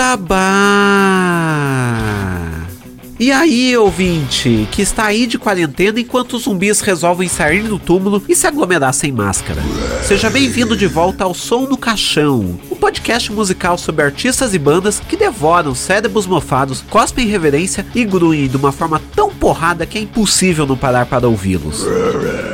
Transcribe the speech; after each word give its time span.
Suprabá! 0.00 0.40
E 3.20 3.30
aí, 3.30 3.76
ouvinte, 3.76 4.66
que 4.72 4.80
está 4.80 5.04
aí 5.04 5.26
de 5.26 5.38
quarentena 5.38 6.00
enquanto 6.00 6.36
os 6.36 6.44
zumbis 6.44 6.80
resolvem 6.80 7.28
sair 7.28 7.64
do 7.64 7.78
túmulo 7.78 8.22
e 8.26 8.34
se 8.34 8.46
aglomerar 8.46 8.94
sem 8.94 9.12
máscara. 9.12 9.60
Seja 10.02 10.30
bem-vindo 10.30 10.74
de 10.74 10.86
volta 10.86 11.24
ao 11.24 11.34
Som 11.34 11.66
no 11.66 11.76
Caixão, 11.76 12.58
um 12.70 12.74
podcast 12.74 13.30
musical 13.30 13.76
sobre 13.76 14.06
artistas 14.06 14.54
e 14.54 14.58
bandas 14.58 15.00
que 15.06 15.18
devoram 15.18 15.74
cérebros 15.74 16.26
mofados, 16.26 16.82
cospem 16.88 17.26
reverência 17.26 17.84
e 17.94 18.06
gruem 18.06 18.48
de 18.48 18.56
uma 18.56 18.72
forma 18.72 18.98
tão 19.14 19.28
porrada 19.28 19.84
que 19.84 19.98
é 19.98 20.00
impossível 20.00 20.66
não 20.66 20.74
parar 20.74 21.04
para 21.04 21.28
ouvi-los. 21.28 21.84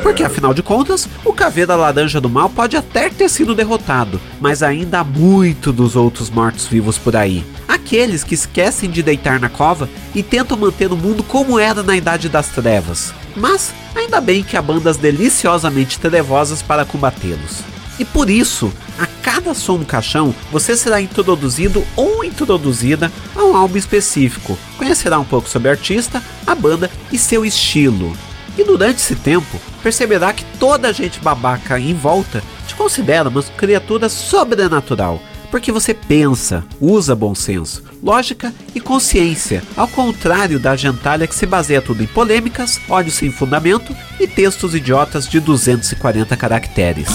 Porque 0.02 0.24
afinal 0.24 0.52
de 0.52 0.64
contas, 0.64 1.08
o 1.24 1.32
Caveira 1.32 1.76
Laranja 1.76 2.20
do 2.20 2.28
Mal 2.28 2.50
pode 2.50 2.76
até 2.76 3.08
ter 3.08 3.30
sido 3.30 3.54
derrotado, 3.54 4.20
mas 4.40 4.64
ainda 4.64 4.98
há 4.98 5.04
muito 5.04 5.72
dos 5.72 5.94
outros 5.94 6.28
mortos-vivos 6.28 6.98
por 6.98 7.14
aí. 7.14 7.44
Aqueles 7.86 8.24
que 8.24 8.34
esquecem 8.34 8.90
de 8.90 9.00
deitar 9.00 9.38
na 9.38 9.48
cova 9.48 9.88
e 10.12 10.20
tentam 10.20 10.56
manter 10.56 10.92
o 10.92 10.96
mundo 10.96 11.22
como 11.22 11.56
era 11.56 11.84
na 11.84 11.96
Idade 11.96 12.28
das 12.28 12.48
Trevas. 12.48 13.14
Mas 13.36 13.72
ainda 13.94 14.20
bem 14.20 14.42
que 14.42 14.56
há 14.56 14.60
bandas 14.60 14.96
deliciosamente 14.96 16.00
trevosas 16.00 16.60
para 16.60 16.84
combatê-los. 16.84 17.60
E 17.96 18.04
por 18.04 18.28
isso, 18.28 18.72
a 18.98 19.06
cada 19.06 19.54
som 19.54 19.78
no 19.78 19.84
caixão, 19.84 20.34
você 20.50 20.76
será 20.76 21.00
introduzido 21.00 21.86
ou 21.94 22.24
introduzida 22.24 23.12
a 23.36 23.44
um 23.44 23.54
álbum 23.54 23.76
específico. 23.76 24.58
Conhecerá 24.76 25.20
um 25.20 25.24
pouco 25.24 25.48
sobre 25.48 25.68
o 25.68 25.70
artista, 25.70 26.20
a 26.44 26.56
banda 26.56 26.90
e 27.12 27.16
seu 27.16 27.46
estilo. 27.46 28.16
E 28.58 28.64
durante 28.64 28.98
esse 28.98 29.14
tempo, 29.14 29.60
perceberá 29.80 30.32
que 30.32 30.44
toda 30.58 30.88
a 30.88 30.92
gente 30.92 31.20
babaca 31.20 31.78
em 31.78 31.94
volta 31.94 32.42
te 32.66 32.74
considera 32.74 33.28
uma 33.28 33.44
criatura 33.44 34.08
sobrenatural. 34.08 35.22
Porque 35.50 35.72
você 35.72 35.94
pensa, 35.94 36.64
usa 36.80 37.14
bom 37.14 37.34
senso, 37.34 37.82
lógica 38.02 38.52
e 38.74 38.80
consciência, 38.80 39.62
ao 39.76 39.88
contrário 39.88 40.58
da 40.58 40.76
gentalha 40.76 41.26
que 41.26 41.34
se 41.34 41.46
baseia 41.46 41.80
tudo 41.80 42.02
em 42.02 42.06
polêmicas, 42.06 42.80
ódio 42.88 43.12
sem 43.12 43.30
fundamento 43.30 43.94
e 44.20 44.26
textos 44.26 44.74
idiotas 44.74 45.28
de 45.28 45.40
240 45.40 46.36
caracteres. 46.36 47.08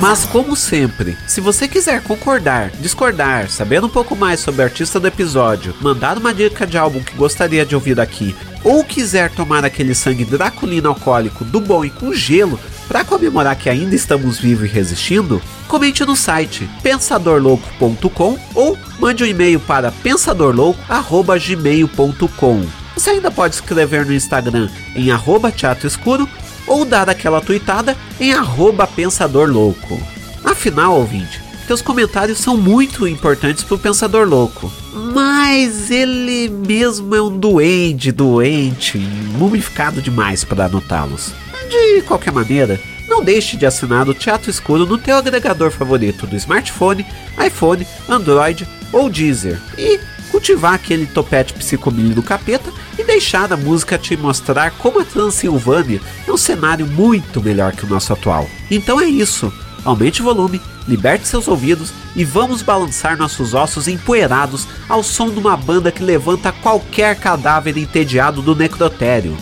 Mas 0.00 0.24
como 0.24 0.56
sempre, 0.56 1.14
se 1.28 1.42
você 1.42 1.68
quiser 1.68 2.02
concordar, 2.02 2.70
discordar, 2.80 3.50
saber 3.50 3.84
um 3.84 3.88
pouco 3.88 4.16
mais 4.16 4.40
sobre 4.40 4.62
o 4.62 4.64
artista 4.64 4.98
do 4.98 5.06
episódio, 5.06 5.74
mandar 5.78 6.16
uma 6.16 6.32
dica 6.32 6.66
de 6.66 6.78
álbum 6.78 7.00
que 7.00 7.14
gostaria 7.14 7.66
de 7.66 7.74
ouvir 7.74 8.00
aqui, 8.00 8.34
ou 8.64 8.82
quiser 8.82 9.30
tomar 9.30 9.62
aquele 9.62 9.94
sangue 9.94 10.24
draculino 10.24 10.88
alcoólico 10.88 11.44
do 11.44 11.60
bom 11.60 11.84
e 11.84 11.90
com 11.90 12.14
gelo 12.14 12.58
para 12.90 13.04
comemorar 13.04 13.54
que 13.54 13.70
ainda 13.70 13.94
estamos 13.94 14.40
vivos 14.40 14.68
e 14.68 14.72
resistindo, 14.72 15.40
comente 15.68 16.04
no 16.04 16.16
site 16.16 16.68
pensadorlouco.com 16.82 18.36
ou 18.52 18.76
mande 18.98 19.22
um 19.22 19.26
e-mail 19.28 19.60
para 19.60 19.92
pensadorlouco@gmail.com. 19.92 22.66
Você 22.96 23.10
ainda 23.10 23.30
pode 23.30 23.54
escrever 23.54 24.04
no 24.04 24.12
Instagram 24.12 24.68
em 24.96 25.12
arroba 25.12 25.52
teatro 25.52 25.86
escuro 25.86 26.28
ou 26.66 26.84
dar 26.84 27.08
aquela 27.08 27.40
tuitada 27.40 27.96
em 28.18 28.32
arroba 28.32 28.88
pensador 28.88 29.48
louco. 29.48 30.02
Afinal, 30.44 30.96
ouvinte, 30.96 31.40
teus 31.68 31.80
comentários 31.80 32.38
são 32.38 32.56
muito 32.56 33.06
importantes 33.06 33.62
pro 33.62 33.78
Pensador 33.78 34.26
Louco. 34.26 34.68
Mas 35.14 35.92
ele 35.92 36.48
mesmo 36.48 37.14
é 37.14 37.22
um 37.22 37.38
duende, 37.38 38.10
doente, 38.10 38.98
mumificado 38.98 40.02
demais 40.02 40.42
para 40.42 40.64
anotá-los. 40.64 41.32
De 41.70 42.02
qualquer 42.02 42.32
maneira, 42.32 42.80
não 43.08 43.22
deixe 43.22 43.56
de 43.56 43.64
assinar 43.64 44.08
o 44.08 44.14
Teatro 44.14 44.50
Escuro 44.50 44.84
no 44.84 44.98
teu 44.98 45.16
agregador 45.16 45.70
favorito 45.70 46.26
do 46.26 46.34
smartphone, 46.34 47.06
iPhone, 47.46 47.86
Android 48.08 48.66
ou 48.92 49.08
Deezer. 49.08 49.56
E 49.78 50.00
cultivar 50.32 50.74
aquele 50.74 51.06
topete 51.06 51.52
psicomilho 51.52 52.12
do 52.12 52.24
capeta 52.24 52.72
e 52.98 53.04
deixar 53.04 53.52
a 53.52 53.56
música 53.56 53.96
te 53.96 54.16
mostrar 54.16 54.72
como 54.72 55.00
a 55.00 55.04
Transilvânia 55.04 56.00
é 56.26 56.32
um 56.32 56.36
cenário 56.36 56.88
muito 56.88 57.40
melhor 57.40 57.70
que 57.70 57.84
o 57.84 57.88
nosso 57.88 58.12
atual. 58.12 58.50
Então 58.68 59.00
é 59.00 59.06
isso. 59.06 59.52
Aumente 59.84 60.20
o 60.20 60.24
volume, 60.24 60.60
liberte 60.88 61.28
seus 61.28 61.46
ouvidos 61.46 61.92
e 62.16 62.24
vamos 62.24 62.62
balançar 62.62 63.16
nossos 63.16 63.54
ossos 63.54 63.86
empoeirados 63.86 64.66
ao 64.88 65.04
som 65.04 65.30
de 65.30 65.38
uma 65.38 65.56
banda 65.56 65.92
que 65.92 66.02
levanta 66.02 66.50
qualquer 66.50 67.14
cadáver 67.14 67.78
entediado 67.78 68.42
do 68.42 68.56
necrotério. 68.56 69.36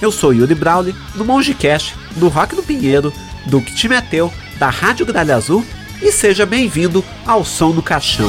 Eu 0.00 0.12
sou 0.12 0.32
Yuri 0.32 0.54
Brawley, 0.54 0.94
do 1.14 1.24
Mongecast, 1.24 1.94
do 2.16 2.28
Rock 2.28 2.54
do 2.54 2.62
Pinheiro, 2.62 3.12
do 3.46 3.60
Que 3.60 3.74
Te 3.74 3.88
Meteu, 3.88 4.32
da 4.58 4.70
Rádio 4.70 5.04
Gralha 5.04 5.36
Azul 5.36 5.64
e 6.00 6.12
seja 6.12 6.46
bem-vindo 6.46 7.04
ao 7.26 7.44
Som 7.44 7.72
do 7.72 7.82
Caixão. 7.82 8.28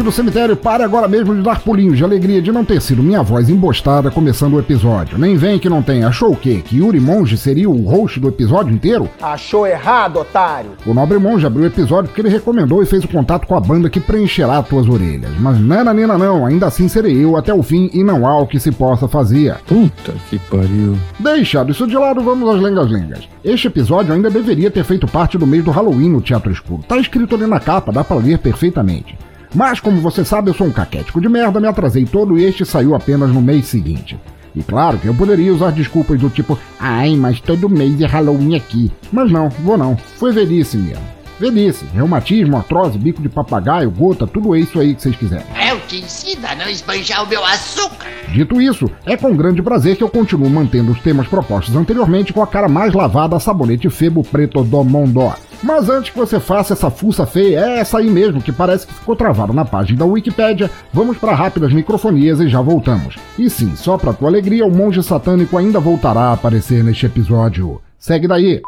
Ouvinte 0.00 0.02
do 0.02 0.12
cemitério, 0.12 0.56
pare 0.56 0.82
agora 0.82 1.06
mesmo 1.06 1.34
de 1.34 1.42
dar 1.42 1.60
pulinhos 1.60 1.96
de 1.96 2.04
alegria 2.04 2.42
de 2.42 2.50
não 2.50 2.64
ter 2.64 2.80
sido 2.80 3.02
minha 3.02 3.22
voz 3.22 3.48
embostada 3.48 4.10
começando 4.10 4.54
o 4.54 4.58
episódio. 4.58 5.18
Nem 5.18 5.36
vem 5.36 5.58
que 5.58 5.68
não 5.68 5.82
tem. 5.82 6.04
Achou 6.04 6.32
o 6.32 6.36
quê? 6.36 6.62
Que 6.64 6.78
Yuri 6.78 7.00
Monge 7.00 7.36
seria 7.36 7.68
o 7.68 7.88
host 7.88 8.18
do 8.18 8.28
episódio 8.28 8.72
inteiro? 8.72 9.08
Achou 9.20 9.66
errado, 9.66 10.18
otário. 10.18 10.70
O 10.86 10.94
nobre 10.94 11.18
monge 11.18 11.46
abriu 11.46 11.64
o 11.64 11.66
episódio 11.66 12.08
porque 12.08 12.20
ele 12.20 12.28
recomendou 12.28 12.82
e 12.82 12.86
fez 12.86 13.04
o 13.04 13.08
contato 13.08 13.46
com 13.46 13.54
a 13.54 13.60
banda 13.60 13.90
que 13.90 14.00
preencherá 14.00 14.62
tuas 14.62 14.88
orelhas. 14.88 15.30
Mas 15.38 15.60
nananina 15.60 16.16
não, 16.16 16.46
ainda 16.46 16.66
assim 16.66 16.88
serei 16.88 17.22
eu 17.22 17.36
até 17.36 17.52
o 17.52 17.62
fim 17.62 17.90
e 17.92 18.02
não 18.02 18.26
há 18.26 18.38
o 18.38 18.46
que 18.46 18.58
se 18.58 18.72
possa 18.72 19.06
fazer. 19.06 19.56
Puta 19.66 20.12
que 20.28 20.38
pariu. 20.38 20.96
Deixado 21.18 21.72
isso 21.72 21.86
de 21.86 21.96
lado, 21.96 22.22
vamos 22.22 22.48
às 22.48 22.60
lengas-lengas. 22.60 23.28
Este 23.44 23.66
episódio 23.66 24.14
ainda 24.14 24.30
deveria 24.30 24.70
ter 24.70 24.84
feito 24.84 25.06
parte 25.06 25.36
do 25.36 25.46
mês 25.46 25.64
do 25.64 25.70
Halloween 25.70 26.10
no 26.10 26.20
Teatro 26.20 26.52
Escuro. 26.52 26.82
Tá 26.86 26.98
escrito 26.98 27.34
ali 27.34 27.46
na 27.46 27.60
capa, 27.60 27.92
dá 27.92 28.02
pra 28.02 28.16
ler 28.16 28.38
perfeitamente. 28.38 29.16
Mas 29.54 29.80
como 29.80 30.00
você 30.00 30.24
sabe, 30.24 30.50
eu 30.50 30.54
sou 30.54 30.66
um 30.66 30.72
caquético 30.72 31.20
de 31.20 31.28
merda, 31.28 31.60
me 31.60 31.66
atrasei 31.66 32.04
todo 32.04 32.38
e 32.38 32.44
este 32.44 32.64
saiu 32.64 32.94
apenas 32.94 33.30
no 33.30 33.42
mês 33.42 33.66
seguinte. 33.66 34.18
E 34.54 34.62
claro 34.62 34.98
que 34.98 35.06
eu 35.06 35.14
poderia 35.14 35.52
usar 35.52 35.70
desculpas 35.70 36.18
do 36.20 36.28
tipo, 36.28 36.58
ai, 36.78 37.14
mas 37.16 37.40
todo 37.40 37.68
mês 37.68 38.00
é 38.00 38.06
Halloween 38.06 38.56
aqui. 38.56 38.90
Mas 39.12 39.30
não, 39.30 39.48
vou 39.48 39.76
não. 39.76 39.96
Foi 39.96 40.32
velhice 40.32 40.76
mesmo. 40.76 41.20
Velhice, 41.38 41.86
reumatismo, 41.94 42.56
artrose, 42.56 42.98
bico 42.98 43.22
de 43.22 43.28
papagaio, 43.28 43.90
gota, 43.90 44.26
tudo 44.26 44.54
isso 44.54 44.78
aí 44.78 44.94
que 44.94 45.00
vocês 45.00 45.16
quiserem. 45.16 45.46
Eu 45.70 45.80
te 45.80 45.96
ensino 46.00 46.46
a 46.46 46.54
não 46.54 46.68
esbanjar 46.68 47.24
o 47.24 47.26
meu 47.26 47.42
açúcar. 47.44 48.08
Dito 48.28 48.60
isso, 48.60 48.90
é 49.06 49.16
com 49.16 49.34
grande 49.34 49.62
prazer 49.62 49.96
que 49.96 50.04
eu 50.04 50.08
continuo 50.10 50.50
mantendo 50.50 50.92
os 50.92 51.00
temas 51.00 51.26
propostos 51.26 51.74
anteriormente 51.74 52.32
com 52.32 52.42
a 52.42 52.46
cara 52.46 52.68
mais 52.68 52.92
lavada 52.92 53.36
a 53.36 53.40
sabonete 53.40 53.88
febo 53.88 54.22
preto 54.22 54.62
do 54.62 54.84
mundo. 54.84 55.32
Mas 55.62 55.88
antes 55.90 56.10
que 56.10 56.18
você 56.18 56.40
faça 56.40 56.72
essa 56.72 56.90
fuça 56.90 57.26
feia, 57.26 57.60
é 57.60 57.78
essa 57.78 57.98
aí 57.98 58.08
mesmo 58.08 58.42
que 58.42 58.50
parece 58.50 58.86
que 58.86 58.94
ficou 58.94 59.14
travado 59.14 59.52
na 59.52 59.64
página 59.64 59.98
da 59.98 60.04
Wikipédia, 60.04 60.70
vamos 60.92 61.18
para 61.18 61.34
rápidas 61.34 61.72
microfonias 61.72 62.40
e 62.40 62.48
já 62.48 62.60
voltamos. 62.60 63.16
E 63.38 63.50
sim, 63.50 63.76
só 63.76 63.98
para 63.98 64.12
tua 64.12 64.28
alegria, 64.28 64.66
o 64.66 64.70
monge 64.70 65.02
satânico 65.02 65.58
ainda 65.58 65.78
voltará 65.78 66.30
a 66.30 66.32
aparecer 66.32 66.82
neste 66.82 67.06
episódio. 67.06 67.80
Segue 67.98 68.26
daí! 68.26 68.62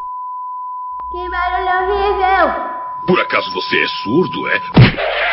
Que 1.10 1.30
barulho 1.30 1.90
horrível! 1.90 2.72
Por 3.06 3.20
acaso 3.20 3.52
você 3.54 3.76
é 3.82 3.88
surdo, 4.02 4.48
é? 4.48 5.31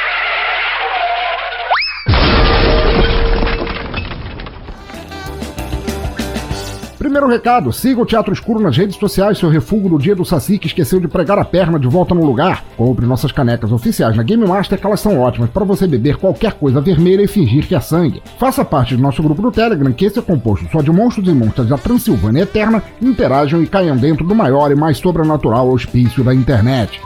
Primeiro 6.99 7.29
recado, 7.29 7.71
siga 7.71 8.01
o 8.01 8.05
Teatro 8.05 8.33
Escuro 8.33 8.59
nas 8.59 8.75
redes 8.75 8.97
sociais, 8.97 9.37
seu 9.37 9.47
refúgio 9.47 9.87
no 9.87 9.97
dia 9.97 10.13
do 10.13 10.25
Saci 10.25 10.57
que 10.59 10.67
esqueceu 10.67 10.99
de 10.99 11.07
pregar 11.07 11.39
a 11.39 11.45
perna 11.45 11.79
de 11.79 11.87
volta 11.87 12.13
no 12.13 12.25
lugar. 12.25 12.65
Compre 12.75 13.05
nossas 13.05 13.31
canecas 13.31 13.71
oficiais 13.71 14.17
na 14.17 14.21
Game 14.21 14.45
Master 14.45 14.77
que 14.77 14.85
elas 14.85 14.99
são 14.99 15.17
ótimas 15.17 15.49
para 15.49 15.63
você 15.63 15.87
beber 15.87 16.17
qualquer 16.17 16.55
coisa 16.55 16.81
vermelha 16.81 17.21
e 17.21 17.27
fingir 17.27 17.65
que 17.65 17.73
é 17.73 17.79
sangue. 17.79 18.21
Faça 18.37 18.65
parte 18.65 18.97
do 18.97 19.01
nosso 19.01 19.23
grupo 19.23 19.41
do 19.41 19.49
Telegram, 19.49 19.93
que 19.93 20.03
esse 20.03 20.19
é 20.19 20.21
composto 20.21 20.67
só 20.69 20.81
de 20.81 20.91
monstros 20.91 21.25
e 21.29 21.31
monstras 21.31 21.69
da 21.69 21.77
Transilvânia 21.77 22.41
Eterna, 22.41 22.83
interajam 23.01 23.63
e 23.63 23.67
caiam 23.67 23.95
dentro 23.95 24.27
do 24.27 24.35
maior 24.35 24.69
e 24.69 24.75
mais 24.75 24.97
sobrenatural 24.97 25.69
hospício 25.69 26.21
da 26.21 26.35
internet. 26.35 26.99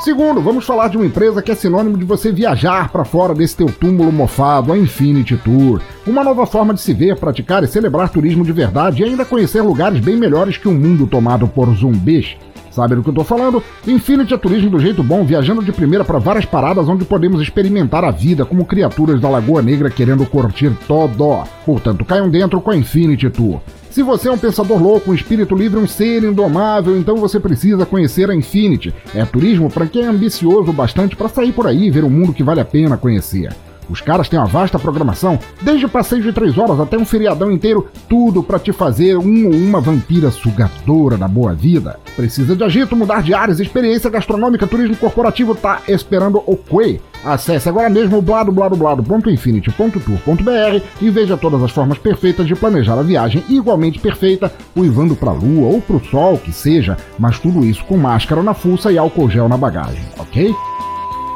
Segundo, 0.00 0.40
vamos 0.40 0.64
falar 0.64 0.88
de 0.88 0.96
uma 0.96 1.04
empresa 1.04 1.42
que 1.42 1.50
é 1.50 1.54
sinônimo 1.56 1.98
de 1.98 2.04
você 2.04 2.30
viajar 2.30 2.88
para 2.88 3.04
fora 3.04 3.34
desse 3.34 3.56
teu 3.56 3.66
túmulo 3.66 4.12
mofado, 4.12 4.72
a 4.72 4.78
Infinity 4.78 5.36
Tour. 5.36 5.80
Uma 6.06 6.22
nova 6.22 6.46
forma 6.46 6.72
de 6.72 6.80
se 6.80 6.94
ver, 6.94 7.16
praticar 7.16 7.64
e 7.64 7.66
celebrar 7.66 8.08
turismo 8.08 8.44
de 8.44 8.52
verdade 8.52 9.02
e 9.02 9.04
ainda 9.04 9.24
conhecer 9.24 9.60
lugares 9.60 9.98
bem 9.98 10.16
melhores 10.16 10.56
que 10.56 10.68
um 10.68 10.74
mundo 10.74 11.06
tomado 11.08 11.48
por 11.48 11.68
zumbis. 11.74 12.36
Sabe 12.70 12.94
do 12.94 13.02
que 13.02 13.10
eu 13.10 13.14
tô 13.14 13.24
falando? 13.24 13.60
Infinity 13.88 14.34
é 14.34 14.38
turismo 14.38 14.70
do 14.70 14.78
jeito 14.78 15.02
bom, 15.02 15.24
viajando 15.24 15.64
de 15.64 15.72
primeira 15.72 16.04
para 16.04 16.20
várias 16.20 16.44
paradas 16.44 16.88
onde 16.88 17.04
podemos 17.04 17.42
experimentar 17.42 18.04
a 18.04 18.12
vida 18.12 18.44
como 18.44 18.64
criaturas 18.64 19.20
da 19.20 19.28
Lagoa 19.28 19.62
Negra 19.62 19.90
querendo 19.90 20.24
curtir 20.24 20.70
todo. 20.86 21.42
Portanto, 21.66 22.04
caiam 22.04 22.30
dentro 22.30 22.60
com 22.60 22.70
a 22.70 22.76
Infinity 22.76 23.28
Tour. 23.30 23.60
Se 23.90 24.02
você 24.02 24.28
é 24.28 24.32
um 24.32 24.38
pensador 24.38 24.80
louco, 24.80 25.10
um 25.10 25.14
espírito 25.14 25.54
livre, 25.54 25.78
um 25.78 25.86
ser 25.86 26.22
indomável, 26.22 26.96
então 26.96 27.16
você 27.16 27.40
precisa 27.40 27.86
conhecer 27.86 28.30
a 28.30 28.34
Infinity. 28.34 28.94
É 29.14 29.24
turismo 29.24 29.70
para 29.70 29.86
quem 29.86 30.02
é 30.02 30.06
ambicioso 30.06 30.72
bastante 30.72 31.16
para 31.16 31.28
sair 31.28 31.52
por 31.52 31.66
aí 31.66 31.86
e 31.86 31.90
ver 31.90 32.04
um 32.04 32.10
mundo 32.10 32.32
que 32.32 32.42
vale 32.42 32.60
a 32.60 32.64
pena 32.64 32.96
conhecer. 32.96 33.52
Os 33.88 34.00
caras 34.00 34.28
têm 34.28 34.38
uma 34.38 34.46
vasta 34.46 34.78
programação, 34.78 35.38
desde 35.62 35.88
passeios 35.88 36.24
de 36.24 36.32
três 36.32 36.58
horas 36.58 36.80
até 36.80 36.96
um 36.96 37.04
feriadão 37.04 37.50
inteiro, 37.50 37.86
tudo 38.08 38.42
para 38.42 38.58
te 38.58 38.72
fazer 38.72 39.16
um 39.16 39.46
ou 39.46 39.54
uma 39.54 39.80
vampira 39.80 40.30
sugadora 40.30 41.16
da 41.16 41.28
boa 41.28 41.54
vida. 41.54 41.98
Precisa 42.14 42.54
de 42.54 42.64
agito, 42.64 42.96
mudar 42.96 43.22
de 43.22 43.32
áreas, 43.32 43.60
experiência 43.60 44.10
gastronômica, 44.10 44.66
turismo 44.66 44.96
corporativo, 44.96 45.54
tá 45.54 45.80
esperando 45.88 46.42
o 46.46 46.56
quê? 46.56 47.00
Acesse 47.24 47.68
agora 47.68 47.90
mesmo 47.90 48.18
o 48.18 48.22
bladobladoblado.infinity.tour.br 48.22 50.84
e 51.00 51.10
veja 51.10 51.36
todas 51.36 51.62
as 51.62 51.70
formas 51.70 51.98
perfeitas 51.98 52.46
de 52.46 52.54
planejar 52.54 52.98
a 52.98 53.02
viagem 53.02 53.44
igualmente 53.48 53.98
perfeita, 53.98 54.52
uivando 54.76 55.16
pra 55.16 55.32
lua 55.32 55.68
ou 55.68 55.80
pro 55.80 56.04
sol, 56.04 56.38
que 56.38 56.52
seja, 56.52 56.96
mas 57.18 57.38
tudo 57.38 57.64
isso 57.64 57.84
com 57.84 57.96
máscara 57.96 58.42
na 58.42 58.54
fuça 58.54 58.92
e 58.92 58.98
álcool 58.98 59.28
gel 59.28 59.48
na 59.48 59.56
bagagem, 59.56 60.04
ok? 60.18 60.54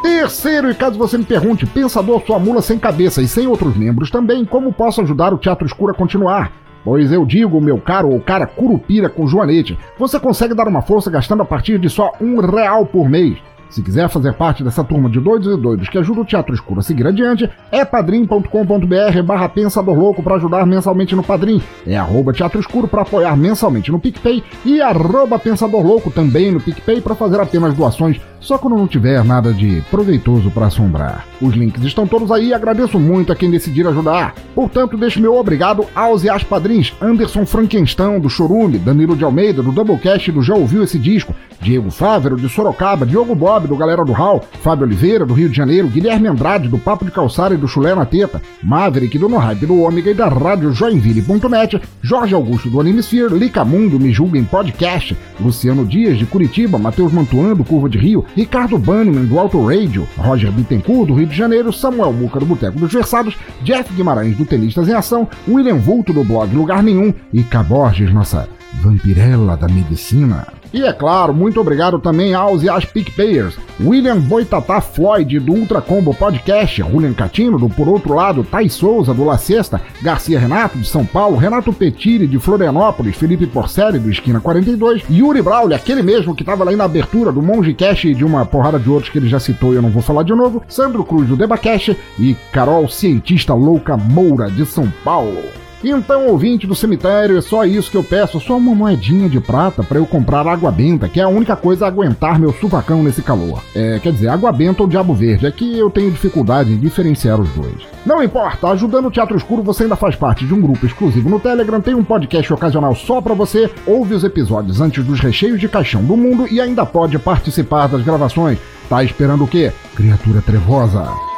Terceiro, 0.02 0.68
e 0.68 0.74
caso 0.74 0.98
você 0.98 1.16
me 1.16 1.24
pergunte, 1.24 1.64
pensador 1.64 2.20
sua 2.26 2.36
mula 2.36 2.60
sem 2.60 2.76
cabeça 2.76 3.22
e 3.22 3.28
sem 3.28 3.46
outros 3.46 3.76
membros 3.76 4.10
também, 4.10 4.44
como 4.44 4.72
posso 4.72 5.00
ajudar 5.00 5.32
o 5.32 5.38
Teatro 5.38 5.64
Escuro 5.64 5.92
a 5.92 5.94
continuar? 5.94 6.50
Pois 6.84 7.12
eu 7.12 7.24
digo, 7.24 7.60
meu 7.60 7.78
caro 7.78 8.10
ou 8.10 8.20
cara 8.20 8.44
curupira 8.44 9.08
com 9.08 9.28
joanete, 9.28 9.78
você 9.96 10.18
consegue 10.18 10.54
dar 10.54 10.66
uma 10.66 10.82
força 10.82 11.08
gastando 11.08 11.42
a 11.42 11.46
partir 11.46 11.78
de 11.78 11.88
só 11.88 12.10
um 12.20 12.40
real 12.40 12.84
por 12.84 13.08
mês. 13.08 13.38
Se 13.72 13.82
quiser 13.82 14.06
fazer 14.10 14.34
parte 14.34 14.62
dessa 14.62 14.84
turma 14.84 15.08
de 15.08 15.18
doidos 15.18 15.48
e 15.50 15.56
doidos 15.56 15.88
que 15.88 15.96
ajuda 15.96 16.20
o 16.20 16.24
Teatro 16.26 16.54
Escuro 16.54 16.80
a 16.80 16.82
seguir 16.82 17.06
adiante, 17.06 17.48
é 17.70 17.82
padrim.com.br 17.86 19.22
barra 19.24 19.48
Pensador 19.48 19.98
Louco 19.98 20.22
para 20.22 20.34
ajudar 20.34 20.66
mensalmente 20.66 21.16
no 21.16 21.22
Padrim. 21.22 21.62
É 21.86 21.96
arroba 21.96 22.34
Teatro 22.34 22.60
Escuro 22.60 22.86
para 22.86 23.00
apoiar 23.00 23.34
mensalmente 23.34 23.90
no 23.90 23.98
PicPay 23.98 24.44
e 24.62 24.82
arroba 24.82 25.38
Pensador 25.38 25.80
Louco 25.86 26.10
também 26.10 26.52
no 26.52 26.60
PicPay 26.60 27.00
para 27.00 27.14
fazer 27.14 27.40
apenas 27.40 27.72
doações 27.72 28.20
só 28.42 28.58
quando 28.58 28.76
não 28.76 28.88
tiver 28.88 29.24
nada 29.24 29.52
de 29.52 29.82
proveitoso 29.90 30.50
para 30.50 30.66
assombrar. 30.66 31.26
Os 31.40 31.54
links 31.54 31.82
estão 31.84 32.06
todos 32.06 32.30
aí 32.30 32.48
e 32.48 32.54
agradeço 32.54 32.98
muito 32.98 33.32
a 33.32 33.36
quem 33.36 33.50
decidir 33.50 33.86
ajudar. 33.86 34.34
Portanto, 34.54 34.96
deixo 34.96 35.20
meu 35.20 35.36
obrigado 35.36 35.86
aos 35.94 36.24
e 36.24 36.28
às 36.28 36.42
padrinhos 36.42 36.92
Anderson 37.00 37.46
Frankenstein, 37.46 38.18
do 38.18 38.28
Chorume, 38.28 38.78
Danilo 38.78 39.16
de 39.16 39.24
Almeida, 39.24 39.62
do 39.62 39.72
Doublecast, 39.72 40.32
do 40.32 40.42
Já 40.42 40.54
Ouviu 40.54 40.82
Esse 40.82 40.98
Disco, 40.98 41.34
Diego 41.60 41.90
Fávero, 41.90 42.36
de 42.36 42.48
Sorocaba, 42.48 43.06
Diogo 43.06 43.34
Bob, 43.34 43.61
do 43.68 43.76
Galera 43.76 44.04
do 44.04 44.12
Hall, 44.12 44.44
Fábio 44.62 44.86
Oliveira, 44.86 45.26
do 45.26 45.34
Rio 45.34 45.48
de 45.48 45.56
Janeiro, 45.56 45.88
Guilherme 45.88 46.28
Andrade, 46.28 46.68
do 46.68 46.78
Papo 46.78 47.04
de 47.04 47.10
Calçara 47.10 47.54
e 47.54 47.56
do 47.56 47.68
Chulé 47.68 47.94
na 47.94 48.04
Teta, 48.04 48.40
Maverick, 48.62 49.18
do 49.18 49.28
No 49.28 49.38
Hype 49.38 49.66
do 49.66 49.80
Ômega 49.80 50.10
e 50.10 50.14
da 50.14 50.28
Rádio 50.28 50.72
Joinville.net, 50.72 51.80
Jorge 52.00 52.34
Augusto, 52.34 52.70
do 52.70 52.80
Animesphere, 52.80 53.34
Licamundo, 53.34 53.98
Me 53.98 54.12
Julguem 54.12 54.44
Podcast, 54.44 55.16
Luciano 55.40 55.84
Dias, 55.84 56.18
de 56.18 56.26
Curitiba, 56.26 56.78
Matheus 56.78 57.12
Mantuan, 57.12 57.54
do 57.54 57.64
Curva 57.64 57.88
de 57.88 57.98
Rio, 57.98 58.24
Ricardo 58.34 58.78
Banniman, 58.78 59.24
do 59.24 59.38
Auto 59.38 59.64
Radio, 59.64 60.06
Roger 60.16 60.50
Bittencourt, 60.52 61.08
do 61.08 61.14
Rio 61.14 61.26
de 61.26 61.36
Janeiro, 61.36 61.72
Samuel 61.72 62.12
Muca, 62.12 62.38
do 62.38 62.46
Boteco 62.46 62.78
dos 62.78 62.92
Versados, 62.92 63.36
Jeff 63.62 63.92
Guimarães, 63.94 64.36
do 64.36 64.44
Tenistas 64.44 64.88
em 64.88 64.94
Ação, 64.94 65.28
William 65.48 65.76
Vulto, 65.76 66.12
do 66.12 66.24
blog 66.24 66.54
Lugar 66.54 66.82
Nenhum 66.82 67.12
e 67.32 67.42
Caborges, 67.42 68.12
nossa 68.12 68.48
vampirela 68.80 69.56
da 69.56 69.68
medicina. 69.68 70.61
E 70.72 70.82
é 70.82 70.92
claro, 70.92 71.34
muito 71.34 71.60
obrigado 71.60 71.98
também 71.98 72.32
aos 72.34 72.62
e 72.62 72.68
às 72.68 72.84
PicPayers. 72.84 73.58
William 73.80 74.18
Boitatá 74.18 74.80
Floyd, 74.80 75.38
do 75.40 75.52
Ultra 75.52 75.80
Combo 75.80 76.14
Podcast, 76.14 76.82
Julian 76.82 77.12
Catino, 77.12 77.58
do 77.58 77.68
Por 77.68 77.88
Outro 77.88 78.14
Lado, 78.14 78.42
Thay 78.44 78.70
Souza, 78.70 79.12
do 79.12 79.24
La 79.24 79.36
Sexta, 79.36 79.80
Garcia 80.00 80.38
Renato, 80.38 80.78
de 80.78 80.86
São 80.86 81.04
Paulo, 81.04 81.36
Renato 81.36 81.72
Petiri, 81.72 82.26
de 82.26 82.38
Florianópolis, 82.38 83.16
Felipe 83.16 83.46
Porcelli, 83.46 83.98
do 83.98 84.10
Esquina 84.10 84.40
42, 84.40 85.02
Yuri 85.10 85.42
Braulio, 85.42 85.76
aquele 85.76 86.02
mesmo 86.02 86.34
que 86.34 86.42
estava 86.42 86.64
lá 86.64 86.72
na 86.72 86.84
abertura 86.84 87.30
do 87.30 87.42
Monge 87.42 87.74
Cash 87.74 88.04
e 88.04 88.14
de 88.14 88.24
uma 88.24 88.46
porrada 88.46 88.78
de 88.78 88.88
outros 88.88 89.10
que 89.10 89.18
ele 89.18 89.28
já 89.28 89.38
citou 89.38 89.72
e 89.72 89.76
eu 89.76 89.82
não 89.82 89.90
vou 89.90 90.02
falar 90.02 90.22
de 90.22 90.34
novo, 90.34 90.62
Sandro 90.68 91.04
Cruz, 91.04 91.28
do 91.28 91.36
Debacash 91.36 91.94
e 92.18 92.34
Carol 92.52 92.88
Cientista 92.88 93.52
Louca 93.52 93.96
Moura, 93.96 94.50
de 94.50 94.64
São 94.64 94.90
Paulo. 95.04 95.42
Então, 95.84 96.28
ouvinte 96.28 96.66
do 96.66 96.74
cemitério, 96.74 97.36
é 97.36 97.40
só 97.40 97.64
isso 97.64 97.90
que 97.90 97.96
eu 97.96 98.04
peço, 98.04 98.38
só 98.40 98.56
uma 98.56 98.74
moedinha 98.74 99.28
de 99.28 99.40
prata 99.40 99.82
para 99.82 99.98
eu 99.98 100.06
comprar 100.06 100.46
água 100.46 100.70
benta, 100.70 101.08
que 101.08 101.20
é 101.20 101.24
a 101.24 101.28
única 101.28 101.56
coisa 101.56 101.84
a 101.84 101.88
aguentar 101.88 102.38
meu 102.38 102.52
suvacão 102.52 103.02
nesse 103.02 103.20
calor. 103.20 103.62
É, 103.74 103.98
quer 103.98 104.12
dizer, 104.12 104.28
água 104.28 104.52
benta 104.52 104.82
ou 104.82 104.88
diabo 104.88 105.12
verde, 105.12 105.46
é 105.46 105.50
que 105.50 105.76
eu 105.76 105.90
tenho 105.90 106.10
dificuldade 106.10 106.72
em 106.72 106.78
diferenciar 106.78 107.40
os 107.40 107.48
dois. 107.50 107.82
Não 108.06 108.22
importa, 108.22 108.68
ajudando 108.68 109.06
o 109.06 109.10
Teatro 109.10 109.36
Escuro 109.36 109.62
você 109.62 109.82
ainda 109.82 109.96
faz 109.96 110.14
parte 110.14 110.46
de 110.46 110.54
um 110.54 110.60
grupo 110.60 110.86
exclusivo 110.86 111.28
no 111.28 111.40
Telegram, 111.40 111.80
tem 111.80 111.94
um 111.94 112.04
podcast 112.04 112.52
ocasional 112.52 112.94
só 112.94 113.20
para 113.20 113.34
você, 113.34 113.68
ouve 113.84 114.14
os 114.14 114.22
episódios 114.22 114.80
antes 114.80 115.04
dos 115.04 115.18
recheios 115.18 115.60
de 115.60 115.68
caixão 115.68 116.02
do 116.04 116.16
mundo 116.16 116.46
e 116.48 116.60
ainda 116.60 116.86
pode 116.86 117.18
participar 117.18 117.88
das 117.88 118.02
gravações. 118.02 118.58
Tá 118.88 119.02
esperando 119.02 119.44
o 119.44 119.48
quê? 119.48 119.72
Criatura 119.94 120.42
trevosa. 120.42 121.31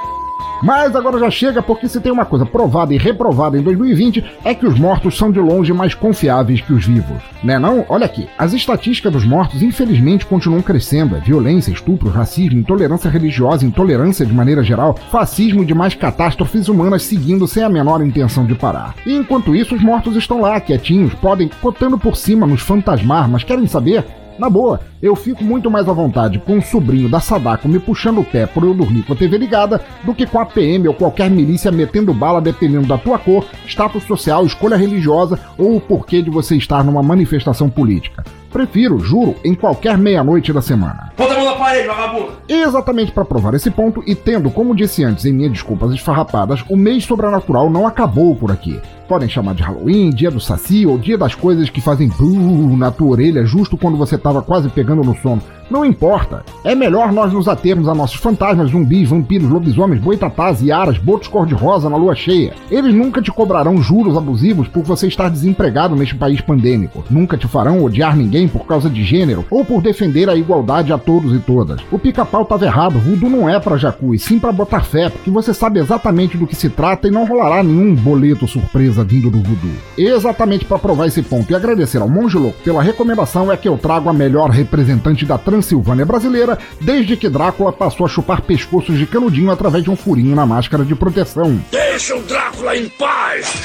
Mas 0.64 0.96
agora 0.96 1.18
já 1.18 1.30
chega 1.30 1.62
porque 1.62 1.86
se 1.86 2.00
tem 2.00 2.10
uma 2.10 2.24
coisa 2.24 2.46
provada 2.46 2.94
e 2.94 2.96
reprovada 2.96 3.58
em 3.58 3.62
2020 3.62 4.24
é 4.42 4.54
que 4.54 4.64
os 4.64 4.78
mortos 4.78 5.14
são 5.14 5.30
de 5.30 5.38
longe 5.38 5.74
mais 5.74 5.94
confiáveis 5.94 6.62
que 6.62 6.72
os 6.72 6.86
vivos. 6.86 7.22
Né 7.42 7.58
não? 7.58 7.84
Olha 7.86 8.06
aqui, 8.06 8.26
as 8.38 8.54
estatísticas 8.54 9.12
dos 9.12 9.26
mortos 9.26 9.62
infelizmente 9.62 10.24
continuam 10.24 10.62
crescendo. 10.62 11.16
É 11.16 11.20
violência, 11.20 11.70
estupro, 11.70 12.08
racismo, 12.08 12.58
intolerância 12.58 13.10
religiosa, 13.10 13.66
intolerância 13.66 14.24
de 14.24 14.32
maneira 14.32 14.64
geral, 14.64 14.96
fascismo 15.10 15.62
e 15.62 15.66
demais 15.66 15.94
catástrofes 15.94 16.66
humanas 16.66 17.02
seguindo 17.02 17.46
sem 17.46 17.62
a 17.62 17.68
menor 17.68 18.00
intenção 18.00 18.46
de 18.46 18.54
parar. 18.54 18.94
E 19.04 19.14
enquanto 19.14 19.54
isso, 19.54 19.74
os 19.74 19.82
mortos 19.82 20.16
estão 20.16 20.40
lá, 20.40 20.58
quietinhos, 20.60 21.12
podem, 21.12 21.50
cotando 21.60 21.98
por 21.98 22.16
cima, 22.16 22.46
nos 22.46 22.62
fantasmar, 22.62 23.28
mas 23.28 23.44
querem 23.44 23.66
saber? 23.66 24.06
Na 24.36 24.50
boa, 24.50 24.80
eu 25.00 25.14
fico 25.14 25.44
muito 25.44 25.70
mais 25.70 25.88
à 25.88 25.92
vontade 25.92 26.40
com 26.40 26.58
o 26.58 26.62
sobrinho 26.62 27.08
da 27.08 27.20
Sadako 27.20 27.68
me 27.68 27.78
puxando 27.78 28.18
o 28.20 28.24
pé 28.24 28.46
por 28.46 28.64
eu 28.64 28.74
dormir 28.74 29.04
com 29.04 29.12
a 29.12 29.16
TV 29.16 29.38
ligada 29.38 29.80
do 30.02 30.12
que 30.12 30.26
com 30.26 30.40
a 30.40 30.46
PM 30.46 30.88
ou 30.88 30.94
qualquer 30.94 31.30
milícia 31.30 31.70
metendo 31.70 32.12
bala 32.12 32.40
dependendo 32.40 32.88
da 32.88 32.98
tua 32.98 33.16
cor, 33.16 33.44
status 33.64 34.02
social, 34.02 34.44
escolha 34.44 34.76
religiosa 34.76 35.38
ou 35.56 35.76
o 35.76 35.80
porquê 35.80 36.20
de 36.20 36.30
você 36.30 36.56
estar 36.56 36.82
numa 36.82 37.02
manifestação 37.02 37.70
política. 37.70 38.24
Prefiro, 38.50 38.98
juro, 38.98 39.36
em 39.44 39.54
qualquer 39.54 39.98
meia-noite 39.98 40.52
da 40.52 40.62
semana. 40.62 41.12
Bota 41.16 41.34
a 41.34 41.36
mão 41.36 41.44
na 41.44 41.56
parede, 41.56 41.88
vagabundo! 41.88 42.32
Exatamente 42.48 43.12
para 43.12 43.24
provar 43.24 43.54
esse 43.54 43.70
ponto 43.70 44.02
e 44.06 44.14
tendo, 44.14 44.50
como 44.50 44.76
disse 44.76 45.04
antes 45.04 45.24
em 45.24 45.32
minhas 45.32 45.52
desculpas 45.52 45.92
esfarrapadas, 45.92 46.64
o 46.68 46.76
mês 46.76 47.04
sobrenatural 47.04 47.68
não 47.68 47.86
acabou 47.86 48.34
por 48.34 48.50
aqui. 48.52 48.80
Podem 49.08 49.28
chamar 49.28 49.54
de 49.54 49.62
Halloween, 49.62 50.10
dia 50.10 50.30
do 50.30 50.40
Saci 50.40 50.86
ou 50.86 50.96
dia 50.96 51.18
das 51.18 51.34
coisas 51.34 51.68
que 51.68 51.80
fazem 51.80 52.08
buh 52.08 52.76
na 52.76 52.90
tua 52.90 53.10
orelha 53.10 53.44
justo 53.44 53.76
quando 53.76 53.98
você 53.98 54.16
tava 54.16 54.40
quase 54.40 54.68
pegando 54.70 55.04
no 55.04 55.14
sono. 55.16 55.42
Não 55.70 55.84
importa. 55.84 56.44
É 56.62 56.74
melhor 56.74 57.10
nós 57.10 57.32
nos 57.32 57.48
atermos 57.48 57.88
a 57.88 57.94
nossos 57.94 58.16
fantasmas, 58.16 58.70
zumbis, 58.70 59.08
vampiros, 59.08 59.48
lobisomens, 59.48 60.00
boitatás, 60.00 60.62
iaras, 60.62 60.98
botos 60.98 61.28
cor-de-rosa 61.28 61.88
na 61.88 61.96
lua 61.96 62.14
cheia. 62.14 62.52
Eles 62.70 62.94
nunca 62.94 63.22
te 63.22 63.32
cobrarão 63.32 63.78
juros 63.78 64.16
abusivos 64.16 64.68
por 64.68 64.82
você 64.84 65.06
estar 65.06 65.30
desempregado 65.30 65.96
neste 65.96 66.14
país 66.14 66.40
pandêmico. 66.40 67.02
Nunca 67.10 67.38
te 67.38 67.48
farão 67.48 67.82
odiar 67.82 68.14
ninguém 68.14 68.46
por 68.46 68.66
causa 68.66 68.90
de 68.90 69.02
gênero 69.02 69.44
ou 69.50 69.64
por 69.64 69.80
defender 69.80 70.28
a 70.28 70.36
igualdade 70.36 70.92
a 70.92 70.98
todos 70.98 71.34
e 71.34 71.38
todas. 71.38 71.80
O 71.90 71.98
pica-pau 71.98 72.44
tava 72.44 72.66
errado. 72.66 72.98
Voodoo 72.98 73.30
não 73.30 73.48
é 73.48 73.58
pra 73.58 73.78
jacu, 73.78 74.14
e 74.14 74.18
sim 74.18 74.38
pra 74.38 74.52
botar 74.52 74.82
fé, 74.82 75.08
porque 75.08 75.30
você 75.30 75.54
sabe 75.54 75.80
exatamente 75.80 76.36
do 76.36 76.46
que 76.46 76.54
se 76.54 76.68
trata 76.68 77.08
e 77.08 77.10
não 77.10 77.24
rolará 77.24 77.62
nenhum 77.62 77.94
boleto 77.94 78.46
surpresa 78.46 78.93
vindo 79.02 79.30
do 79.30 79.42
voodoo. 79.42 79.70
Exatamente 79.96 80.64
para 80.64 80.78
provar 80.78 81.06
esse 81.06 81.22
ponto 81.22 81.50
e 81.50 81.56
agradecer 81.56 81.98
ao 81.98 82.08
Monge 82.08 82.36
Louco 82.36 82.62
pela 82.62 82.82
recomendação 82.82 83.50
é 83.50 83.56
que 83.56 83.68
eu 83.68 83.78
trago 83.78 84.08
a 84.08 84.12
melhor 84.12 84.50
representante 84.50 85.24
da 85.24 85.38
Transilvânia 85.38 86.04
brasileira 86.04 86.58
desde 86.80 87.16
que 87.16 87.28
Drácula 87.28 87.72
passou 87.72 88.06
a 88.06 88.08
chupar 88.08 88.42
pescoços 88.42 88.98
de 88.98 89.06
canudinho 89.06 89.50
através 89.50 89.82
de 89.82 89.90
um 89.90 89.96
furinho 89.96 90.36
na 90.36 90.46
máscara 90.46 90.84
de 90.84 90.94
proteção. 90.94 91.58
Deixa 91.70 92.14
o 92.14 92.22
Drácula 92.22 92.76
em 92.76 92.88
paz! 92.90 93.62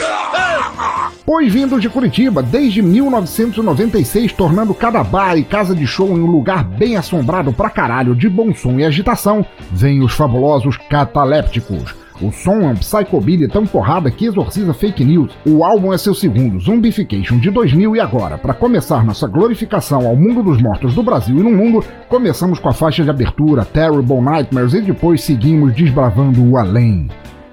Pois 1.26 1.54
vindo 1.54 1.80
de 1.80 1.90
Curitiba 1.90 2.42
desde 2.42 2.82
1996, 2.82 4.34
tornando 4.34 4.74
cada 4.74 5.04
bar 5.04 5.38
e 5.38 5.44
casa 5.44 5.76
de 5.76 5.86
show 5.86 6.08
em 6.18 6.22
um 6.22 6.26
lugar 6.26 6.64
bem 6.64 6.96
assombrado 6.96 7.54
pra 7.54 7.70
caralho 7.70 8.16
de 8.16 8.28
bom 8.30 8.54
som 8.54 8.80
e 8.80 8.86
agitação, 8.86 9.46
vem 9.72 10.02
os 10.04 10.14
fabulosos 10.14 10.78
Catalépticos. 10.90 11.99
O 12.22 12.32
som 12.34 12.62
é 12.62 12.68
um 12.68 12.76
psychobilly 12.76 13.48
tão 13.48 13.66
porrada 13.66 14.12
que 14.12 14.26
exorciza 14.26 14.74
fake 14.74 15.06
news. 15.06 15.32
O 15.46 15.64
álbum 15.64 15.94
é 15.94 15.98
seu 15.98 16.14
segundo, 16.14 16.60
Zumbification, 16.60 17.40
de 17.40 17.50
2000 17.50 17.96
e 17.96 18.00
agora, 18.00 18.38
para 18.38 18.54
começar 18.54 19.06
nossa 19.06 19.26
glorificação 19.26 20.06
ao 20.06 20.18
mundo 20.18 20.44
dos 20.44 20.62
mortos 20.62 20.94
do 20.94 21.02
Brasil 21.02 21.38
e 21.38 21.44
no 21.44 21.52
mundo, 21.52 21.84
começamos 22.10 22.60
com 22.60 22.68
a 22.68 22.74
faixa 22.74 23.04
de 23.04 23.10
abertura 23.10 23.64
Terrible 23.64 24.20
Nightmares 24.20 24.74
e 24.74 24.82
depois 24.82 25.24
seguimos 25.24 25.74
desbravando 25.74 26.44
o 26.44 26.58
além. 26.58 27.08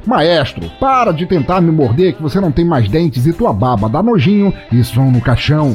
Maestro, 0.04 0.68
para 0.80 1.12
de 1.12 1.26
tentar 1.26 1.60
me 1.60 1.70
morder 1.70 2.14
que 2.14 2.22
você 2.22 2.40
não 2.40 2.50
tem 2.50 2.64
mais 2.64 2.88
dentes 2.88 3.26
e 3.26 3.32
tua 3.32 3.52
baba 3.52 3.88
dá 3.88 4.02
nojinho 4.02 4.52
e 4.72 4.82
som 4.82 5.10
no 5.10 5.20
caixão. 5.20 5.74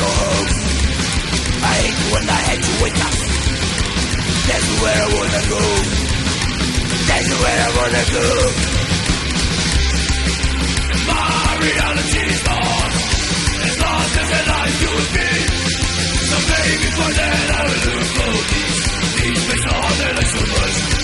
go 0.00 0.08
home. 0.20 0.48
I 1.60 1.72
hate 1.82 2.00
when 2.12 2.24
I 2.24 2.40
had 2.48 2.60
to 2.66 2.72
wake 2.82 3.00
up. 3.04 3.16
That's 4.48 4.68
where 4.80 4.98
I 5.04 5.08
wanna 5.16 5.42
go. 5.54 5.62
That's 7.10 7.30
where 7.40 7.58
I 7.66 7.70
wanna 7.78 8.04
go. 8.16 8.26
My 11.10 11.48
reality 11.66 12.20
is 12.32 12.40
lost. 12.48 12.98
As 13.66 13.76
lost 13.84 14.12
as 14.22 14.30
a 14.38 14.42
life 14.52 14.76
you 14.82 14.90
would 14.96 15.10
So 16.30 16.36
baby, 16.48 16.76
before 16.84 17.12
then 17.20 17.46
I 17.56 17.62
will 17.68 17.80
lose 17.86 18.10
both 18.18 18.44
these. 18.52 18.78
These 19.20 19.42
things 19.48 19.64
are 19.68 19.76
all 19.84 19.94
that 20.00 20.14
I 20.16 20.24
should 20.30 20.99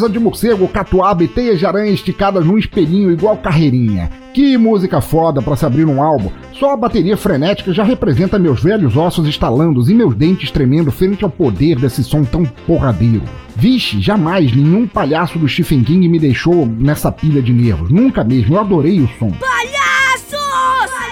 Asa 0.00 0.08
de 0.08 0.18
morcego, 0.18 0.66
catuaba 0.66 1.22
e 1.22 1.28
teias 1.28 1.58
de 1.58 1.66
aranha 1.66 1.92
esticadas 1.92 2.46
num 2.46 2.56
espelhinho 2.56 3.10
igual 3.10 3.36
carreirinha. 3.36 4.10
Que 4.32 4.56
música 4.56 4.98
foda 4.98 5.42
pra 5.42 5.54
se 5.56 5.66
abrir 5.66 5.84
um 5.84 6.02
álbum. 6.02 6.30
Só 6.54 6.72
a 6.72 6.76
bateria 6.76 7.18
frenética 7.18 7.70
já 7.70 7.84
representa 7.84 8.38
meus 8.38 8.62
velhos 8.62 8.96
ossos 8.96 9.28
estalando 9.28 9.82
e 9.90 9.94
meus 9.94 10.14
dentes 10.14 10.50
tremendo 10.50 10.90
frente 10.90 11.22
ao 11.22 11.28
poder 11.28 11.76
desse 11.76 12.02
som 12.02 12.24
tão 12.24 12.46
porradeiro. 12.66 13.24
Vixe, 13.54 14.00
jamais 14.00 14.56
nenhum 14.56 14.86
palhaço 14.86 15.38
do 15.38 15.46
Stephen 15.46 15.84
King 15.84 16.08
me 16.08 16.18
deixou 16.18 16.64
nessa 16.64 17.12
pilha 17.12 17.42
de 17.42 17.52
nervos. 17.52 17.90
Nunca 17.90 18.24
mesmo, 18.24 18.54
eu 18.54 18.60
adorei 18.60 19.00
o 19.00 19.08
som. 19.18 19.30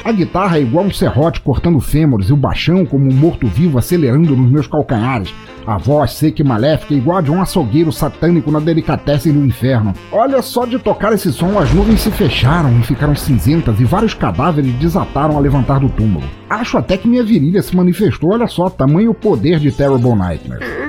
A 0.09 0.13
guitarra 0.13 0.57
é 0.57 0.63
igual 0.63 0.87
um 0.87 0.91
serrote 0.91 1.39
cortando 1.43 1.79
fêmures 1.81 2.31
e 2.31 2.33
o 2.33 2.37
baixão 2.37 2.87
como 2.87 3.13
um 3.13 3.15
morto-vivo 3.15 3.77
acelerando 3.77 4.35
nos 4.35 4.51
meus 4.51 4.67
calcanhares. 4.67 5.35
A 5.67 5.77
voz 5.77 6.13
seca 6.13 6.41
e 6.41 6.45
maléfica 6.47 6.95
é 6.95 6.97
igual 6.97 7.19
a 7.19 7.21
de 7.21 7.31
um 7.31 7.43
açougueiro 7.43 7.93
satânico 7.93 8.51
na 8.51 8.59
delicatessen 8.59 9.35
do 9.35 9.45
inferno. 9.45 9.93
Olha 10.11 10.41
só 10.41 10.65
de 10.65 10.79
tocar 10.79 11.13
esse 11.13 11.31
som, 11.31 11.59
as 11.59 11.75
nuvens 11.75 12.01
se 12.01 12.11
fecharam 12.11 12.81
e 12.81 12.83
ficaram 12.85 13.15
cinzentas 13.15 13.79
e 13.81 13.85
vários 13.85 14.15
cadáveres 14.15 14.73
desataram 14.77 15.37
a 15.37 15.41
levantar 15.41 15.79
do 15.79 15.91
túmulo. 15.91 16.25
Acho 16.49 16.79
até 16.79 16.97
que 16.97 17.07
minha 17.07 17.23
virilha 17.23 17.61
se 17.61 17.77
manifestou, 17.77 18.33
olha 18.33 18.47
só, 18.47 18.71
tamanho 18.71 19.13
poder 19.13 19.59
de 19.59 19.71
Terrible 19.71 20.15
Nightmares. 20.15 20.88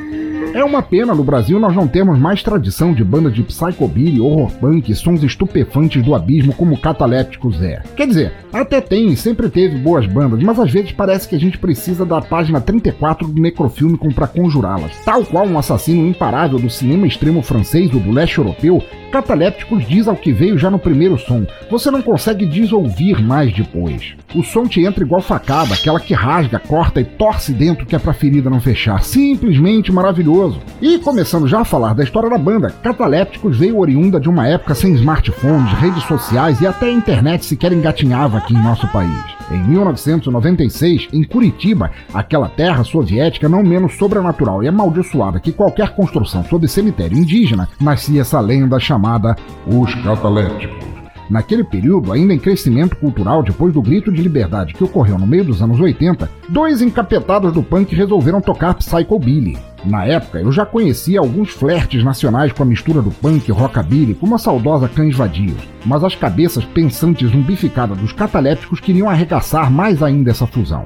É 0.51 0.63
uma 0.63 0.81
pena 0.81 1.13
no 1.13 1.23
Brasil 1.23 1.59
nós 1.59 1.75
não 1.75 1.87
temos 1.87 2.17
mais 2.17 2.41
tradição 2.41 2.91
de 2.91 3.03
bandas 3.03 3.35
de 3.35 3.43
psychobilly, 3.43 4.19
horror 4.19 4.51
punk 4.59 4.93
sons 4.95 5.21
estupefantes 5.21 6.03
do 6.03 6.15
abismo 6.15 6.53
como 6.53 6.79
Catalépticos 6.79 7.61
é. 7.61 7.83
Quer 7.95 8.07
dizer, 8.07 8.33
até 8.51 8.81
tem, 8.81 9.15
sempre 9.15 9.47
teve 9.47 9.77
boas 9.77 10.07
bandas, 10.07 10.41
mas 10.41 10.59
às 10.59 10.71
vezes 10.71 10.91
parece 10.91 11.29
que 11.29 11.35
a 11.35 11.39
gente 11.39 11.59
precisa 11.59 12.03
da 12.03 12.19
página 12.19 12.59
34 12.59 13.27
do 13.27 13.39
Necrofilmicum 13.39 14.09
para 14.09 14.27
conjurá-las. 14.27 14.97
Tal 15.05 15.23
qual 15.23 15.45
um 15.45 15.59
assassino 15.59 16.07
imparável 16.07 16.57
do 16.57 16.69
cinema 16.69 17.05
extremo 17.05 17.43
francês 17.43 17.93
ou 17.93 17.99
do 17.99 18.11
leste 18.11 18.39
europeu, 18.39 18.83
Catalépticos 19.11 19.87
diz 19.87 20.07
ao 20.07 20.15
que 20.15 20.31
veio 20.31 20.57
já 20.57 20.69
no 20.69 20.79
primeiro 20.79 21.17
som. 21.17 21.45
Você 21.69 21.89
não 21.89 22.01
consegue 22.01 22.45
desouvir 22.45 23.21
mais 23.21 23.53
depois. 23.53 24.13
O 24.35 24.43
som 24.43 24.67
te 24.67 24.85
entra 24.85 25.03
igual 25.03 25.21
facada, 25.21 25.73
aquela 25.73 25.99
que 25.99 26.13
rasga, 26.13 26.59
corta 26.59 27.01
e 27.01 27.03
torce 27.03 27.51
dentro 27.51 27.85
que 27.85 27.95
é 27.95 27.99
pra 27.99 28.13
ferida 28.13 28.49
não 28.49 28.61
fechar. 28.61 29.03
Simplesmente 29.03 29.91
maravilhoso. 29.91 30.59
E 30.81 30.99
começando 30.99 31.47
já 31.47 31.61
a 31.61 31.65
falar 31.65 31.93
da 31.93 32.03
história 32.03 32.29
da 32.29 32.37
banda, 32.37 32.73
Catalépticos 32.83 33.57
veio 33.57 33.79
oriunda 33.79 34.19
de 34.19 34.29
uma 34.29 34.47
época 34.47 34.75
sem 34.75 34.93
smartphones, 34.93 35.73
redes 35.73 36.03
sociais 36.03 36.61
e 36.61 36.67
até 36.67 36.87
a 36.87 36.91
internet 36.91 37.45
sequer 37.45 37.73
engatinhava 37.73 38.37
aqui 38.37 38.53
em 38.53 38.61
nosso 38.61 38.87
país. 38.89 39.38
Em 39.51 39.63
1996, 39.63 41.07
em 41.11 41.23
Curitiba, 41.23 41.91
aquela 42.13 42.47
terra 42.47 42.83
soviética 42.83 43.49
não 43.49 43.63
menos 43.63 43.97
sobrenatural 43.97 44.63
e 44.63 44.67
amaldiçoada 44.67 45.39
que 45.39 45.51
qualquer 45.51 45.95
construção 45.95 46.43
sob 46.43 46.67
cemitério 46.67 47.17
indígena, 47.17 47.67
nascia 47.81 48.21
essa 48.21 48.39
lenda 48.39 48.79
chamada 48.79 49.35
Os 49.65 49.93
Catalépticos. 49.95 50.98
Naquele 51.29 51.63
período, 51.63 52.11
ainda 52.11 52.33
em 52.33 52.39
crescimento 52.39 52.95
cultural 52.95 53.43
depois 53.43 53.73
do 53.73 53.81
grito 53.81 54.11
de 54.11 54.21
liberdade 54.21 54.73
que 54.73 54.83
ocorreu 54.83 55.17
no 55.17 55.27
meio 55.27 55.45
dos 55.45 55.61
anos 55.61 55.79
80, 55.79 56.29
dois 56.49 56.81
encapetados 56.81 57.53
do 57.53 57.61
punk 57.61 57.93
resolveram 57.93 58.41
tocar 58.41 58.73
Psychobilly. 58.73 59.57
Na 59.85 60.05
época, 60.05 60.39
eu 60.39 60.51
já 60.51 60.65
conhecia 60.65 61.19
alguns 61.19 61.51
flertes 61.51 62.03
nacionais 62.03 62.51
com 62.51 62.63
a 62.63 62.65
mistura 62.65 63.01
do 63.01 63.11
punk 63.11 63.47
e 63.47 63.51
rockabilly, 63.51 64.13
como 64.13 64.35
a 64.35 64.37
saudosa 64.37 64.89
Cães 64.89 65.15
Vadios, 65.15 65.61
mas 65.85 66.03
as 66.03 66.15
cabeças 66.15 66.65
pensantes 66.65 67.31
zumbificadas 67.31 67.97
dos 67.97 68.11
catalépticos 68.11 68.79
queriam 68.79 69.09
arregaçar 69.09 69.71
mais 69.71 70.03
ainda 70.03 70.31
essa 70.31 70.45
fusão. 70.45 70.83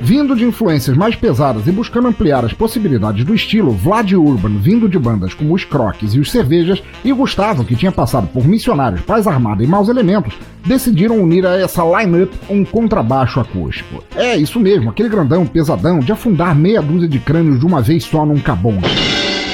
Vindo 0.00 0.34
de 0.34 0.44
influências 0.44 0.96
mais 0.96 1.14
pesadas 1.14 1.66
e 1.66 1.72
buscando 1.72 2.08
ampliar 2.08 2.44
as 2.44 2.52
possibilidades 2.52 3.24
do 3.24 3.34
estilo, 3.34 3.70
Vlad 3.72 4.12
Urban, 4.12 4.58
vindo 4.58 4.88
de 4.88 4.98
bandas 4.98 5.34
como 5.34 5.54
os 5.54 5.64
Croques 5.64 6.14
e 6.14 6.20
os 6.20 6.30
Cervejas, 6.30 6.82
e 7.04 7.12
Gustavo, 7.12 7.64
que 7.64 7.76
tinha 7.76 7.92
passado 7.92 8.26
por 8.28 8.46
Missionários, 8.46 9.02
Paz 9.02 9.26
Armada 9.26 9.62
e 9.62 9.66
Maus 9.66 9.88
Elementos, 9.88 10.34
decidiram 10.66 11.22
unir 11.22 11.46
a 11.46 11.56
essa 11.56 11.82
line-up 11.84 12.32
um 12.48 12.64
contrabaixo 12.64 13.40
acústico. 13.40 14.02
É, 14.16 14.36
isso 14.36 14.58
mesmo, 14.58 14.90
aquele 14.90 15.08
grandão 15.08 15.46
pesadão 15.46 15.98
de 16.00 16.12
afundar 16.12 16.54
meia 16.54 16.82
dúzia 16.82 17.08
de 17.08 17.18
crânios 17.18 17.60
de 17.60 17.66
uma 17.66 17.80
vez 17.80 18.04
só 18.04 18.26
num 18.26 18.40
cabonde. 18.40 18.88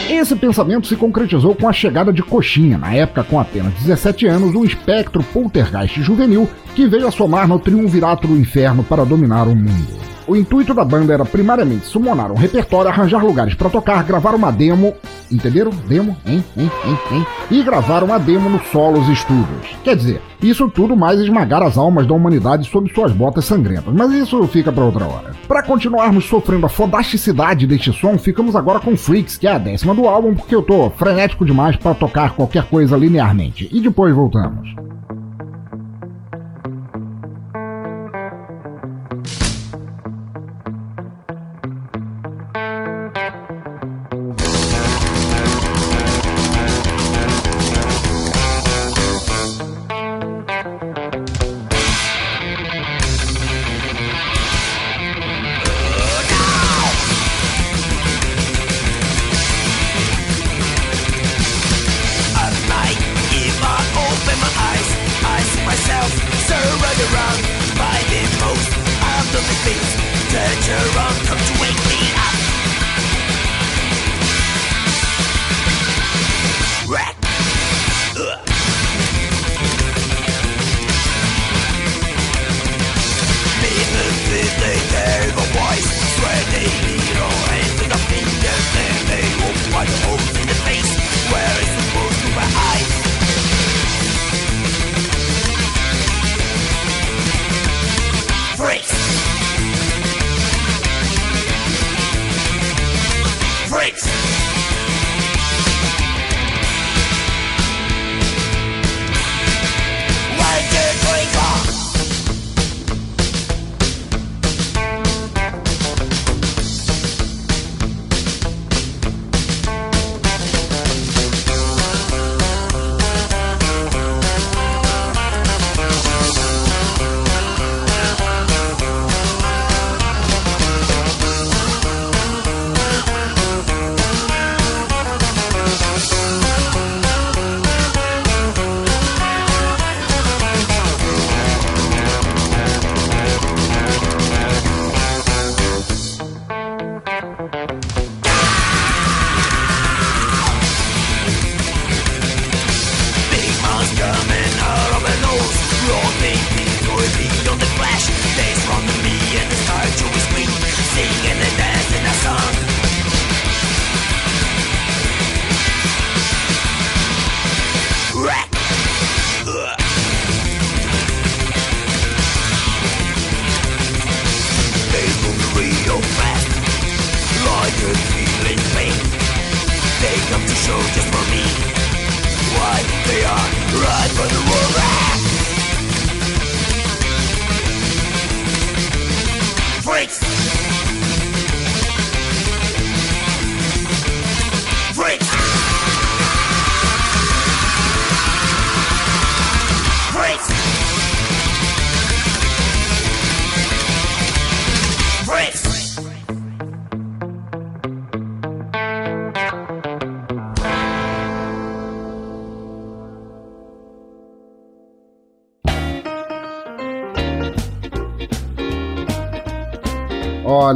Esse 0.09 0.35
pensamento 0.35 0.87
se 0.87 0.97
concretizou 0.97 1.55
com 1.55 1.69
a 1.69 1.73
chegada 1.73 2.11
de 2.11 2.23
Coxinha, 2.23 2.79
na 2.79 2.95
época 2.95 3.23
com 3.23 3.39
apenas 3.39 3.75
17 3.75 4.27
anos, 4.27 4.55
um 4.55 4.65
espectro 4.65 5.23
poltergeist 5.23 6.01
juvenil 6.03 6.49
que 6.75 6.89
veio 6.89 7.07
a 7.07 7.11
somar 7.11 7.47
no 7.47 7.59
triunvirato 7.59 8.27
do 8.27 8.35
inferno 8.35 8.83
para 8.83 9.05
dominar 9.05 9.47
o 9.47 9.55
mundo. 9.55 9.99
O 10.29 10.37
intuito 10.37 10.75
da 10.75 10.85
banda 10.85 11.15
era 11.15 11.25
primariamente 11.25 11.87
summonar 11.87 12.31
um 12.31 12.35
repertório, 12.35 12.91
arranjar 12.91 13.25
lugares 13.25 13.55
para 13.55 13.71
tocar, 13.71 14.05
gravar 14.05 14.35
uma 14.35 14.53
demo, 14.53 14.93
entenderam? 15.33 15.71
Demo, 15.89 16.15
hein, 16.27 16.45
hein, 16.55 16.71
hein, 16.85 16.99
hein? 17.11 17.27
E 17.51 17.63
gravar 17.63 18.05
uma 18.05 18.19
demo 18.19 18.51
no 18.51 18.63
Solos 18.65 19.07
Studios. 19.19 19.75
Quer 19.83 19.97
dizer, 19.97 20.21
isso 20.43 20.69
tudo 20.69 20.95
mais 20.95 21.19
esmagar 21.19 21.63
as 21.63 21.79
almas 21.79 22.07
da 22.07 22.13
humanidade 22.13 22.69
sob 22.69 22.93
suas 22.93 23.11
botas 23.11 23.47
sangrentas, 23.47 23.95
mas 23.95 24.13
isso 24.13 24.47
fica 24.49 24.71
para 24.71 24.85
outra 24.85 25.07
hora. 25.07 25.35
Para 25.49 25.63
continuarmos 25.63 26.27
sofrendo 26.27 26.67
a 26.67 26.69
fodasticidade 26.69 27.67
deste 27.67 27.91
som, 27.95 28.19
ficamos 28.19 28.55
agora 28.55 28.81
com 28.81 28.95
Freaks, 28.99 29.39
que 29.39 29.47
é 29.47 29.53
a 29.53 29.59
décima 29.59 29.95
do 29.95 30.07
álbum, 30.07 30.35
porque 30.35 30.55
eu 30.55 30.61
tô 30.61 30.91
frenético 30.91 31.47
demais 31.47 31.75
para 31.77 31.95
tocar 31.95 32.35
qualquer 32.35 32.65
coisa 32.65 32.99
linearmente. 32.99 33.67
E 33.73 33.81
depois 33.81 34.15
voltamos. 34.15 34.69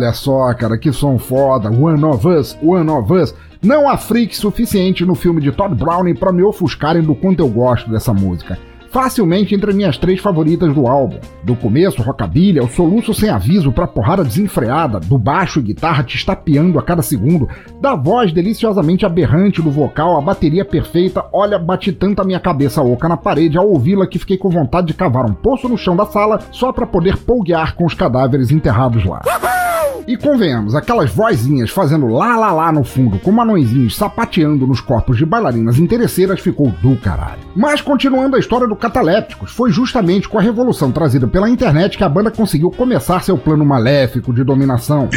Olha 0.03 0.13
só, 0.13 0.53
cara, 0.55 0.77
que 0.77 0.93
som 0.93 1.17
foda. 1.17 1.71
One 1.71 2.05
of 2.05 2.27
Us, 2.27 2.59
One 2.61 2.91
of 2.91 3.13
Us. 3.13 3.33
Não 3.63 3.89
há 3.89 3.97
freak 3.97 4.37
suficiente 4.37 5.05
no 5.05 5.15
filme 5.15 5.41
de 5.41 5.53
Todd 5.53 5.77
Browning 5.77 6.17
pra 6.17 6.33
me 6.33 6.43
ofuscarem 6.43 7.03
do 7.03 7.15
quanto 7.15 7.39
eu 7.39 7.49
gosto 7.49 7.89
dessa 7.89 8.13
música. 8.13 8.59
Facilmente 8.91 9.55
entre 9.55 9.73
minhas 9.73 9.97
três 9.97 10.19
favoritas 10.21 10.75
do 10.75 10.89
álbum. 10.89 11.19
Do 11.45 11.55
começo, 11.55 12.03
rockabilly, 12.03 12.59
ao 12.59 12.69
soluço 12.69 13.15
sem 13.15 13.31
aviso 13.31 13.71
pra 13.71 13.87
porrada 13.87 14.25
desenfreada, 14.25 14.99
do 14.99 15.17
baixo 15.17 15.61
e 15.61 15.63
guitarra 15.63 16.03
te 16.03 16.17
estapeando 16.17 16.81
a 16.81 16.83
cada 16.83 17.01
segundo, 17.01 17.49
da 17.81 17.95
voz 17.95 18.33
deliciosamente 18.33 19.07
aberrante 19.07 19.63
do 19.63 19.71
vocal, 19.71 20.19
a 20.19 20.21
bateria 20.21 20.65
perfeita, 20.65 21.25
olha, 21.33 21.61
bati 21.61 21.93
tanto 21.93 22.21
a 22.21 22.25
minha 22.25 22.41
cabeça 22.41 22.83
oca 22.83 23.09
na 23.09 23.17
parede 23.17 23.57
ao 23.57 23.69
ouvi-la 23.69 24.07
que 24.07 24.19
fiquei 24.19 24.37
com 24.37 24.51
vontade 24.51 24.89
de 24.89 24.95
cavar 24.95 25.25
um 25.25 25.33
poço 25.33 25.69
no 25.69 25.79
chão 25.79 25.95
da 25.95 26.07
sala 26.07 26.41
só 26.51 26.73
pra 26.73 26.87
poder 26.87 27.17
polguear 27.19 27.77
com 27.77 27.87
os 27.87 27.95
cadáveres 27.95 28.51
enterrados 28.51 29.05
lá. 29.07 29.23
E 30.07 30.17
convenhamos, 30.17 30.75
aquelas 30.75 31.11
vozinhas 31.11 31.71
fazendo 31.71 32.07
lá 32.09 32.37
lá 32.37 32.53
lá 32.53 32.73
no 32.73 32.83
fundo, 32.83 33.19
com 33.19 33.41
anõezinhos 33.41 33.97
sapateando 33.97 34.67
nos 34.67 34.81
corpos 34.81 35.17
de 35.17 35.25
bailarinas 35.25 35.79
interesseiras 35.79 36.41
ficou 36.41 36.71
do 36.83 36.97
caralho. 36.97 37.41
Mas 37.55 37.81
continuando 37.81 38.37
a 38.37 38.39
história 38.39 38.67
do 38.67 38.75
Catalépticos, 38.75 39.53
foi 39.53 39.71
justamente 39.71 40.29
com 40.29 40.39
a 40.39 40.43
revolução 40.43 40.91
trazida 40.91 41.27
pela 41.29 41.49
internet 41.49 41.97
que 41.97 42.05
a 42.05 42.09
banda 42.09 42.31
conseguiu 42.31 42.71
começar 42.71 43.23
seu 43.23 43.39
plano 43.39 43.65
maléfico 43.65 44.33
de 44.33 44.43
dominação. 44.43 45.09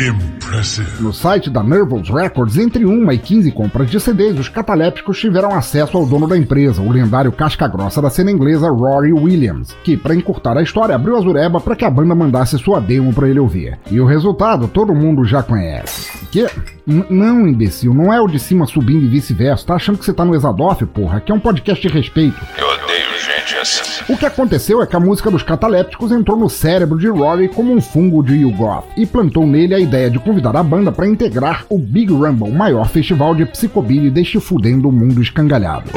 No 1.00 1.14
site 1.14 1.50
da 1.50 1.64
Nervous 1.64 2.10
Records, 2.10 2.58
entre 2.58 2.86
uma 2.86 3.14
e 3.14 3.18
15 3.18 3.52
compras 3.52 3.90
de 3.90 4.00
CDs, 4.00 4.40
os 4.40 4.50
catalépticos 4.50 5.20
tiveram 5.20 5.54
acesso 5.56 5.98
ao 5.98 6.06
dono 6.06 6.28
da 6.28 6.38
empresa, 6.38 6.82
o 6.82 6.92
lendário 6.92 7.32
casca-grossa 7.32 8.02
da 8.02 8.10
cena 8.10 8.32
inglesa 8.32 8.70
Rory 8.70 9.14
Williams, 9.14 9.76
que, 9.84 9.98
para 9.98 10.16
encurtar 10.16 10.58
a 10.58 10.62
história, 10.62 10.96
abriu 10.96 11.16
a 11.16 11.22
zureba 11.22 11.60
para 11.60 11.76
que 11.76 11.86
a 11.86 11.90
banda 11.90 12.14
mandasse 12.14 12.58
sua 12.60 12.80
demo 12.80 13.14
para 13.14 13.28
ele 13.28 13.40
ouvir. 13.40 13.80
E 13.90 14.00
o 14.00 14.06
resultado 14.06 14.68
todo 14.76 14.94
mundo 14.94 15.24
já 15.24 15.42
conhece. 15.42 16.12
Que? 16.30 16.42
N- 16.86 17.06
não, 17.10 17.48
imbecil, 17.48 17.94
não 17.94 18.14
é 18.14 18.20
o 18.20 18.28
de 18.28 18.38
cima 18.38 18.66
subindo 18.68 19.06
e 19.06 19.08
vice-versa. 19.08 19.66
Tá 19.66 19.76
achando 19.76 19.98
que 19.98 20.04
você 20.04 20.12
tá 20.14 20.26
no 20.26 20.36
Exadoff, 20.36 20.86
porra? 20.88 21.18
Aqui 21.20 21.32
é 21.32 21.36
um 21.36 21.40
podcast 21.40 21.88
de 21.88 21.92
respeito. 21.92 22.36
Eu 22.58 22.68
odeio 22.68 23.06
gente 23.18 23.56
assim. 23.56 24.04
O 24.12 24.18
que 24.18 24.26
aconteceu 24.26 24.82
é 24.82 24.86
que 24.86 24.96
a 24.96 25.00
música 25.00 25.32
dos 25.32 25.44
catalépticos 25.44 26.12
entrou 26.12 26.38
no 26.38 26.50
cérebro 26.50 27.00
de 27.00 27.08
Rory 27.08 27.48
como 27.48 27.74
um 27.74 27.80
fungo 27.80 28.22
de 28.22 28.34
Yugoth 28.36 28.84
e 28.98 29.06
plantou 29.06 29.48
nele 29.48 29.74
a 29.74 29.80
ideia 29.80 30.12
de 30.12 30.20
convidar 30.20 30.58
a 30.58 30.62
banda 30.62 30.92
para 30.92 31.08
integrar 31.08 31.66
o 31.70 31.80
Big 31.80 32.12
Rumble, 32.12 32.50
o 32.50 32.54
maior 32.54 32.90
festival 32.90 33.34
de 33.34 33.46
psicobilly 33.46 34.10
deste 34.12 34.42
fudendo 34.42 34.92
mundo 34.92 35.22
escangalhado. 35.22 35.90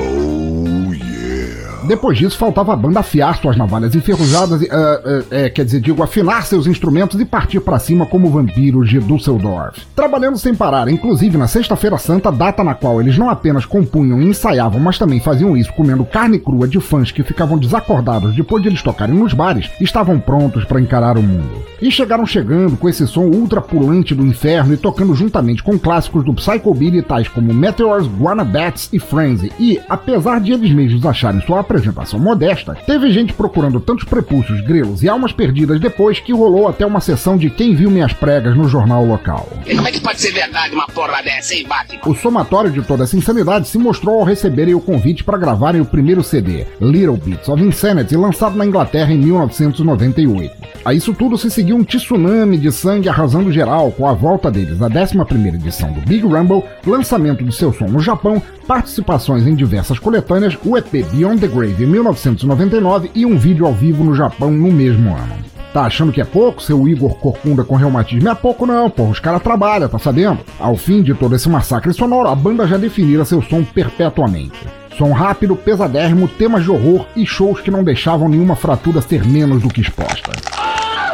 Depois 1.89 2.19
disso, 2.19 2.37
faltava 2.37 2.75
a 2.75 2.77
banda 2.77 3.01
afiar 3.01 3.39
suas 3.39 3.57
navalhas 3.57 3.95
enferrujadas 3.95 4.63
ah, 4.71 5.01
ah, 5.05 5.25
é, 5.31 5.49
quer 5.49 5.65
dizer, 5.65 5.81
digo, 5.81 6.03
afinar 6.03 6.45
seus 6.45 6.67
instrumentos 6.67 7.19
e 7.19 7.25
partir 7.25 7.61
pra 7.61 7.79
cima 7.79 8.05
como 8.05 8.29
vampiros 8.29 8.91
de 8.91 9.01
Düsseldorf. 9.01 9.87
Trabalhando 9.97 10.37
sem 10.37 10.55
parar, 10.55 10.89
inclusive 10.89 11.39
na 11.39 11.49
Sexta-feira 11.49 11.97
Santa, 11.97 12.31
data 12.31 12.63
na 12.63 12.75
qual 12.75 13.01
eles 13.01 13.17
não 13.17 13.31
apenas 13.31 13.65
compunham 13.65 14.21
e 14.21 14.27
ensaiavam, 14.27 14.79
mas 14.79 14.99
também 14.99 15.19
faziam 15.19 15.57
isso 15.57 15.73
comendo 15.73 16.05
carne 16.05 16.39
crua 16.39 16.69
de 16.69 16.79
fãs 16.79 17.11
que 17.11 17.23
ficavam 17.23 17.57
desacordados 17.57 18.37
depois 18.37 18.63
de 18.63 18.69
eles 18.69 18.83
tocarem 18.83 19.15
nos 19.15 19.33
bares, 19.33 19.71
estavam 19.81 20.21
prontos 20.21 20.67
para 20.67 20.81
encarar 20.81 21.17
o 21.17 21.23
mundo. 21.23 21.65
E 21.81 21.91
chegaram 21.91 22.27
chegando 22.27 22.77
com 22.77 22.89
esse 22.89 23.07
som 23.07 23.27
ultra 23.27 23.61
pulante 23.61 24.15
do 24.15 24.27
inferno 24.27 24.75
e 24.75 24.77
tocando 24.77 25.15
juntamente 25.15 25.63
com 25.63 25.79
clássicos 25.79 26.25
do 26.25 26.35
Psychobilly 26.35 27.03
tais 27.03 27.29
como 27.29 27.55
Meteors, 27.55 28.07
Guanabats 28.07 28.89
e 28.93 28.99
Frenzy. 28.99 29.53
E, 29.59 29.81
apesar 29.89 30.41
de 30.41 30.53
eles 30.53 30.73
mesmos 30.73 31.07
acharem 31.07 31.41
sua 31.43 31.61
apresentação 31.61 32.19
modesta, 32.19 32.75
teve 32.87 33.13
gente 33.13 33.33
procurando 33.33 33.81
tantos 33.81 34.05
prepúcios, 34.05 34.61
grelos 34.63 35.03
e 35.03 35.09
almas 35.09 35.33
perdidas 35.33 35.81
depois 35.81 36.19
que 36.19 36.33
rolou 36.33 36.69
até 36.69 36.85
uma 36.85 37.01
sessão 37.01 37.37
de 37.37 37.49
Quem 37.51 37.75
Viu 37.75 37.91
Minhas 37.91 38.13
Pregas 38.13 38.57
no 38.57 38.69
jornal 38.69 39.05
local. 39.05 39.49
E 39.65 39.75
como 39.75 39.87
é 39.87 39.93
que 39.93 40.01
pode 40.01 40.21
ser 40.21 40.33
verdade 40.33 40.75
uma 40.75 40.87
porra 40.87 41.23
dessa, 41.23 41.55
hein, 41.55 41.67
Batman? 41.69 42.01
O 42.07 42.15
somatório 42.15 42.71
de 42.71 42.83
toda 42.83 43.05
essa 43.05 43.17
insanidade 43.17 43.69
se 43.69 43.79
mostrou 43.79 44.19
ao 44.19 44.25
receberem 44.25 44.75
o 44.75 44.81
convite 44.81 45.23
para 45.23 45.39
gravarem 45.39 45.81
o 45.81 45.87
primeiro 45.87 46.23
CD, 46.23 46.67
Little 46.81 47.17
Bits 47.17 47.49
of 47.49 47.63
Insanity, 47.63 48.17
lançado 48.17 48.57
na 48.57 48.67
Inglaterra 48.67 49.13
em 49.13 49.19
1998. 49.19 50.68
A 50.85 50.95
isso 50.95 51.13
tudo 51.13 51.37
se 51.37 51.51
seguiu 51.51 51.77
um 51.77 51.85
tsunami 51.85 52.57
de 52.57 52.73
sangue 52.73 53.09
arrasando 53.09 53.53
geral 53.53 53.91
com 53.91 54.07
a 54.07 54.13
volta 54.13 54.51
deles 54.51 54.81
à 54.81 54.89
11ª 54.89 55.55
edição 55.55 55.93
do 55.93 56.01
Big 56.01 56.25
Rumble, 56.25 56.65
lançamento 56.87 57.45
de 57.45 57.55
seu 57.55 57.73
som 57.73 57.87
no 57.87 58.01
Japão, 58.01 58.43
participações 58.67 59.47
em 59.47 59.55
diversas 59.55 59.99
coletâneas, 59.99 60.57
o 60.65 60.77
EP 60.77 61.05
Beyond 61.13 61.41
the 61.41 61.49
Grave 61.49 61.85
em 61.85 61.87
1999 61.87 63.11
e 63.15 63.27
um 63.27 63.37
vídeo 63.37 63.67
ao 63.67 63.75
vivo 63.75 64.05
no 64.05 64.15
Japão 64.15 64.51
no 64.51 64.73
mesmo 64.73 65.11
ano. 65.11 65.49
Tá 65.73 65.83
achando 65.83 66.13
que 66.13 66.21
é 66.21 66.25
pouco, 66.25 66.63
seu 66.63 66.89
Igor 66.89 67.17
Corcunda 67.17 67.63
com 67.63 67.77
reumatismo? 67.77 68.29
É 68.29 68.35
pouco 68.35 68.65
não, 68.65 68.89
porra, 68.89 69.11
os 69.11 69.21
caras 69.21 69.43
trabalham, 69.43 69.89
tá 69.89 69.99
sabendo? 69.99 70.39
Ao 70.59 70.77
fim 70.77 71.03
de 71.03 71.13
todo 71.13 71.35
esse 71.37 71.49
massacre 71.49 71.93
sonoro, 71.93 72.29
a 72.29 72.35
banda 72.35 72.67
já 72.67 72.79
definira 72.79 73.25
seu 73.25 73.43
som 73.43 73.63
perpetuamente. 73.63 74.59
Som 74.99 75.13
rápido, 75.13 75.55
pesadérrimo, 75.55 76.27
temas 76.27 76.65
de 76.65 76.71
horror 76.73 77.07
e 77.15 77.25
shows 77.25 77.61
que 77.61 77.71
não 77.71 77.85
deixavam 77.85 78.29
nenhuma 78.29 78.57
fratura 78.57 79.01
ser 79.01 79.25
menos 79.25 79.63
do 79.63 79.69
que 79.69 79.81
exposta. 79.81 80.33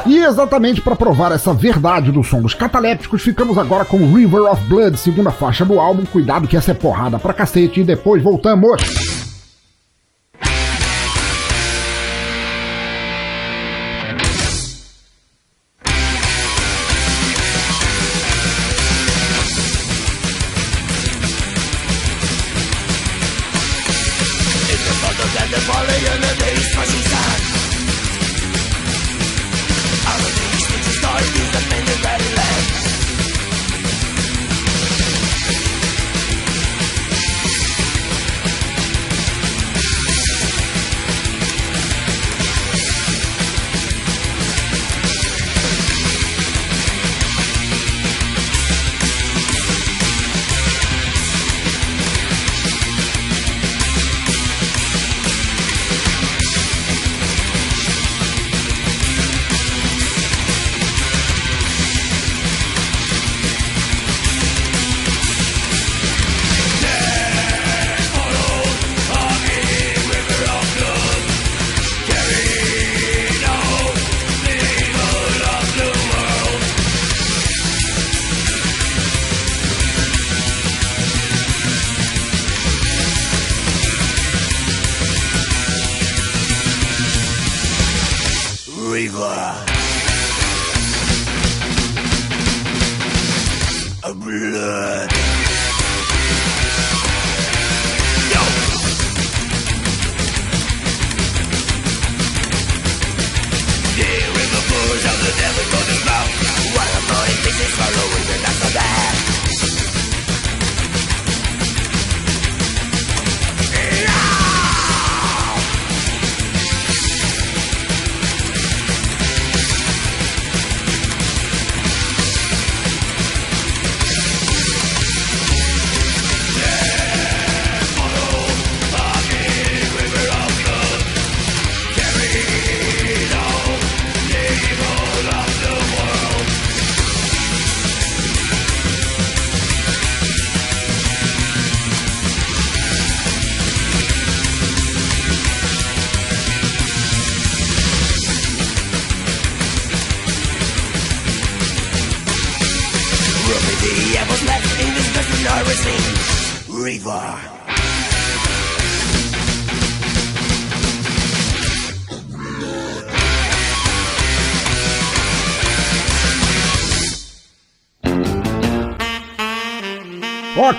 E 0.06 0.18
exatamente 0.18 0.80
para 0.80 0.96
provar 0.96 1.32
essa 1.32 1.52
verdade 1.52 2.10
do 2.10 2.24
som 2.24 2.40
dos 2.40 2.54
catalépticos, 2.54 3.20
ficamos 3.20 3.58
agora 3.58 3.84
com 3.84 4.14
River 4.14 4.50
of 4.50 4.62
Blood, 4.64 4.96
segunda 4.96 5.30
faixa 5.30 5.66
do 5.66 5.78
álbum. 5.78 6.06
Cuidado 6.06 6.48
que 6.48 6.56
essa 6.56 6.70
é 6.70 6.74
porrada 6.74 7.18
pra 7.18 7.34
cacete 7.34 7.80
e 7.80 7.84
depois 7.84 8.22
voltamos. 8.22 9.13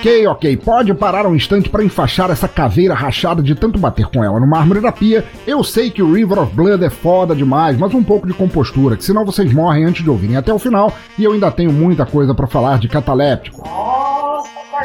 Ok, 0.05 0.27
ok, 0.27 0.57
pode 0.57 0.93
parar 0.93 1.25
um 1.25 1.33
instante 1.33 1.67
para 1.67 1.83
enfaixar 1.83 2.29
essa 2.29 2.47
caveira 2.47 2.93
rachada 2.93 3.41
de 3.41 3.55
tanto 3.55 3.79
bater 3.79 4.05
com 4.05 4.23
ela 4.23 4.39
no 4.39 4.45
mármore 4.45 4.79
da 4.79 4.91
pia. 4.91 5.25
Eu 5.47 5.63
sei 5.63 5.89
que 5.89 6.03
o 6.03 6.13
River 6.13 6.37
of 6.43 6.55
Blood 6.55 6.85
é 6.85 6.91
foda 6.91 7.35
demais, 7.35 7.75
mas 7.75 7.91
um 7.91 8.03
pouco 8.03 8.27
de 8.27 8.33
compostura, 8.35 8.95
que 8.95 9.03
senão 9.03 9.25
vocês 9.25 9.51
morrem 9.51 9.83
antes 9.83 10.03
de 10.03 10.09
ouvirem 10.11 10.37
até 10.37 10.53
o 10.53 10.59
final 10.59 10.93
e 11.17 11.23
eu 11.23 11.31
ainda 11.31 11.49
tenho 11.49 11.73
muita 11.73 12.05
coisa 12.05 12.35
para 12.35 12.45
falar 12.45 12.77
de 12.77 12.87
cataléptico. 12.87 13.67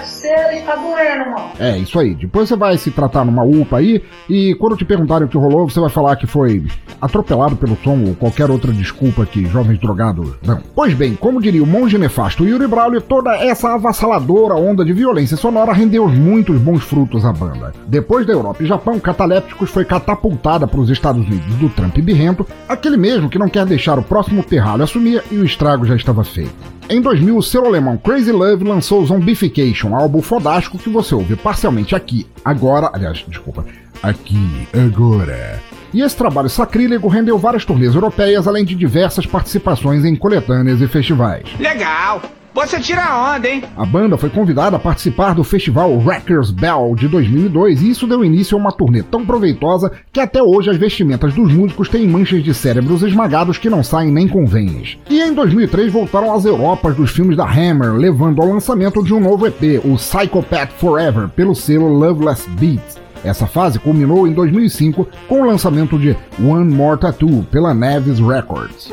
Parceiro, 0.00 0.64
tá 0.64 0.76
doendo, 0.76 1.30
mano. 1.30 1.50
É, 1.58 1.76
isso 1.76 1.98
aí. 1.98 2.14
Depois 2.14 2.48
você 2.48 2.56
vai 2.56 2.78
se 2.78 2.90
tratar 2.90 3.22
numa 3.22 3.42
UPA 3.42 3.78
aí 3.78 4.02
e 4.28 4.54
quando 4.54 4.76
te 4.76 4.84
perguntarem 4.84 5.26
o 5.26 5.30
que 5.30 5.36
rolou, 5.36 5.68
você 5.68 5.78
vai 5.78 5.90
falar 5.90 6.16
que 6.16 6.26
foi 6.26 6.64
atropelado 7.00 7.54
pelo 7.56 7.76
som 7.84 8.02
ou 8.06 8.14
qualquer 8.14 8.50
outra 8.50 8.72
desculpa 8.72 9.26
que 9.26 9.44
jovens 9.46 9.78
drogados 9.78 10.30
dão. 10.42 10.60
Pois 10.74 10.94
bem, 10.94 11.14
como 11.14 11.40
diria 11.40 11.62
o 11.62 11.66
monge 11.66 11.98
nefasto 11.98 12.46
Yuri 12.46 12.66
Braulio, 12.66 13.02
toda 13.02 13.36
essa 13.36 13.74
avassaladora 13.74 14.54
onda 14.54 14.84
de 14.84 14.92
violência 14.94 15.36
sonora 15.36 15.72
rendeu 15.72 16.08
muitos 16.08 16.58
bons 16.58 16.82
frutos 16.82 17.24
à 17.26 17.32
banda. 17.32 17.72
Depois 17.86 18.26
da 18.26 18.32
Europa 18.32 18.62
e 18.62 18.66
Japão, 18.66 18.98
Catalépticos 18.98 19.70
foi 19.70 19.84
catapultada 19.84 20.66
para 20.66 20.80
os 20.80 20.88
Estados 20.88 21.26
Unidos 21.26 21.54
do 21.56 21.68
Trump 21.68 21.98
birrento, 21.98 22.46
aquele 22.66 22.96
mesmo 22.96 23.28
que 23.28 23.38
não 23.38 23.48
quer 23.48 23.66
deixar 23.66 23.98
o 23.98 24.02
próximo 24.02 24.42
perralho 24.42 24.82
assumir 24.82 25.22
e 25.30 25.36
o 25.36 25.44
estrago 25.44 25.84
já 25.84 25.94
estava 25.94 26.24
feito. 26.24 26.80
Em 26.92 27.00
2000, 27.00 27.36
o 27.36 27.42
seu 27.42 27.64
alemão 27.64 27.96
Crazy 27.96 28.32
Love 28.32 28.64
lançou 28.64 29.06
Zombification, 29.06 29.89
álbum 29.94 30.22
fodástico 30.22 30.78
que 30.78 30.88
você 30.88 31.14
ouve 31.14 31.36
parcialmente 31.36 31.94
aqui, 31.94 32.26
agora, 32.44 32.90
aliás, 32.92 33.24
desculpa, 33.28 33.64
aqui, 34.02 34.68
agora. 34.72 35.60
E 35.92 36.02
esse 36.02 36.16
trabalho 36.16 36.48
sacrílego 36.48 37.08
rendeu 37.08 37.36
várias 37.36 37.64
turnês 37.64 37.94
europeias, 37.94 38.46
além 38.46 38.64
de 38.64 38.74
diversas 38.74 39.26
participações 39.26 40.04
em 40.04 40.14
coletâneas 40.14 40.80
e 40.80 40.86
festivais. 40.86 41.44
Legal! 41.58 42.22
Você 42.52 42.80
tira 42.80 43.04
a 43.04 43.36
onda, 43.36 43.48
hein? 43.48 43.62
A 43.76 43.86
banda 43.86 44.18
foi 44.18 44.28
convidada 44.28 44.76
a 44.76 44.80
participar 44.80 45.34
do 45.34 45.44
festival 45.44 45.92
Wreckers 45.98 46.50
Bell 46.50 46.94
de 46.96 47.06
2002 47.06 47.80
e 47.80 47.90
isso 47.90 48.08
deu 48.08 48.24
início 48.24 48.56
a 48.56 48.60
uma 48.60 48.72
turnê 48.72 49.02
tão 49.02 49.24
proveitosa 49.24 49.92
que 50.12 50.18
até 50.18 50.42
hoje 50.42 50.68
as 50.68 50.76
vestimentas 50.76 51.32
dos 51.32 51.52
músicos 51.52 51.88
têm 51.88 52.08
manchas 52.08 52.42
de 52.42 52.52
cérebros 52.52 53.02
esmagados 53.02 53.56
que 53.56 53.70
não 53.70 53.84
saem 53.84 54.10
nem 54.10 54.26
com 54.26 54.44
veias. 54.46 54.98
E 55.08 55.20
em 55.20 55.32
2003 55.32 55.92
voltaram 55.92 56.34
às 56.34 56.44
Europas 56.44 56.96
dos 56.96 57.10
filmes 57.10 57.36
da 57.36 57.44
Hammer, 57.44 57.92
levando 57.92 58.42
ao 58.42 58.48
lançamento 58.48 59.02
de 59.04 59.14
um 59.14 59.20
novo 59.20 59.46
EP, 59.46 59.80
o 59.84 59.94
Psychopath 59.94 60.70
Forever, 60.78 61.28
pelo 61.28 61.54
selo 61.54 61.88
Loveless 61.88 62.48
Beats. 62.50 62.98
Essa 63.24 63.46
fase 63.46 63.78
culminou 63.78 64.26
em 64.26 64.32
2005 64.32 65.06
com 65.28 65.42
o 65.42 65.46
lançamento 65.46 65.98
de 65.98 66.16
One 66.42 66.74
More 66.74 66.98
Tattoo 66.98 67.44
pela 67.50 67.72
Nevis 67.72 68.18
Records. 68.18 68.90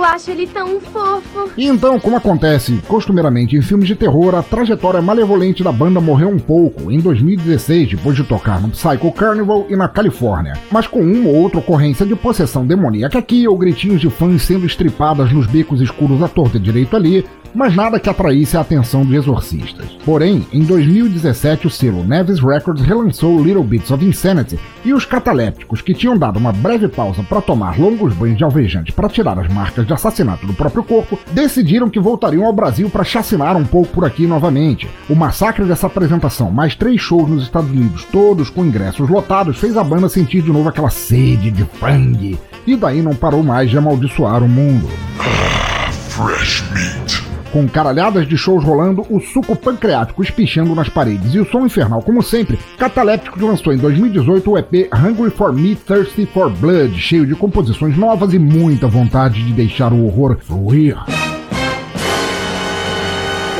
Eu 0.00 0.04
acho 0.04 0.30
ele 0.30 0.46
tão 0.46 0.80
fofo. 0.80 1.50
E 1.58 1.66
então, 1.66 2.00
como 2.00 2.16
acontece 2.16 2.80
costumeiramente 2.88 3.54
em 3.54 3.60
filmes 3.60 3.86
de 3.86 3.94
terror, 3.94 4.34
a 4.34 4.42
trajetória 4.42 5.02
malevolente 5.02 5.62
da 5.62 5.70
banda 5.70 6.00
morreu 6.00 6.30
um 6.30 6.38
pouco 6.38 6.90
em 6.90 6.98
2016, 6.98 7.90
depois 7.90 8.16
de 8.16 8.24
tocar 8.24 8.62
no 8.62 8.70
Psycho 8.70 9.12
Carnival 9.12 9.66
e 9.68 9.76
na 9.76 9.88
Califórnia, 9.88 10.54
mas 10.72 10.86
com 10.86 11.02
uma 11.02 11.28
ou 11.28 11.34
outra 11.34 11.58
ocorrência 11.58 12.06
de 12.06 12.16
possessão 12.16 12.66
demoníaca 12.66 13.18
aqui 13.18 13.46
ou 13.46 13.58
gritinhos 13.58 14.00
de 14.00 14.08
fãs 14.08 14.40
sendo 14.40 14.64
estripadas 14.64 15.30
nos 15.34 15.46
becos 15.46 15.82
escuros 15.82 16.22
à 16.22 16.28
torta 16.28 16.58
direito 16.58 16.96
ali, 16.96 17.26
mas 17.54 17.74
nada 17.74 18.00
que 18.00 18.08
atraísse 18.08 18.56
a 18.56 18.60
atenção 18.60 19.04
dos 19.04 19.14
exorcistas. 19.14 19.86
Porém, 20.04 20.46
em 20.52 20.62
2017, 20.62 21.66
o 21.66 21.70
selo 21.70 22.04
Nevis 22.04 22.40
Records 22.40 22.84
relançou 22.84 23.42
Little 23.42 23.64
Bits 23.64 23.90
of 23.90 24.04
Insanity 24.04 24.58
e 24.84 24.92
os 24.92 25.04
catalépticos, 25.04 25.82
que 25.82 25.94
tinham 25.94 26.16
dado 26.16 26.38
uma 26.38 26.52
breve 26.52 26.88
pausa 26.88 27.22
para 27.22 27.40
tomar 27.40 27.78
longos 27.78 28.14
banhos 28.14 28.38
de 28.38 28.44
alvejante 28.44 28.92
para 28.92 29.08
tirar 29.08 29.38
as 29.38 29.52
marcas 29.52 29.86
de 29.86 29.92
assassinato 29.92 30.46
do 30.46 30.54
próprio 30.54 30.82
corpo, 30.82 31.18
decidiram 31.32 31.90
que 31.90 32.00
voltariam 32.00 32.44
ao 32.44 32.52
Brasil 32.52 32.88
para 32.88 33.04
chacinar 33.04 33.56
um 33.56 33.64
pouco 33.64 33.92
por 33.92 34.04
aqui 34.04 34.26
novamente. 34.26 34.88
O 35.08 35.14
massacre 35.14 35.64
dessa 35.64 35.86
apresentação, 35.86 36.50
mais 36.50 36.74
três 36.74 37.00
shows 37.00 37.28
nos 37.28 37.42
Estados 37.42 37.70
Unidos, 37.70 38.04
todos 38.10 38.50
com 38.50 38.64
ingressos 38.64 39.08
lotados, 39.08 39.58
fez 39.58 39.76
a 39.76 39.84
banda 39.84 40.08
sentir 40.08 40.42
de 40.42 40.52
novo 40.52 40.68
aquela 40.68 40.90
sede 40.90 41.50
de 41.50 41.66
sangue. 41.78 42.38
E 42.66 42.76
daí 42.76 43.02
não 43.02 43.14
parou 43.14 43.42
mais 43.42 43.70
de 43.70 43.78
amaldiçoar 43.78 44.42
o 44.42 44.48
mundo. 44.48 44.88
Fresh 46.08 46.64
meat. 46.72 47.29
Com 47.52 47.66
caralhadas 47.66 48.28
de 48.28 48.36
shows 48.36 48.62
rolando, 48.62 49.04
o 49.10 49.18
suco 49.18 49.56
pancreático 49.56 50.22
espichando 50.22 50.72
nas 50.72 50.88
paredes 50.88 51.34
e 51.34 51.40
o 51.40 51.50
som 51.50 51.66
infernal, 51.66 52.00
como 52.00 52.22
sempre, 52.22 52.56
Catalépticos 52.78 53.42
lançou 53.42 53.72
em 53.72 53.76
2018 53.76 54.50
o 54.50 54.56
EP 54.56 54.88
Hungry 54.94 55.30
for 55.30 55.52
Me, 55.52 55.74
Thirsty 55.74 56.26
for 56.26 56.48
Blood, 56.48 56.96
cheio 57.00 57.26
de 57.26 57.34
composições 57.34 57.96
novas 57.96 58.32
e 58.32 58.38
muita 58.38 58.86
vontade 58.86 59.44
de 59.44 59.52
deixar 59.52 59.92
o 59.92 60.06
horror 60.06 60.38
fluir. 60.40 60.96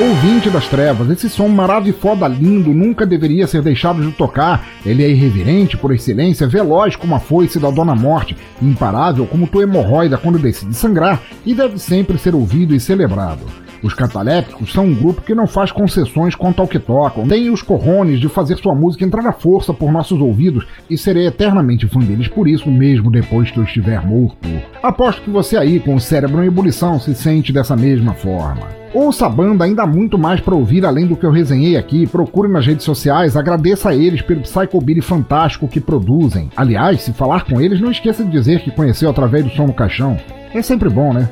Ouvinte 0.01 0.49
das 0.49 0.67
trevas, 0.69 1.11
esse 1.11 1.29
som 1.29 1.49
maravilhoso, 1.49 2.27
lindo, 2.29 2.73
nunca 2.73 3.05
deveria 3.05 3.47
ser 3.47 3.61
deixado 3.61 4.01
de 4.01 4.13
tocar. 4.13 4.65
Ele 4.87 5.05
é 5.05 5.11
irreverente 5.11 5.77
por 5.77 5.93
excelência, 5.93 6.47
veloz 6.47 6.97
como 6.97 7.15
a 7.15 7.21
foice 7.21 7.59
da 7.59 7.71
Dona 7.71 7.95
Morte, 7.95 8.37
imparável 8.63 9.27
como 9.27 9.47
tua 9.47 9.65
hemorroida 9.65 10.17
quando 10.17 10.39
decide 10.39 10.75
sangrar, 10.75 11.21
e 11.45 11.53
deve 11.53 11.79
sempre 11.79 12.17
ser 12.17 12.35
ouvido 12.35 12.75
e 12.75 12.81
celebrado. 12.81 13.45
Os 13.83 13.95
catalépticos 13.95 14.73
são 14.73 14.87
um 14.87 14.95
grupo 14.95 15.23
que 15.23 15.35
não 15.35 15.47
faz 15.47 15.73
concessões 15.73 16.35
quanto 16.35 16.61
ao 16.61 16.69
que 16.69 16.79
tocam, 16.79 17.27
tem 17.27 17.49
os 17.51 17.63
corrones 17.63 18.21
de 18.21 18.29
fazer 18.29 18.57
sua 18.59 18.75
música 18.75 19.05
entrar 19.05 19.27
à 19.27 19.33
força 19.33 19.73
por 19.73 19.91
nossos 19.91 20.21
ouvidos 20.21 20.67
e 20.89 20.99
serei 20.99 21.27
eternamente 21.27 21.89
fã 21.89 22.01
deles 22.01 22.29
por 22.29 22.47
isso, 22.47 22.71
mesmo 22.71 23.11
depois 23.11 23.51
que 23.51 23.59
eu 23.59 23.65
estiver 23.65 24.05
morto. 24.07 24.49
Aposto 24.83 25.23
que 25.23 25.31
você 25.31 25.57
aí, 25.57 25.81
com 25.81 25.95
o 25.95 26.01
cérebro 26.01 26.43
em 26.43 26.47
ebulição, 26.47 27.01
se 27.01 27.15
sente 27.15 27.53
dessa 27.53 27.77
mesma 27.77 28.13
forma. 28.13 28.81
Ouça 28.93 29.27
a 29.27 29.29
banda 29.29 29.65
ainda 29.65 29.87
muito 29.87 30.19
mais 30.19 30.41
para 30.41 30.55
ouvir 30.55 30.85
além 30.85 31.07
do 31.07 31.17
que 31.17 31.25
eu 31.25 31.31
resenhei 31.31 31.77
aqui. 31.77 32.09
Procure 32.09 32.51
nas 32.51 32.67
redes 32.67 32.85
sociais, 32.85 33.37
agradeça 33.37 33.91
a 33.91 33.95
eles 33.95 34.21
pelo 34.21 34.41
Psychobilly 34.41 35.01
fantástico 35.01 35.69
que 35.69 35.81
produzem. 35.81 36.51
Aliás, 36.57 37.03
se 37.03 37.13
falar 37.13 37.45
com 37.45 37.61
eles, 37.61 37.81
não 37.81 37.93
esqueça 37.93 38.25
de 38.25 38.31
dizer 38.31 38.61
que 38.61 38.73
conheceu 38.73 39.09
através 39.09 39.45
do 39.45 39.51
som 39.51 39.69
no 39.69 39.73
caixão. 39.73 40.17
É 40.53 40.63
sempre 40.63 40.89
bom, 40.89 41.13
né? 41.13 41.29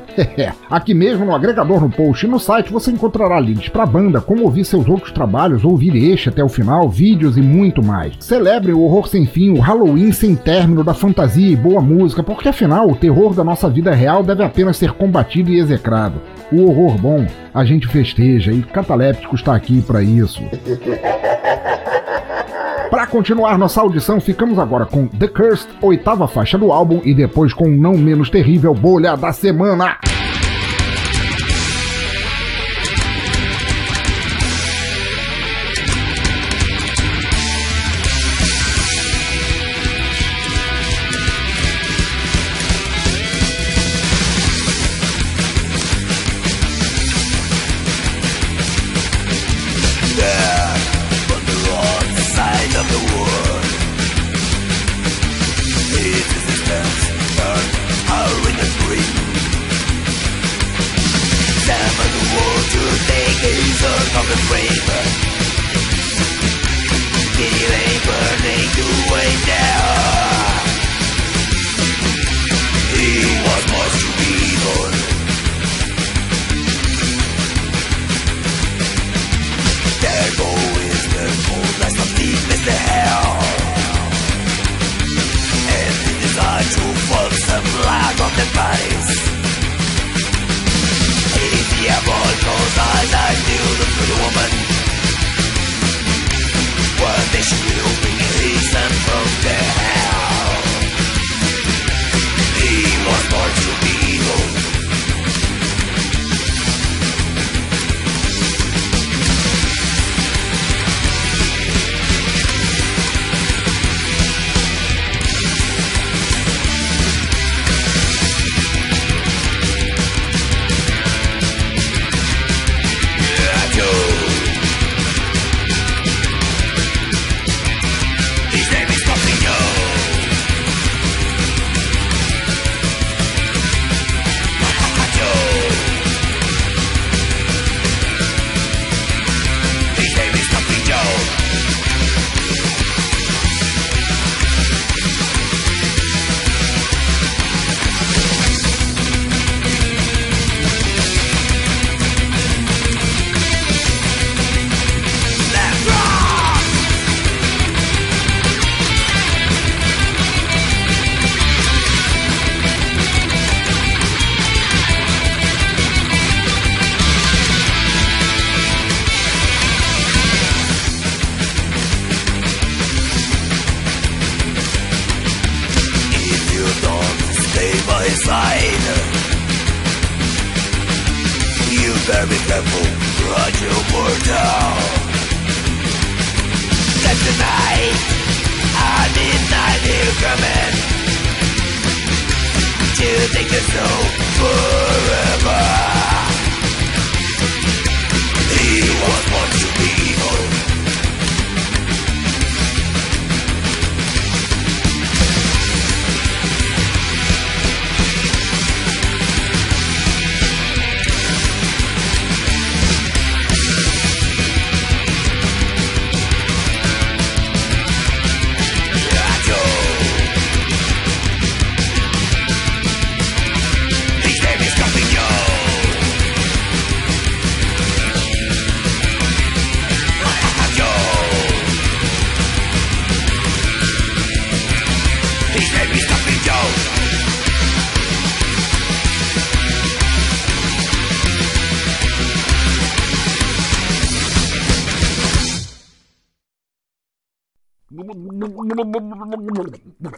Aqui 0.69 0.93
mesmo 0.93 1.25
no 1.25 1.35
agregador 1.35 1.81
no 1.81 1.89
post 1.89 2.25
e 2.25 2.29
no 2.29 2.39
site 2.39 2.71
você 2.71 2.89
encontrará 2.91 3.39
links 3.39 3.67
para 3.67 3.83
a 3.83 3.85
banda, 3.85 4.21
como 4.21 4.43
ouvir 4.43 4.63
seus 4.63 4.87
outros 4.87 5.11
trabalhos, 5.11 5.65
ouvir 5.65 5.95
este 5.95 6.29
até 6.29 6.43
o 6.43 6.47
final, 6.47 6.87
vídeos 6.89 7.37
e 7.37 7.41
muito 7.41 7.83
mais. 7.83 8.13
Celebre 8.19 8.71
o 8.71 8.81
horror 8.81 9.07
sem 9.09 9.25
fim, 9.25 9.49
o 9.49 9.59
Halloween 9.59 10.13
sem 10.13 10.35
término 10.35 10.83
da 10.83 10.93
fantasia 10.93 11.51
e 11.51 11.55
boa 11.55 11.81
música, 11.81 12.23
porque 12.23 12.47
afinal 12.47 12.89
o 12.89 12.95
terror 12.95 13.33
da 13.33 13.43
nossa 13.43 13.69
vida 13.69 13.93
real 13.93 14.23
deve 14.23 14.43
apenas 14.43 14.77
ser 14.77 14.93
combatido 14.93 15.51
e 15.51 15.59
execrado. 15.59 16.21
O 16.51 16.69
horror 16.69 16.97
bom 16.97 17.27
a 17.53 17.65
gente 17.65 17.87
festeja 17.87 18.53
e 18.53 18.61
Cataléptico 18.61 19.35
está 19.35 19.53
aqui 19.53 19.81
para 19.81 20.01
isso. 20.01 20.41
Para 22.89 23.05
continuar 23.05 23.55
nossa 23.55 23.81
audição, 23.81 24.19
ficamos 24.19 24.57
agora 24.57 24.83
com 24.83 25.05
The 25.05 25.27
Cursed, 25.27 25.69
oitava 25.79 26.27
faixa 26.27 26.57
do 26.57 26.71
álbum, 26.71 27.01
e 27.03 27.13
depois 27.13 27.53
com 27.53 27.65
o 27.65 27.71
não 27.71 27.93
menos 27.93 28.31
terrível 28.31 28.73
bolha 28.73 29.15
da 29.15 29.31
semana. 29.31 29.97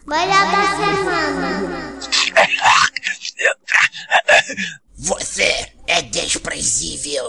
Melhor 0.06 0.44
da 0.52 0.62
semana. 0.76 1.50
Você 4.96 5.72
é 5.88 6.02
desprezível. 6.02 7.24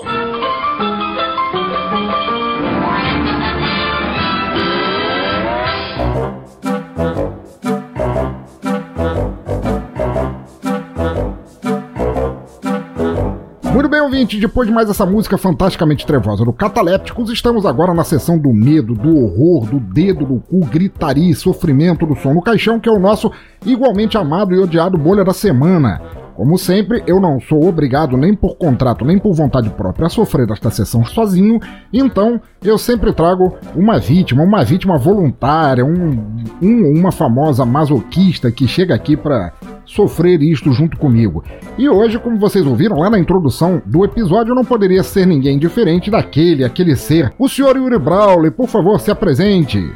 Bem, 13.93 14.01
ouvinte, 14.01 14.39
depois 14.39 14.67
de 14.67 14.73
mais 14.73 14.89
essa 14.89 15.06
música 15.06 15.38
fantasticamente 15.38 16.03
trevosa 16.03 16.43
do 16.43 16.51
Catalépticos, 16.51 17.29
estamos 17.29 17.63
agora 17.63 17.93
na 17.93 18.03
sessão 18.03 18.39
do 18.39 18.51
medo, 18.51 18.95
do 18.95 19.15
horror, 19.23 19.67
do 19.69 19.79
dedo 19.79 20.25
no 20.25 20.39
cu, 20.39 20.62
gritaria 20.65 21.29
e 21.29 21.36
sofrimento 21.36 22.03
do 22.03 22.15
som 22.15 22.34
no 22.34 22.41
caixão, 22.41 22.79
que 22.79 22.89
é 22.89 22.91
o 22.91 22.97
nosso 22.97 23.32
igualmente 23.63 24.17
amado 24.17 24.51
e 24.51 24.58
odiado 24.58 24.97
bolha 24.97 25.23
da 25.23 25.32
semana. 25.32 26.01
Como 26.36 26.58
sempre, 26.58 27.03
eu 27.06 27.19
não 27.19 27.39
sou 27.39 27.67
obrigado 27.67 28.17
nem 28.17 28.34
por 28.34 28.56
contrato 28.58 29.06
nem 29.06 29.19
por 29.19 29.32
vontade 29.34 29.69
própria 29.69 30.08
a 30.08 30.10
sofrer 30.10 30.49
esta 30.49 30.71
sessão 30.71 31.06
sozinho, 31.06 31.60
então 31.93 32.41
eu 32.63 32.79
sempre 32.79 33.13
trago 33.13 33.56
uma 33.75 33.99
vítima, 33.99 34.41
uma 34.41 34.63
vítima 34.65 34.97
voluntária, 34.97 35.86
um, 35.86 36.17
um- 36.60 36.99
uma 36.99 37.12
famosa 37.12 37.63
masoquista 37.63 38.51
que 38.51 38.67
chega 38.67 38.95
aqui 38.95 39.15
para 39.15 39.53
sofrer 39.86 40.41
isto 40.41 40.72
junto 40.72 40.98
comigo. 40.98 41.43
E 41.78 41.88
hoje, 41.89 42.19
como 42.19 42.39
vocês 42.39 42.65
ouviram 42.65 42.98
lá 42.98 43.10
na 43.10 43.19
introdução 43.19 43.82
do 43.86 44.04
episódio, 44.04 44.56
não 44.56 44.65
poderia 44.65 45.04
ser 45.04 45.26
ninguém 45.26 45.58
diferente 45.58 46.10
daquele, 46.10 46.63
aquele 46.63 46.96
ser. 46.96 47.34
O 47.38 47.50
senhor 47.50 47.76
Yuri 47.76 48.00
Brawley, 48.00 48.52
por 48.52 48.67
favor, 48.67 49.00
se 49.00 49.12
apresente. 49.12 49.91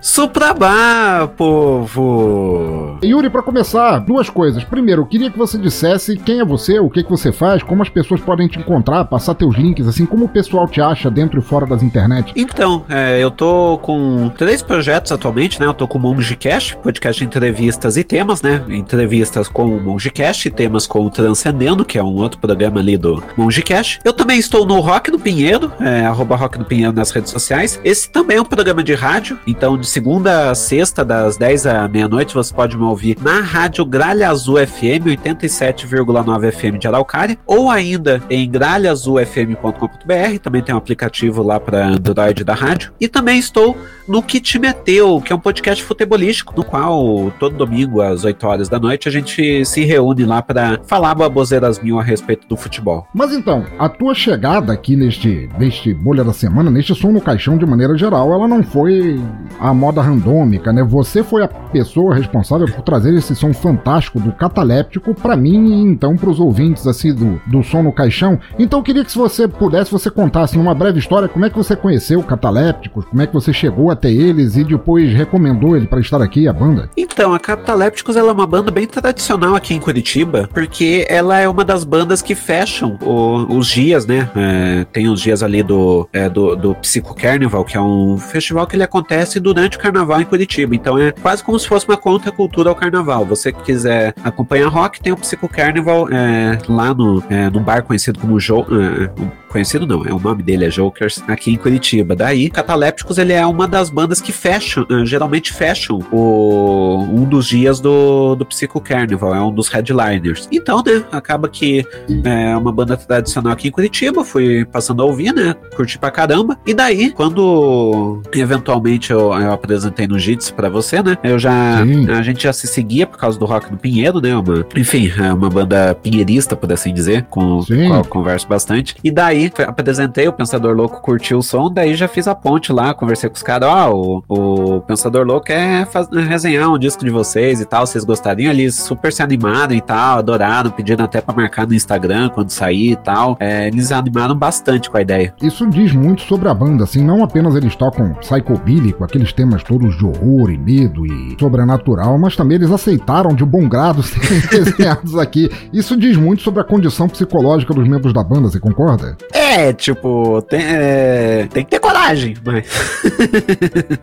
Suprabá, 0.00 1.28
povo! 1.36 2.98
Yuri, 3.04 3.28
para 3.28 3.42
começar, 3.42 3.98
duas 3.98 4.30
coisas. 4.30 4.62
Primeiro, 4.62 5.02
eu 5.02 5.06
queria 5.06 5.30
que 5.30 5.36
você 5.36 5.58
dissesse 5.58 6.16
quem 6.16 6.38
é 6.38 6.44
você, 6.44 6.78
o 6.78 6.88
que, 6.88 7.02
que 7.02 7.10
você 7.10 7.32
faz, 7.32 7.64
como 7.64 7.82
as 7.82 7.88
pessoas 7.88 8.20
podem 8.20 8.46
te 8.46 8.60
encontrar, 8.60 9.04
passar 9.06 9.34
teus 9.34 9.56
links, 9.56 9.88
assim, 9.88 10.06
como 10.06 10.26
o 10.26 10.28
pessoal 10.28 10.68
te 10.68 10.80
acha 10.80 11.10
dentro 11.10 11.40
e 11.40 11.42
fora 11.42 11.66
das 11.66 11.82
internet. 11.82 12.32
Então, 12.36 12.84
é, 12.88 13.18
eu 13.18 13.30
tô 13.30 13.78
com 13.82 14.28
três 14.36 14.62
projetos 14.62 15.10
atualmente, 15.10 15.58
né? 15.58 15.66
Eu 15.66 15.74
tô 15.74 15.88
com 15.88 15.98
o 15.98 16.00
MongeCast, 16.00 16.76
podcast 16.76 17.20
de 17.20 17.26
entrevistas 17.26 17.96
e 17.96 18.04
temas, 18.04 18.40
né? 18.40 18.62
Entrevistas 18.68 19.48
com 19.48 19.66
o 19.66 19.82
MongeCast 19.82 20.46
e 20.46 20.50
temas 20.50 20.86
com 20.86 21.04
o 21.06 21.10
Transcendendo, 21.10 21.84
que 21.84 21.98
é 21.98 22.02
um 22.02 22.14
outro 22.16 22.38
programa 22.38 22.78
ali 22.78 22.96
do 22.96 23.22
MongeCast. 23.36 24.00
Eu 24.04 24.12
também 24.12 24.38
estou 24.38 24.64
no 24.64 24.78
Rock 24.78 25.10
do 25.10 25.18
Pinheiro, 25.18 25.72
é, 25.80 26.06
arroba 26.06 26.36
Rock 26.36 26.56
do 26.56 26.64
Pinheiro 26.64 26.92
nas 26.92 27.10
redes 27.10 27.32
sociais. 27.32 27.80
Esse 27.82 28.08
também 28.08 28.36
é 28.36 28.40
um 28.40 28.44
programa 28.44 28.84
de 28.84 28.94
rádio, 28.94 29.38
então 29.44 29.76
de 29.76 29.87
segunda 29.88 30.50
a 30.50 30.54
sexta, 30.54 31.04
das 31.04 31.36
10 31.36 31.66
à 31.66 31.88
meia-noite, 31.88 32.34
você 32.34 32.52
pode 32.52 32.76
me 32.76 32.84
ouvir 32.84 33.16
na 33.20 33.40
rádio 33.40 33.84
Gralha 33.84 34.28
Azul 34.28 34.56
FM, 34.58 35.16
87,9 35.24 36.52
FM 36.52 36.78
de 36.78 36.86
Araucária, 36.86 37.38
ou 37.46 37.70
ainda 37.70 38.22
em 38.28 38.48
gralhaazulfm.com.br, 38.48 40.38
também 40.42 40.62
tem 40.62 40.74
um 40.74 40.78
aplicativo 40.78 41.42
lá 41.42 41.58
para 41.58 41.88
Android 41.88 42.44
da 42.44 42.54
rádio. 42.54 42.92
E 43.00 43.08
também 43.08 43.38
estou 43.38 43.76
no 44.06 44.22
Te 44.22 44.58
Meteu, 44.58 45.20
que 45.20 45.32
é 45.32 45.36
um 45.36 45.40
podcast 45.40 45.82
futebolístico, 45.82 46.54
no 46.56 46.64
qual 46.64 47.32
todo 47.38 47.56
domingo 47.56 48.00
às 48.00 48.24
8 48.24 48.46
horas 48.46 48.68
da 48.68 48.78
noite 48.78 49.08
a 49.08 49.12
gente 49.12 49.64
se 49.64 49.84
reúne 49.84 50.24
lá 50.24 50.42
para 50.42 50.80
falar 50.86 51.14
baboseiras 51.14 51.80
mil 51.80 51.98
a 51.98 52.02
respeito 52.02 52.46
do 52.46 52.56
futebol. 52.56 53.06
Mas 53.14 53.32
então, 53.32 53.64
a 53.78 53.88
tua 53.88 54.14
chegada 54.14 54.72
aqui 54.72 54.96
neste, 54.96 55.48
neste 55.58 55.94
Bolha 55.94 56.24
da 56.24 56.32
Semana, 56.32 56.70
neste 56.70 56.94
som 56.94 57.10
no 57.10 57.20
caixão 57.20 57.56
de 57.56 57.64
maneira 57.64 57.96
geral, 57.96 58.32
ela 58.32 58.46
não 58.46 58.62
foi 58.62 59.20
a 59.58 59.72
moda 59.78 60.02
randômica, 60.02 60.72
né? 60.72 60.82
Você 60.82 61.22
foi 61.22 61.42
a 61.42 61.48
pessoa 61.48 62.14
responsável 62.14 62.66
por 62.66 62.82
trazer 62.82 63.14
esse 63.14 63.34
som 63.34 63.52
fantástico 63.54 64.18
do 64.20 64.32
cataléptico 64.32 65.14
pra 65.14 65.36
mim 65.36 65.72
e 65.72 65.82
então 65.82 66.16
pros 66.16 66.40
ouvintes 66.40 66.86
assim 66.86 67.14
do, 67.14 67.40
do 67.46 67.62
som 67.62 67.82
no 67.82 67.92
caixão. 67.92 68.38
Então 68.58 68.80
eu 68.80 68.82
queria 68.82 69.04
que 69.04 69.12
se 69.12 69.18
você 69.18 69.46
pudesse, 69.48 69.90
você 69.90 70.10
contasse 70.10 70.56
numa 70.58 70.74
breve 70.74 70.98
história 70.98 71.28
como 71.28 71.44
é 71.44 71.50
que 71.50 71.56
você 71.56 71.76
conheceu 71.76 72.20
o 72.20 72.24
catalépticos, 72.24 73.04
como 73.06 73.22
é 73.22 73.26
que 73.26 73.32
você 73.34 73.52
chegou 73.52 73.90
até 73.90 74.10
eles 74.10 74.56
e 74.56 74.64
depois 74.64 75.12
recomendou 75.12 75.76
ele 75.76 75.86
pra 75.86 76.00
estar 76.00 76.20
aqui, 76.22 76.48
a 76.48 76.52
banda. 76.52 76.90
Então, 76.96 77.32
a 77.34 77.38
Catalépticos 77.38 78.16
ela 78.16 78.30
é 78.30 78.32
uma 78.32 78.46
banda 78.46 78.70
bem 78.70 78.86
tradicional 78.86 79.54
aqui 79.54 79.74
em 79.74 79.80
Curitiba, 79.80 80.48
porque 80.52 81.06
ela 81.08 81.38
é 81.38 81.48
uma 81.48 81.64
das 81.64 81.84
bandas 81.84 82.22
que 82.22 82.34
fecham 82.34 82.98
o- 83.02 83.56
os 83.58 83.66
dias, 83.68 84.06
né? 84.06 84.28
É, 84.34 84.84
tem 84.92 85.08
os 85.08 85.20
dias 85.20 85.42
ali 85.42 85.62
do, 85.62 86.08
é, 86.12 86.28
do, 86.28 86.56
do 86.56 86.74
Psico 86.76 87.14
Carnival, 87.14 87.64
que 87.64 87.76
é 87.76 87.80
um 87.80 88.16
festival 88.18 88.66
que 88.66 88.76
ele 88.76 88.82
acontece 88.82 89.38
durante 89.38 89.67
o 89.76 89.80
carnaval 89.80 90.20
em 90.20 90.24
Curitiba. 90.24 90.74
Então 90.74 90.98
é 90.98 91.12
quase 91.12 91.42
como 91.42 91.58
se 91.58 91.68
fosse 91.68 91.86
uma 91.86 91.96
contracultura 91.96 92.68
ao 92.68 92.74
carnaval. 92.74 93.24
Você 93.26 93.52
que 93.52 93.62
quiser 93.62 94.14
acompanhar 94.22 94.68
rock, 94.68 95.00
tem 95.00 95.12
o 95.12 95.16
Psico 95.16 95.48
Carnival 95.48 96.08
é, 96.10 96.58
lá 96.68 96.94
no, 96.94 97.22
é, 97.28 97.50
bar 97.58 97.82
conhecido 97.82 98.18
como 98.18 98.38
Jo. 98.38 98.64
é, 98.70 99.10
conhecido 99.48 99.86
não, 99.86 100.04
é 100.04 100.12
o 100.12 100.18
nome 100.18 100.42
dele 100.42 100.66
é 100.66 100.70
Jokers, 100.70 101.22
aqui 101.26 101.50
em 101.52 101.56
Curitiba. 101.56 102.14
Daí, 102.14 102.48
Catalépticos 102.50 103.18
ele 103.18 103.32
é 103.32 103.44
uma 103.44 103.66
das 103.66 103.90
bandas 103.90 104.20
que 104.20 104.30
fecham, 104.30 104.86
eh, 104.90 105.04
geralmente 105.04 105.52
fecham 105.52 106.00
o, 106.12 107.02
um 107.10 107.24
dos 107.24 107.46
dias 107.46 107.80
do, 107.80 108.34
do 108.36 108.46
Psico 108.46 108.80
Carnival, 108.80 109.34
é 109.34 109.42
um 109.42 109.52
dos 109.52 109.68
headliners. 109.68 110.48
Então, 110.52 110.82
né, 110.84 111.02
acaba 111.10 111.48
que 111.48 111.84
é 112.24 112.56
uma 112.56 112.72
banda 112.72 112.96
tradicional 112.96 113.52
aqui 113.52 113.68
em 113.68 113.70
Curitiba, 113.70 114.24
fui 114.24 114.64
passando 114.66 115.02
a 115.02 115.06
ouvir, 115.06 115.32
né, 115.32 115.54
curti 115.74 115.98
pra 115.98 116.10
caramba. 116.10 116.58
E 116.66 116.74
daí, 116.74 117.10
quando 117.10 118.22
eventualmente 118.32 119.10
eu, 119.10 119.32
eu 119.32 119.52
apresentei 119.58 120.06
no 120.06 120.18
Jits 120.18 120.50
pra 120.50 120.68
você, 120.68 121.02
né, 121.02 121.16
eu 121.22 121.38
já, 121.38 121.84
Sim. 121.84 122.10
a 122.10 122.22
gente 122.22 122.42
já 122.42 122.52
se 122.52 122.66
seguia 122.66 123.06
por 123.06 123.18
causa 123.18 123.38
do 123.38 123.44
Rock 123.44 123.70
do 123.70 123.76
Pinheiro, 123.76 124.20
né, 124.20 124.34
uma, 124.36 124.64
enfim, 124.76 125.10
é 125.18 125.32
uma 125.32 125.48
banda 125.50 125.94
pinheirista, 126.02 126.56
por 126.56 126.72
assim 126.72 126.92
dizer, 126.92 127.24
com, 127.30 127.62
Sim. 127.62 127.92
a 127.92 127.96
eu 127.98 128.04
converso 128.04 128.46
bastante. 128.48 128.96
E 129.02 129.10
daí, 129.10 129.50
apresentei, 129.66 130.28
o 130.28 130.32
Pensador 130.32 130.74
Louco 130.74 131.00
curtiu 131.00 131.38
o 131.38 131.42
som, 131.42 131.70
daí 131.70 131.94
já 131.94 132.08
fiz 132.08 132.26
a 132.28 132.34
ponte 132.34 132.72
lá, 132.72 132.94
conversei 132.94 133.28
com 133.28 133.36
os 133.36 133.42
caras, 133.42 133.68
ó, 133.68 133.90
o, 133.92 134.22
o 134.28 134.80
Pensador 134.82 135.26
Louco 135.26 135.46
quer 135.46 135.86
faz- 135.86 136.08
resenhar 136.10 136.70
um 136.72 136.78
disco 136.78 137.04
de 137.04 137.10
vocês 137.10 137.60
e 137.60 137.64
tal, 137.64 137.86
vocês 137.86 138.04
gostariam? 138.04 138.52
Eles 138.52 138.74
super 138.76 139.12
se 139.12 139.22
animaram 139.22 139.74
e 139.74 139.80
tal, 139.80 140.18
adoraram, 140.18 140.70
pediram 140.70 141.04
até 141.04 141.20
pra 141.20 141.34
marcar 141.34 141.66
no 141.66 141.74
Instagram 141.74 142.28
quando 142.30 142.50
sair 142.50 142.92
e 142.92 142.96
tal. 142.96 143.36
É, 143.40 143.66
eles 143.68 143.90
animaram 143.92 144.34
bastante 144.34 144.90
com 144.90 144.96
a 144.96 145.02
ideia. 145.02 145.34
Isso 145.42 145.66
diz 145.68 145.92
muito 145.92 146.22
sobre 146.22 146.48
a 146.48 146.54
banda, 146.54 146.84
assim, 146.84 147.02
não 147.04 147.22
apenas 147.24 147.54
eles 147.54 147.74
tocam 147.76 148.12
psychobilly 148.14 148.92
com 148.92 149.04
aqueles 149.04 149.32
temas 149.32 149.47
temas 149.48 149.62
todos 149.62 149.96
de 149.96 150.04
horror 150.04 150.50
e 150.50 150.58
medo 150.58 151.06
e 151.06 151.36
sobrenatural, 151.40 152.18
mas 152.18 152.36
também 152.36 152.56
eles 152.56 152.70
aceitaram 152.70 153.34
de 153.34 153.44
bom 153.44 153.66
grado 153.66 154.02
serem 154.04 154.40
desenhados 154.50 155.16
aqui. 155.16 155.50
Isso 155.72 155.96
diz 155.96 156.16
muito 156.16 156.42
sobre 156.42 156.60
a 156.60 156.64
condição 156.64 157.08
psicológica 157.08 157.72
dos 157.72 157.88
membros 157.88 158.12
da 158.12 158.22
banda, 158.22 158.50
você 158.50 158.60
concorda? 158.60 159.16
É, 159.32 159.72
tipo, 159.72 160.42
tem, 160.42 160.60
é, 160.62 161.48
tem 161.50 161.64
que 161.64 161.70
ter 161.70 161.80
coragem, 161.80 162.34
mas. 162.44 162.66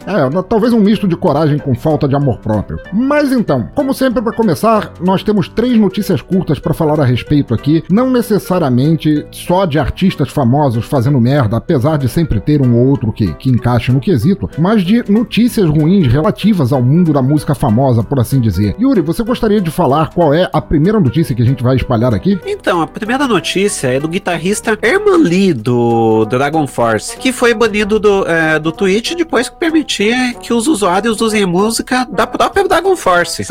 É, 0.06 0.42
talvez 0.44 0.72
um 0.74 0.80
misto 0.80 1.08
de 1.08 1.16
coragem 1.16 1.58
com 1.58 1.74
falta 1.76 2.08
de 2.08 2.16
amor 2.16 2.40
próprio. 2.40 2.80
Mas 2.94 3.32
então, 3.32 3.68
como 3.76 3.94
sempre, 3.94 4.22
para 4.22 4.36
começar, 4.36 4.94
nós 5.02 5.24
temos 5.24 5.50
três 5.50 5.78
notícias 5.78 6.22
curtas 6.22 6.60
para 6.60 6.74
falar 6.74 7.00
a 7.00 7.06
respeito 7.06 7.54
aqui, 7.54 7.84
não 7.90 8.10
necessariamente 8.10 9.26
só 9.32 9.66
de 9.66 9.80
artistas 9.80 10.30
famosos 10.30 10.86
fazendo 10.86 11.20
merda, 11.20 11.58
apesar 11.58 11.98
de 11.98 12.08
sempre 12.08 12.40
ter 12.40 12.62
um 12.62 12.76
ou 12.76 12.88
outro 12.88 13.12
que, 13.12 13.34
que 13.34 13.50
encaixe 13.50 13.92
no 13.92 14.00
quesito, 14.00 14.50
mas 14.58 14.84
de 14.84 15.04
notícias 15.12 15.35
ruins 15.68 16.08
relativas 16.08 16.72
ao 16.72 16.82
mundo 16.82 17.12
da 17.12 17.22
música 17.22 17.54
famosa, 17.54 18.04
por 18.04 18.20
assim 18.20 18.40
dizer. 18.40 18.76
Yuri, 18.80 19.02
você 19.02 19.24
gostaria 19.24 19.62
de 19.62 19.70
falar 19.70 20.10
qual 20.14 20.34
é 20.34 20.50
a 20.52 20.62
primeira 20.62 21.00
notícia 21.00 21.36
que 21.36 21.42
a 21.42 21.46
gente 21.46 21.64
vai 21.64 21.76
espalhar 21.76 22.14
aqui? 22.14 22.40
Então, 22.46 22.82
a 22.82 22.88
primeira 22.88 23.28
notícia 23.28 23.88
é 23.88 24.00
do 24.00 24.08
guitarrista 24.08 24.78
Herman 24.82 25.24
Lee, 25.24 25.54
do 25.54 26.26
Dragon 26.26 26.66
Force, 26.66 27.18
que 27.18 27.32
foi 27.32 27.54
banido 27.54 28.00
do, 28.00 28.28
é, 28.28 28.58
do 28.60 28.72
Twitch 28.72 29.14
depois 29.16 29.50
que 29.50 29.56
permitia 29.58 30.34
que 30.34 30.54
os 30.54 30.68
usuários 30.68 31.20
usem 31.22 31.46
música 31.46 32.06
da 32.06 32.26
própria 32.26 32.68
Dragon 32.68 32.96
Force. 32.96 33.46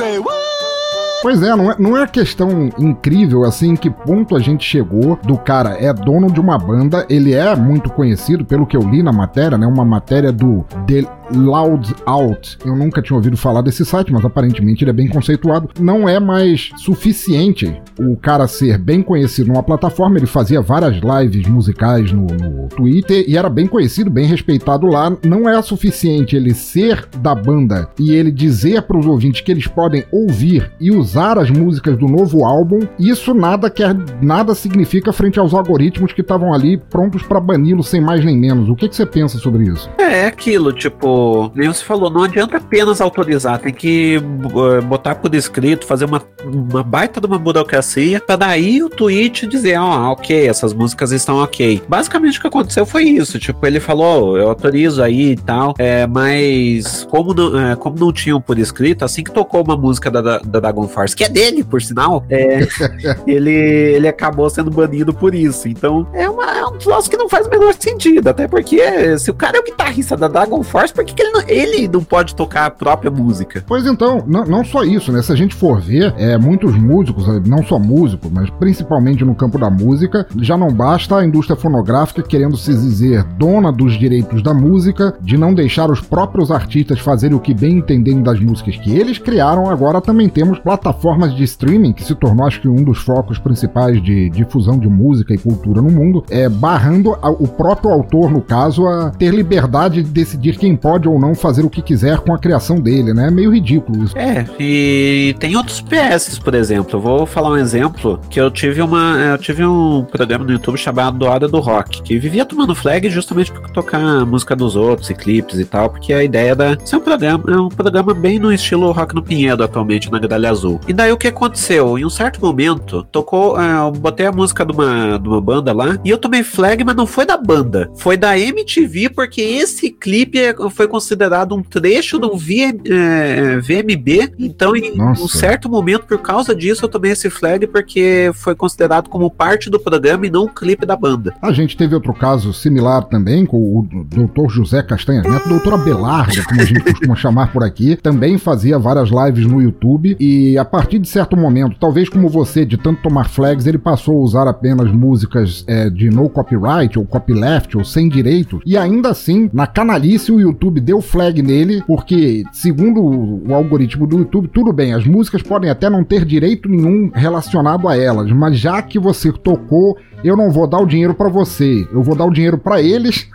Pois 1.25 1.43
é, 1.43 1.57
não 1.57 1.71
é, 1.71 1.77
não 1.79 1.97
é 1.97 2.07
questão 2.07 2.69
incrível 2.79 3.45
assim 3.45 3.71
em 3.71 3.77
que 3.77 3.89
ponto 3.89 4.37
a 4.37 4.39
gente 4.39 4.63
chegou 4.63 5.19
do 5.25 5.39
cara 5.39 5.71
é 5.71 5.91
dono 5.91 6.31
de 6.31 6.39
uma 6.39 6.59
banda, 6.59 7.07
ele 7.09 7.33
é 7.33 7.57
muito 7.57 7.89
conhecido 7.89 8.45
pelo 8.45 8.67
que 8.67 8.77
eu 8.77 8.83
li 8.83 9.03
na 9.03 9.11
matéria, 9.11 9.57
né? 9.57 9.67
Uma 9.67 9.87
matéria 9.87 10.31
do 10.31 10.67
The 10.87 11.03
Loud 11.33 11.95
Out. 12.07 12.59
Eu 12.65 12.77
nunca 12.77 13.03
tinha 13.03 13.17
ouvido 13.17 13.37
falar 13.37 13.63
desse 13.63 13.85
site, 13.85 14.13
mas 14.13 14.25
aparentemente 14.25 14.85
ele 14.85 14.91
é 14.91 14.95
bem 14.95 15.09
conceituado. 15.09 15.71
Não 15.81 16.09
é 16.09 16.19
mais 16.19 16.71
suficiente 16.77 17.81
o 17.99 18.17
cara 18.17 18.47
ser 18.47 18.79
bem 18.79 19.03
conhecido 19.03 19.49
numa 19.49 19.63
plataforma. 19.63 20.19
Ele 20.19 20.27
fazia 20.27 20.61
várias 20.61 20.97
lives 20.97 21.47
musicais 21.47 22.13
no, 22.13 22.27
no 22.27 22.69
Twitter 22.69 23.25
e 23.29 23.37
era 23.37 23.49
bem 23.49 23.67
conhecido, 23.67 24.11
bem 24.11 24.27
respeitado 24.27 24.87
lá. 24.87 25.17
Não 25.25 25.49
é 25.49 25.61
suficiente 25.63 26.37
ele 26.37 26.55
ser 26.55 27.09
da 27.19 27.35
banda 27.35 27.89
e 27.99 28.13
ele 28.13 28.31
dizer 28.31 28.83
para 28.83 28.99
os 28.99 29.07
ouvintes 29.07 29.41
que 29.41 29.51
eles 29.51 29.67
podem 29.67 30.05
ouvir 30.11 30.71
e 30.81 30.91
usar 30.91 31.39
as 31.39 31.51
músicas 31.51 31.97
do 31.97 32.07
novo 32.07 32.45
álbum. 32.45 32.81
Isso 32.99 33.33
nada 33.35 33.71
quer, 33.71 33.97
nada 34.21 34.55
significa 34.55 35.13
frente 35.13 35.39
aos 35.39 35.55
algoritmos 35.55 36.13
que 36.13 36.21
estavam 36.21 36.53
ali 36.53 36.77
prontos 36.77 37.23
para 37.23 37.41
bani-lo 37.41 37.83
sem 37.83 38.01
mais 38.01 38.25
nem 38.25 38.37
menos. 38.37 38.69
O 38.69 38.77
que, 38.77 38.89
que 38.89 38.97
você 38.97 39.07
pensa 39.07 39.39
sobre 39.39 39.65
isso? 39.65 39.91
É 39.99 40.27
aquilo, 40.27 40.73
tipo, 40.73 41.14
nem 41.55 41.69
você 41.69 41.85
falou, 41.85 42.11
não 42.11 42.25
adianta 42.25 42.57
apenas 42.57 43.01
autorizar, 43.01 43.59
tem 43.59 43.73
que 43.73 44.19
uh, 44.19 44.83
botar 44.83 45.15
por 45.15 45.35
escrito, 45.35 45.87
fazer 45.87 46.05
uma, 46.05 46.23
uma 46.45 46.83
baita 46.83 47.21
de 47.21 47.27
uma 47.27 47.39
burocracia, 47.39 48.21
pra 48.21 48.37
daí 48.37 48.83
o 48.83 48.89
tweet 48.89 49.47
dizer, 49.47 49.79
ó, 49.79 49.93
ah, 49.93 50.13
ok, 50.13 50.49
essas 50.49 50.73
músicas 50.73 51.13
estão 51.13 51.37
ok. 51.43 51.83
Basicamente 51.89 52.39
o 52.39 52.41
que 52.41 52.47
aconteceu 52.47 52.87
foi 52.87 53.05
isso, 53.05 53.39
tipo, 53.39 53.67
ele 53.67 53.81
falou, 53.81 54.37
eu 54.37 54.49
autorizo 54.49 55.03
aí 55.03 55.33
e 55.33 55.37
tal, 55.37 55.75
é, 55.79 56.07
mas 56.07 57.07
como 57.11 57.35
não, 57.35 57.59
é, 57.59 57.77
como 57.77 57.99
não 57.99 58.13
tinham 58.13 58.41
por 58.41 58.59
escrito, 58.59 59.05
assim 59.05 59.23
que 59.23 59.31
tocou 59.31 59.63
uma 59.63 59.77
música 59.77 60.11
da, 60.11 60.21
da, 60.21 60.39
da 60.39 60.61
Dragon 60.61 60.89
Force, 60.89 61.15
que 61.15 61.25
é 61.25 61.29
dele, 61.29 61.63
por 61.63 61.81
sinal, 61.83 62.25
é, 62.31 62.67
ele, 63.27 63.51
ele 63.51 64.09
acabou 64.09 64.49
sendo 64.51 64.71
banido 64.71 65.13
por 65.13 65.35
isso. 65.35 65.69
Então, 65.69 66.07
é, 66.13 66.29
uma, 66.29 66.59
é 66.59 66.65
um 66.65 66.79
troço 66.79 67.11
que 67.11 67.17
não 67.17 67.29
faz 67.29 67.47
o 67.47 67.51
menor 67.51 67.75
sentido, 67.79 68.29
até 68.29 68.49
porque 68.49 69.19
se 69.19 69.31
o 69.31 69.35
cara 69.35 69.59
é 69.59 69.61
o 69.61 69.65
guitarrista 69.65 70.17
da 70.17 70.29
Dragon 70.29 70.63
Force, 70.63 70.93
por 70.93 71.04
que, 71.05 71.15
que 71.15 71.23
ele, 71.23 71.33
não, 71.33 71.43
ele 71.47 71.89
não 71.89 72.03
pode 72.03 72.35
tocar 72.35 72.67
a 72.67 72.71
própria 72.71 73.11
música? 73.11 73.65
Pois 73.67 73.87
então, 73.87 74.25
não, 74.27 74.45
não 74.45 74.65
só 74.65 74.85
isso, 74.85 75.13
né? 75.13 75.23
Se 75.23 75.33
a 75.33 75.37
gente 75.37 75.55
for 75.55 75.81
ver, 75.81 76.15
é, 76.17 76.37
muitos 76.39 76.75
músicos, 76.77 77.27
não 77.47 77.65
só 77.65 77.79
músicos, 77.79 78.31
mas 78.31 78.51
principalmente 78.51 79.25
no 79.25 79.35
campo 79.35 79.59
da 79.59 79.71
música, 79.71 80.27
já 80.41 80.57
não 80.57 80.69
basta 80.69 81.17
a 81.17 81.25
indústria 81.25 81.57
fonográfica 81.57 82.23
querendo 82.23 82.57
se 82.57 82.73
dizer 82.73 83.25
dona 83.39 83.73
dos 83.73 83.99
direitos 83.99 84.43
da 84.43 84.55
música, 84.55 85.15
de 85.21 85.37
não 85.37 85.55
deixar 85.55 85.91
os 85.91 86.01
próprios 86.01 86.51
artistas 86.51 86.99
fazerem 87.01 87.37
o 87.37 87.41
que 87.41 87.55
bem 87.55 87.79
entenderem 87.79 88.23
das 88.23 88.41
músicas 88.41 88.77
que 88.77 88.97
eles 88.97 89.19
criaram, 89.19 89.71
agora 89.71 90.01
também 90.01 90.29
temos 90.29 90.59
plataformas 90.59 91.35
de 91.35 91.45
streaming, 91.45 91.93
que 91.93 92.05
se 92.05 92.15
tornou 92.15 92.47
acho 92.47 92.61
que 92.61 92.69
um 92.69 92.83
dos 92.83 92.99
focos 92.99 93.39
principais 93.39 94.03
de 94.03 94.31
difusão 94.31 94.79
de 94.79 94.89
música 94.89 95.35
e 95.35 95.39
cultura 95.39 95.81
no 95.81 95.91
mundo, 95.91 96.25
é 96.31 96.49
barrando 96.49 97.11
o 97.23 97.49
próprio 97.49 97.91
autor, 97.91 98.31
no 98.31 98.41
caso, 98.41 98.87
a 98.87 99.11
ter 99.11 99.33
liberdade 99.33 100.03
de 100.03 100.11
decidir 100.11 100.57
quem 100.59 100.77
pode 100.77 100.94
ou 101.09 101.19
não 101.19 101.35
fazer 101.35 101.65
o 101.65 101.71
que 101.71 101.83
quiser 101.83 102.19
com 102.19 102.35
a 102.35 102.39
criação 102.39 102.81
dele, 102.81 103.13
né? 103.13 103.29
É 103.29 103.31
meio 103.31 103.53
ridículo 103.53 104.05
isso. 104.05 104.17
É, 104.17 104.47
e 104.59 105.35
tem 105.39 105.57
outros 105.57 105.81
PS, 105.81 106.39
por 106.39 106.55
exemplo. 106.55 106.97
Eu 106.97 107.01
vou 107.01 107.27
falar 107.27 107.51
um 107.51 107.57
exemplo 107.57 108.21
que 108.31 108.41
eu 108.41 108.51
tive 108.51 108.81
uma. 108.81 109.17
Eu 109.33 109.39
tive 109.39 109.65
um 109.65 110.05
programa 110.05 110.45
no 110.45 110.53
YouTube 110.53 110.77
chamado 110.77 111.25
Hora 111.27 111.49
do 111.49 111.61
Rock, 111.61 112.03
que 112.03 112.19
vivia 112.19 112.45
tomando 112.45 112.75
flag 112.75 113.09
justamente 113.11 113.51
por 113.53 113.69
tocar 113.71 114.25
música 114.27 114.55
dos 114.55 114.77
outros 114.77 115.11
e 115.11 115.15
clipes 115.15 115.59
e 115.59 115.65
tal, 115.65 115.91
porque 115.91 116.13
a 116.13 116.23
ideia. 116.23 116.55
Isso 116.85 116.95
é 116.95 116.99
um 116.99 117.01
programa, 117.01 117.45
é 117.49 117.57
um 117.57 117.69
programa 117.69 118.15
bem 118.15 118.39
no 118.39 118.53
estilo 118.53 118.93
Rock 118.93 119.15
no 119.15 119.23
Pinheiro 119.23 119.63
atualmente, 119.63 120.11
na 120.11 120.19
Gralha 120.19 120.51
Azul. 120.51 120.81
E 120.87 120.93
daí 120.93 121.11
o 121.11 121.17
que 121.17 121.29
aconteceu? 121.29 121.99
Em 121.99 122.05
um 122.05 122.11
certo 122.11 122.41
momento, 122.41 123.03
tocou. 123.11 123.61
é, 123.61 123.79
eu 123.79 123.91
botei 123.91 124.27
a 124.27 124.33
música 124.33 124.65
de 124.65 124.73
uma, 124.73 125.19
de 125.19 125.29
uma 125.29 125.41
banda 125.41 125.73
lá 125.73 125.99
e 126.05 126.11
eu 126.11 126.19
tomei 126.19 126.43
flag, 126.43 126.85
mas 126.85 126.95
não 126.95 127.07
foi 127.07 127.27
da 127.27 127.37
banda. 127.37 127.91
Foi 127.97 128.17
da 128.17 128.39
MTV, 128.39 129.09
porque 129.11 129.41
esse 129.41 129.91
clipe 129.91 130.39
é- 130.39 130.55
foi 130.85 130.89
considerado 130.89 131.55
um 131.55 131.63
trecho 131.63 132.19
do 132.19 132.37
V- 132.37 132.81
é, 132.91 133.59
VMB. 133.59 134.33
Então, 134.39 134.77
em 134.77 134.97
Nossa. 134.97 135.23
um 135.23 135.29
certo 135.29 135.69
momento, 135.69 136.05
por 136.07 136.19
causa 136.19 136.55
disso, 136.55 136.85
eu 136.85 136.89
tomei 136.89 137.13
esse 137.13 137.31
flag 137.31 137.67
porque 137.67 138.31
foi 138.35 138.55
considerado 138.55 139.09
como 139.09 139.31
parte 139.31 139.71
do 139.71 139.81
programa 139.81 140.27
e 140.27 140.31
não 140.31 140.45
um 140.45 140.49
clipe 140.49 140.85
da 140.85 140.97
banda. 140.97 141.35
A 141.41 141.53
gente 141.53 141.77
teve 141.77 141.95
outro 141.95 142.13
caso 142.13 142.53
similar 142.53 143.05
também 143.05 143.47
com 143.47 143.57
o 143.57 143.83
Dr. 144.05 144.49
José 144.51 144.83
Castanha 144.83 145.23
Neto, 145.23 145.49
doutor 145.49 145.75
Abelardo, 145.75 146.45
como 146.45 146.61
a 146.61 146.65
gente 146.65 146.81
costuma 146.81 147.17
chamar 147.17 147.53
por 147.53 147.63
aqui, 147.63 147.97
também 147.97 148.37
fazia 148.37 148.79
várias 148.79 149.09
lives 149.11 149.47
no 149.47 149.63
YouTube 149.63 150.17
e 150.21 150.59
a 150.59 150.65
partir 150.65 150.99
de 150.99 151.09
certo 151.09 151.37
momento, 151.37 151.77
talvez 151.81 152.09
como 152.09 152.29
você, 152.29 152.65
de 152.67 152.77
tanto 152.77 153.03
tomar 153.03 153.29
flags, 153.29 153.67
ele 153.67 153.79
passou 153.79 154.19
a 154.19 154.23
usar 154.23 154.49
apenas 154.49 154.91
músicas 154.93 155.65
é, 155.67 155.89
de 155.89 156.11
no 156.11 156.29
copyright 156.29 156.99
ou 156.99 157.07
copyleft 157.07 157.77
ou 157.77 157.85
sem 157.85 158.09
direito 158.09 158.61
e 158.67 158.77
ainda 158.77 159.09
assim, 159.11 159.49
na 159.53 159.67
canalice, 159.67 160.31
o 160.31 160.41
YouTube 160.41 160.74
deu 160.81 161.01
flag 161.01 161.43
nele 161.43 161.83
porque, 161.87 162.43
segundo 162.53 163.01
o 163.03 163.55
algoritmo 163.55 164.07
do 164.07 164.19
YouTube, 164.19 164.49
tudo 164.49 164.73
bem, 164.73 164.93
as 164.95 165.05
músicas 165.05 165.43
podem 165.43 165.71
até 165.71 165.89
não 165.91 166.05
ter 166.05 166.25
direito 166.25 166.69
nenhum 166.69 167.11
relacionado 167.15 167.89
a 167.89 167.97
elas, 167.97 168.31
mas 168.33 168.59
já 168.59 168.81
que 168.83 168.99
você 168.99 169.33
tocou, 169.33 169.97
eu 170.23 170.37
não 170.37 170.51
vou 170.51 170.67
dar 170.67 170.79
o 170.79 170.87
dinheiro 170.87 171.15
pra 171.15 171.29
você, 171.29 171.87
eu 171.93 172.03
vou 172.03 172.15
dar 172.17 172.25
o 172.25 172.33
dinheiro 172.33 172.57
pra 172.59 172.81
eles 172.81 173.29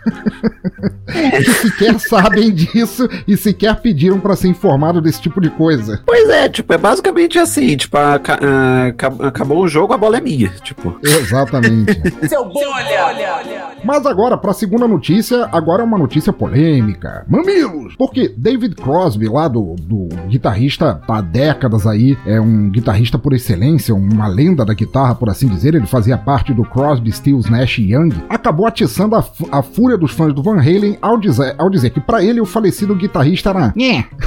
que 1.06 1.42
sequer 1.52 1.98
sabem 2.00 2.50
disso 2.52 3.08
e 3.26 3.36
sequer 3.36 3.76
pediram 3.80 4.18
pra 4.18 4.34
ser 4.36 4.48
informado 4.48 5.00
desse 5.00 5.20
tipo 5.20 5.40
de 5.40 5.50
coisa. 5.50 6.00
Pois 6.06 6.28
é, 6.28 6.48
tipo, 6.48 6.72
é 6.72 6.78
basicamente 6.78 7.38
assim, 7.38 7.76
tipo, 7.76 7.96
a- 7.96 8.14
a- 8.16 8.86
aca- 8.88 9.26
acabou 9.28 9.62
o 9.62 9.68
jogo, 9.68 9.92
a 9.92 9.98
bola 9.98 10.18
é 10.18 10.20
minha, 10.20 10.48
tipo. 10.64 10.98
Exatamente. 11.04 12.00
Seu 12.28 12.44
bolha! 12.44 13.70
Mas 13.84 14.04
agora, 14.06 14.36
pra 14.36 14.52
segunda 14.52 14.86
notícia, 14.88 15.48
agora 15.52 15.82
é 15.82 15.84
uma 15.84 15.98
notícia 15.98 16.32
polêmica. 16.32 17.24
Mamilos! 17.30 17.94
Porque 17.96 18.34
David 18.36 18.74
Crosby, 18.74 19.28
lá 19.28 19.46
do, 19.46 19.76
do 19.76 20.08
guitarrista 20.28 21.00
há 21.06 21.20
décadas 21.20 21.86
aí, 21.86 22.18
é 22.26 22.40
um 22.40 22.68
guitarrista 22.68 23.16
por 23.16 23.32
excelência, 23.32 23.94
uma 23.94 24.26
lenda 24.26 24.64
da 24.64 24.74
guitarra, 24.74 25.14
por 25.14 25.30
assim 25.30 25.46
dizer, 25.46 25.76
ele 25.76 25.86
fazia 25.86 26.18
parte 26.18 26.52
do 26.52 26.64
Crosby, 26.64 27.12
Stills, 27.12 27.48
Nash 27.48 27.78
e 27.78 27.92
Young, 27.92 28.10
acabou 28.28 28.66
atiçando 28.66 29.14
a, 29.14 29.24
a 29.52 29.62
fúria 29.62 29.96
dos 29.96 30.10
fãs 30.10 30.34
do 30.34 30.42
Van 30.42 30.58
Halen 30.58 30.98
ao 31.00 31.18
dizer, 31.18 31.54
ao 31.56 31.70
dizer 31.70 31.90
que 31.90 32.00
pra 32.00 32.24
ele 32.24 32.40
o 32.40 32.46
falecido 32.46 32.96
guitarrista 32.96 33.50
era... 33.50 33.72
Nhé. 33.76 34.06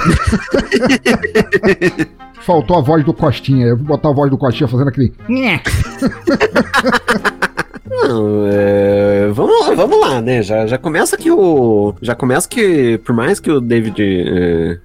Faltou 2.40 2.78
a 2.78 2.80
voz 2.80 3.04
do 3.04 3.12
Costinha, 3.12 3.66
eu 3.66 3.76
vou 3.76 3.86
botar 3.86 4.08
a 4.08 4.14
voz 4.14 4.30
do 4.30 4.38
Costinha 4.38 4.68
fazendo 4.68 4.88
aquele... 4.88 5.12
Nhé. 5.28 5.60
Não, 8.02 8.46
é, 8.46 9.28
vamos, 9.32 9.76
vamos 9.76 10.00
lá, 10.00 10.20
né? 10.20 10.42
Já, 10.42 10.66
já 10.66 10.78
começa 10.78 11.16
que 11.16 11.30
o. 11.30 11.94
Já 12.02 12.14
começa 12.14 12.48
que, 12.48 12.98
por 12.98 13.14
mais 13.14 13.38
que 13.38 13.50
o 13.50 13.60
David 13.60 14.00
é, 14.00 14.78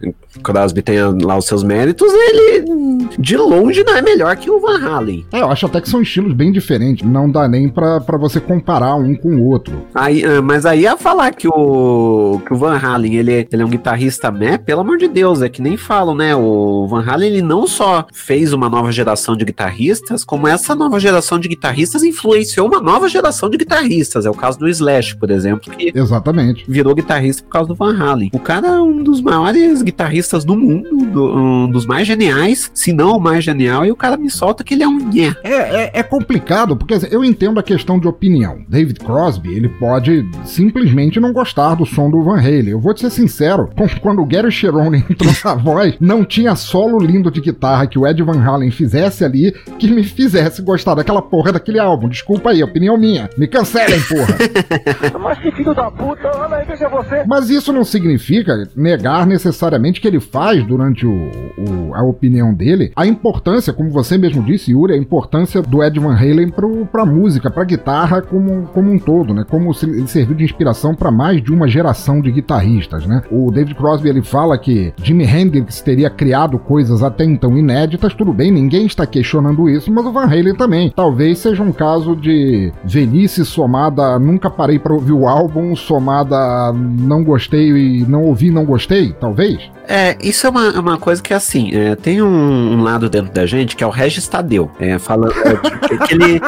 Crosby 0.43 0.81
tenha 0.81 1.09
lá 1.21 1.37
os 1.37 1.45
seus 1.45 1.63
méritos, 1.63 2.11
ele 2.13 2.99
de 3.17 3.37
longe 3.37 3.83
não 3.83 3.95
é 3.95 4.01
melhor 4.01 4.35
que 4.35 4.49
o 4.49 4.59
Van 4.59 4.79
Halen. 4.79 5.25
É, 5.31 5.41
eu 5.41 5.49
acho 5.49 5.65
até 5.65 5.81
que 5.81 5.89
são 5.89 6.01
estilos 6.01 6.33
bem 6.33 6.51
diferentes. 6.51 7.07
Não 7.07 7.29
dá 7.29 7.47
nem 7.47 7.69
pra, 7.69 7.99
pra 7.99 8.17
você 8.17 8.39
comparar 8.39 8.95
um 8.95 9.15
com 9.15 9.35
o 9.35 9.45
outro. 9.47 9.85
Aí, 9.93 10.23
ah, 10.23 10.41
mas 10.41 10.65
aí 10.65 10.85
a 10.85 10.97
falar 10.97 11.31
que 11.31 11.47
o, 11.47 12.41
que 12.45 12.53
o 12.53 12.57
Van 12.57 12.77
Halen 12.77 13.15
ele, 13.15 13.47
ele 13.51 13.61
é 13.61 13.65
um 13.65 13.69
guitarrista, 13.69 14.31
né? 14.31 14.57
Pelo 14.57 14.81
amor 14.81 14.97
de 14.97 15.07
Deus, 15.07 15.41
é 15.41 15.49
que 15.49 15.61
nem 15.61 15.77
falam, 15.77 16.15
né? 16.15 16.35
O 16.35 16.87
Van 16.87 17.03
Halen 17.05 17.29
ele 17.29 17.41
não 17.41 17.65
só 17.65 18.05
fez 18.13 18.53
uma 18.53 18.69
nova 18.69 18.91
geração 18.91 19.35
de 19.35 19.45
guitarristas, 19.45 20.23
como 20.23 20.47
essa 20.47 20.75
nova 20.75 20.99
geração 20.99 21.39
de 21.39 21.47
guitarristas 21.47 22.03
influenciou 22.03 22.67
uma 22.67 22.81
nova 22.81 22.98
geração 23.07 23.49
de 23.49 23.57
guitarristas. 23.57 24.25
É 24.25 24.29
o 24.29 24.33
caso 24.33 24.59
do 24.59 24.67
Slash, 24.67 25.15
por 25.15 25.29
exemplo, 25.31 25.71
que 25.71 25.91
Exatamente. 25.95 26.65
virou 26.67 26.93
guitarrista 26.95 27.43
por 27.43 27.49
causa 27.49 27.67
do 27.69 27.75
Van 27.75 27.95
Halen. 27.97 28.29
O 28.33 28.39
cara 28.39 28.67
é 28.67 28.79
um 28.81 29.03
dos 29.03 29.21
maiores 29.21 29.81
guitarristas 29.81 30.43
do 30.43 30.55
mundo, 30.55 30.89
do- 31.05 31.35
um 31.37 31.69
dos 31.69 31.85
mais 31.85 32.07
geniais, 32.07 32.69
se 32.73 32.91
não 32.91 33.17
o 33.17 33.19
mais 33.21 33.43
genial, 33.43 33.85
e 33.85 33.91
o 33.91 33.95
cara 33.95 34.17
me 34.17 34.29
solta 34.29 34.63
que 34.63 34.73
ele 34.73 34.83
é 34.83 34.87
um 34.87 34.97
nhé. 35.09 35.33
É, 35.43 35.53
é, 35.53 35.91
é 35.95 36.03
complicado, 36.03 36.75
porque 36.75 36.93
assim, 36.95 37.07
eu 37.11 37.23
entendo 37.23 37.59
a 37.59 37.63
questão 37.63 37.99
de 37.99 38.07
opinião. 38.07 38.59
David 38.67 38.99
Crosby, 38.99 39.53
ele 39.53 39.69
pode 39.69 40.25
simplesmente 40.45 41.19
não 41.19 41.31
gostar 41.31 41.75
do 41.75 41.85
som 41.85 42.09
do 42.09 42.23
Van 42.23 42.37
Halen. 42.39 42.69
Eu 42.69 42.79
vou 42.79 42.93
te 42.93 43.01
ser 43.01 43.09
sincero, 43.11 43.69
quando 44.01 44.21
o 44.21 44.25
Gary 44.25 44.51
Cherone 44.51 45.03
entrou 45.09 45.31
na 45.43 45.55
voz, 45.55 45.95
não 45.99 46.23
tinha 46.25 46.55
solo 46.55 46.97
lindo 46.99 47.31
de 47.31 47.39
guitarra 47.41 47.87
que 47.87 47.97
o 47.97 48.05
Ed 48.07 48.21
Van 48.23 48.41
Halen 48.41 48.71
fizesse 48.71 49.23
ali 49.23 49.51
que 49.77 49.87
me 49.89 50.03
fizesse 50.03 50.61
gostar 50.61 50.95
daquela 50.95 51.21
porra 51.21 51.51
daquele 51.51 51.79
álbum. 51.79 52.09
Desculpa 52.09 52.49
aí, 52.49 52.63
opinião 52.63 52.88
minha. 52.97 53.29
Me 53.37 53.47
cancelem, 53.47 53.99
porra. 54.01 54.35
Mas 55.19 55.39
que 55.39 55.51
filho 55.51 55.73
da 55.73 55.89
puta, 55.91 56.29
olha 56.35 56.57
aí, 56.57 56.65
veja 56.65 56.87
você. 56.89 57.23
Mas 57.27 57.49
isso 57.49 57.71
não 57.73 57.83
significa 57.83 58.67
negar 58.75 59.25
necessariamente 59.25 59.99
que 60.01 60.07
ele 60.07 60.19
faz 60.19 60.63
durante 60.65 61.05
o, 61.05 61.11
o- 61.57 61.93
a 61.93 62.03
opinião 62.03 62.53
dele 62.53 62.91
a 62.95 63.05
importância, 63.05 63.73
como 63.73 63.89
você 63.89 64.17
mesmo 64.17 64.43
disse, 64.43 64.71
Yuri, 64.71 64.93
a 64.93 64.97
importância 64.97 65.61
do 65.61 65.83
Ed 65.83 65.99
Van 65.99 66.15
Halen 66.15 66.49
pro, 66.49 66.85
pra 66.85 67.05
música, 67.05 67.49
pra 67.49 67.63
guitarra 67.63 68.21
como, 68.21 68.63
como 68.73 68.91
um 68.91 68.99
todo, 68.99 69.33
né? 69.33 69.43
Como 69.49 69.73
se 69.73 69.85
ele 69.85 70.07
serviu 70.07 70.35
de 70.35 70.43
inspiração 70.43 70.93
para 70.95 71.11
mais 71.11 71.41
de 71.41 71.51
uma 71.51 71.67
geração 71.67 72.21
de 72.21 72.31
guitarristas, 72.31 73.05
né? 73.05 73.21
O 73.31 73.51
David 73.51 73.75
Crosby 73.75 74.09
ele 74.09 74.21
fala 74.21 74.57
que 74.57 74.93
Jimi 75.01 75.25
Hendrix 75.25 75.81
teria 75.81 76.09
criado 76.09 76.57
coisas 76.59 77.03
até 77.03 77.23
então 77.23 77.57
inéditas, 77.57 78.13
tudo 78.13 78.33
bem, 78.33 78.51
ninguém 78.51 78.85
está 78.85 79.05
questionando 79.05 79.69
isso, 79.69 79.91
mas 79.91 80.05
o 80.05 80.11
Van 80.11 80.25
Halen 80.25 80.55
também. 80.55 80.91
Talvez 80.95 81.39
seja 81.39 81.63
um 81.63 81.71
caso 81.71 82.15
de 82.15 82.71
velhice 82.83 83.45
somada 83.45 84.17
nunca 84.17 84.49
parei 84.49 84.79
para 84.79 84.93
ouvir 84.93 85.11
o 85.11 85.27
álbum, 85.27 85.75
somada 85.75 86.71
não 86.73 87.23
gostei 87.23 87.69
e 87.69 88.05
não 88.05 88.23
ouvi, 88.23 88.51
não 88.51 88.65
gostei, 88.65 89.13
talvez. 89.13 89.69
É, 89.87 90.17
isso 90.21 90.45
é 90.45 90.49
uma, 90.49 90.79
uma 90.79 90.97
coisa 90.97 91.21
que, 91.21 91.33
assim, 91.33 91.75
é, 91.75 91.95
tem 91.95 92.21
um, 92.21 92.27
um 92.73 92.83
lado 92.83 93.09
dentro 93.09 93.33
da 93.33 93.45
gente 93.45 93.75
que 93.75 93.83
é 93.83 93.87
o 93.87 93.89
Regis 93.89 94.27
Tadeu, 94.27 94.69
é, 94.79 94.99
falando, 94.99 95.33
é, 95.33 96.07
que 96.07 96.13
ele, 96.13 96.39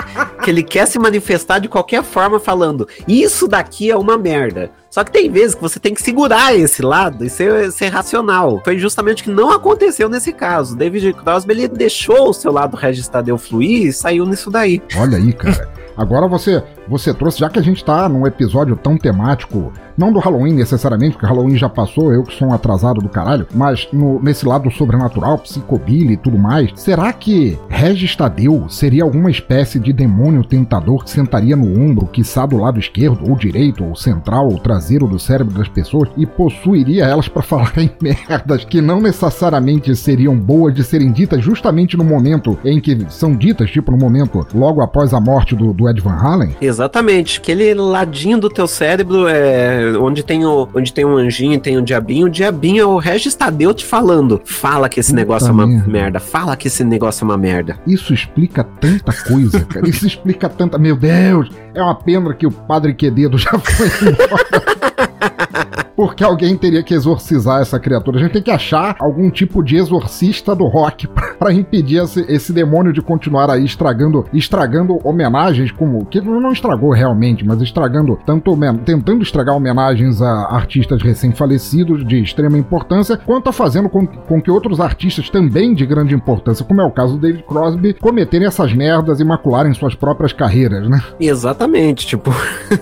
que 0.43 0.49
ele 0.49 0.63
quer 0.63 0.85
se 0.85 0.99
manifestar 0.99 1.59
de 1.59 1.67
qualquer 1.67 2.03
forma 2.03 2.39
falando, 2.39 2.87
isso 3.07 3.47
daqui 3.47 3.89
é 3.89 3.97
uma 3.97 4.17
merda. 4.17 4.69
Só 4.91 5.05
que 5.05 5.11
tem 5.11 5.31
vezes 5.31 5.55
que 5.55 5.61
você 5.61 5.79
tem 5.79 5.93
que 5.93 6.01
segurar 6.01 6.53
esse 6.53 6.81
lado 6.81 7.23
e 7.23 7.29
ser, 7.29 7.71
ser 7.71 7.87
racional. 7.87 8.61
Foi 8.61 8.77
justamente 8.77 9.21
o 9.21 9.23
que 9.23 9.31
não 9.31 9.49
aconteceu 9.49 10.09
nesse 10.09 10.33
caso. 10.33 10.75
David 10.75 11.13
Crosby, 11.13 11.53
ele 11.53 11.67
deixou 11.69 12.29
o 12.29 12.33
seu 12.33 12.51
lado 12.51 12.75
Regis 12.75 13.07
Tadeu 13.07 13.37
fluir 13.37 13.87
e 13.87 13.93
saiu 13.93 14.25
nisso 14.25 14.51
daí. 14.51 14.83
Olha 14.97 15.17
aí, 15.17 15.31
cara. 15.31 15.71
Agora 15.95 16.27
você, 16.27 16.61
você 16.89 17.13
trouxe, 17.13 17.39
já 17.39 17.49
que 17.49 17.57
a 17.57 17.61
gente 17.61 17.85
tá 17.85 18.09
num 18.09 18.27
episódio 18.27 18.75
tão 18.75 18.97
temático, 18.97 19.71
não 20.01 20.11
do 20.11 20.19
Halloween 20.19 20.53
necessariamente, 20.53 21.13
porque 21.13 21.25
Halloween 21.27 21.55
já 21.57 21.69
passou, 21.69 22.11
eu 22.13 22.23
que 22.23 22.33
sou 22.35 22.47
um 22.49 22.53
atrasado 22.53 22.99
do 23.01 23.07
caralho, 23.07 23.45
mas 23.53 23.87
no- 23.93 24.21
nesse 24.21 24.45
lado 24.45 24.69
sobrenatural, 24.71 25.37
psicobilly 25.37 26.13
e 26.13 26.17
tudo 26.17 26.37
mais, 26.37 26.71
será 26.75 27.13
que 27.13 27.57
Regis 27.69 28.15
Tadeu 28.15 28.65
seria 28.67 29.03
alguma 29.03 29.29
espécie 29.29 29.79
de 29.79 29.93
demônio 29.93 30.43
tentador 30.43 31.03
que 31.03 31.09
sentaria 31.11 31.55
no 31.55 31.65
ombro, 31.81 32.07
quiçá 32.07 32.45
do 32.45 32.57
lado 32.57 32.79
esquerdo, 32.79 33.29
ou 33.29 33.35
direito, 33.35 33.83
ou 33.83 33.95
central, 33.95 34.47
ou 34.49 34.57
traseiro 34.59 35.07
do 35.07 35.19
cérebro 35.19 35.53
das 35.57 35.67
pessoas 35.69 36.09
e 36.17 36.25
possuiria 36.25 37.05
elas 37.05 37.27
pra 37.27 37.41
falar 37.43 37.71
em 37.77 37.89
merdas 38.01 38.65
que 38.65 38.81
não 38.81 38.99
necessariamente 38.99 39.95
seriam 39.95 40.35
boas 40.37 40.73
de 40.73 40.83
serem 40.83 41.11
ditas 41.11 41.43
justamente 41.43 41.95
no 41.95 42.03
momento 42.03 42.57
em 42.65 42.79
que 42.79 43.05
são 43.09 43.35
ditas, 43.35 43.69
tipo 43.69 43.91
no 43.91 43.97
momento 43.97 44.45
logo 44.53 44.81
após 44.81 45.13
a 45.13 45.19
morte 45.19 45.55
do, 45.55 45.73
do 45.73 45.87
Ed 45.89 46.01
Van 46.01 46.15
Halen? 46.17 46.55
Exatamente, 46.61 47.39
aquele 47.39 47.73
ladinho 47.73 48.39
do 48.39 48.49
teu 48.49 48.67
cérebro 48.67 49.27
é 49.27 49.90
onde 49.95 50.23
tem 50.23 50.45
o 50.45 50.67
onde 50.73 50.93
tem 50.93 51.05
um 51.05 51.17
anjinho, 51.17 51.59
tem 51.59 51.77
um 51.77 51.83
diabinho, 51.83 52.27
o 52.27 52.29
diabinho 52.29 52.81
é 52.81 52.85
o 52.85 52.97
Regis 52.97 53.35
Tadeu 53.35 53.73
te 53.73 53.85
falando. 53.85 54.41
Fala 54.45 54.87
que 54.89 54.99
esse 54.99 55.09
Puta 55.11 55.21
negócio 55.21 55.47
é 55.47 55.51
uma 55.51 55.67
merda. 55.67 55.87
merda, 55.89 56.19
fala 56.19 56.55
que 56.55 56.67
esse 56.67 56.83
negócio 56.83 57.23
é 57.23 57.25
uma 57.25 57.37
merda. 57.37 57.77
Isso 57.87 58.13
explica 58.13 58.63
tanta 58.63 59.13
coisa, 59.13 59.61
cara. 59.65 59.87
Isso 59.87 60.05
explica 60.05 60.47
tanta. 60.49 60.77
Meu 60.77 60.95
Deus! 60.95 61.49
É 61.73 61.81
uma 61.81 61.95
pena 61.95 62.33
que 62.33 62.45
o 62.45 62.51
padre 62.51 62.93
Quededo 62.93 63.37
já 63.37 63.51
foi 63.57 63.87
embora. 64.09 65.30
Porque 66.01 66.23
alguém 66.23 66.57
teria 66.57 66.81
que 66.81 66.95
exorcizar 66.95 67.61
essa 67.61 67.79
criatura. 67.79 68.17
A 68.17 68.21
gente 68.21 68.31
tem 68.31 68.41
que 68.41 68.49
achar 68.49 68.95
algum 68.99 69.29
tipo 69.29 69.63
de 69.63 69.75
exorcista 69.75 70.55
do 70.55 70.65
rock 70.65 71.07
pra 71.37 71.53
impedir 71.53 72.01
esse, 72.01 72.25
esse 72.27 72.51
demônio 72.51 72.91
de 72.91 73.03
continuar 73.03 73.51
aí 73.51 73.63
estragando, 73.63 74.25
estragando 74.33 74.97
homenagens 75.07 75.71
como 75.71 76.03
que 76.05 76.19
não 76.19 76.51
estragou 76.51 76.89
realmente, 76.89 77.45
mas 77.45 77.61
estragando 77.61 78.17
tanto 78.25 78.57
tentando 78.83 79.21
estragar 79.21 79.55
homenagens 79.55 80.23
a 80.23 80.47
artistas 80.55 81.03
recém-falecidos 81.03 82.03
de 82.03 82.19
extrema 82.23 82.57
importância, 82.57 83.15
quanto 83.15 83.49
a 83.49 83.53
fazendo 83.53 83.87
com, 83.87 84.07
com 84.07 84.41
que 84.41 84.49
outros 84.49 84.79
artistas 84.79 85.29
também 85.29 85.75
de 85.75 85.85
grande 85.85 86.15
importância, 86.15 86.65
como 86.65 86.81
é 86.81 86.83
o 86.83 86.91
caso 86.91 87.13
do 87.13 87.19
David 87.19 87.43
Crosby, 87.43 87.93
cometerem 87.93 88.47
essas 88.47 88.73
merdas 88.73 89.19
e 89.19 89.23
macularem 89.23 89.71
suas 89.75 89.93
próprias 89.93 90.33
carreiras, 90.33 90.89
né? 90.89 90.99
Exatamente, 91.19 92.07
tipo, 92.07 92.31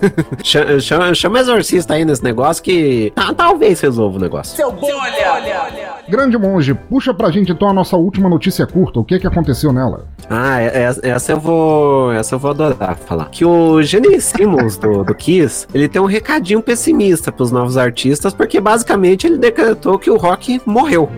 chama, 0.80 1.12
chama 1.14 1.40
exorcista 1.40 1.92
aí 1.92 2.04
nesse 2.06 2.24
negócio 2.24 2.62
que 2.62 3.09
tá, 3.10 3.32
talvez 3.34 3.80
resolva 3.80 4.16
o 4.16 4.20
negócio. 4.20 4.56
Seu 4.56 4.70
bom, 4.72 4.86
olha. 4.92 6.00
Grande 6.08 6.36
monge, 6.38 6.74
puxa 6.74 7.12
pra 7.14 7.30
gente 7.30 7.52
então 7.52 7.68
a 7.68 7.72
nossa 7.72 7.96
última 7.96 8.28
notícia 8.28 8.66
curta. 8.66 8.98
O 9.00 9.04
que 9.04 9.18
que 9.18 9.26
aconteceu 9.26 9.72
nela? 9.72 10.06
Ah, 10.28 10.60
é- 10.60 10.84
é- 11.02 11.08
essa 11.10 11.32
eu 11.32 11.40
vou. 11.40 12.12
Essa 12.12 12.34
eu 12.34 12.38
vou 12.38 12.50
adorar 12.50 12.96
falar. 12.96 13.26
Que 13.30 13.44
o 13.44 13.82
Gene 13.82 14.20
Simmons 14.20 14.76
do, 14.76 15.04
do 15.04 15.14
Kiss, 15.14 15.66
ele 15.74 15.88
tem 15.88 16.00
um 16.00 16.06
recadinho 16.06 16.62
pessimista 16.62 17.30
pros 17.32 17.50
novos 17.50 17.76
artistas, 17.76 18.32
porque 18.32 18.60
basicamente 18.60 19.26
ele 19.26 19.38
decretou 19.38 19.98
que 19.98 20.10
o 20.10 20.16
rock 20.16 20.60
morreu. 20.66 21.08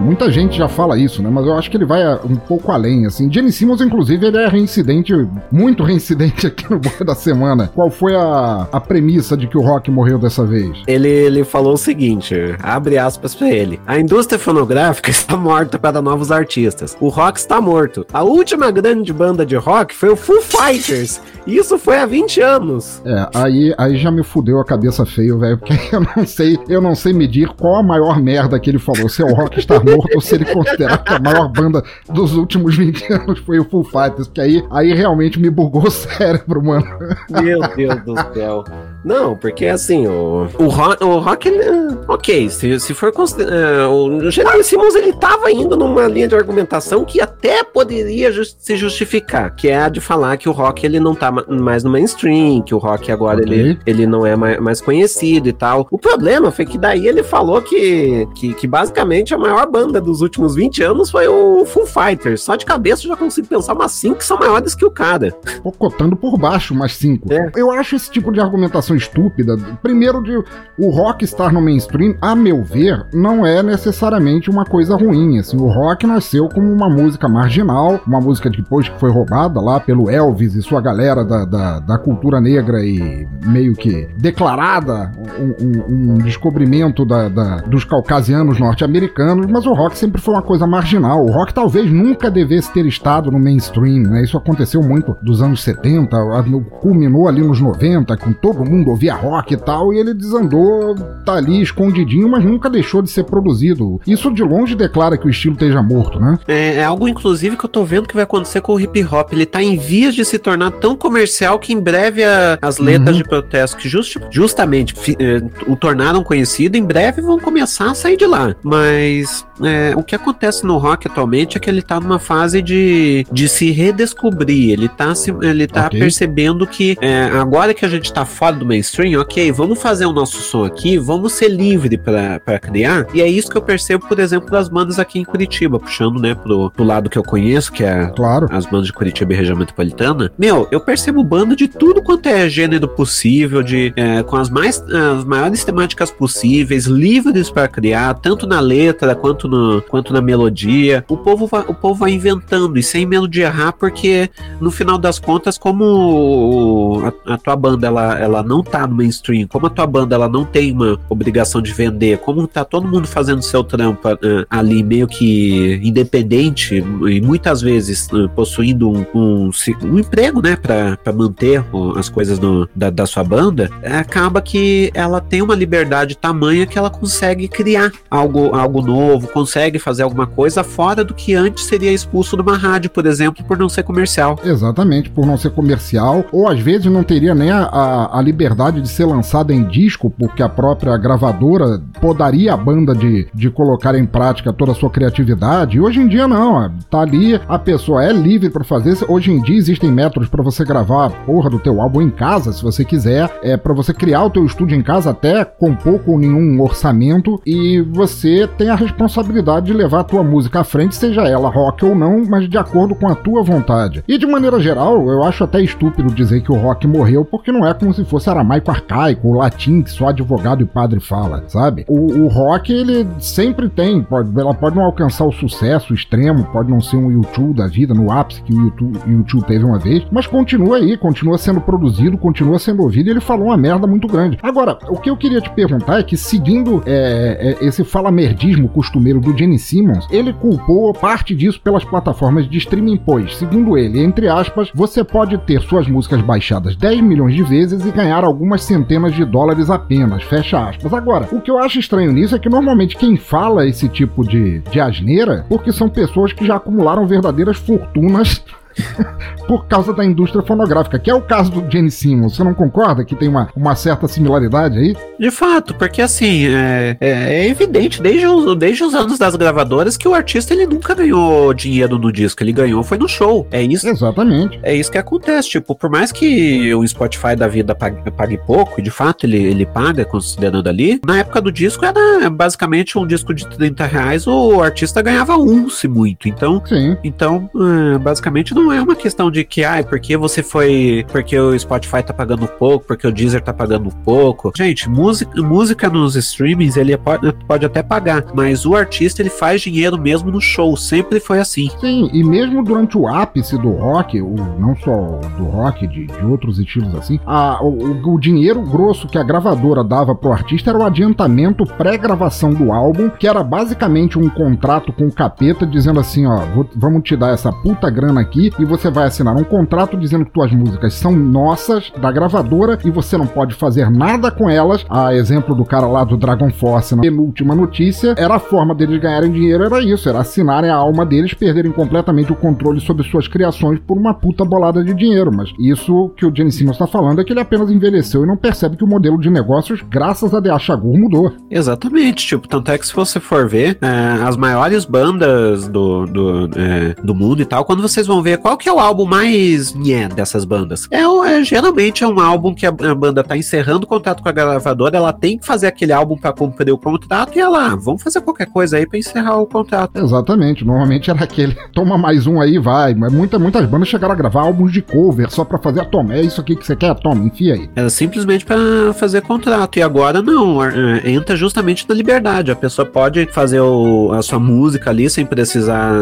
Muita 0.00 0.30
gente 0.30 0.56
já 0.56 0.68
fala 0.68 0.98
isso, 0.98 1.22
né? 1.22 1.30
Mas 1.30 1.46
eu 1.46 1.54
acho 1.54 1.70
que 1.70 1.76
ele 1.76 1.84
vai 1.84 2.02
ah, 2.02 2.18
um 2.24 2.36
pouco 2.36 2.72
além, 2.72 3.06
assim. 3.06 3.30
Jenny 3.32 3.52
Simmons, 3.52 3.80
inclusive, 3.80 4.26
ele 4.26 4.38
é 4.38 4.48
reincidente, 4.48 5.12
muito 5.52 5.82
reincidente 5.84 6.46
aqui 6.46 6.68
no 6.70 6.78
Boa 6.78 7.04
da 7.04 7.14
Semana. 7.14 7.70
Qual 7.74 7.90
foi 7.90 8.14
a, 8.14 8.66
a 8.72 8.80
premissa 8.80 9.36
de 9.36 9.46
que 9.46 9.56
o 9.56 9.60
rock 9.60 9.90
morreu 9.90 10.18
dessa 10.18 10.44
vez? 10.44 10.82
Ele, 10.86 11.08
ele 11.08 11.44
falou 11.44 11.74
o 11.74 11.78
seguinte, 11.78 12.34
abre 12.62 12.98
aspas 12.98 13.34
pra 13.34 13.50
ele. 13.50 13.80
A 13.86 13.98
indústria 13.98 14.38
fonográfica 14.38 15.10
está 15.10 15.36
morta 15.36 15.78
para 15.78 16.00
novos 16.00 16.32
artistas. 16.32 16.96
O 17.00 17.08
rock 17.08 17.38
está 17.38 17.60
morto. 17.60 18.06
A 18.12 18.22
última 18.22 18.70
grande 18.70 19.12
banda 19.12 19.44
de 19.44 19.56
rock 19.56 19.94
foi 19.94 20.10
o 20.10 20.16
Foo 20.16 20.40
Fighters. 20.40 21.20
E 21.46 21.56
Isso 21.56 21.78
foi 21.78 21.98
há 21.98 22.06
20 22.06 22.40
anos. 22.40 23.02
É, 23.04 23.28
aí, 23.34 23.74
aí 23.76 23.96
já 23.96 24.10
me 24.10 24.22
fudeu 24.22 24.60
a 24.60 24.64
cabeça 24.64 25.04
feio, 25.04 25.38
velho, 25.38 25.58
porque 25.58 25.74
eu 25.94 26.00
não 26.00 26.26
sei, 26.26 26.58
eu 26.68 26.80
não 26.80 26.94
sei 26.94 27.12
medir 27.12 27.48
qual 27.48 27.76
a 27.76 27.82
maior 27.82 28.20
merda 28.20 28.58
que 28.58 28.70
ele 28.70 28.78
falou, 28.78 29.08
se 29.08 29.22
é 29.22 29.24
o 29.24 29.34
rock 29.34 29.58
estar 29.58 29.82
morto 29.82 29.89
ou 30.14 30.20
se 30.20 30.34
ele 30.34 30.44
considerar 30.46 30.98
que 30.98 31.12
a 31.12 31.18
maior 31.18 31.48
banda 31.48 31.82
dos 32.08 32.34
últimos 32.34 32.76
20 32.76 33.12
anos 33.12 33.38
foi 33.40 33.58
o 33.58 33.64
Full 33.64 33.84
Fighters, 33.84 34.28
porque 34.28 34.40
aí, 34.40 34.64
aí 34.70 34.92
realmente 34.94 35.38
me 35.38 35.50
bugou 35.50 35.86
o 35.86 35.90
cérebro, 35.90 36.62
mano. 36.62 36.86
Meu 37.30 37.60
Deus 37.76 38.02
do 38.04 38.14
céu. 38.34 38.64
Não, 39.04 39.36
porque 39.36 39.66
assim, 39.66 40.06
o, 40.06 40.46
o 40.58 40.66
rock, 40.66 41.02
o 41.02 41.18
rock 41.18 41.48
ele, 41.48 41.62
é, 41.62 41.72
ok, 42.06 42.50
se, 42.50 42.78
se 42.80 42.92
for 42.94 43.10
considerar. 43.12 43.88
o 43.88 44.30
General 44.30 44.62
Simmons 44.62 44.94
ele 44.94 45.12
tava 45.12 45.50
indo 45.50 45.76
numa 45.76 46.06
linha 46.06 46.28
de 46.28 46.34
argumentação 46.34 47.04
que 47.04 47.20
até 47.20 47.64
poderia 47.64 48.30
jus- 48.30 48.54
se 48.58 48.76
justificar, 48.76 49.54
que 49.54 49.68
é 49.68 49.82
a 49.82 49.88
de 49.88 50.00
falar 50.00 50.36
que 50.36 50.48
o 50.48 50.52
rock 50.52 50.84
ele 50.84 51.00
não 51.00 51.14
tá 51.14 51.30
ma- 51.32 51.44
mais 51.48 51.82
no 51.82 51.90
mainstream, 51.90 52.62
que 52.62 52.74
o 52.74 52.78
rock 52.78 53.10
agora 53.10 53.40
Ok. 53.40 53.52
ele, 53.52 53.78
ele 53.86 54.06
não 54.06 54.26
é 54.26 54.36
mais, 54.36 54.60
mais 54.60 54.80
conhecido 54.80 55.48
e 55.48 55.52
tal. 55.52 55.86
O 55.90 55.98
problema 55.98 56.50
foi 56.50 56.66
que 56.66 56.76
daí 56.76 57.06
ele 57.08 57.22
falou 57.22 57.62
que, 57.62 58.26
que, 58.34 58.52
que 58.54 58.66
basicamente 58.66 59.34
a 59.34 59.38
maior 59.38 59.66
banda 59.70 60.00
dos 60.00 60.20
últimos 60.20 60.54
20 60.54 60.82
anos 60.82 61.10
foi 61.10 61.26
o 61.26 61.64
Full 61.64 61.86
Fighters. 61.86 62.42
Só 62.42 62.54
de 62.56 62.66
cabeça 62.66 63.04
eu 63.06 63.08
já 63.08 63.16
consigo 63.16 63.46
pensar 63.48 63.72
umas 63.72 63.92
5 63.92 64.16
que 64.16 64.24
são 64.24 64.38
maiores 64.38 64.74
que 64.74 64.84
o 64.84 64.90
cara. 64.90 65.32
Pocotando 65.62 66.16
por 66.16 66.36
baixo, 66.38 66.74
mais 66.74 66.92
cinco. 66.96 67.32
É. 67.32 67.50
Eu 67.56 67.70
acho 67.70 67.96
esse 67.96 68.10
tipo 68.10 68.30
de 68.32 68.40
argumentação 68.40 68.89
estúpida. 68.96 69.56
Primeiro, 69.82 70.22
de 70.22 70.36
o 70.78 70.90
rock 70.90 71.24
estar 71.24 71.52
no 71.52 71.60
mainstream, 71.60 72.14
a 72.20 72.34
meu 72.34 72.62
ver, 72.62 73.06
não 73.12 73.44
é 73.44 73.62
necessariamente 73.62 74.48
uma 74.50 74.64
coisa 74.64 74.96
ruim. 74.96 75.38
Assim, 75.38 75.56
o 75.56 75.68
rock 75.68 76.06
nasceu 76.06 76.48
como 76.48 76.72
uma 76.72 76.88
música 76.88 77.28
marginal, 77.28 78.00
uma 78.06 78.20
música 78.20 78.48
depois 78.50 78.88
que 78.88 78.98
foi 78.98 79.10
roubada 79.10 79.60
lá 79.60 79.78
pelo 79.80 80.08
Elvis 80.10 80.54
e 80.54 80.62
sua 80.62 80.80
galera 80.80 81.24
da, 81.24 81.44
da, 81.44 81.78
da 81.80 81.98
cultura 81.98 82.40
negra 82.40 82.82
e 82.84 83.26
meio 83.46 83.74
que 83.74 84.08
declarada 84.16 85.10
um, 85.38 85.66
um- 85.66 86.14
um 86.14 86.18
descobrimento 86.18 87.04
da- 87.04 87.28
da- 87.28 87.56
dos 87.58 87.84
caucasianos 87.84 88.58
norte-americanos, 88.58 89.46
mas 89.46 89.66
o 89.66 89.74
rock 89.74 89.98
sempre 89.98 90.20
foi 90.20 90.34
uma 90.34 90.42
coisa 90.42 90.66
marginal. 90.66 91.24
O 91.24 91.30
rock 91.30 91.52
talvez 91.52 91.90
nunca 91.92 92.30
devesse 92.30 92.72
ter 92.72 92.86
estado 92.86 93.30
no 93.30 93.38
mainstream, 93.38 94.04
né? 94.04 94.22
Isso 94.22 94.36
aconteceu 94.38 94.82
muito 94.82 95.14
dos 95.22 95.42
anos 95.42 95.62
70, 95.62 96.16
a- 96.16 96.42
no- 96.42 96.62
culminou 96.64 97.28
ali 97.28 97.42
nos 97.42 97.60
90, 97.60 98.16
com 98.16 98.32
todo 98.32 98.64
mundo 98.64 98.79
mundo 98.80 98.90
ouvia 98.90 99.14
rock 99.14 99.54
e 99.54 99.56
tal, 99.56 99.92
e 99.92 99.98
ele 99.98 100.12
desandou, 100.14 100.94
tá 101.24 101.34
ali 101.34 101.62
escondidinho, 101.62 102.28
mas 102.28 102.44
nunca 102.44 102.68
deixou 102.68 103.00
de 103.02 103.10
ser 103.10 103.24
produzido. 103.24 104.00
Isso 104.06 104.30
de 104.32 104.42
longe 104.42 104.74
declara 104.74 105.16
que 105.16 105.26
o 105.26 105.30
estilo 105.30 105.54
esteja 105.54 105.82
morto, 105.82 106.18
né? 106.18 106.38
É, 106.48 106.76
é 106.76 106.84
algo, 106.84 107.08
inclusive, 107.08 107.56
que 107.56 107.64
eu 107.64 107.68
tô 107.68 107.84
vendo 107.84 108.08
que 108.08 108.14
vai 108.14 108.24
acontecer 108.24 108.60
com 108.60 108.74
o 108.74 108.80
hip 108.80 109.02
hop. 109.04 109.32
Ele 109.32 109.46
tá 109.46 109.62
em 109.62 109.76
vias 109.76 110.14
de 110.14 110.24
se 110.24 110.38
tornar 110.38 110.70
tão 110.72 110.96
comercial 110.96 111.58
que 111.58 111.72
em 111.72 111.80
breve 111.80 112.24
a- 112.24 112.58
as 112.60 112.78
letras 112.78 113.16
de 113.16 113.24
protesto 113.24 113.76
que 113.76 113.88
just- 113.88 114.16
justamente 114.30 114.94
fi- 114.94 115.16
eh, 115.18 115.42
o 115.66 115.76
tornaram 115.76 116.22
conhecido, 116.22 116.76
em 116.76 116.84
breve 116.84 117.20
vão 117.22 117.38
começar 117.38 117.90
a 117.90 117.94
sair 117.94 118.16
de 118.16 118.26
lá. 118.26 118.54
Mas 118.62 119.44
é, 119.62 119.94
o 119.96 120.02
que 120.02 120.14
acontece 120.14 120.64
no 120.64 120.78
rock 120.78 121.06
atualmente 121.06 121.56
é 121.56 121.60
que 121.60 121.68
ele 121.68 121.82
tá 121.82 122.00
numa 122.00 122.18
fase 122.18 122.62
de, 122.62 123.26
de 123.30 123.48
se 123.48 123.70
redescobrir. 123.70 124.70
Ele 124.72 124.88
tá, 124.88 125.14
se, 125.14 125.30
ele 125.42 125.66
tá 125.66 125.86
Ok. 125.86 125.98
percebendo 126.00 126.66
que 126.66 126.96
é, 127.00 127.24
agora 127.24 127.74
que 127.74 127.84
a 127.84 127.88
gente 127.88 128.12
tá 128.12 128.24
fora 128.24 128.56
do 128.56 128.66
mainstream, 128.70 129.20
ok, 129.20 129.50
vamos 129.52 129.80
fazer 129.80 130.06
o 130.06 130.12
nosso 130.12 130.40
som 130.40 130.64
aqui, 130.64 130.96
vamos 130.96 131.32
ser 131.32 131.48
livre 131.48 131.98
pra 131.98 132.38
pra 132.40 132.58
criar. 132.58 133.06
E 133.12 133.20
é 133.20 133.28
isso 133.28 133.50
que 133.50 133.56
eu 133.56 133.62
percebo, 133.62 134.06
por 134.06 134.18
exemplo, 134.18 134.50
das 134.50 134.68
bandas 134.68 134.98
aqui 134.98 135.18
em 135.18 135.24
Curitiba, 135.24 135.78
puxando, 135.78 136.20
né, 136.20 136.34
pro, 136.34 136.70
pro 136.70 136.84
lado 136.84 137.10
que 137.10 137.18
eu 137.18 137.22
conheço, 137.22 137.72
que 137.72 137.82
é 137.84 138.06
Claro. 138.14 138.46
as 138.50 138.66
bandas 138.66 138.86
de 138.86 138.92
Curitiba 138.92 139.32
e 139.32 139.36
região 139.36 139.56
metropolitana, 139.56 140.30
meu, 140.38 140.68
eu 140.70 140.80
percebo 140.80 141.22
banda 141.24 141.56
de 141.56 141.66
tudo 141.68 142.02
quanto 142.02 142.28
é 142.28 142.48
gênero 142.48 142.86
possível, 142.88 143.62
de 143.62 143.92
é, 143.96 144.22
com 144.22 144.36
as 144.36 144.48
mais 144.48 144.80
as 144.82 145.24
maiores 145.24 145.64
temáticas 145.64 146.10
possíveis, 146.10 146.86
livres 146.86 147.50
para 147.50 147.66
criar, 147.68 148.14
tanto 148.14 148.46
na 148.46 148.60
letra 148.60 149.14
quanto 149.14 149.48
no, 149.48 149.82
quanto 149.82 150.12
na 150.12 150.20
melodia. 150.20 151.04
O 151.08 151.16
povo 151.16 151.46
vai, 151.46 151.64
o 151.66 151.74
povo 151.74 152.00
vai 152.00 152.12
inventando 152.12 152.78
e 152.78 152.82
sem 152.82 153.04
medo 153.06 153.26
de 153.28 153.40
errar, 153.40 153.72
porque 153.72 154.30
no 154.60 154.70
final 154.70 154.98
das 154.98 155.18
contas, 155.18 155.58
como 155.58 157.02
a, 157.26 157.34
a 157.34 157.38
tua 157.38 157.56
banda 157.56 157.86
ela, 157.86 158.18
ela 158.18 158.42
não 158.42 158.59
tá 158.62 158.86
no 158.86 158.94
mainstream, 158.94 159.46
como 159.46 159.66
a 159.66 159.70
tua 159.70 159.86
banda 159.86 160.14
ela 160.14 160.28
não 160.28 160.44
tem 160.44 160.72
uma 160.72 160.98
obrigação 161.08 161.60
de 161.62 161.72
vender, 161.72 162.18
como 162.18 162.46
tá 162.46 162.64
todo 162.64 162.86
mundo 162.86 163.06
fazendo 163.06 163.42
seu 163.42 163.62
trampo 163.64 164.08
eh, 164.08 164.16
ali 164.50 164.82
meio 164.82 165.06
que 165.06 165.80
independente 165.82 166.76
e 167.08 167.20
muitas 167.20 167.60
vezes 167.60 168.08
eh, 168.12 168.28
possuindo 168.34 168.90
um, 168.90 169.04
um, 169.14 169.50
um 169.84 169.98
emprego, 169.98 170.42
né, 170.42 170.56
pra 170.56 170.98
manter 171.12 171.64
o- 171.72 171.98
as 171.98 172.08
coisas 172.08 172.38
do- 172.38 172.68
da, 172.74 172.90
da 172.90 173.06
sua 173.06 173.22
banda, 173.24 173.70
eh, 173.82 173.96
acaba 173.96 174.40
que 174.40 174.90
ela 174.94 175.20
tem 175.20 175.42
uma 175.42 175.54
liberdade 175.54 176.16
tamanha 176.16 176.66
que 176.66 176.78
ela 176.78 176.90
consegue 176.90 177.48
criar 177.48 177.90
algo, 178.10 178.54
algo 178.54 178.82
novo, 178.82 179.28
consegue 179.28 179.78
fazer 179.78 180.02
alguma 180.02 180.26
coisa 180.26 180.62
fora 180.64 181.04
do 181.04 181.14
que 181.14 181.34
antes 181.34 181.64
seria 181.64 181.92
expulso 181.92 182.36
de 182.36 182.42
uma 182.42 182.56
rádio, 182.56 182.90
por 182.90 183.06
exemplo, 183.06 183.44
por 183.44 183.58
não 183.58 183.68
ser 183.68 183.82
comercial. 183.82 184.38
Exatamente, 184.44 185.10
por 185.10 185.26
não 185.26 185.36
ser 185.36 185.50
comercial, 185.50 186.24
ou 186.32 186.48
às 186.48 186.58
vezes 186.60 186.86
não 186.86 187.02
teria 187.02 187.34
nem 187.34 187.50
a, 187.50 187.62
a, 187.64 188.18
a 188.18 188.22
liberdade 188.22 188.49
de 188.80 188.88
ser 188.88 189.04
lançada 189.04 189.54
em 189.54 189.64
disco, 189.64 190.10
porque 190.10 190.42
a 190.42 190.48
própria 190.48 190.96
gravadora 190.96 191.80
podaria 192.00 192.52
a 192.52 192.56
banda 192.56 192.94
de, 192.94 193.28
de 193.34 193.50
colocar 193.50 193.94
em 193.94 194.06
prática 194.06 194.52
toda 194.52 194.72
a 194.72 194.74
sua 194.74 194.90
criatividade. 194.90 195.76
E 195.76 195.80
hoje 195.80 196.00
em 196.00 196.08
dia 196.08 196.26
não, 196.26 196.70
tá 196.90 197.00
ali, 197.00 197.40
a 197.48 197.58
pessoa 197.58 198.04
é 198.04 198.12
livre 198.12 198.50
para 198.50 198.64
fazer. 198.64 198.96
Hoje 199.08 199.30
em 199.30 199.40
dia 199.40 199.56
existem 199.56 199.90
métodos 199.90 200.28
para 200.28 200.42
você 200.42 200.64
gravar 200.64 201.06
a 201.06 201.10
porra 201.10 201.48
do 201.48 201.58
teu 201.58 201.80
álbum 201.80 202.02
em 202.02 202.10
casa, 202.10 202.52
se 202.52 202.62
você 202.62 202.84
quiser, 202.84 203.30
é 203.42 203.56
para 203.56 203.72
você 203.72 203.94
criar 203.94 204.24
o 204.24 204.30
teu 204.30 204.44
estúdio 204.44 204.76
em 204.76 204.82
casa 204.82 205.10
até 205.10 205.44
com 205.44 205.74
pouco 205.74 206.12
ou 206.12 206.18
nenhum 206.18 206.60
orçamento 206.60 207.40
e 207.46 207.80
você 207.80 208.48
tem 208.58 208.68
a 208.68 208.74
responsabilidade 208.74 209.66
de 209.66 209.72
levar 209.72 210.00
a 210.00 210.04
tua 210.04 210.22
música 210.22 210.60
à 210.60 210.64
frente, 210.64 210.96
seja 210.96 211.22
ela 211.22 211.50
rock 211.50 211.84
ou 211.84 211.94
não, 211.94 212.24
mas 212.24 212.48
de 212.48 212.58
acordo 212.58 212.94
com 212.94 213.08
a 213.08 213.14
tua 213.14 213.42
vontade. 213.42 214.02
E 214.08 214.18
de 214.18 214.26
maneira 214.26 214.60
geral, 214.60 215.08
eu 215.08 215.22
acho 215.22 215.44
até 215.44 215.60
estúpido 215.60 216.12
dizer 216.12 216.42
que 216.42 216.52
o 216.52 216.56
rock 216.56 216.86
morreu, 216.86 217.24
porque 217.24 217.52
não 217.52 217.66
é 217.66 217.74
como 217.74 217.92
se 217.92 218.04
fosse 218.04 218.28
aramaico 218.40 218.70
arcaico, 218.70 219.28
ou 219.28 219.34
latim 219.34 219.82
que 219.82 219.90
só 219.90 220.08
advogado 220.08 220.62
e 220.62 220.66
padre 220.66 221.00
fala, 221.00 221.44
sabe? 221.46 221.84
O, 221.88 222.24
o 222.24 222.28
rock, 222.28 222.72
ele 222.72 223.06
sempre 223.18 223.68
tem, 223.68 224.02
pode, 224.02 224.38
ela 224.38 224.54
pode 224.54 224.76
não 224.76 224.84
alcançar 224.84 225.24
o 225.24 225.32
sucesso 225.32 225.94
extremo, 225.94 226.44
pode 226.44 226.70
não 226.70 226.80
ser 226.80 226.96
um 226.96 227.10
YouTube 227.10 227.54
da 227.54 227.66
vida, 227.66 227.94
no 227.94 228.10
ápice 228.10 228.42
que 228.42 228.52
o 228.52 228.60
YouTube, 228.64 228.98
YouTube 229.06 229.46
teve 229.46 229.64
uma 229.64 229.78
vez, 229.78 230.06
mas 230.10 230.26
continua 230.26 230.78
aí, 230.78 230.96
continua 230.96 231.38
sendo 231.38 231.60
produzido, 231.60 232.16
continua 232.18 232.58
sendo 232.58 232.82
ouvido, 232.82 233.08
e 233.08 233.10
ele 233.10 233.20
falou 233.20 233.46
uma 233.46 233.56
merda 233.56 233.86
muito 233.86 234.06
grande. 234.06 234.38
Agora, 234.42 234.78
o 234.88 234.98
que 234.98 235.10
eu 235.10 235.16
queria 235.16 235.40
te 235.40 235.50
perguntar 235.50 236.00
é 236.00 236.02
que, 236.02 236.16
seguindo 236.16 236.82
é, 236.86 237.56
é, 237.60 237.64
esse 237.64 237.84
falamerdismo 237.84 238.68
costumeiro 238.68 239.20
do 239.20 239.36
Gene 239.36 239.58
Simmons, 239.58 240.06
ele 240.10 240.32
culpou 240.32 240.92
parte 240.92 241.34
disso 241.34 241.60
pelas 241.60 241.84
plataformas 241.84 242.48
de 242.48 242.58
streaming, 242.58 242.96
pois, 242.98 243.36
segundo 243.36 243.76
ele, 243.76 244.00
entre 244.00 244.28
aspas, 244.28 244.70
você 244.74 245.04
pode 245.04 245.36
ter 245.38 245.60
suas 245.62 245.86
músicas 245.86 246.20
baixadas 246.22 246.76
10 246.76 247.00
milhões 247.00 247.34
de 247.34 247.42
vezes 247.42 247.84
e 247.84 247.90
ganhar 247.90 248.24
algumas 248.30 248.62
centenas 248.62 249.14
de 249.14 249.24
dólares 249.24 249.68
apenas, 249.68 250.22
fecha 250.22 250.68
aspas. 250.68 250.92
Agora, 250.92 251.28
o 251.32 251.40
que 251.40 251.50
eu 251.50 251.58
acho 251.58 251.78
estranho 251.78 252.12
nisso 252.12 252.34
é 252.34 252.38
que 252.38 252.48
normalmente 252.48 252.96
quem 252.96 253.16
fala 253.16 253.66
esse 253.66 253.88
tipo 253.88 254.26
de, 254.26 254.60
de 254.60 254.80
asneira, 254.80 255.44
porque 255.48 255.72
são 255.72 255.88
pessoas 255.88 256.32
que 256.32 256.46
já 256.46 256.56
acumularam 256.56 257.06
verdadeiras 257.06 257.56
fortunas 257.56 258.42
por 259.46 259.66
causa 259.66 259.92
da 259.92 260.04
indústria 260.04 260.42
fonográfica, 260.42 260.98
que 260.98 261.10
é 261.10 261.14
o 261.14 261.20
caso 261.22 261.50
do 261.50 261.70
Gene 261.70 261.90
Simmons. 261.90 262.36
Você 262.36 262.44
não 262.44 262.54
concorda 262.54 263.04
que 263.04 263.14
tem 263.14 263.28
uma, 263.28 263.48
uma 263.56 263.74
certa 263.74 264.06
similaridade 264.08 264.78
aí? 264.78 264.96
De 265.18 265.30
fato, 265.30 265.74
porque 265.74 266.00
assim, 266.02 266.46
é, 266.46 266.96
é- 267.00 267.34
é 267.40 267.48
evidente 267.48 268.00
desde 268.02 268.26
os, 268.26 268.56
desde 268.56 268.84
os 268.84 268.94
anos 268.94 269.18
das 269.18 269.34
gravadoras 269.36 269.96
que 269.96 270.06
o 270.08 270.14
artista 270.14 270.54
ele 270.54 270.66
nunca 270.66 270.94
ganhou 270.94 271.52
dinheiro 271.54 271.98
no 271.98 272.12
disco, 272.12 272.42
ele 272.42 272.52
ganhou 272.52 272.82
foi 272.82 272.98
no 272.98 273.08
show. 273.08 273.46
É 273.50 273.62
isso. 273.62 273.88
Exatamente. 273.88 274.58
É 274.62 274.74
isso 274.74 274.90
que 274.90 274.98
acontece, 274.98 275.48
tipo, 275.50 275.74
por 275.74 275.90
mais 275.90 276.12
que 276.12 276.72
o 276.74 276.86
Spotify 276.86 277.34
da 277.36 277.48
vida 277.48 277.74
pague, 277.74 278.10
pague 278.10 278.38
pouco, 278.38 278.80
e 278.80 278.82
de 278.82 278.90
fato 278.90 279.24
ele, 279.26 279.42
ele 279.42 279.66
paga, 279.66 280.04
considerando 280.04 280.68
ali, 280.68 281.00
na 281.06 281.18
época 281.18 281.40
do 281.40 281.50
disco 281.52 281.84
era 281.84 282.28
basicamente 282.30 282.98
um 282.98 283.06
disco 283.06 283.34
de 283.34 283.46
30 283.48 283.86
reais, 283.86 284.26
o 284.26 284.62
artista 284.62 285.02
ganhava 285.02 285.36
um, 285.36 285.68
se 285.68 285.88
muito. 285.88 286.28
Então, 286.28 286.62
Sim. 286.66 286.96
então, 287.02 287.50
é, 287.94 287.98
basicamente 287.98 288.54
não 288.54 288.69
é 288.72 288.80
uma 288.82 288.94
questão 288.94 289.30
de 289.30 289.44
que, 289.44 289.64
ai, 289.64 289.82
porque 289.84 290.16
você 290.16 290.42
foi. 290.42 291.04
Porque 291.10 291.38
o 291.38 291.58
Spotify 291.58 292.02
tá 292.02 292.12
pagando 292.12 292.46
pouco, 292.46 292.86
porque 292.86 293.06
o 293.06 293.12
Deezer 293.12 293.40
tá 293.42 293.52
pagando 293.52 293.90
pouco. 294.04 294.52
Gente, 294.56 294.88
música, 294.88 295.40
música 295.42 295.88
nos 295.88 296.16
streamings 296.16 296.76
ele 296.76 296.96
pode, 296.96 297.32
pode 297.46 297.64
até 297.66 297.82
pagar, 297.82 298.24
mas 298.34 298.64
o 298.66 298.74
artista 298.74 299.22
ele 299.22 299.30
faz 299.30 299.60
dinheiro 299.60 299.98
mesmo 299.98 300.30
no 300.30 300.40
show, 300.40 300.76
sempre 300.76 301.20
foi 301.20 301.38
assim. 301.40 301.68
Sim, 301.80 302.10
e 302.12 302.22
mesmo 302.24 302.62
durante 302.64 302.96
o 302.98 303.06
ápice 303.08 303.56
do 303.58 303.70
rock, 303.70 304.20
o, 304.20 304.34
não 304.58 304.76
só 304.76 305.20
do 305.36 305.44
rock, 305.44 305.86
de, 305.86 306.06
de 306.06 306.24
outros 306.24 306.58
estilos 306.58 306.94
assim, 306.94 307.18
a- 307.26 307.58
o, 307.62 308.00
o 308.14 308.20
dinheiro 308.20 308.60
grosso 308.62 309.06
que 309.08 309.18
a 309.18 309.22
gravadora 309.22 309.82
dava 309.84 310.14
pro 310.14 310.32
artista 310.32 310.70
era 310.70 310.78
o 310.78 310.82
adiantamento 310.84 311.64
pré-gravação 311.66 312.52
do 312.52 312.72
álbum, 312.72 313.08
que 313.10 313.26
era 313.26 313.42
basicamente 313.42 314.18
um 314.18 314.28
contrato 314.28 314.92
com 314.92 315.06
o 315.06 315.12
capeta 315.12 315.66
dizendo 315.66 316.00
assim: 316.00 316.26
ó, 316.26 316.38
vou- 316.54 316.68
vamos 316.76 317.02
te 317.02 317.16
dar 317.16 317.32
essa 317.32 317.52
puta 317.52 317.88
grana 317.90 318.20
aqui 318.20 318.49
e 318.58 318.64
você 318.64 318.90
vai 318.90 319.06
assinar 319.06 319.36
um 319.36 319.44
contrato 319.44 319.96
dizendo 319.96 320.24
que 320.24 320.32
tuas 320.32 320.52
músicas 320.52 320.94
são 320.94 321.12
nossas, 321.12 321.92
da 322.00 322.10
gravadora, 322.10 322.78
e 322.84 322.90
você 322.90 323.16
não 323.16 323.26
pode 323.26 323.54
fazer 323.54 323.90
nada 323.90 324.30
com 324.30 324.48
elas. 324.48 324.84
A 324.88 325.14
exemplo 325.14 325.54
do 325.54 325.64
cara 325.64 325.86
lá 325.86 326.04
do 326.04 326.16
Dragon 326.16 326.50
Force, 326.50 326.94
na 326.94 327.02
penúltima 327.02 327.54
notícia, 327.54 328.14
era 328.16 328.34
a 328.34 328.38
forma 328.38 328.74
deles 328.74 329.00
ganharem 329.00 329.30
dinheiro, 329.30 329.64
era 329.64 329.82
isso, 329.82 330.08
era 330.08 330.20
assinarem 330.20 330.70
a 330.70 330.76
alma 330.76 331.04
deles, 331.04 331.34
perderem 331.34 331.72
completamente 331.72 332.32
o 332.32 332.36
controle 332.36 332.80
sobre 332.80 333.04
suas 333.08 333.28
criações 333.28 333.78
por 333.86 333.96
uma 333.96 334.14
puta 334.14 334.44
bolada 334.44 334.82
de 334.82 334.94
dinheiro. 334.94 335.30
Mas 335.34 335.52
isso 335.58 336.10
que 336.16 336.26
o 336.26 336.34
Gene 336.34 336.52
Simmons 336.52 336.76
está 336.76 336.86
falando 336.86 337.20
é 337.20 337.24
que 337.24 337.32
ele 337.32 337.40
apenas 337.40 337.70
envelheceu 337.70 338.24
e 338.24 338.26
não 338.26 338.36
percebe 338.36 338.76
que 338.76 338.84
o 338.84 338.86
modelo 338.86 339.18
de 339.18 339.30
negócios, 339.30 339.82
graças 339.88 340.34
a 340.34 340.40
The 340.40 340.58
Shagur, 340.58 340.98
mudou. 340.98 341.32
Exatamente, 341.50 342.26
tipo, 342.26 342.48
tanto 342.48 342.70
é 342.70 342.78
que 342.78 342.86
se 342.86 342.94
você 342.94 343.20
for 343.20 343.48
ver, 343.48 343.78
é, 343.80 344.22
as 344.22 344.36
maiores 344.36 344.84
bandas 344.84 345.68
do, 345.68 346.06
do, 346.06 346.50
é, 346.56 346.94
do 347.02 347.14
mundo 347.14 347.42
e 347.42 347.44
tal, 347.44 347.64
quando 347.64 347.82
vocês 347.82 348.06
vão 348.06 348.22
ver 348.22 348.38
qual 348.40 348.56
que 348.56 348.68
é 348.68 348.72
o 348.72 348.78
álbum 348.78 349.04
mais 349.06 349.74
nhé 349.74 350.08
dessas 350.08 350.44
bandas, 350.44 350.86
é, 350.90 351.00
é, 351.02 351.44
geralmente 351.44 352.02
é 352.04 352.06
um 352.08 352.18
álbum 352.20 352.54
que 352.54 352.66
a, 352.66 352.70
a 352.70 352.94
banda 352.94 353.22
tá 353.22 353.36
encerrando 353.36 353.84
o 353.84 353.88
contrato 353.88 354.22
com 354.22 354.28
a 354.28 354.32
gravadora, 354.32 354.96
ela 354.96 355.12
tem 355.12 355.38
que 355.38 355.46
fazer 355.46 355.66
aquele 355.66 355.92
álbum 355.92 356.16
pra 356.16 356.32
cumprir 356.32 356.72
o 356.72 356.78
contrato 356.78 357.36
e 357.36 357.40
ela, 357.40 357.72
ah, 357.72 357.76
vamos 357.76 358.02
fazer 358.02 358.20
qualquer 358.20 358.46
coisa 358.46 358.76
aí 358.76 358.86
pra 358.86 358.98
encerrar 358.98 359.36
o 359.38 359.46
contrato. 359.46 359.96
Exatamente, 359.96 360.64
normalmente 360.64 361.10
era 361.10 361.22
aquele, 361.24 361.56
toma 361.72 361.96
mais 361.98 362.26
um 362.26 362.40
aí, 362.40 362.58
vai. 362.58 362.94
Mas 362.94 363.12
muita, 363.12 363.38
muitas 363.38 363.66
bandas 363.66 363.88
chegaram 363.88 364.12
a 364.14 364.16
gravar 364.16 364.42
álbuns 364.42 364.72
de 364.72 364.82
cover 364.82 365.30
só 365.30 365.44
pra 365.44 365.58
fazer 365.58 365.80
a 365.80 365.84
toma. 365.84 366.14
É 366.14 366.22
isso 366.22 366.40
aqui 366.40 366.56
que 366.56 366.66
você 366.66 366.74
quer? 366.76 366.94
Toma, 366.96 367.24
enfia 367.26 367.54
aí. 367.54 367.70
Era 367.76 367.90
simplesmente 367.90 368.44
pra 368.44 368.56
fazer 368.94 369.22
contrato. 369.22 369.78
E 369.78 369.82
agora 369.82 370.22
não, 370.22 370.58
entra 371.04 371.36
justamente 371.36 371.86
na 371.88 371.94
liberdade. 371.94 372.50
A 372.50 372.56
pessoa 372.56 372.86
pode 372.86 373.26
fazer 373.32 373.60
o- 373.60 374.12
a 374.12 374.22
sua 374.22 374.38
música 374.38 374.90
ali 374.90 375.08
sem 375.10 375.24
precisar 375.26 375.92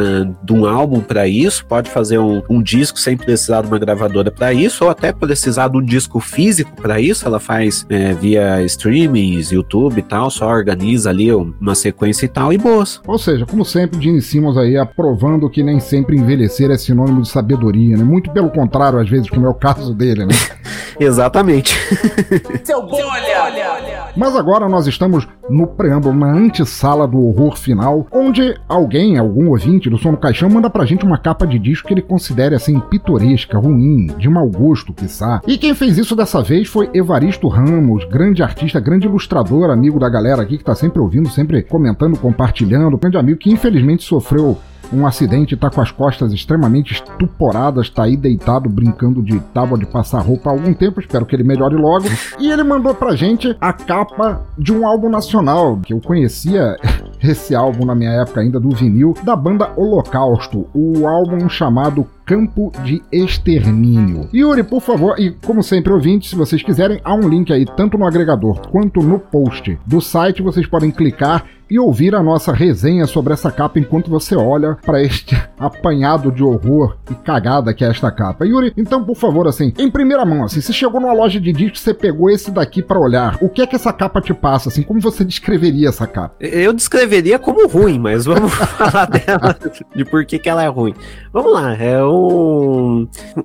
de 0.43 0.53
um 0.53 0.67
álbum 0.67 1.01
pra 1.01 1.27
isso, 1.27 1.65
pode 1.67 1.91
fazer 1.91 2.19
um, 2.19 2.28
um, 2.29 2.43
um 2.49 2.63
disco 2.63 2.99
sem 2.99 3.17
precisar 3.17 3.63
de 3.63 3.69
uma 3.69 3.79
gravadora 3.79 4.31
para 4.31 4.53
isso, 4.53 4.85
ou 4.85 4.91
até 4.91 5.13
precisar 5.13 5.69
de 5.69 5.79
um 5.79 5.83
disco 5.83 6.21
físico 6.21 6.71
para 6.81 7.01
isso, 7.01 7.27
ela 7.27 7.41
faz 7.41 7.87
é, 7.89 8.13
via 8.13 8.63
streamings, 8.65 9.51
YouTube 9.51 9.99
e 9.99 10.03
tal, 10.03 10.31
só 10.31 10.49
organiza 10.49 11.11
ali 11.11 11.33
uma 11.33 11.75
sequência 11.75 12.27
e 12.27 12.29
tal, 12.29 12.53
e 12.53 12.59
boas. 12.59 13.01
Ou 13.07 13.19
seja, 13.19 13.47
como 13.47 13.65
sempre, 13.65 14.01
Gene 14.01 14.21
Simmons 14.21 14.57
aí 14.57 14.77
aprovando 14.77 15.49
que 15.51 15.63
nem 15.63 15.81
sempre 15.81 16.17
envelhecer 16.17 16.71
é 16.71 16.77
sinônimo 16.77 17.23
de 17.23 17.29
sabedoria, 17.29 17.97
né? 17.97 18.05
Muito 18.05 18.31
pelo 18.31 18.51
contrário, 18.51 18.99
às 18.99 19.09
vezes, 19.09 19.29
como 19.31 19.47
é 19.47 19.49
o 19.49 19.55
caso 19.55 19.95
dele, 19.95 20.25
né? 20.25 20.35
Exatamente. 21.01 21.77
Seu 22.65 22.83
bolha! 22.83 24.09
Mas 24.17 24.35
agora 24.35 24.69
nós 24.69 24.87
estamos 24.87 25.29
no 25.49 25.67
preâmbulo, 25.67 26.15
na 26.15 26.33
antessala 26.33 27.07
do 27.07 27.21
horror 27.25 27.57
final, 27.57 28.07
onde 28.11 28.59
alguém, 28.69 29.17
algum 29.17 29.49
ouvinte 29.51 29.89
do 29.89 29.97
Som 29.97 30.13
no 30.13 30.17
Caixão, 30.17 30.51
manda 30.51 30.69
pra 30.69 30.85
gente 30.85 31.05
uma 31.05 31.17
capa 31.17 31.47
de 31.47 31.59
disco 31.59 31.87
que 31.87 31.95
ele 31.95 32.03
considere 32.19 32.57
assim 32.57 32.81
pitoresca, 32.81 33.57
ruim, 33.57 34.09
de 34.19 34.29
mau 34.29 34.51
gosto, 34.51 34.93
quiçá. 34.93 35.41
E 35.47 35.57
quem 35.57 35.73
fez 35.73 35.97
isso 35.97 36.17
dessa 36.17 36.43
vez 36.43 36.67
foi 36.67 36.91
Evaristo 36.93 37.47
Ramos, 37.47 38.05
grande 38.07 38.43
artista, 38.43 38.81
grande 38.81 39.07
ilustrador, 39.07 39.71
amigo 39.71 40.01
da 40.01 40.09
galera 40.09 40.43
aqui 40.43 40.59
que 40.59 40.65
tá 40.65 40.75
sempre 40.75 41.01
ouvindo, 41.01 41.29
sempre 41.29 41.63
comentando, 41.63 42.19
compartilhando, 42.19 42.99
grande 42.99 43.17
amigo 43.17 43.39
que 43.39 43.53
infelizmente 43.53 44.03
sofreu 44.03 44.59
um 44.93 45.07
acidente, 45.07 45.57
tá 45.57 45.71
com 45.71 45.81
as 45.81 45.91
costas 45.91 46.33
extremamente 46.33 46.95
estuporadas, 46.95 47.91
tá 47.91 48.05
aí 48.05 48.17
deitado 48.17 48.69
brincando 48.69 49.23
de 49.23 49.39
tábua 49.53 49.79
de 49.79 49.87
passar 49.87 50.21
roupa 50.21 50.51
há 50.51 50.53
algum 50.53 50.73
tempo, 50.73 51.01
espero 51.01 51.27
que 51.27 51.35
ele 51.35 51.45
melhore 51.45 51.77
logo. 51.77 52.07
E 52.39 52.51
ele 52.51 52.63
mandou 52.63 52.95
pra 52.95 53.15
gente 53.15 53.57
a 53.61 53.73
capa 53.73 54.43
de 54.57 54.73
um 54.73 54.87
álbum 54.87 55.09
nacional, 55.09 55.79
que 55.79 55.93
eu 55.93 56.01
conhecia 56.01 56.77
esse 57.23 57.55
álbum 57.55 57.85
na 57.85 57.95
minha 57.95 58.11
época 58.11 58.41
ainda 58.41 58.59
do 58.61 58.71
vinil, 58.71 59.15
da 59.23 59.37
banda 59.37 59.71
Holocausto, 59.77 60.67
o 60.75 61.07
álbum 61.07 61.49
chamado 61.49 62.07
Campo 62.29 62.71
de 62.85 63.03
Extermínio. 63.11 64.29
Yuri, 64.35 64.63
por 64.63 64.83
favor, 64.83 65.19
e 65.19 65.31
como 65.31 65.63
sempre, 65.63 65.95
ouvintes, 65.95 66.29
se 66.29 66.37
vocês 66.37 66.63
quiserem, 66.63 67.01
há 67.03 67.15
um 67.15 67.27
link 67.27 67.51
aí, 67.51 67.65
tanto 67.65 67.97
no 67.97 68.07
agregador 68.07 68.69
quanto 68.69 69.01
no 69.01 69.19
post 69.19 69.79
do 69.87 69.99
site, 69.99 70.43
vocês 70.43 70.67
podem 70.67 70.91
clicar 70.91 71.47
e 71.71 71.79
ouvir 71.79 72.15
a 72.15 72.23
nossa 72.23 72.53
resenha 72.53 73.07
sobre 73.07 73.33
essa 73.33 73.51
capa 73.51 73.79
enquanto 73.79 74.11
você 74.11 74.35
olha 74.35 74.77
para 74.85 75.03
este 75.03 75.41
apanhado 75.59 76.33
de 76.33 76.43
horror 76.43 76.97
e 77.11 77.15
cagada 77.15 77.75
que 77.75 77.85
é 77.85 77.89
esta 77.89 78.11
capa. 78.11 78.47
Yuri, 78.47 78.73
então, 78.77 79.05
por 79.05 79.17
favor, 79.17 79.47
assim, 79.47 79.73
em 79.79 79.91
primeira 79.91 80.25
mão, 80.25 80.45
assim, 80.45 80.61
você 80.61 80.73
chegou 80.73 81.01
numa 81.01 81.13
loja 81.13 81.41
de 81.41 81.53
discos, 81.53 81.81
você 81.81 81.93
pegou 81.93 82.31
esse 82.31 82.51
daqui 82.51 82.83
para 82.83 82.99
olhar. 82.99 83.39
O 83.41 83.49
que 83.49 83.63
é 83.63 83.67
que 83.67 83.77
essa 83.77 83.93
capa 83.93 84.21
te 84.21 84.33
passa, 84.33 84.69
assim? 84.69 84.83
Como 84.83 85.01
você 85.01 85.25
descreveria 85.25 85.89
essa 85.89 86.07
capa? 86.07 86.35
Eu 86.41 86.73
descreveria 86.73 87.39
como 87.39 87.69
ruim, 87.69 87.99
mas 87.99 88.25
vamos 88.25 88.53
falar 88.55 89.07
dela 89.07 89.57
de 89.95 90.05
por 90.05 90.25
que, 90.25 90.39
que 90.39 90.49
ela 90.49 90.63
é 90.63 90.69
ruim. 90.69 90.95
Vamos 91.33 91.53
lá, 91.53 91.75
é 91.75 92.03
um. 92.03 92.18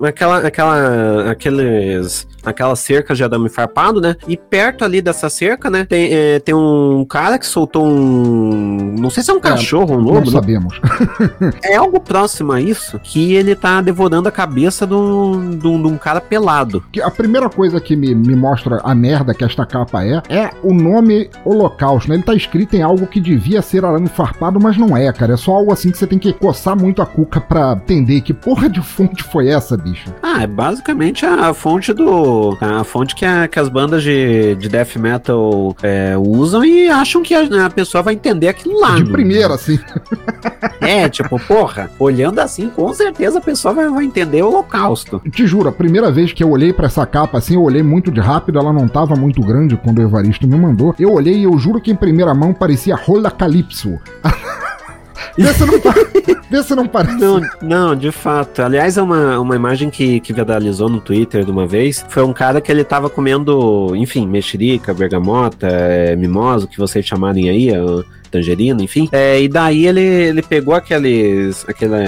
Aquela, 0.02 0.38
aquela, 0.38 1.30
aqueles, 1.30 2.26
aquela 2.44 2.76
cerca 2.76 3.14
de 3.14 3.22
arame 3.24 3.48
farpado, 3.48 4.00
né? 4.00 4.16
E 4.26 4.36
perto 4.36 4.84
ali 4.84 5.00
dessa 5.00 5.28
cerca, 5.28 5.70
né? 5.70 5.84
Tem, 5.84 6.08
é, 6.12 6.38
tem 6.38 6.54
um 6.54 7.04
cara 7.08 7.38
que 7.38 7.46
soltou 7.46 7.86
um. 7.86 8.94
Não 8.98 9.10
sei 9.10 9.22
se 9.22 9.30
é 9.30 9.34
um 9.34 9.40
cachorro, 9.40 9.94
um 9.94 9.98
Não 9.98 10.04
lobo, 10.04 10.26
né? 10.26 10.32
sabemos. 10.32 10.80
É 11.62 11.76
algo 11.76 12.00
próximo 12.00 12.52
a 12.52 12.60
isso 12.60 12.98
que 13.02 13.34
ele 13.34 13.54
tá 13.54 13.80
devorando 13.80 14.28
a 14.28 14.32
cabeça 14.32 14.86
de 14.86 14.94
um, 14.94 15.50
de 15.50 15.66
um, 15.66 15.80
de 15.80 15.88
um 15.88 15.96
cara 15.96 16.20
pelado. 16.20 16.82
Que 16.92 17.00
a 17.00 17.10
primeira 17.10 17.48
coisa 17.48 17.80
que 17.80 17.96
me, 17.96 18.14
me 18.14 18.34
mostra 18.36 18.80
a 18.84 18.94
merda 18.94 19.34
que 19.34 19.44
esta 19.44 19.64
capa 19.64 20.04
é, 20.04 20.22
é 20.28 20.50
o 20.62 20.72
nome 20.72 21.30
Holocausto, 21.44 22.08
né? 22.08 22.16
Ele 22.16 22.22
tá 22.22 22.34
escrito 22.34 22.74
em 22.74 22.82
algo 22.82 23.06
que 23.06 23.20
devia 23.20 23.62
ser 23.62 23.84
arame 23.84 24.08
farpado, 24.08 24.60
mas 24.60 24.76
não 24.76 24.96
é, 24.96 25.12
cara. 25.12 25.34
É 25.34 25.36
só 25.36 25.52
algo 25.52 25.72
assim 25.72 25.90
que 25.90 25.98
você 25.98 26.06
tem 26.06 26.18
que 26.18 26.32
coçar 26.32 26.76
muito 26.76 27.00
a 27.02 27.06
cuca 27.06 27.40
pra 27.40 27.72
entender 27.72 28.20
que 28.20 28.34
porra 28.34 28.68
de 28.68 28.80
fonte 28.82 29.22
foi 29.22 29.48
essa, 29.48 29.76
bicho. 29.76 30.12
Ah, 30.22 30.42
é 30.42 30.46
basicamente 30.46 31.24
a 31.24 31.52
fonte 31.54 31.92
do. 31.92 32.33
A 32.60 32.84
fonte 32.84 33.14
que, 33.14 33.24
a- 33.24 33.48
que 33.48 33.58
as 33.58 33.68
bandas 33.68 34.02
de, 34.02 34.54
de 34.56 34.68
death 34.68 34.96
metal 34.96 35.76
é, 35.82 36.14
usam 36.18 36.64
e 36.64 36.88
acham 36.88 37.22
que 37.22 37.34
a, 37.34 37.66
a 37.66 37.70
pessoa 37.70 38.02
vai 38.02 38.14
entender 38.14 38.48
aquilo 38.48 38.78
lá. 38.80 38.96
De 38.96 39.04
Não- 39.04 39.12
primeira, 39.12 39.54
assim. 39.54 39.78
É, 40.80 41.08
tipo, 41.08 41.38
porra, 41.46 41.90
olhando 41.98 42.38
assim, 42.40 42.68
com 42.68 42.92
certeza 42.92 43.38
a 43.38 43.40
pessoa 43.40 43.72
vai, 43.72 43.88
vai 43.88 44.04
entender 44.04 44.42
o 44.42 44.48
holocausto. 44.48 45.20
Te 45.30 45.46
juro, 45.46 45.68
a 45.68 45.72
primeira 45.72 46.10
vez 46.10 46.32
que 46.32 46.44
eu 46.44 46.50
olhei 46.50 46.72
pra 46.74 46.86
essa 46.86 47.06
capa 47.06 47.38
assim, 47.38 47.54
eu 47.54 47.62
olhei 47.62 47.82
muito 47.82 48.10
de 48.10 48.20
rápido, 48.20 48.58
ela 48.58 48.70
não 48.72 48.86
tava 48.86 49.16
muito 49.16 49.40
grande 49.40 49.76
quando 49.76 49.98
o 49.98 50.02
Evaristo 50.02 50.46
me 50.46 50.56
mandou. 50.56 50.94
Eu 50.98 51.12
olhei 51.12 51.36
e 51.38 51.44
eu 51.44 51.56
juro 51.58 51.80
que 51.80 51.90
em 51.90 51.96
primeira 51.96 52.34
mão 52.34 52.52
parecia 52.52 52.96
Rola 52.96 53.30
Calypso. 53.30 53.98
Vê 55.36 55.52
se 55.52 55.64
não, 55.64 55.80
pa- 55.80 55.94
Vê 56.50 56.62
se 56.62 56.74
não 56.74 56.86
parece. 56.86 57.16
Não, 57.18 57.40
não, 57.62 57.96
de 57.96 58.10
fato. 58.12 58.60
Aliás, 58.62 58.96
é 58.96 59.02
uma, 59.02 59.38
uma 59.38 59.56
imagem 59.56 59.90
que, 59.90 60.20
que 60.20 60.32
viralizou 60.32 60.88
no 60.88 61.00
Twitter 61.00 61.44
de 61.44 61.50
uma 61.50 61.66
vez. 61.66 62.04
Foi 62.08 62.22
um 62.24 62.32
cara 62.32 62.60
que 62.60 62.70
ele 62.70 62.84
tava 62.84 63.08
comendo, 63.10 63.94
enfim, 63.96 64.26
mexerica, 64.26 64.92
bergamota, 64.94 65.66
é, 65.68 66.14
mimosa, 66.16 66.64
o 66.66 66.68
que 66.68 66.78
vocês 66.78 67.04
chamarem 67.04 67.48
aí, 67.48 67.70
ó, 67.78 68.02
tangerina, 68.38 68.82
enfim. 68.82 69.08
É, 69.12 69.40
e 69.40 69.48
daí 69.48 69.86
ele, 69.86 70.00
ele 70.00 70.42
pegou 70.42 70.74
aqueles. 70.74 71.64
Aquela, 71.68 71.98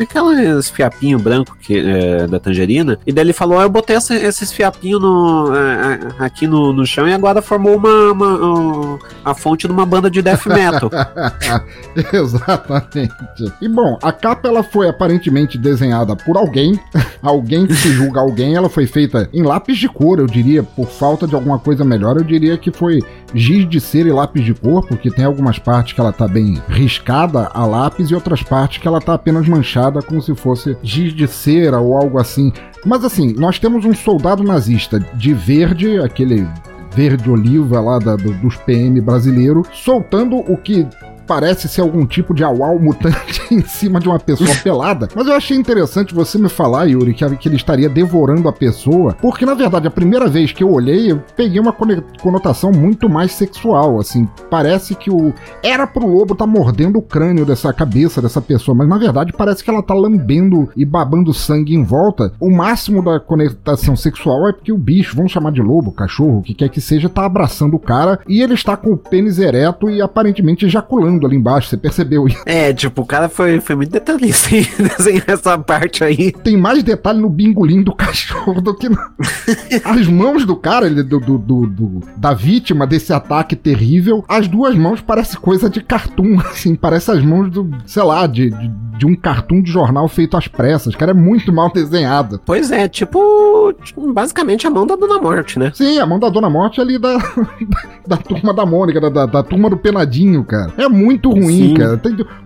aqueles 0.00 0.68
fiapinhos 0.68 1.20
brancos 1.22 1.54
que, 1.60 1.78
é, 1.78 2.26
da 2.26 2.38
tangerina. 2.38 2.98
E 3.06 3.12
daí 3.12 3.24
ele 3.24 3.32
falou: 3.32 3.58
"Ah, 3.58 3.62
Eu 3.62 3.70
botei 3.70 3.96
essa- 3.96 4.14
esses 4.14 4.52
fiapinhos 4.52 5.00
no, 5.00 5.54
é, 5.54 5.94
é, 6.20 6.24
aqui 6.24 6.46
no, 6.46 6.72
no 6.72 6.84
chão 6.86 7.08
e 7.08 7.12
agora 7.12 7.40
formou 7.42 7.76
uma, 7.76 8.12
uma- 8.12 8.44
um- 8.56 8.98
a 9.24 9.34
fonte 9.34 9.66
de 9.66 9.72
uma 9.72 9.86
banda 9.86 10.10
de 10.10 10.20
death 10.22 10.46
metal. 10.46 10.90
Exatamente. 12.12 13.12
E 13.60 13.68
bom, 13.68 13.98
a 14.02 14.12
capa 14.12 14.48
ela 14.48 14.62
foi 14.62 14.88
aparentemente 14.88 15.58
desenhada 15.58 16.14
por 16.16 16.36
alguém, 16.36 16.78
alguém 17.22 17.66
que 17.66 17.74
se 17.74 17.88
julga 17.90 18.20
alguém, 18.20 18.54
ela 18.54 18.68
foi 18.68 18.86
feita 18.86 19.28
em 19.32 19.42
lápis 19.42 19.78
de 19.78 19.88
cor, 19.88 20.18
eu 20.18 20.26
diria, 20.26 20.62
por 20.62 20.86
falta 20.88 21.26
de 21.26 21.34
alguma 21.34 21.58
coisa 21.58 21.84
melhor, 21.84 22.16
eu 22.16 22.24
diria 22.24 22.56
que 22.58 22.70
foi 22.70 23.02
giz 23.34 23.68
de 23.68 23.80
cera 23.80 24.08
e 24.08 24.12
lápis 24.12 24.44
de 24.44 24.54
cor, 24.54 24.86
porque 24.86 25.10
tem 25.10 25.24
algumas 25.24 25.58
partes 25.58 25.92
que 25.92 26.00
ela 26.00 26.12
tá 26.12 26.26
bem 26.28 26.60
riscada 26.68 27.50
a 27.52 27.66
lápis 27.66 28.10
e 28.10 28.14
outras 28.14 28.42
partes 28.42 28.78
que 28.78 28.86
ela 28.88 29.00
tá 29.00 29.14
apenas 29.14 29.46
manchada 29.48 30.00
como 30.02 30.22
se 30.22 30.34
fosse 30.34 30.76
giz 30.82 31.12
de 31.12 31.26
cera 31.26 31.78
ou 31.80 31.96
algo 31.96 32.18
assim. 32.18 32.52
Mas 32.84 33.04
assim, 33.04 33.34
nós 33.36 33.58
temos 33.58 33.84
um 33.84 33.94
soldado 33.94 34.42
nazista 34.42 35.00
de 35.14 35.34
verde, 35.34 35.98
aquele 35.98 36.46
verde 36.94 37.28
oliva 37.30 37.80
lá 37.80 37.98
da- 37.98 38.16
do- 38.16 38.32
dos 38.34 38.56
PM 38.56 39.00
brasileiro, 39.00 39.62
soltando 39.72 40.36
o 40.36 40.56
que 40.56 40.86
parece 41.26 41.68
ser 41.68 41.80
algum 41.80 42.06
tipo 42.06 42.34
de 42.34 42.44
auau 42.44 42.78
mutante 42.78 43.42
em 43.52 43.62
cima 43.62 44.00
de 44.00 44.08
uma 44.08 44.18
pessoa 44.18 44.54
pelada. 44.62 45.08
Mas 45.14 45.26
eu 45.26 45.34
achei 45.34 45.56
interessante 45.56 46.14
você 46.14 46.38
me 46.38 46.48
falar, 46.48 46.84
Yuri, 46.84 47.14
que, 47.14 47.36
que 47.36 47.48
ele 47.48 47.56
estaria 47.56 47.88
devorando 47.88 48.48
a 48.48 48.52
pessoa, 48.52 49.14
porque 49.20 49.44
na 49.44 49.54
verdade 49.54 49.86
a 49.86 49.90
primeira 49.90 50.28
vez 50.28 50.52
que 50.52 50.62
eu 50.62 50.70
olhei, 50.70 51.12
eu 51.12 51.22
peguei 51.36 51.60
uma 51.60 51.74
conotação 52.20 52.70
muito 52.72 53.08
mais 53.08 53.32
sexual, 53.32 53.98
assim, 53.98 54.28
parece 54.50 54.94
que 54.94 55.10
o 55.10 55.32
era 55.62 55.86
pro 55.86 56.06
lobo 56.06 56.34
tá 56.34 56.46
mordendo 56.46 56.98
o 56.98 57.02
crânio 57.02 57.44
dessa 57.44 57.72
cabeça 57.72 58.22
dessa 58.22 58.40
pessoa, 58.40 58.74
mas 58.74 58.88
na 58.88 58.98
verdade 58.98 59.32
parece 59.32 59.62
que 59.62 59.70
ela 59.70 59.82
tá 59.82 59.94
lambendo 59.94 60.68
e 60.76 60.84
babando 60.84 61.32
sangue 61.32 61.74
em 61.74 61.82
volta. 61.82 62.32
O 62.40 62.50
máximo 62.50 63.02
da 63.02 63.18
conotação 63.18 63.96
sexual 63.96 64.48
é 64.48 64.52
porque 64.52 64.72
o 64.72 64.78
bicho, 64.78 65.16
vamos 65.16 65.32
chamar 65.32 65.52
de 65.52 65.62
lobo, 65.62 65.92
cachorro, 65.92 66.38
o 66.38 66.42
que 66.42 66.54
quer 66.54 66.68
que 66.68 66.80
seja, 66.80 67.08
tá 67.08 67.24
abraçando 67.24 67.74
o 67.74 67.80
cara 67.80 68.20
e 68.28 68.42
ele 68.42 68.54
está 68.54 68.76
com 68.76 68.92
o 68.92 68.96
pênis 68.96 69.38
ereto 69.38 69.88
e 69.88 70.00
aparentemente 70.00 70.66
ejaculando 70.66 71.15
ali 71.24 71.36
embaixo. 71.36 71.68
Você 71.68 71.76
percebeu? 71.76 72.26
É, 72.44 72.72
tipo, 72.72 73.02
o 73.02 73.06
cara 73.06 73.28
foi, 73.28 73.60
foi 73.60 73.76
muito 73.76 73.90
detalhista 73.92 74.54
em 74.56 74.66
desenhar 74.98 75.24
essa 75.28 75.56
parte 75.56 76.02
aí. 76.02 76.32
Tem 76.32 76.56
mais 76.56 76.82
detalhe 76.82 77.20
no 77.20 77.28
bingolim 77.30 77.82
do 77.82 77.94
cachorro 77.94 78.60
do 78.60 78.74
que 78.74 78.88
no... 78.88 78.98
as 79.84 80.06
mãos 80.08 80.44
do 80.44 80.56
cara, 80.56 80.86
ele, 80.86 81.02
do, 81.02 81.20
do- 81.20 81.38
do- 81.38 81.66
do- 81.66 82.00
da 82.16 82.34
vítima 82.34 82.86
desse 82.86 83.12
ataque 83.12 83.54
terrível. 83.54 84.24
As 84.28 84.48
duas 84.48 84.74
mãos 84.74 85.00
parece 85.00 85.36
coisa 85.38 85.70
de 85.70 85.80
cartoon, 85.80 86.38
assim, 86.50 86.74
parece 86.74 87.10
as 87.12 87.22
mãos 87.22 87.48
do, 87.50 87.70
sei 87.86 88.02
lá, 88.02 88.26
de, 88.26 88.50
de, 88.50 88.68
de 88.98 89.06
um 89.06 89.14
cartoon 89.14 89.62
de 89.62 89.70
jornal 89.70 90.08
feito 90.08 90.36
às 90.36 90.48
pressas. 90.48 90.94
Cara, 90.96 91.12
é 91.12 91.14
muito 91.14 91.52
mal 91.52 91.72
desenhado. 91.72 92.40
Pois 92.44 92.70
é, 92.72 92.88
tipo, 92.88 93.72
tipo, 93.84 94.12
basicamente 94.12 94.66
a 94.66 94.70
mão 94.70 94.86
da 94.86 94.96
Dona 94.96 95.20
Morte, 95.20 95.58
né? 95.58 95.70
Sim, 95.74 95.98
a 95.98 96.06
mão 96.06 96.18
da 96.18 96.28
Dona 96.28 96.50
Morte 96.50 96.80
ali 96.80 96.98
da, 96.98 97.16
da 98.06 98.16
turma 98.16 98.52
da 98.52 98.64
Mônica, 98.66 99.00
da, 99.00 99.08
da, 99.08 99.26
da 99.26 99.42
turma 99.42 99.68
do 99.70 99.76
Penadinho, 99.76 100.42
cara. 100.44 100.72
É 100.76 100.88
muito 100.88 101.05
ruim, 101.14 101.68
Sim. 101.68 101.74
cara. 101.74 102.00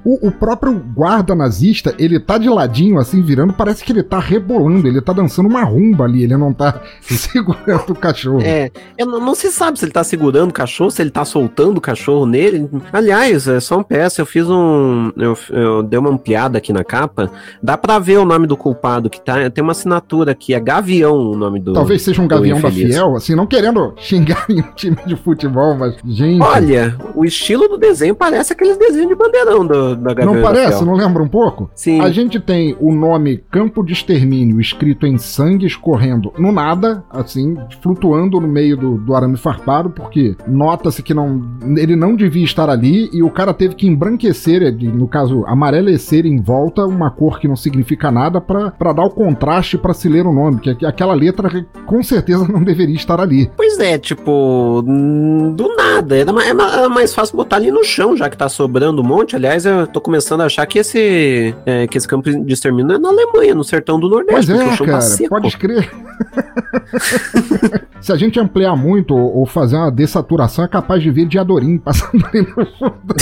O, 0.04 0.28
o 0.28 0.32
próprio 0.32 0.72
guarda 0.94 1.34
nazista, 1.34 1.94
ele 1.98 2.18
tá 2.18 2.38
de 2.38 2.48
ladinho, 2.48 2.98
assim, 2.98 3.22
virando, 3.22 3.52
parece 3.52 3.84
que 3.84 3.92
ele 3.92 4.02
tá 4.02 4.18
rebolando, 4.18 4.86
ele 4.86 5.00
tá 5.00 5.12
dançando 5.12 5.48
uma 5.48 5.62
rumba 5.62 6.04
ali, 6.04 6.24
ele 6.24 6.36
não 6.36 6.52
tá 6.52 6.80
segurando 7.00 7.90
o 7.90 7.94
cachorro. 7.94 8.42
É, 8.42 8.70
não, 8.98 9.20
não 9.20 9.34
se 9.34 9.50
sabe 9.50 9.78
se 9.78 9.84
ele 9.84 9.92
tá 9.92 10.04
segurando 10.04 10.50
o 10.50 10.54
cachorro, 10.54 10.90
se 10.90 11.02
ele 11.02 11.11
tá 11.11 11.24
soltando 11.24 11.78
o 11.78 11.80
cachorro 11.80 12.26
nele. 12.26 12.68
Aliás, 12.92 13.46
é 13.46 13.61
só 13.61 13.78
um 13.78 13.82
PS, 13.82 14.18
eu 14.18 14.26
fiz 14.26 14.48
um. 14.48 15.12
Eu, 15.16 15.36
eu 15.50 15.82
dei 15.82 15.98
uma 15.98 16.11
ampliada 16.11 16.58
aqui 16.58 16.72
na 16.72 16.84
capa, 16.84 17.30
dá 17.62 17.76
pra 17.76 17.98
ver 17.98 18.18
o 18.18 18.24
nome 18.24 18.46
do 18.46 18.56
culpado, 18.56 19.11
que 19.11 19.20
tá, 19.20 19.50
tem 19.50 19.62
uma 19.62 19.72
assinatura 19.72 20.32
aqui, 20.32 20.54
é 20.54 20.61
Gavião 20.61 21.16
o 21.16 21.36
nome 21.36 21.61
do. 21.61 21.72
Talvez 21.72 22.02
seja 22.02 22.20
um 22.22 22.28
gavião 22.28 22.61
da. 22.61 22.70
Fiel, 22.70 23.16
assim, 23.16 23.34
não 23.34 23.46
querendo 23.46 23.94
xingar 23.98 24.46
em 24.48 24.61
um 24.61 24.72
time 24.74 24.96
de 25.06 25.16
futebol, 25.16 25.74
mas, 25.76 25.96
gente. 26.04 26.42
Olha, 26.42 26.96
o 27.14 27.24
estilo 27.24 27.68
do 27.68 27.78
desenho 27.78 28.14
parece 28.14 28.49
aqueles 28.53 28.76
desenhos 28.76 29.09
de 29.09 29.14
bandeirão 29.14 29.66
do, 29.66 29.96
da 29.96 30.14
Gavião 30.14 30.34
Não 30.34 30.42
parece? 30.42 30.84
Não 30.84 30.94
lembra 30.94 31.22
um 31.22 31.28
pouco? 31.28 31.70
Sim. 31.74 32.01
A 32.01 32.11
gente 32.11 32.38
tem 32.40 32.76
o 32.80 32.92
nome 32.94 33.38
Campo 33.51 33.84
de 33.84 33.92
Extermínio 33.92 34.61
escrito 34.61 35.07
em 35.07 35.18
sangue 35.18 35.66
escorrendo 35.66 36.32
no 36.38 36.53
nada, 36.53 37.03
assim, 37.11 37.57
flutuando 37.82 38.40
no 38.40 38.48
meio 38.48 38.76
do, 38.76 38.96
do 38.98 39.14
arame 39.14 39.36
farpado, 39.36 39.90
porque 39.90 40.36
nota-se 40.46 41.03
que 41.03 41.14
não, 41.14 41.42
ele 41.76 41.96
não 41.96 42.14
devia 42.14 42.44
estar 42.44 42.68
ali 42.70 43.09
e 43.12 43.22
o 43.22 43.30
cara 43.30 43.53
teve 43.55 43.74
que 43.74 43.86
embranquecer, 43.86 44.61
no 44.94 45.07
caso, 45.09 45.44
amarelecer 45.46 46.26
em 46.26 46.40
volta 46.40 46.84
uma 46.86 47.11
cor 47.11 47.38
que 47.38 47.48
não 47.48 47.57
significa 47.57 48.11
nada 48.11 48.40
pra 48.40 48.70
pra 48.70 48.92
dar 48.92 49.05
o 49.05 49.11
contraste 49.11 49.76
pra 49.78 49.92
se 49.94 50.09
ler 50.09 50.26
o 50.26 50.32
nome, 50.32 50.61
que 50.61 50.70
aqu- 50.70 50.86
aquela 50.86 51.14
letra 51.14 51.51
com 51.86 52.03
certeza 52.03 52.46
não 52.48 52.62
deveria 52.62 52.94
estar 52.94 53.20
ali. 53.20 53.51
Pois 53.57 53.78
é, 53.78 53.98
tipo, 53.98 54.82
do 55.55 55.76
nada. 55.76 56.16
Era, 56.16 56.30
é 56.30 56.53
ma- 56.53 56.72
era 56.72 56.88
mais 56.88 57.14
fácil 57.14 57.36
botar 57.36 57.57
ali 57.57 57.70
no 57.70 57.84
chão, 57.84 58.16
já 58.16 58.28
que 58.28 58.36
tá 58.41 58.49
sobrando 58.49 59.03
um 59.03 59.05
monte. 59.05 59.36
Aliás, 59.36 59.66
eu 59.66 59.86
tô 59.86 60.01
começando 60.01 60.41
a 60.41 60.47
achar 60.47 60.64
que 60.64 60.78
esse, 60.78 61.55
é, 61.66 61.86
que 61.86 61.99
esse 61.99 62.09
campo 62.09 62.30
de 62.30 62.53
extermínio 62.53 62.95
é 62.95 62.99
na 62.99 63.11
Alemanha, 63.11 63.55
no 63.55 63.62
sertão 63.62 64.01
do 64.01 64.09
Pois 64.09 64.49
Nordeste. 64.49 64.53
o 64.53 64.57
é, 64.57 64.76
chão 64.76 64.86
tá 64.86 64.93
cara, 64.93 65.03
seco. 65.03 65.28
pode 65.28 65.49
escrever. 65.49 65.91
Se 68.01 68.12
a 68.12 68.16
gente 68.16 68.41
ampliar 68.41 68.74
muito 68.76 69.14
ou, 69.14 69.45
fazer 69.45 69.76
uma 69.76 69.91
dessaturação, 69.91 70.64
é 70.64 70.68
capaz 70.68 71.03
de 71.03 71.11
ver 71.11 71.26
Diadorim 71.26 71.76
passando 71.78 72.24
ali 72.26 72.41
no 72.41 72.64
fundo. 72.64 73.14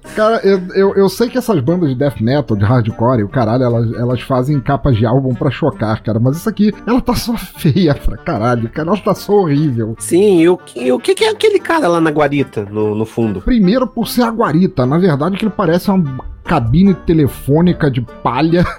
Cara, 0.16 0.40
eu, 0.42 0.60
eu, 0.74 0.94
eu 0.96 1.08
sei 1.08 1.28
que 1.28 1.38
essas 1.38 1.60
bandas 1.60 1.90
de 1.90 1.94
death 1.94 2.20
metal, 2.20 2.56
de 2.56 2.64
hardcore 2.64 3.22
o 3.22 3.28
caralho, 3.28 3.62
elas, 3.62 3.92
elas 3.92 4.20
fazem 4.22 4.58
capas 4.60 4.96
de 4.96 5.06
álbum 5.06 5.34
pra 5.34 5.50
chocar, 5.50 6.02
cara. 6.02 6.18
Mas 6.18 6.38
isso 6.38 6.48
aqui, 6.48 6.74
ela 6.86 7.00
tá 7.00 7.14
só 7.14 7.36
feia 7.36 7.94
pra 7.94 8.16
caralho, 8.16 8.68
cara. 8.70 8.88
Ela 8.88 8.98
tá 8.98 9.14
só 9.14 9.34
horrível. 9.34 9.94
Sim, 9.98 10.40
e 10.40 10.48
o, 10.48 10.58
e 10.74 10.90
o 10.90 10.98
que, 10.98 11.14
que 11.14 11.24
é 11.24 11.30
aquele 11.30 11.60
cara 11.60 11.86
lá 11.86 12.00
na 12.00 12.10
guarita, 12.10 12.66
no, 12.70 12.94
no 12.94 13.04
fundo? 13.04 13.40
Primeiro 13.40 13.86
por 13.86 14.08
ser 14.08 14.22
a 14.22 14.30
guarita, 14.30 14.86
na 14.86 14.98
verdade 14.98 15.36
que 15.36 15.44
ele 15.44 15.52
parece 15.54 15.90
uma 15.90 16.24
cabine 16.44 16.94
telefônica 16.94 17.90
de 17.90 18.00
palha. 18.00 18.64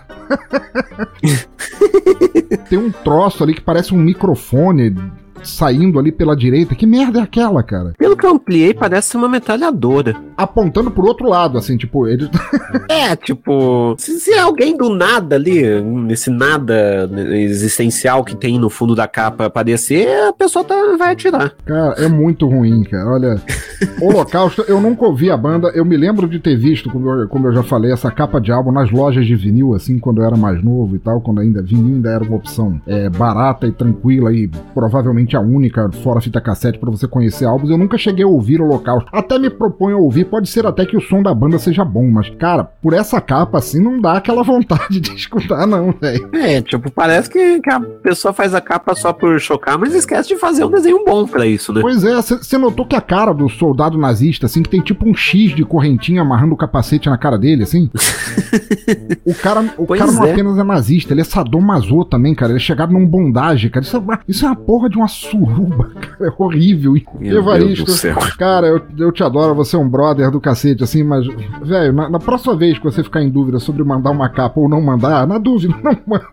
Tem 2.70 2.78
um 2.78 2.92
troço 2.92 3.44
ali 3.44 3.54
que 3.54 3.62
parece 3.62 3.94
um 3.94 3.98
microfone 3.98 4.96
saindo 5.44 6.00
ali 6.00 6.12
pela 6.12 6.36
direita. 6.36 6.76
Que 6.76 6.86
merda 6.86 7.20
é 7.20 7.24
aquela, 7.24 7.64
cara? 7.64 7.94
Pelo 7.98 8.16
que 8.16 8.26
eu 8.26 8.32
ampliei, 8.32 8.74
parece 8.74 9.10
ser 9.10 9.18
uma 9.18 9.30
metralhadora. 9.30 10.16
Apontando 10.38 10.92
pro 10.92 11.06
outro 11.06 11.28
lado, 11.28 11.58
assim, 11.58 11.78
tipo, 11.78 12.08
ele. 12.08 12.30
É, 12.88 13.16
tipo, 13.16 13.96
se, 13.98 14.20
se 14.20 14.32
é 14.32 14.40
alguém 14.40 14.76
do 14.78 14.90
nada 14.90 15.36
ali, 15.36 15.82
nesse 15.82 16.30
nada 16.30 17.10
existencial 17.32 18.24
que 18.24 18.36
tem 18.36 18.58
no 18.58 18.70
fundo 18.70 18.96
da 18.96 19.08
capa 19.08 19.46
aparecer, 19.46 20.08
a 20.28 20.34
pessoa 20.34 20.64
tá, 20.64 20.76
vai 20.98 21.12
atirar. 21.12 21.54
Cara, 21.66 21.94
é 21.98 22.08
muito 22.08 22.48
ruim, 22.48 22.84
cara. 22.84 23.10
Olha, 23.10 23.42
Holocausto, 24.02 24.64
eu 24.68 24.80
nunca 24.80 25.06
ouvi 25.06 25.30
a 25.30 25.38
banda. 25.38 25.70
Eu 25.70 25.86
me 25.86 25.98
lembro 25.98 26.28
de 26.28 26.40
ter 26.40 26.58
visto, 26.58 26.90
como 26.90 27.10
eu, 27.10 27.28
como 27.28 27.48
eu 27.48 27.54
já 27.54 27.64
falei, 27.64 27.92
essa 27.92 28.12
capa 28.12 28.40
de 28.40 28.52
álbum 28.52 28.72
nas 28.72 28.92
lojas 28.92 29.26
de 29.26 29.36
vinil, 29.36 29.74
assim, 29.74 30.00
quando 30.00 30.22
eu 30.22 30.26
era 30.26 30.38
mais 30.38 30.64
novo 30.64 30.96
e 30.96 31.00
tal, 31.00 31.22
quando 31.22 31.42
ainda 31.42 31.62
vinil 31.62 31.96
ainda 31.96 32.10
era 32.10 32.24
uma 32.24 32.38
opção 32.38 32.82
é, 32.88 33.10
barata 33.10 33.68
e 33.68 33.72
tranquila 33.72 34.34
e 34.34 34.50
provavelmente 34.74 35.31
a 35.36 35.42
única, 35.42 35.90
fora 36.04 36.22
fita 36.22 36.40
cassete, 36.42 36.80
pra 36.80 36.90
você 36.92 37.08
conhecer 37.08 37.46
álbuns. 37.46 37.70
Eu 37.70 37.78
nunca 37.78 37.98
cheguei 37.98 38.24
a 38.24 38.28
ouvir 38.28 38.62
Holocausto. 38.62 39.10
Até 39.12 39.38
me 39.40 39.50
proponho 39.50 39.98
a 39.98 40.00
ouvir, 40.00 40.26
pode 40.26 40.50
ser 40.50 40.66
até 40.66 40.86
que 40.86 40.98
o 40.98 41.02
som 41.02 41.22
da 41.24 41.34
banda 41.34 41.58
seja 41.60 41.84
bom, 41.86 42.10
mas, 42.10 42.30
cara, 42.32 42.64
por 42.64 42.94
essa 42.94 43.20
capa, 43.22 43.58
assim, 43.58 43.82
não 43.82 44.00
dá 44.00 44.14
aquela 44.14 44.44
vontade 44.44 45.00
de 45.00 45.12
escutar, 45.16 45.66
não, 45.68 45.92
velho. 45.92 46.30
É, 46.34 46.62
tipo, 46.62 46.92
parece 46.92 47.30
que, 47.30 47.60
que 47.62 47.70
a 47.70 47.80
pessoa 47.80 48.34
faz 48.34 48.54
a 48.54 48.62
capa 48.62 48.96
só 48.96 49.14
por 49.14 49.40
chocar, 49.40 49.78
mas 49.78 49.94
esquece 49.94 50.30
de 50.30 50.36
fazer 50.36 50.64
um 50.66 50.72
desenho 50.72 51.04
bom 51.06 51.26
pra 51.28 51.46
isso, 51.46 51.74
né? 51.74 51.82
Pois 51.82 52.04
é, 52.04 52.16
você 52.22 52.58
notou 52.58 52.86
que 52.86 52.96
a 52.96 53.02
cara 53.02 53.34
do 53.34 53.50
soldado 53.50 53.98
nazista, 53.98 54.46
assim, 54.46 54.62
que 54.64 54.70
tem 54.70 54.82
tipo 54.82 55.08
um 55.08 55.14
X 55.14 55.56
de 55.56 55.64
correntinha 55.66 56.22
amarrando 56.22 56.54
o 56.54 56.58
capacete 56.58 57.10
na 57.10 57.18
cara 57.18 57.38
dele, 57.38 57.64
assim? 57.64 57.90
o 59.26 59.34
cara, 59.36 59.62
o 59.78 59.86
Pois 59.86 60.00
cara 60.00 60.12
não 60.12 60.26
é. 60.26 60.32
apenas 60.32 60.58
é 60.58 60.64
nazista, 60.64 61.14
ele 61.14 61.22
é 61.22 61.24
sadomaso 61.24 62.04
também, 62.06 62.34
cara. 62.36 62.52
Ele 62.52 62.58
é 62.60 62.62
chegado 62.62 62.94
num 62.94 63.06
bondage, 63.06 63.70
cara. 63.70 63.86
Isso 63.86 63.96
é, 63.96 64.00
uma- 64.00 64.20
isso 64.28 64.46
é 64.46 64.48
uma 64.50 64.56
porra 64.56 64.90
de 64.90 64.98
uma 64.98 65.08
suruba, 65.22 65.90
cara. 65.90 66.30
É 66.30 66.34
horrível. 66.38 66.96
Meu 67.20 67.38
Evaristo, 67.38 67.86
Deus 67.86 67.86
do 67.86 67.92
céu. 67.92 68.16
cara, 68.38 68.68
eu, 68.68 68.82
eu 68.98 69.12
te 69.12 69.24
adoro, 69.24 69.56
você 69.56 69.76
é 69.76 69.80
um 69.80 69.88
brother 69.88 70.32
do 70.32 70.42
cacete, 70.42 70.84
assim, 70.84 71.04
mas, 71.04 71.26
velho, 71.62 71.94
na, 71.94 72.10
na 72.10 72.20
próxima 72.20 72.56
vez 72.56 72.78
que 72.78 72.84
você 72.84 73.04
ficar 73.04 73.22
em 73.22 73.30
dúvida 73.30 73.60
sobre 73.60 73.84
mandar 73.84 74.12
uma 74.12 74.30
capa 74.30 74.60
ou 74.60 74.70
não 74.70 74.82
mandar, 74.82 75.28
na 75.28 75.38
dúvida, 75.38 75.76
não 75.84 75.98
manda. 76.06 76.28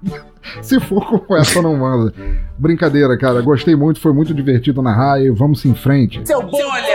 Se 0.62 0.80
for 0.80 1.04
como 1.04 1.38
essa, 1.38 1.62
não 1.62 1.76
manda. 1.76 2.12
Brincadeira, 2.58 3.16
cara. 3.16 3.40
Gostei 3.40 3.76
muito, 3.76 4.00
foi 4.00 4.12
muito 4.12 4.34
divertido 4.34 4.82
narrar 4.82 5.20
e 5.20 5.30
vamos 5.30 5.64
em 5.64 5.74
frente. 5.74 6.20
Seu 6.24 6.42
bolha! 6.42 6.88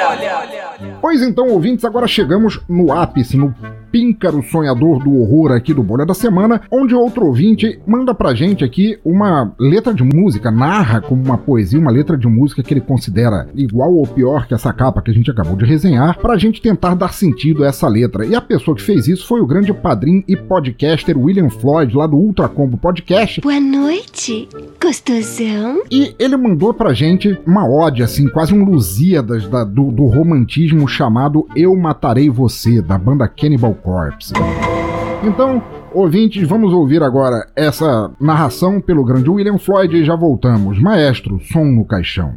Pois 1.01 1.21
então, 1.21 1.49
ouvintes, 1.49 1.85
agora 1.85 2.07
chegamos 2.07 2.59
no 2.67 2.91
ápice, 2.91 3.37
no 3.37 3.53
píncaro 3.91 4.41
sonhador 4.41 5.03
do 5.03 5.15
horror 5.19 5.51
aqui 5.51 5.73
do 5.73 5.83
Bolha 5.83 6.05
da 6.05 6.15
Semana, 6.15 6.61
onde 6.71 6.95
outro 6.95 7.27
ouvinte 7.27 7.79
manda 7.85 8.13
pra 8.13 8.33
gente 8.33 8.63
aqui 8.63 8.97
uma 9.05 9.53
letra 9.59 9.93
de 9.93 10.03
música, 10.03 10.49
narra 10.49 10.99
como 10.99 11.23
uma 11.23 11.37
poesia, 11.37 11.79
uma 11.79 11.91
letra 11.91 12.17
de 12.17 12.27
música 12.27 12.63
que 12.63 12.73
ele 12.73 12.81
considera 12.81 13.47
igual 13.53 13.93
ou 13.93 14.07
pior 14.07 14.47
que 14.47 14.53
essa 14.53 14.73
capa 14.73 15.01
que 15.01 15.11
a 15.11 15.13
gente 15.13 15.29
acabou 15.29 15.55
de 15.55 15.65
resenhar, 15.65 16.17
pra 16.17 16.37
gente 16.37 16.59
tentar 16.59 16.95
dar 16.95 17.13
sentido 17.13 17.63
a 17.63 17.67
essa 17.67 17.87
letra. 17.87 18.25
E 18.25 18.33
a 18.33 18.41
pessoa 18.41 18.75
que 18.75 18.81
fez 18.81 19.07
isso 19.07 19.27
foi 19.27 19.41
o 19.41 19.45
grande 19.45 19.71
padrinho 19.71 20.23
e 20.27 20.35
podcaster 20.35 21.17
William 21.17 21.49
Floyd, 21.49 21.95
lá 21.95 22.07
do 22.07 22.17
Ultra 22.17 22.49
Combo 22.49 22.77
Podcast, 22.77 23.41
Boa 23.43 23.59
noite, 23.59 24.47
gostosão. 24.81 25.83
e 25.91 26.15
ele 26.17 26.37
mandou 26.37 26.73
pra 26.73 26.93
gente 26.93 27.37
uma 27.45 27.67
ode, 27.67 28.01
assim, 28.01 28.29
quase 28.29 28.53
um 28.53 28.63
Lusíadas 28.63 29.45
da- 29.49 29.65
do, 29.65 29.91
do 29.91 30.05
romantismo 30.05 30.87
chamado 30.87 31.45
Eu 31.53 31.75
Matarei 31.75 32.29
Você, 32.29 32.81
da 32.81 32.97
banda 32.97 33.27
Cannibal 33.27 33.75
Corpse. 33.75 34.31
Então, 35.21 35.61
ouvintes, 35.93 36.47
vamos 36.47 36.71
ouvir 36.73 37.03
agora 37.03 37.45
essa 37.53 38.09
narração 38.19 38.79
pelo 38.79 39.03
grande 39.03 39.29
William 39.29 39.57
Floyd 39.57 39.93
e 39.97 40.05
já 40.05 40.15
voltamos. 40.15 40.79
Maestro, 40.79 41.39
som 41.51 41.65
no 41.65 41.83
caixão. 41.85 42.33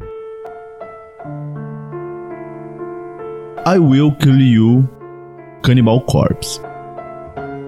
I 3.64 3.78
Will 3.78 4.12
Kill 4.18 4.40
You, 4.40 4.88
Cannibal 5.62 6.00
Corpse. 6.00 6.61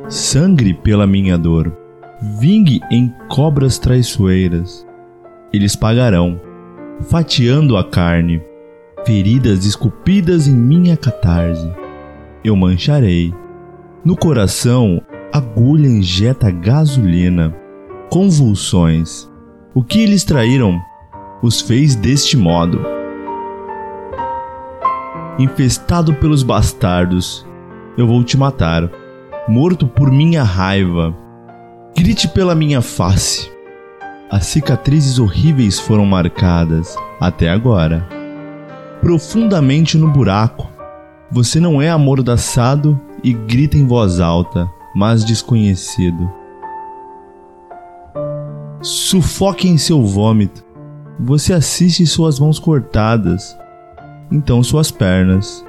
Sangre 0.08 0.72
pela 0.74 1.06
minha 1.06 1.36
dor, 1.36 1.72
vingue 2.20 2.80
em 2.90 3.12
cobras 3.28 3.78
traiçoeiras. 3.78 4.86
Eles 5.52 5.76
pagarão, 5.76 6.40
fatiando 7.02 7.76
a 7.76 7.84
carne, 7.84 8.42
feridas 9.04 9.64
esculpidas 9.64 10.46
em 10.46 10.54
minha 10.54 10.96
catarse. 10.96 11.70
Eu 12.44 12.54
mancharei. 12.56 13.32
No 14.04 14.16
coração, 14.16 15.00
agulha 15.32 15.88
injeta 15.88 16.50
gasolina. 16.50 17.54
Convulsões. 18.10 19.28
O 19.74 19.82
que 19.82 20.02
eles 20.02 20.24
traíram 20.24 20.80
os 21.42 21.60
fez 21.60 21.94
deste 21.94 22.36
modo 22.36 22.80
infestado 25.38 26.12
pelos 26.14 26.42
bastardos, 26.42 27.46
eu 27.96 28.06
vou 28.06 28.24
te 28.24 28.36
matar, 28.36 28.90
morto 29.46 29.86
por 29.86 30.10
minha 30.10 30.42
raiva. 30.42 31.16
Grite 31.96 32.28
pela 32.28 32.54
minha 32.54 32.80
face. 32.80 33.50
As 34.30 34.46
cicatrizes 34.46 35.18
horríveis 35.18 35.80
foram 35.80 36.06
marcadas 36.06 36.96
até 37.20 37.48
agora. 37.48 38.06
Profundamente 39.00 39.96
no 39.96 40.10
buraco. 40.10 40.68
Você 41.30 41.60
não 41.60 41.80
é 41.80 41.90
amordaçado 41.90 43.00
e 43.22 43.32
grita 43.32 43.76
em 43.76 43.86
voz 43.86 44.20
alta, 44.20 44.68
mas 44.94 45.24
desconhecido. 45.24 46.30
Sufoque 48.80 49.68
em 49.68 49.76
seu 49.76 50.04
vômito. 50.04 50.64
Você 51.20 51.52
assiste 51.52 52.06
suas 52.06 52.38
mãos 52.38 52.58
cortadas, 52.58 53.56
então 54.30 54.62
suas 54.62 54.90
pernas. 54.90 55.64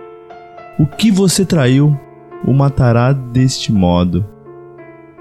O 0.77 0.85
que 0.85 1.11
você 1.11 1.43
traiu 1.43 1.97
o 2.45 2.53
matará 2.53 3.11
deste 3.11 3.71
modo. 3.71 4.25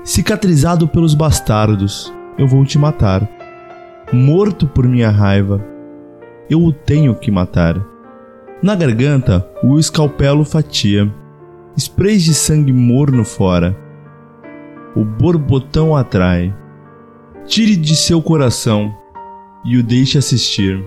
Cicatrizado 0.04 0.88
pelos 0.88 1.14
bastardos, 1.14 2.12
eu 2.38 2.46
vou 2.46 2.64
te 2.64 2.78
matar. 2.78 3.28
Morto 4.12 4.66
por 4.66 4.86
minha 4.86 5.10
raiva, 5.10 5.62
eu 6.48 6.62
o 6.62 6.72
tenho 6.72 7.14
que 7.14 7.30
matar. 7.30 7.84
Na 8.62 8.74
garganta, 8.74 9.46
o 9.62 9.78
escalpelo 9.78 10.44
fatia. 10.44 11.12
Sprays 11.76 12.24
de 12.24 12.32
sangue 12.32 12.72
morno 12.72 13.24
fora. 13.24 13.76
O 14.96 15.04
borbotão 15.04 15.94
atrai. 15.94 16.54
Tire 17.46 17.76
de 17.76 17.94
seu 17.94 18.22
coração 18.22 18.92
e 19.64 19.76
o 19.76 19.82
deixe 19.82 20.16
assistir. 20.16 20.82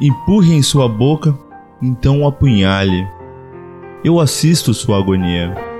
Empurre 0.00 0.54
em 0.54 0.62
sua 0.62 0.88
boca, 0.88 1.36
então 1.82 2.22
o 2.22 2.26
apunhale. 2.26 3.06
Eu 4.04 4.20
assisto 4.20 4.72
sua 4.72 4.98
agonia. 4.98 5.71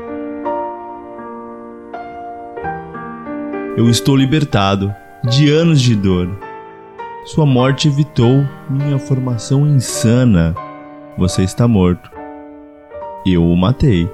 Eu 3.75 3.89
estou 3.89 4.15
libertado 4.15 4.95
de 5.31 5.51
anos 5.51 5.81
de 5.81 5.97
dor. 5.97 6.29
Sua 7.25 7.47
morte 7.47 7.89
evitou 7.89 8.47
minha 8.69 8.99
formação 8.99 9.67
insana. 9.67 10.55
Você 11.17 11.43
está 11.43 11.67
morto. 11.67 12.11
Eu 13.25 13.43
o 13.43 13.57
matei. 13.57 14.11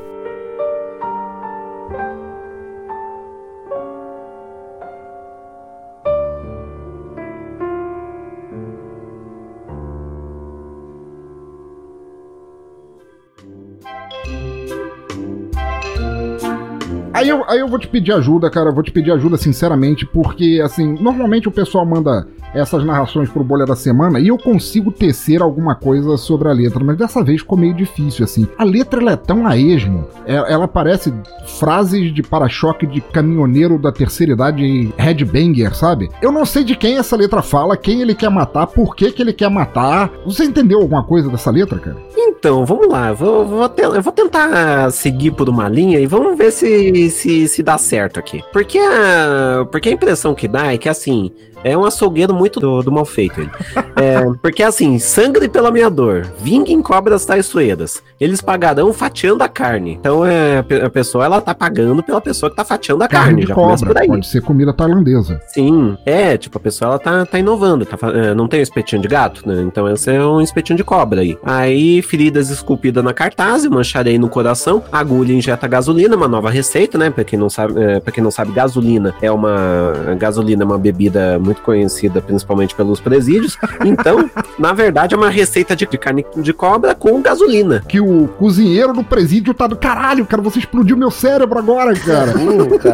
Eu, 17.69 17.71
vou 17.71 17.79
te 17.79 17.87
pedir 17.89 18.13
ajuda, 18.13 18.51
cara. 18.51 18.71
Eu 18.71 18.75
vou 18.75 18.83
te 18.83 18.91
pedir 18.91 19.13
ajuda 19.13 19.37
sinceramente, 19.37 20.05
porque, 20.07 20.61
assim, 20.65 20.95
normalmente 21.01 21.49
o 21.49 21.53
pessoal 21.53 21.85
manda 21.87 22.27
essas 22.55 22.83
narrações 22.83 23.29
pro 23.29 23.45
Bolha 23.45 23.67
da 23.67 23.77
Semana 23.77 24.19
e 24.19 24.29
eu 24.29 24.39
consigo 24.39 24.91
tecer 24.91 25.43
alguma 25.43 25.75
coisa 25.75 26.17
sobre 26.17 26.49
a 26.49 26.53
letra, 26.53 26.83
mas 26.83 26.97
dessa 26.97 27.23
vez 27.23 27.43
ficou 27.43 27.59
meio 27.59 27.75
difícil, 27.75 28.25
assim. 28.25 28.49
A 28.57 28.65
letra 28.65 29.01
ela 29.03 29.13
é 29.13 29.17
tão 29.17 29.47
a 29.47 29.55
esmo, 29.55 30.07
é- 30.25 30.51
ela 30.53 30.67
parece 30.67 31.13
frases 31.59 32.13
de 32.15 32.23
para-choque 32.23 32.87
de 32.87 33.01
caminhoneiro 33.03 33.79
da 33.79 33.93
terceira 33.93 34.33
idade 34.33 34.93
headbanger, 34.97 35.75
sabe? 35.75 36.09
Eu 36.23 36.33
não 36.33 36.47
sei 36.47 36.65
de 36.65 36.75
quem 36.75 36.97
essa 36.97 37.17
letra 37.17 37.43
fala, 37.43 37.77
quem 37.77 38.01
ele 38.01 38.15
quer 38.15 38.31
matar, 38.31 38.67
por 38.67 38.97
que, 38.97 39.13
que 39.13 39.21
ele 39.21 39.33
quer 39.35 39.51
matar. 39.51 40.11
Você 40.25 40.45
entendeu 40.45 40.81
alguma 40.81 41.05
coisa 41.05 41.29
dessa 41.29 41.51
letra, 41.51 41.79
cara? 41.79 41.97
Então, 42.17 42.65
vamos 42.65 42.89
lá, 42.89 43.13
vou, 43.13 43.45
vou 43.47 43.69
te- 43.69 43.83
eu 43.83 44.01
vou 44.03 44.13
tentar 44.13 44.91
seguir 44.91 45.33
por 45.33 45.49
uma 45.49 45.69
linha 45.69 45.99
e 46.01 46.07
vamos 46.07 46.37
ver 46.39 46.51
se, 46.53 47.11
se, 47.11 47.47
se 47.49 47.58
dá 47.63 47.77
certo 47.79 48.19
aqui. 48.19 48.43
Porque 48.53 48.79
a, 48.79 49.65
porque 49.71 49.89
a 49.89 49.93
impressão 49.93 50.35
que 50.35 50.47
dá 50.49 50.73
é 50.73 50.79
que, 50.79 50.89
assim, 50.89 51.31
é 51.65 51.77
um 51.77 51.85
açougueiro 51.85 52.33
muito 52.33 52.61
do, 52.61 52.83
do 52.83 52.93
mal 52.93 53.05
feito 53.05 53.41
ele. 53.41 53.51
É, 53.97 54.21
porque, 54.41 54.63
assim, 54.63 54.99
sangre 54.99 55.49
pela 55.49 55.71
minha 55.73 55.91
dor, 55.91 56.27
vinguem 56.41 56.81
cobras 56.81 57.25
traiçoeiras, 57.25 58.01
eles 58.21 58.41
pagarão 58.41 58.93
fatiando 58.93 59.43
a 59.43 59.49
carne. 59.49 59.93
Então, 60.01 60.25
é, 60.25 60.59
a 60.59 60.63
pe- 60.63 60.81
a 60.83 60.91
pessoa, 60.91 61.25
ela 61.25 61.41
tá 61.41 61.55
pagando 61.55 62.03
pela 62.03 62.21
pessoa 62.21 62.49
que 62.51 62.57
tá 62.57 62.65
fatiando 62.65 63.03
a 63.03 63.09
carne, 63.09 63.29
Carne 63.43 63.47
já 63.47 63.55
começa 63.55 63.85
por 63.85 63.89
cobra, 63.89 64.03
aí. 64.03 64.09
pode 64.09 64.27
ser 64.29 64.41
comida 64.43 64.73
tailandesa. 64.73 65.41
Sim, 65.49 65.97
é, 66.07 66.37
tipo, 66.37 66.57
a 66.59 66.61
pessoa 66.61 66.91
ela 66.91 66.99
tá, 66.99 67.27
tá 67.27 67.39
inovando, 67.39 67.85
tá, 67.85 67.99
é, 68.15 68.35
não 68.35 68.47
tem 68.47 68.61
o 68.61 68.63
espetinho 68.63 69.03
de 69.03 69.09
gato, 69.09 69.43
né? 69.49 69.61
Então 69.63 69.89
esse 69.89 70.11
é 70.13 70.25
um 70.25 70.41
espetinho 70.41 70.77
de 70.77 70.85
cobra 70.85 71.21
aí. 71.23 71.37
Aí, 71.43 72.01
feridas 72.03 72.51
esculpidas 72.51 73.03
na 73.03 73.13
cartaz, 73.13 73.67
mancharei 73.67 74.17
no 74.19 74.29
coração, 74.29 74.83
agulha 74.93 75.33
injeta 75.33 75.67
gasolina, 75.67 76.17
uma 76.17 76.29
nova 76.29 76.51
receita, 76.51 76.97
né? 76.97 77.11
Pra 77.11 77.25
quem 77.25 77.39
não 77.39 77.48
sabe, 77.51 77.81
é, 77.83 78.01
pra 78.01 78.13
quem 78.13 78.23
não 78.23 78.31
sabe 78.31 78.53
gasolina 78.53 79.15
é 79.23 79.31
uma 79.31 79.93
gasolina 80.19 80.63
é 80.63 80.67
uma 80.67 80.79
bebida 80.79 81.39
muito 81.39 81.63
conhecida 81.63 82.21
principalmente 82.21 82.75
pelos 82.75 83.01
presídios. 83.01 83.57
Então, 83.85 84.29
na 84.59 84.73
verdade, 84.73 85.15
é 85.15 85.19
uma 85.19 85.29
receita 85.31 85.75
de, 85.77 85.87
de 85.87 85.99
carne 85.99 86.25
de 86.37 86.53
cobra 86.53 86.95
com 86.95 87.21
gasolina. 87.23 87.83
Que 87.89 88.01
o 88.01 88.29
cozinheiro 88.39 88.93
do 88.93 89.03
presídio 89.05 89.55
tá 89.55 89.67
do 89.67 89.77
caralho, 89.77 90.27
cara, 90.27 90.43
você 90.43 90.59
explodiu 90.59 90.97
meu 90.97 91.11
cérebro 91.11 91.59
agora, 91.59 91.95
cara. 91.95 92.33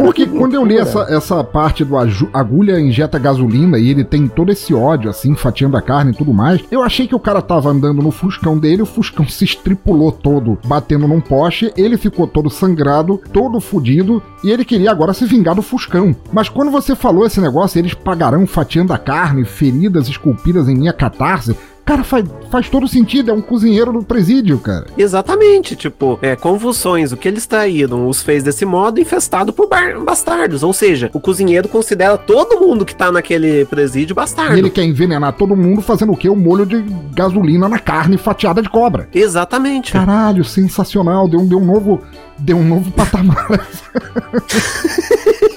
Porque 0.03 0.27
quando 0.27 0.55
eu 0.55 0.65
li 0.65 0.77
essa, 0.77 1.03
essa 1.09 1.43
parte 1.45 1.85
do 1.85 1.97
aju- 1.97 2.29
agulha 2.33 2.79
injeta 2.81 3.19
gasolina 3.19 3.79
e 3.79 3.91
ele 3.91 4.05
tem 4.05 4.27
todo 4.29 4.51
esse 4.53 4.75
ódio, 4.75 5.11
assim, 5.11 5.35
fatiando 5.35 5.77
a 5.77 5.83
carne 5.83 6.13
e 6.13 6.15
tudo 6.15 6.33
mais, 6.33 6.61
eu 6.71 6.83
achei 6.83 7.07
que 7.07 7.15
o 7.15 7.21
cara 7.21 7.41
tava 7.43 7.71
andando 7.71 8.03
no 8.03 8.11
fuscão 8.11 8.59
dele, 8.59 8.83
o 8.83 8.87
fuscão 8.87 9.27
se 9.29 9.45
estripulou 9.45 10.13
todo, 10.13 10.59
batendo 10.65 11.07
num 11.09 11.21
poste, 11.21 11.73
ele 11.77 11.97
ficou 11.97 12.27
todo 12.27 12.51
sangrado, 12.51 13.21
todo 13.33 13.61
fudido, 13.61 14.23
e 14.45 14.51
ele 14.51 14.65
queria 14.65 14.91
agora 14.91 15.15
se 15.15 15.25
vingar 15.25 15.55
do 15.55 15.63
fuscão. 15.63 16.15
Mas 16.31 16.51
quando 16.51 16.71
você 16.71 16.95
falou 16.95 17.25
esse 17.25 17.41
negócio, 17.41 17.79
eles 17.79 17.95
pagarão 17.95 18.47
fatiando 18.47 18.93
a 18.93 18.99
carne, 18.99 19.45
feridas 19.47 20.07
esculpidas 20.07 20.69
em 20.69 20.77
minha 20.77 20.93
catarse, 20.93 21.57
Cara, 21.85 22.03
faz, 22.03 22.25
faz 22.51 22.69
todo 22.71 22.89
sentido, 22.89 23.31
é 23.31 23.35
um 23.35 23.43
cozinheiro 23.43 23.93
do 23.93 24.03
presídio, 24.03 24.59
cara. 24.59 24.87
Exatamente, 24.97 25.77
tipo, 25.77 26.19
é, 26.23 26.35
convulsões, 26.35 27.13
o 27.13 27.17
que 27.17 27.29
eles 27.29 27.47
traíram 27.47 28.09
os 28.09 28.23
fez 28.23 28.43
desse 28.43 28.65
modo 28.65 28.99
infestado 28.99 29.53
por 29.53 29.69
bastardos. 30.03 30.63
Ou 30.63 30.73
seja, 30.73 31.11
o 31.13 31.21
cozinheiro 31.21 31.69
considera 31.69 32.17
todo 32.17 32.59
mundo 32.59 32.87
que 32.87 32.97
tá 32.97 33.13
naquele 33.13 33.67
presídio 33.67 34.15
bastardo. 34.15 34.57
E 34.57 34.61
ele 34.61 34.71
quer 34.71 34.85
envenenar 34.85 35.35
todo 35.35 35.55
mundo 35.55 35.83
fazendo 35.83 36.13
o 36.13 36.17
quê? 36.17 36.29
O 36.29 36.37
molho 36.37 36.65
de 36.65 36.83
gasolina 37.13 37.69
na 37.69 37.79
carne 37.79 38.17
fatiada 38.17 38.63
de 38.63 38.71
cobra. 38.71 39.07
Exatamente. 39.15 39.93
Caralho, 39.93 40.43
sensacional. 40.43 41.29
Deu 41.29 41.41
um, 41.41 41.47
deu 41.47 41.59
um 41.59 41.67
novo. 41.67 42.01
Deu 42.39 42.57
um 42.57 42.65
novo 42.65 42.91
patamar. 42.97 43.47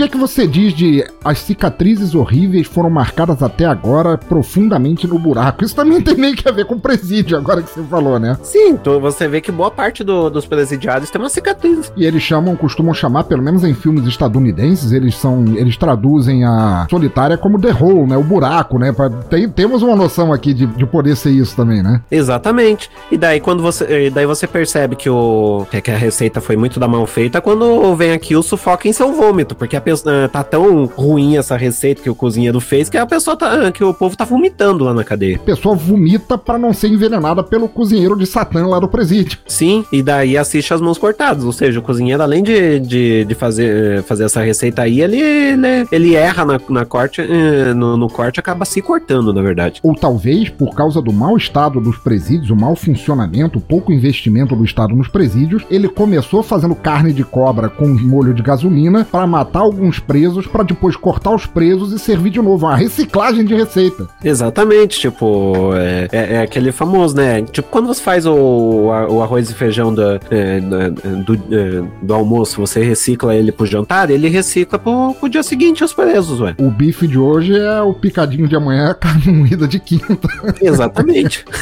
o 0.00 0.02
que 0.04 0.08
que 0.12 0.16
você 0.18 0.46
diz 0.46 0.72
de 0.72 1.04
as 1.22 1.38
cicatrizes 1.40 2.14
horríveis 2.14 2.66
foram 2.66 2.88
marcadas 2.88 3.42
até 3.42 3.66
agora 3.66 4.16
profundamente 4.16 5.06
no 5.06 5.18
buraco? 5.18 5.62
Isso 5.62 5.76
também 5.76 6.00
tem 6.02 6.14
meio 6.14 6.34
que 6.34 6.48
a 6.48 6.52
ver 6.52 6.64
com 6.64 6.78
presídio, 6.78 7.36
agora 7.36 7.60
que 7.62 7.68
você 7.68 7.82
falou, 7.82 8.18
né? 8.18 8.38
Sim, 8.42 8.70
então 8.70 8.98
você 8.98 9.28
vê 9.28 9.40
que 9.42 9.52
boa 9.52 9.70
parte 9.70 10.02
do- 10.02 10.30
dos 10.30 10.46
presidiários 10.46 11.10
tem 11.10 11.20
uma 11.20 11.28
cicatriz. 11.28 11.92
E 11.96 12.04
eles 12.06 12.22
chamam, 12.22 12.56
costumam 12.56 12.94
chamar, 12.94 13.24
pelo 13.24 13.42
menos 13.42 13.62
em 13.62 13.74
filmes 13.74 14.06
estadunidenses, 14.06 14.90
eles 14.92 15.14
são, 15.16 15.44
eles 15.56 15.76
traduzem 15.76 16.44
a 16.44 16.86
solitária 16.88 17.36
como 17.36 17.60
the 17.60 17.70
hole, 17.72 18.06
né? 18.08 18.16
O 18.16 18.22
buraco, 18.24 18.78
né? 18.78 18.94
Tem- 19.28 19.48
temos 19.50 19.82
uma 19.82 19.94
noção 19.94 20.32
aqui 20.32 20.54
de, 20.54 20.66
de 20.66 20.86
poder 20.86 21.14
ser 21.14 21.30
isso 21.30 21.54
também, 21.54 21.82
né? 21.82 22.00
Exatamente. 22.10 22.90
E 23.12 23.18
daí 23.18 23.38
quando 23.38 23.62
você, 23.62 24.08
daí 24.08 24.24
você 24.24 24.46
percebe 24.46 24.96
que 24.96 25.10
o 25.10 25.66
que 25.70 25.90
a 25.90 25.96
receita 25.96 26.40
foi 26.40 26.56
muito 26.56 26.80
da 26.80 26.88
mal 26.88 27.06
feita 27.06 27.40
quando 27.40 27.94
vem 27.96 28.12
aqui 28.12 28.34
o 28.34 28.42
sufoco 28.42 28.88
em 28.88 28.92
seu 28.94 29.12
vômito, 29.12 29.54
porque 29.54 29.76
a 29.76 29.80
pessoa 29.90 30.28
tá 30.28 30.42
tão 30.42 30.84
ruim 30.86 31.36
essa 31.36 31.56
receita 31.56 32.02
que 32.02 32.10
o 32.10 32.14
cozinheiro 32.14 32.60
fez 32.60 32.88
que 32.88 32.96
a 32.96 33.06
pessoa 33.06 33.36
tá 33.36 33.70
que 33.72 33.82
o 33.82 33.92
povo 33.92 34.16
tá 34.16 34.24
vomitando 34.24 34.84
lá 34.84 34.94
na 34.94 35.04
cadeia. 35.04 35.36
A 35.36 35.40
pessoa 35.40 35.74
vomita 35.74 36.38
pra 36.38 36.58
não 36.58 36.72
ser 36.72 36.88
envenenada 36.88 37.42
pelo 37.42 37.68
cozinheiro 37.68 38.16
de 38.16 38.26
Satã 38.26 38.66
lá 38.66 38.78
do 38.78 38.88
presídio. 38.88 39.38
Sim, 39.46 39.84
e 39.92 40.02
daí 40.02 40.36
assiste 40.36 40.72
as 40.72 40.80
mãos 40.80 40.98
cortadas, 40.98 41.44
ou 41.44 41.52
seja, 41.52 41.78
o 41.78 41.82
cozinheiro 41.82 42.22
além 42.22 42.42
de, 42.42 42.80
de, 42.80 43.24
de 43.24 43.34
fazer, 43.34 44.02
fazer 44.04 44.24
essa 44.24 44.40
receita 44.40 44.82
aí, 44.82 45.00
ele, 45.00 45.20
ele, 45.20 45.88
ele 45.90 46.14
erra 46.14 46.44
na, 46.44 46.60
na 46.68 46.84
corte, 46.84 47.20
eh, 47.20 47.74
no, 47.74 47.96
no 47.96 48.08
corte 48.08 48.40
acaba 48.40 48.64
se 48.64 48.80
cortando, 48.80 49.32
na 49.32 49.42
verdade. 49.42 49.80
Ou 49.82 49.94
talvez 49.94 50.48
por 50.48 50.74
causa 50.74 51.00
do 51.00 51.12
mau 51.12 51.36
estado 51.36 51.80
dos 51.80 51.98
presídios, 51.98 52.50
o 52.50 52.56
mau 52.56 52.76
funcionamento, 52.76 53.58
o 53.58 53.62
pouco 53.62 53.92
investimento 53.92 54.54
do 54.54 54.64
Estado 54.64 54.94
nos 54.94 55.08
presídios, 55.08 55.64
ele 55.70 55.88
começou 55.88 56.42
fazendo 56.42 56.74
carne 56.74 57.12
de 57.12 57.24
cobra 57.24 57.68
com 57.68 57.88
molho 57.88 58.34
de 58.34 58.42
gasolina 58.42 59.06
pra 59.10 59.26
matar 59.26 59.64
alguns 59.70 59.98
presos, 59.98 60.46
pra 60.46 60.62
depois 60.62 60.96
cortar 60.96 61.34
os 61.34 61.46
presos 61.46 61.92
e 61.92 61.98
servir 61.98 62.30
de 62.30 62.40
novo. 62.40 62.66
Uma 62.66 62.76
reciclagem 62.76 63.44
de 63.44 63.54
receita. 63.54 64.08
Exatamente, 64.22 64.98
tipo, 65.00 65.70
é, 65.74 66.08
é- 66.12 66.34
é 66.36 66.42
aquele 66.42 66.72
famoso, 66.72 67.16
né? 67.16 67.42
Tipo, 67.42 67.68
quando 67.70 67.86
você 67.86 68.00
faz 68.02 68.26
o, 68.26 68.34
o 68.34 69.22
arroz 69.22 69.50
e 69.50 69.54
feijão 69.54 69.94
é, 70.30 70.60
do, 70.60 71.34
é, 71.34 71.82
do 72.02 72.14
almoço, 72.14 72.60
você 72.60 72.82
recicla 72.82 73.34
ele 73.34 73.52
pro 73.52 73.66
jantar, 73.66 74.10
ele 74.10 74.28
recicla 74.28 74.78
pro, 74.78 75.14
pro 75.14 75.28
dia 75.28 75.42
seguinte 75.42 75.82
os 75.84 75.92
presos, 75.92 76.40
ué. 76.40 76.54
O 76.58 76.70
bife 76.70 77.06
de 77.06 77.18
hoje 77.18 77.56
é 77.56 77.80
o 77.82 77.92
picadinho 77.94 78.46
de 78.48 78.56
amanhã, 78.56 78.90
a 78.90 78.94
carne 78.94 79.32
moída 79.32 79.66
de 79.66 79.78
quinta. 79.80 80.18
Exatamente. 80.60 81.44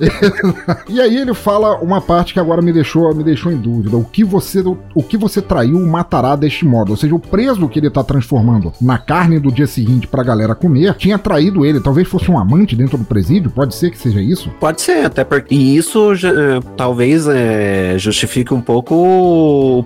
e 0.88 1.00
aí 1.00 1.16
ele 1.16 1.34
fala 1.34 1.76
uma 1.80 2.00
parte 2.00 2.32
que 2.32 2.40
agora 2.40 2.62
me 2.62 2.72
deixou, 2.72 3.14
me 3.14 3.24
deixou 3.24 3.52
em 3.52 3.56
dúvida. 3.56 3.96
O 3.96 4.04
que 4.04 4.24
você, 4.24 4.62
o 4.94 5.02
que 5.02 5.16
você 5.16 5.40
traiu 5.40 5.78
matará 5.86 6.36
deste 6.36 6.64
modo. 6.64 6.90
Ou 6.90 6.96
seja, 6.96 7.14
o 7.14 7.18
preso 7.18 7.49
que 7.68 7.78
ele 7.78 7.90
tá 7.90 8.02
transformando 8.02 8.72
na 8.80 8.98
carne 8.98 9.38
do 9.38 9.50
dia 9.50 9.66
seguinte 9.66 10.06
pra 10.06 10.22
galera 10.22 10.54
comer 10.54 10.94
tinha 10.94 11.18
traído 11.18 11.64
ele. 11.64 11.80
Talvez 11.80 12.08
fosse 12.08 12.30
um 12.30 12.38
amante 12.38 12.76
dentro 12.76 12.98
do 12.98 13.04
presídio. 13.04 13.50
Pode 13.50 13.74
ser 13.74 13.90
que 13.90 13.98
seja 13.98 14.20
isso? 14.20 14.50
Pode 14.60 14.80
ser, 14.80 15.04
até 15.04 15.24
porque. 15.24 15.54
E 15.54 15.76
isso 15.76 16.12
é, 16.12 16.60
talvez 16.76 17.26
é, 17.26 17.96
justifique 17.98 18.52
um 18.54 18.60
pouco 18.60 19.84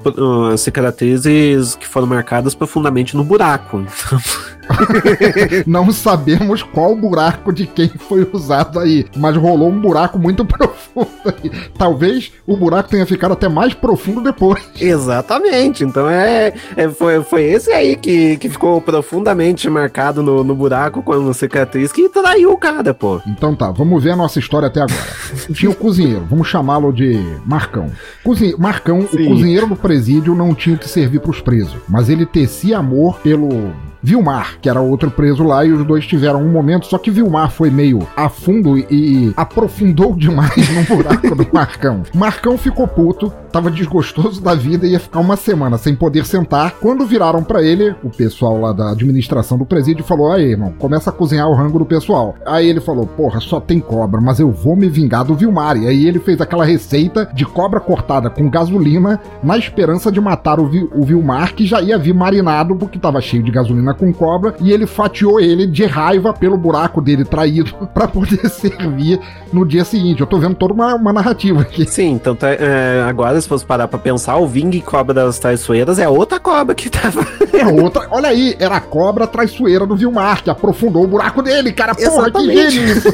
as 0.53 0.61
cicatrizes 0.61 1.75
que 1.75 1.87
foram 1.87 2.07
marcadas 2.07 2.55
profundamente 2.55 3.17
no 3.17 3.25
buraco. 3.25 3.85
Não 5.67 5.91
sabemos 5.93 6.63
qual 6.63 6.95
buraco 6.97 7.53
de 7.53 7.67
quem 7.67 7.89
foi 7.89 8.29
usado 8.33 8.79
aí, 8.79 9.07
mas 9.17 9.37
rolou 9.37 9.69
um 9.69 9.81
buraco 9.81 10.19
muito 10.19 10.45
profundo 10.47 11.09
aí. 11.27 11.51
Talvez 11.77 12.33
o 12.47 12.57
buraco 12.57 12.89
tenha 12.89 13.07
ficado 13.07 13.33
até 13.33 13.49
mais 13.49 13.75
profundo 13.75 14.21
depois. 14.21 14.63
Exatamente. 14.81 15.85
Então 15.85 16.09
é, 16.09 16.53
é- 16.77 16.89
foi, 16.89 17.23
foi 17.23 17.43
esse 17.43 17.73
aí 17.73 17.97
que, 17.97 18.37
que 18.37 18.49
ficou 18.49 18.81
profundamente 18.81 19.69
marcado 19.69 20.23
no, 20.23 20.45
no 20.45 20.55
buraco 20.55 21.03
com 21.03 21.13
a 21.29 21.35
cicatriz 21.35 21.93
que 21.93 22.09
traiu 22.09 22.53
o 22.53 22.59
cara, 22.59 22.95
pô. 22.95 23.21
Então 23.27 23.55
tá, 23.55 23.71
vamos 23.71 24.03
ver 24.03 24.11
a 24.13 24.17
nossa 24.17 24.39
história 24.39 24.69
até 24.69 24.81
agora. 24.81 24.95
Tinha 25.53 25.71
o 25.71 25.75
cozinheiro, 25.75 26.27
vamos 26.29 26.49
chamá-lo 26.49 26.93
de 26.93 27.19
Marcão. 27.45 27.91
Cozinhe... 28.23 28.55
Marcão, 28.59 29.07
Sim. 29.11 29.27
o 29.27 29.29
cozinheiro 29.31 29.67
do 29.67 29.77
presídio, 29.77 30.35
não 30.35 30.55
tinha 30.55 30.77
que 30.77 30.89
servir 30.89 31.21
pros 31.21 31.41
presos, 31.41 31.77
mas 31.89 32.09
ele 32.09 32.25
tecia 32.27 32.79
amor 32.79 33.19
pelo 33.21 33.73
Vilmar, 34.05 34.59
que 34.61 34.69
era 34.69 34.81
outro 34.83 35.11
preso 35.11 35.43
lá, 35.43 35.65
e 35.65 35.73
os 35.73 35.83
dois 35.87 36.07
tiveram 36.07 36.43
um 36.43 36.51
momento, 36.53 36.85
só 36.87 36.99
que 36.99 37.11
Vilmar 37.11 37.51
foi 37.51 37.71
meio 37.71 38.07
a 38.15 38.29
fundo 38.29 38.77
e, 38.79 39.33
aprofundou 39.35 40.13
demais 40.19 40.69
no 40.75 40.83
buraco 40.97 41.35
do 41.35 41.47
Marcão. 41.53 42.03
Marcão 42.15 42.59
ficou 42.59 42.87
puto, 42.87 43.33
tava 43.51 43.71
desgostoso 43.71 44.43
da 44.43 44.55
vida 44.55 44.87
e 44.87 44.91
ia 44.91 45.01
ficar 45.01 45.21
uma 45.21 45.37
semana 45.37 45.79
sem 45.79 45.95
poder 45.95 46.27
sentar. 46.27 46.73
Quando 46.83 47.07
viraram 47.07 47.43
pra 47.43 47.63
ele, 47.63 47.95
o 48.03 48.11
pessoal 48.11 48.61
lá 48.61 48.73
da 48.75 48.91
administração 48.91 49.57
do 49.57 49.65
presídio 49.65 50.05
falou: 50.05 50.31
Aí, 50.33 50.51
irmão, 50.51 50.75
começa 50.79 51.09
a 51.09 51.13
cozinhar 51.13 51.49
o 51.49 51.55
rango 51.55 51.79
do 51.79 51.87
pessoal. 51.87 52.35
Aí 52.45 52.69
ele 52.69 52.81
falou: 52.81 53.07
Porra, 53.07 53.41
só 53.41 53.59
tem 53.59 53.81
cobra, 53.81 54.21
mas 54.21 54.39
eu 54.39 54.51
vou 54.51 54.77
me 54.77 54.89
vingar 54.89 55.25
do 55.25 55.35
Vilmar. 55.35 55.79
E 55.79 55.87
aí 55.89 56.07
ele 56.07 56.19
fez 56.19 56.41
aquela 56.43 56.65
receita 56.65 57.27
de 57.33 57.47
cobra 57.47 57.81
cortada 57.81 58.29
com 58.29 58.51
gasolina 58.51 59.19
na 59.43 59.57
esperança 59.57 60.13
de 60.13 60.21
matar 60.21 60.61
o, 60.61 60.67
Vi- 60.69 60.89
o 60.95 61.03
Vilmar, 61.05 61.55
que 61.55 61.65
já 61.65 61.81
ia 61.81 61.97
vir 61.97 62.13
marinado 62.15 62.77
porque 62.77 62.99
tava 62.99 63.21
cheio 63.21 63.43
de 63.43 63.51
gasolina 63.51 63.94
com 63.95 64.13
cobra. 64.13 64.55
E 64.61 64.73
ele 64.73 64.87
fatiou 64.87 65.41
ele 65.41 65.67
de 65.67 65.85
raiva 65.85 66.33
pelo 66.33 66.57
buraco 66.57 67.01
dele 67.01 67.25
traído 67.25 67.75
pra 67.95 68.09
poder 68.09 68.49
servir 68.49 69.21
no 69.53 69.65
dia 69.65 69.85
seguinte. 69.85 70.21
Eu 70.21 70.27
tô 70.27 70.39
vendo 70.39 70.55
toda 70.55 70.75
uma, 70.75 70.95
uma 70.95 71.13
narrativa 71.13 71.63
aqui. 71.63 71.87
Sim, 71.87 72.19
tanto 72.23 72.45
é, 72.47 72.57
é, 72.61 73.05
agora, 73.09 73.41
se 73.41 73.49
fosse 73.49 73.65
parar 73.65 73.89
pra 73.89 73.99
pensar, 73.99 74.37
o 74.37 74.47
Ving 74.47 74.81
Cobra 74.81 75.15
das 75.15 75.39
Traiçoeiras 75.39 75.99
é 75.99 76.09
outra 76.09 76.39
cobra 76.39 76.75
que 76.75 76.91
tava. 76.91 77.27
É 77.53 77.67
outra. 77.67 78.09
Olha 78.11 78.29
aí, 78.29 78.57
era 78.59 78.77
a 78.77 78.81
cobra 78.81 79.27
traiçoeira 79.27 79.87
do 79.87 79.97
Vilmar, 79.97 80.43
que 80.43 80.51
aprofundou 80.51 81.05
o 81.05 81.07
buraco 81.07 81.43
dele, 81.43 81.73
cara. 81.73 81.95
Porra, 81.95 82.31
que 82.31 82.39
Exatamente. 82.39 82.71
gênio 82.71 82.97
isso. 82.97 83.09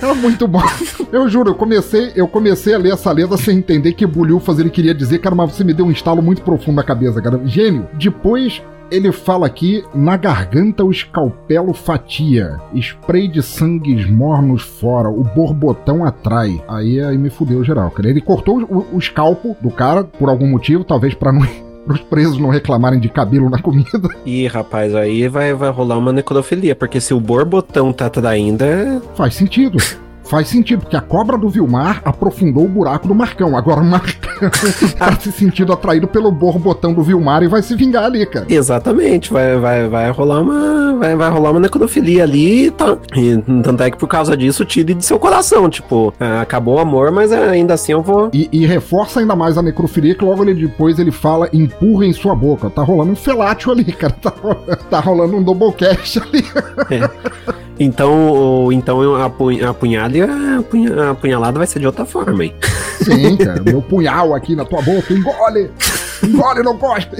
É 0.00 0.12
muito 0.14 0.46
bom. 0.46 0.62
Eu 1.12 1.28
juro, 1.28 1.50
eu 1.50 1.54
comecei, 1.54 2.12
eu 2.14 2.26
comecei 2.26 2.74
a 2.74 2.78
ler 2.78 2.92
essa 2.92 3.10
letra 3.12 3.36
sem 3.36 3.58
entender 3.58 3.92
que 3.92 4.06
bulhufas 4.06 4.58
ele 4.58 4.70
queria 4.70 4.94
dizer, 4.94 5.18
cara, 5.18 5.34
mas 5.34 5.52
você 5.52 5.64
me 5.64 5.72
deu 5.72 5.86
um 5.86 5.90
estalo 5.90 6.22
muito 6.22 6.42
profundo 6.42 6.76
na 6.76 6.82
cabeça, 6.82 7.20
cara. 7.20 7.40
Gênio. 7.62 7.86
Depois 7.94 8.60
ele 8.90 9.12
fala 9.12 9.46
aqui, 9.46 9.84
na 9.94 10.16
garganta 10.16 10.84
o 10.84 10.90
escalpelo 10.90 11.72
fatia, 11.72 12.60
spray 12.74 13.28
de 13.28 13.40
sangues 13.40 14.10
mornos 14.10 14.62
fora, 14.62 15.08
o 15.08 15.22
borbotão 15.22 16.04
atrai. 16.04 16.62
Aí, 16.68 17.00
aí 17.00 17.16
me 17.16 17.30
fudeu 17.30 17.62
geral, 17.62 17.90
cara. 17.90 18.10
Ele 18.10 18.20
cortou 18.20 18.60
o, 18.62 18.96
o 18.96 18.98
escalpo 18.98 19.56
do 19.62 19.70
cara, 19.70 20.02
por 20.02 20.28
algum 20.28 20.46
motivo, 20.46 20.84
talvez 20.84 21.14
pra 21.14 21.32
não... 21.32 21.42
Para 21.84 21.94
os 21.94 22.00
presos 22.00 22.38
não 22.38 22.48
reclamarem 22.48 23.00
de 23.00 23.08
cabelo 23.08 23.50
na 23.50 23.60
comida. 23.60 24.08
Ih, 24.24 24.46
rapaz, 24.46 24.94
aí 24.94 25.26
vai, 25.26 25.52
vai 25.52 25.68
rolar 25.68 25.98
uma 25.98 26.12
necrofilia, 26.12 26.76
porque 26.76 27.00
se 27.00 27.12
o 27.12 27.18
borbotão 27.18 27.92
tá 27.92 28.08
traindo, 28.08 28.62
é... 28.62 29.00
Faz 29.16 29.34
sentido. 29.34 29.78
Faz 30.32 30.48
sentido, 30.48 30.80
porque 30.80 30.96
a 30.96 31.00
cobra 31.02 31.36
do 31.36 31.46
Vilmar 31.50 32.00
aprofundou 32.06 32.64
o 32.64 32.68
buraco 32.68 33.06
do 33.06 33.14
Marcão. 33.14 33.54
Agora 33.54 33.82
o 33.82 33.84
Marcão 33.84 34.48
tá 34.98 35.14
se 35.20 35.30
sentindo 35.30 35.70
atraído 35.74 36.08
pelo 36.08 36.32
borbotão 36.32 36.94
do 36.94 37.02
Vilmar 37.02 37.42
e 37.42 37.48
vai 37.48 37.60
se 37.60 37.76
vingar 37.76 38.04
ali, 38.04 38.24
cara. 38.24 38.46
Exatamente, 38.48 39.30
vai, 39.30 39.58
vai, 39.58 39.86
vai 39.88 40.10
rolar 40.10 40.40
uma. 40.40 40.94
Vai, 40.94 41.14
vai 41.16 41.28
rolar 41.28 41.50
uma 41.50 41.60
necrofilia 41.60 42.22
ali 42.22 42.70
tá? 42.70 42.96
e 43.14 43.36
tanto 43.62 43.82
é 43.82 43.90
que 43.90 43.98
por 43.98 44.08
causa 44.08 44.34
disso 44.34 44.64
tire 44.64 44.94
de 44.94 45.04
seu 45.04 45.18
coração. 45.18 45.68
Tipo, 45.68 46.14
ah, 46.18 46.40
acabou 46.40 46.76
o 46.76 46.80
amor, 46.80 47.12
mas 47.12 47.30
ainda 47.30 47.74
assim 47.74 47.92
eu 47.92 48.00
vou. 48.00 48.30
E, 48.32 48.48
e 48.50 48.64
reforça 48.64 49.20
ainda 49.20 49.36
mais 49.36 49.58
a 49.58 49.62
necrofilia 49.62 50.14
que 50.14 50.24
logo 50.24 50.42
ele 50.42 50.54
depois 50.54 50.98
ele 50.98 51.10
fala 51.10 51.46
empurra 51.52 52.06
em 52.06 52.12
sua 52.14 52.34
boca. 52.34 52.70
Tá 52.70 52.82
rolando 52.82 53.12
um 53.12 53.16
felátil 53.16 53.70
ali, 53.70 53.84
cara. 53.84 54.14
Tá, 54.22 54.32
ro- 54.42 54.56
tá 54.88 55.00
rolando 55.00 55.36
um 55.36 55.42
doublecast 55.42 56.20
ali. 56.20 56.42
Então, 57.80 58.64
o- 58.66 58.72
então 58.72 59.14
a, 59.22 59.28
pu- 59.30 59.64
a 59.64 59.72
punhalha, 59.74 60.28
a, 60.58 60.62
punha- 60.62 61.10
a 61.10 61.14
punhalada 61.14 61.58
vai 61.58 61.66
ser 61.66 61.80
de 61.80 61.86
outra 61.86 62.04
forma, 62.04 62.44
hein? 62.44 62.54
Sim, 63.02 63.36
cara. 63.36 63.62
Meu 63.62 63.82
punhal 63.82 64.34
aqui 64.34 64.54
na 64.54 64.64
tua 64.64 64.82
boca. 64.82 65.12
Engole! 65.12 65.70
Engole, 66.22 66.62
não 66.62 66.76
cospe! 66.78 67.16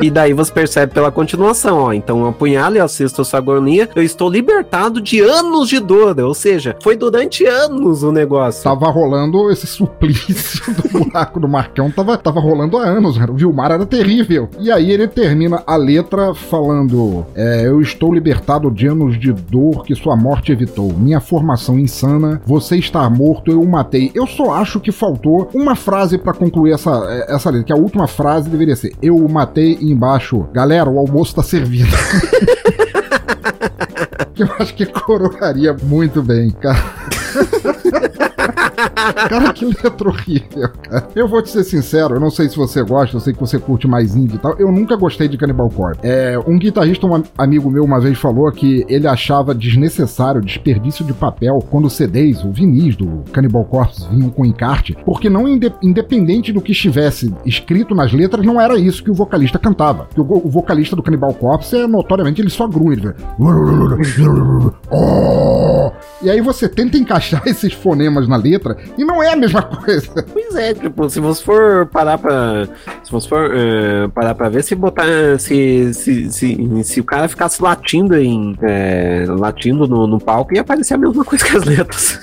E 0.00 0.10
daí 0.10 0.32
você 0.32 0.52
percebe 0.52 0.92
pela 0.92 1.10
continuação, 1.10 1.78
ó. 1.78 1.92
Então, 1.92 2.26
apunhalo 2.26 2.76
e 2.76 2.80
assisto 2.80 3.22
a 3.22 3.24
sua 3.24 3.38
agonia. 3.38 3.88
Eu 3.94 4.02
estou 4.02 4.30
libertado 4.30 5.00
de 5.00 5.20
anos 5.20 5.68
de 5.68 5.80
dor. 5.80 6.18
Ou 6.20 6.34
seja, 6.34 6.76
foi 6.82 6.96
durante 6.96 7.44
anos 7.44 8.02
o 8.02 8.12
negócio. 8.12 8.62
Tava 8.62 8.88
rolando 8.90 9.50
esse 9.50 9.66
suplício 9.66 10.74
do 10.74 10.88
buraco 11.04 11.40
do 11.40 11.48
Marcão, 11.48 11.90
tava, 11.90 12.16
tava 12.16 12.40
rolando 12.40 12.76
há 12.76 12.84
anos, 12.84 13.18
cara. 13.18 13.32
O 13.32 13.34
Vilmar 13.34 13.72
era 13.72 13.86
terrível. 13.86 14.48
E 14.58 14.70
aí 14.70 14.90
ele 14.90 15.08
termina 15.08 15.62
a 15.66 15.76
letra 15.76 16.34
falando: 16.34 17.26
é, 17.34 17.66
Eu 17.66 17.80
estou 17.80 18.12
libertado 18.12 18.70
de 18.70 18.86
anos 18.86 19.18
de 19.18 19.32
dor 19.32 19.84
que 19.84 19.94
sua 19.94 20.16
morte 20.16 20.52
evitou. 20.52 20.92
Minha 20.92 21.20
formação 21.20 21.78
insana, 21.78 22.40
você 22.46 22.76
está 22.76 23.08
morto, 23.08 23.50
eu 23.50 23.60
o 23.60 23.68
matei. 23.68 24.10
Eu 24.14 24.26
só 24.26 24.52
acho 24.52 24.78
que 24.78 24.92
faltou 24.92 25.50
uma 25.54 25.74
frase 25.74 26.18
pra 26.18 26.32
concluir 26.32 26.72
essa, 26.72 26.90
é, 27.08 27.34
essa 27.34 27.50
letra, 27.50 27.66
que 27.66 27.72
a 27.72 27.76
última 27.76 28.06
frase 28.06 28.48
deveria 28.48 28.76
ser: 28.76 28.92
Eu 29.02 29.15
o 29.16 29.28
matei 29.28 29.78
embaixo. 29.80 30.48
Galera, 30.52 30.88
o 30.88 30.98
almoço 30.98 31.34
tá 31.34 31.42
servido. 31.42 31.90
que 34.34 34.42
eu 34.44 34.48
acho 34.58 34.74
que 34.74 34.86
coroaria 34.86 35.74
muito 35.82 36.22
bem, 36.22 36.50
cara. 36.50 36.84
Cara, 39.28 39.52
que 39.52 39.64
letra 39.64 40.08
horrível, 40.08 40.68
cara. 40.82 41.08
Eu 41.14 41.26
vou 41.28 41.42
te 41.42 41.50
ser 41.50 41.64
sincero, 41.64 42.14
eu 42.16 42.20
não 42.20 42.30
sei 42.30 42.48
se 42.48 42.56
você 42.56 42.82
gosta, 42.82 43.16
eu 43.16 43.20
sei 43.20 43.32
que 43.32 43.40
você 43.40 43.58
curte 43.58 43.86
mais 43.88 44.14
indie 44.14 44.36
e 44.36 44.38
tal. 44.38 44.54
Eu 44.58 44.70
nunca 44.70 44.96
gostei 44.96 45.28
de 45.28 45.36
Cannibal 45.38 45.68
Corpse. 45.70 46.00
É, 46.02 46.38
um 46.46 46.58
guitarrista, 46.58 47.06
um 47.06 47.14
am- 47.14 47.24
amigo 47.38 47.70
meu, 47.70 47.84
uma 47.84 48.00
vez 48.00 48.18
falou 48.18 48.50
que 48.52 48.84
ele 48.88 49.06
achava 49.06 49.54
desnecessário, 49.54 50.40
desperdício 50.40 51.04
de 51.04 51.12
papel, 51.12 51.58
quando 51.70 51.88
CDs, 51.90 52.44
o 52.44 52.50
vinis 52.52 52.96
do 52.96 53.22
Cannibal 53.32 53.64
Corpse 53.64 54.06
vinham 54.10 54.30
com 54.30 54.44
encarte, 54.44 54.96
porque 55.04 55.28
não 55.30 55.48
inde- 55.48 55.72
independente 55.82 56.52
do 56.52 56.60
que 56.60 56.72
estivesse 56.72 57.32
escrito 57.44 57.94
nas 57.94 58.12
letras, 58.12 58.44
não 58.44 58.60
era 58.60 58.78
isso 58.78 59.02
que 59.02 59.10
o 59.10 59.14
vocalista 59.14 59.58
cantava. 59.58 60.04
Porque 60.04 60.20
o, 60.20 60.46
o 60.46 60.50
vocalista 60.50 60.94
do 60.94 61.02
Cannibal 61.02 61.32
Corpse 61.34 61.76
é 61.76 61.86
notoriamente 61.86 62.40
ele 62.40 62.50
só 62.50 62.66
grunhe, 62.68 62.96
ele 62.98 63.14
"Oh". 64.90 65.90
E 66.22 66.30
aí 66.30 66.40
você 66.40 66.68
tenta 66.68 66.96
encaixar 66.96 67.42
esses 67.46 67.72
fonemas 67.72 68.28
na 68.28 68.36
letra 68.36 68.65
e 68.96 69.04
não 69.04 69.22
é 69.22 69.32
a 69.32 69.36
mesma 69.36 69.62
coisa. 69.84 70.10
Pois 70.32 70.54
é, 70.56 70.74
tipo, 70.74 71.08
se 71.10 71.20
você 71.20 71.42
for 71.44 71.86
parar 71.86 72.18
pra. 72.18 72.66
Se 73.04 73.12
você 73.12 73.28
for 73.28 73.50
eh, 73.54 74.08
parar 74.14 74.34
pra 74.34 74.48
ver, 74.48 74.62
se 74.64 74.74
botar. 74.74 75.04
Se, 75.38 75.92
se, 75.94 76.30
se, 76.32 76.84
se 76.84 77.00
o 77.00 77.04
cara 77.04 77.28
ficasse 77.28 77.62
latindo 77.62 78.16
em. 78.16 78.56
eh, 78.62 79.26
latindo 79.28 79.86
no, 79.86 80.06
no 80.06 80.18
palco, 80.18 80.54
ia 80.54 80.62
aparecer 80.62 80.94
a 80.94 80.98
mesma 80.98 81.24
coisa 81.24 81.44
que 81.44 81.56
as 81.56 81.64
letras. 81.64 82.20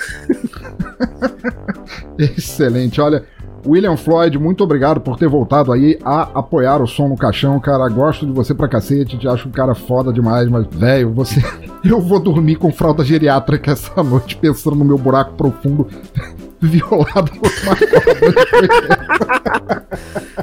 Excelente, 2.18 3.00
olha. 3.02 3.24
William 3.66 3.96
Floyd, 3.96 4.38
muito 4.38 4.64
obrigado 4.64 5.00
por 5.00 5.18
ter 5.18 5.28
voltado 5.28 5.72
aí 5.72 5.98
a 6.04 6.24
apoiar 6.40 6.82
o 6.82 6.88
som 6.88 7.08
no 7.08 7.18
caixão, 7.18 7.60
cara. 7.60 7.88
Gosto 7.90 8.26
de 8.26 8.32
você 8.32 8.54
pra 8.54 8.68
cacete, 8.68 9.18
te 9.18 9.28
acho 9.28 9.48
um 9.48 9.52
cara 9.52 9.74
foda 9.74 10.12
demais, 10.12 10.50
mas, 10.50 10.66
velho, 10.68 11.12
você. 11.12 11.42
Eu 11.84 12.00
vou 12.00 12.20
dormir 12.20 12.56
com 12.56 12.72
fralda 12.72 13.04
geriátrica 13.04 13.72
essa 13.72 14.02
noite, 14.02 14.38
pensando 14.38 14.76
no 14.76 14.86
meu 14.86 14.98
buraco 14.98 15.34
profundo, 15.34 15.88
violado 16.68 17.32
por 17.32 17.52
uma 17.64 17.76
cobra. 17.76 18.04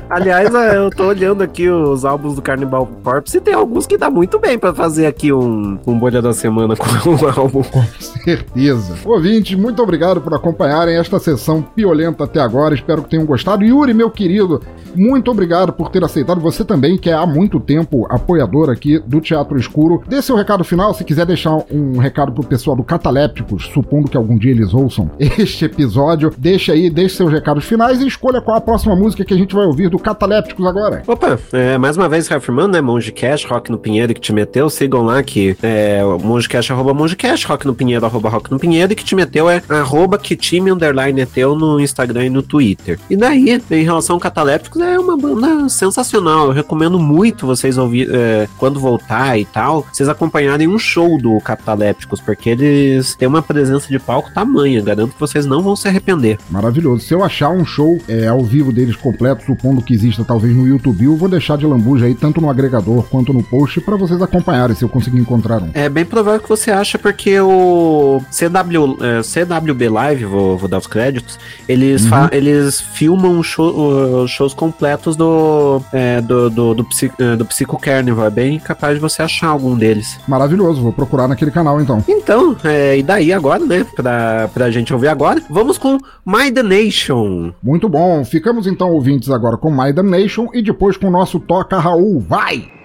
Aliás, 0.08 0.52
eh, 0.54 0.76
eu 0.76 0.90
tô 0.90 1.06
olhando 1.06 1.42
aqui 1.42 1.68
os 1.68 2.04
álbuns 2.04 2.34
do 2.34 2.42
Carnival 2.42 2.88
Corpse 3.02 3.36
e 3.36 3.40
tem 3.40 3.54
alguns 3.54 3.86
que 3.86 3.96
dá 3.96 4.10
muito 4.10 4.38
bem 4.38 4.58
pra 4.58 4.74
fazer 4.74 5.06
aqui 5.06 5.32
um, 5.32 5.78
um 5.86 5.98
bolha 5.98 6.20
da 6.20 6.32
semana 6.32 6.74
com 6.76 6.84
um 7.08 7.40
álbum. 7.40 7.62
Com 7.62 7.84
certeza. 8.24 8.96
Ouvintes, 9.04 9.56
muito 9.56 9.82
obrigado 9.82 10.20
por 10.20 10.34
acompanharem 10.34 10.96
esta 10.96 11.18
sessão 11.18 11.62
piolenta 11.62 12.24
até 12.24 12.40
agora. 12.40 12.74
Espero 12.74 13.02
que 13.02 13.10
tenham 13.10 13.24
gostado. 13.24 13.64
Yuri, 13.64 13.94
meu 13.94 14.10
querido, 14.10 14.60
muito 14.94 15.30
obrigado 15.30 15.72
por 15.72 15.90
ter 15.90 16.02
aceitado. 16.02 16.40
Você 16.40 16.64
também, 16.64 16.98
que 16.98 17.08
é 17.08 17.14
há 17.14 17.26
muito 17.26 17.60
tempo 17.60 18.06
apoiador 18.10 18.68
aqui 18.70 18.98
do 18.98 19.20
Teatro 19.20 19.58
Escuro. 19.58 20.02
Dê 20.08 20.20
seu 20.20 20.36
recado 20.36 20.64
final, 20.64 20.92
se 20.92 21.04
quiser 21.04 21.24
deixar 21.24 21.56
um 21.70 21.98
recado 21.98 22.32
pro 22.32 22.42
pessoal 22.42 22.76
do 22.76 22.82
Catalépticos, 22.82 23.66
supondo 23.66 24.10
que 24.10 24.16
algum 24.16 24.36
dia 24.36 24.50
eles 24.50 24.74
ouçam 24.74 25.10
este 25.18 25.64
episódio, 25.64 26.00
deixa 26.36 26.72
aí, 26.72 26.90
deixe 26.90 27.16
seus 27.16 27.30
recados 27.30 27.64
finais 27.64 28.00
e 28.00 28.06
escolha 28.06 28.40
qual 28.40 28.56
a 28.56 28.60
próxima 28.60 28.94
música 28.96 29.24
que 29.24 29.34
a 29.34 29.36
gente 29.36 29.54
vai 29.54 29.64
ouvir 29.64 29.88
do 29.88 29.98
Catalépticos 29.98 30.66
agora. 30.66 31.02
Opa, 31.06 31.38
é, 31.52 31.78
mais 31.78 31.96
uma 31.96 32.08
vez 32.08 32.28
reafirmando, 32.28 32.72
né? 32.72 32.80
Monge 32.80 33.12
Cash, 33.12 33.44
Rock 33.44 33.70
no 33.70 33.78
Pinheiro 33.78 34.14
que 34.14 34.20
te 34.20 34.32
meteu. 34.32 34.68
Sigam 34.68 35.02
lá 35.02 35.22
que 35.22 35.56
é 35.62 36.02
Monge 36.22 36.48
Cash, 36.48 36.70
arroba 36.70 36.92
Monge 36.92 37.16
Cash, 37.16 37.44
Rock 37.44 37.66
no 37.66 37.74
Pinheiro, 37.74 38.04
arroba 38.04 38.28
Rock 38.28 38.50
no 38.50 38.58
Pinheiro. 38.58 38.92
E 38.92 38.96
que 38.96 39.04
te 39.04 39.14
meteu 39.14 39.48
é 39.48 39.62
arroba 39.68 40.18
que 40.18 40.36
time 40.36 40.70
underline 40.70 41.24
teu 41.26 41.54
no 41.54 41.80
Instagram 41.80 42.26
e 42.26 42.30
no 42.30 42.42
Twitter. 42.42 42.98
E 43.08 43.16
daí, 43.16 43.60
em 43.70 43.82
relação 43.82 44.16
ao 44.16 44.20
Catalépticos, 44.20 44.80
é 44.80 44.98
uma 44.98 45.16
banda 45.16 45.68
sensacional. 45.68 46.46
Eu 46.46 46.52
recomendo 46.52 46.98
muito 46.98 47.46
vocês 47.46 47.78
ouvir 47.78 48.08
é, 48.12 48.48
quando 48.58 48.80
voltar 48.80 49.38
e 49.38 49.44
tal, 49.44 49.86
vocês 49.92 50.08
acompanharem 50.08 50.68
um 50.68 50.78
show 50.78 51.18
do 51.18 51.38
Catalépticos, 51.40 52.20
porque 52.20 52.50
eles 52.50 53.14
têm 53.14 53.28
uma 53.28 53.42
presença 53.42 53.88
de 53.88 53.98
palco 53.98 54.32
tamanha. 54.32 54.82
Garanto 54.82 55.12
que 55.12 55.20
vocês 55.20 55.46
não 55.46 55.62
vão 55.62 55.76
se 55.76 55.88
arrepender 55.88 55.99
arrepender. 56.00 56.38
Maravilhoso. 56.50 57.04
Se 57.04 57.14
eu 57.14 57.22
achar 57.22 57.50
um 57.50 57.64
show 57.64 57.98
é, 58.08 58.26
ao 58.26 58.42
vivo 58.42 58.72
deles 58.72 58.96
completo, 58.96 59.44
supondo 59.44 59.82
que 59.82 59.94
exista 59.94 60.24
talvez 60.24 60.54
no 60.54 60.66
YouTube, 60.66 61.04
eu 61.04 61.16
vou 61.16 61.28
deixar 61.28 61.56
de 61.58 61.66
lambuja 61.66 62.06
aí, 62.06 62.14
tanto 62.14 62.40
no 62.40 62.50
agregador 62.50 63.04
quanto 63.04 63.32
no 63.32 63.42
post, 63.42 63.80
pra 63.80 63.96
vocês 63.96 64.20
acompanharem, 64.20 64.74
se 64.74 64.82
eu 64.84 64.88
conseguir 64.88 65.18
encontrar 65.18 65.62
um. 65.62 65.70
É 65.74 65.88
bem 65.88 66.04
provável 66.04 66.40
que 66.40 66.48
você 66.48 66.70
acha, 66.70 66.98
porque 66.98 67.38
o 67.40 68.20
CW, 68.30 68.98
é, 69.04 69.22
CWB 69.22 69.88
Live, 69.88 70.24
vou, 70.24 70.56
vou 70.56 70.68
dar 70.68 70.78
os 70.78 70.86
créditos, 70.86 71.38
eles, 71.68 72.06
fa- 72.06 72.28
eles 72.32 72.80
filmam 72.80 73.42
show- 73.42 74.22
os 74.24 74.30
shows 74.30 74.54
completos 74.54 75.16
do, 75.16 75.80
é, 75.92 76.20
do, 76.20 76.48
do, 76.50 76.74
do, 76.74 76.84
Psi- 76.84 77.12
é, 77.18 77.36
do 77.36 77.44
Psycho 77.44 77.78
Carnival. 77.78 78.26
É 78.26 78.30
bem 78.30 78.58
capaz 78.58 78.94
de 78.94 79.00
você 79.00 79.22
achar 79.22 79.48
algum 79.48 79.76
deles. 79.76 80.18
Maravilhoso, 80.26 80.80
vou 80.82 80.92
procurar 80.92 81.28
naquele 81.28 81.50
canal 81.50 81.80
então. 81.80 82.02
Então, 82.08 82.56
é, 82.64 82.98
e 82.98 83.02
daí 83.02 83.32
agora, 83.32 83.64
né, 83.64 83.84
pra, 83.94 84.48
pra 84.52 84.70
gente 84.70 84.92
ouvir 84.92 85.08
agora, 85.08 85.42
vamos 85.48 85.78
com 85.78 85.89
My 86.24 86.50
The 86.52 86.62
Nation. 86.62 87.52
Muito 87.62 87.88
bom. 87.88 88.24
Ficamos 88.24 88.66
então 88.66 88.90
ouvintes 88.92 89.30
agora 89.30 89.56
com 89.56 89.70
My 89.70 89.92
Damnation 89.92 90.48
e 90.52 90.62
depois 90.62 90.96
com 90.96 91.08
o 91.08 91.10
nosso 91.10 91.40
Toca 91.40 91.78
Raul. 91.78 92.20
Vai! 92.20 92.79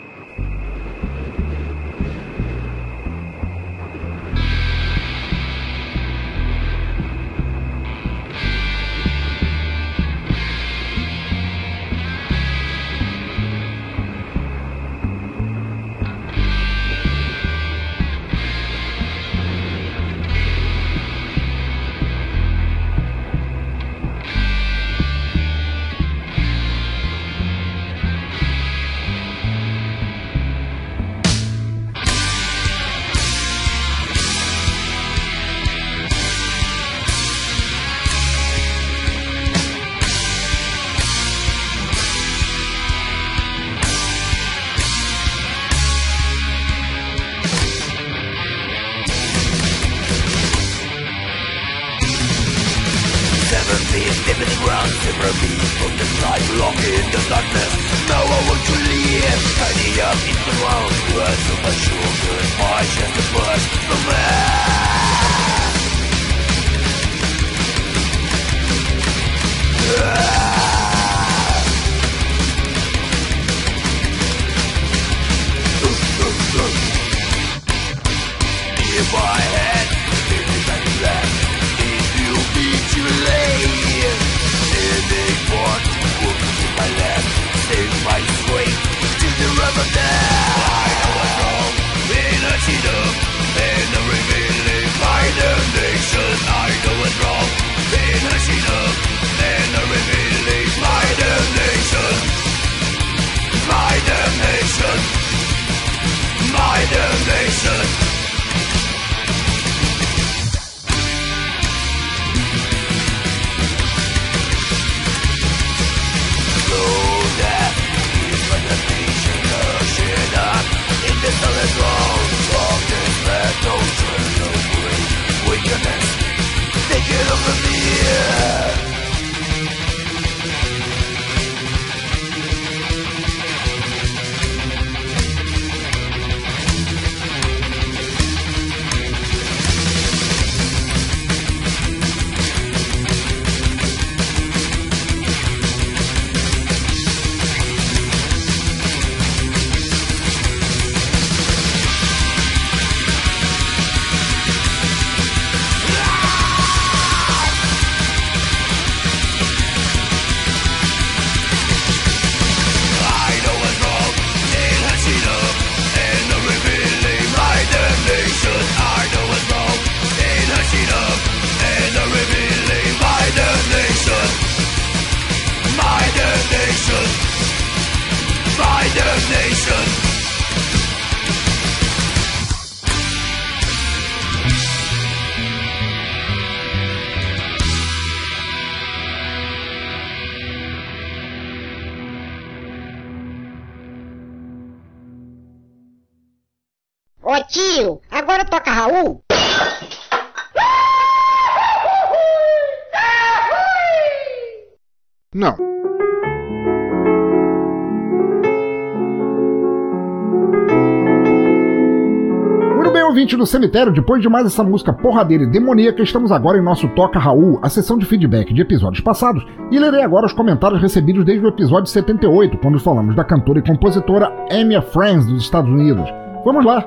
Do 213.45 213.47
cemitério, 213.47 213.93
depois 213.93 214.22
de 214.22 214.27
mais 214.27 214.47
essa 214.47 214.63
música 214.63 214.91
porradeira 214.91 215.43
e 215.43 215.47
demoníaca, 215.47 216.01
estamos 216.01 216.31
agora 216.31 216.57
em 216.57 216.63
nosso 216.63 216.88
Toca 216.89 217.19
Raul, 217.19 217.59
a 217.61 217.69
sessão 217.69 217.95
de 217.95 218.05
feedback 218.05 218.51
de 218.51 218.61
episódios 218.61 219.03
passados, 219.03 219.45
e 219.72 219.77
lerei 219.77 220.01
agora 220.01 220.26
os 220.26 220.34
comentários 220.34 220.81
recebidos 220.81 221.23
desde 221.23 221.45
o 221.45 221.49
episódio 221.49 221.85
78, 221.85 222.57
quando 222.57 222.80
falamos 222.80 223.15
da 223.15 223.23
cantora 223.23 223.59
e 223.59 223.61
compositora 223.61 224.34
Amy 224.51 224.81
Friends 224.91 225.27
dos 225.27 225.43
Estados 225.43 225.69
Unidos. 225.69 226.09
Vamos 226.43 226.65
lá! 226.65 226.84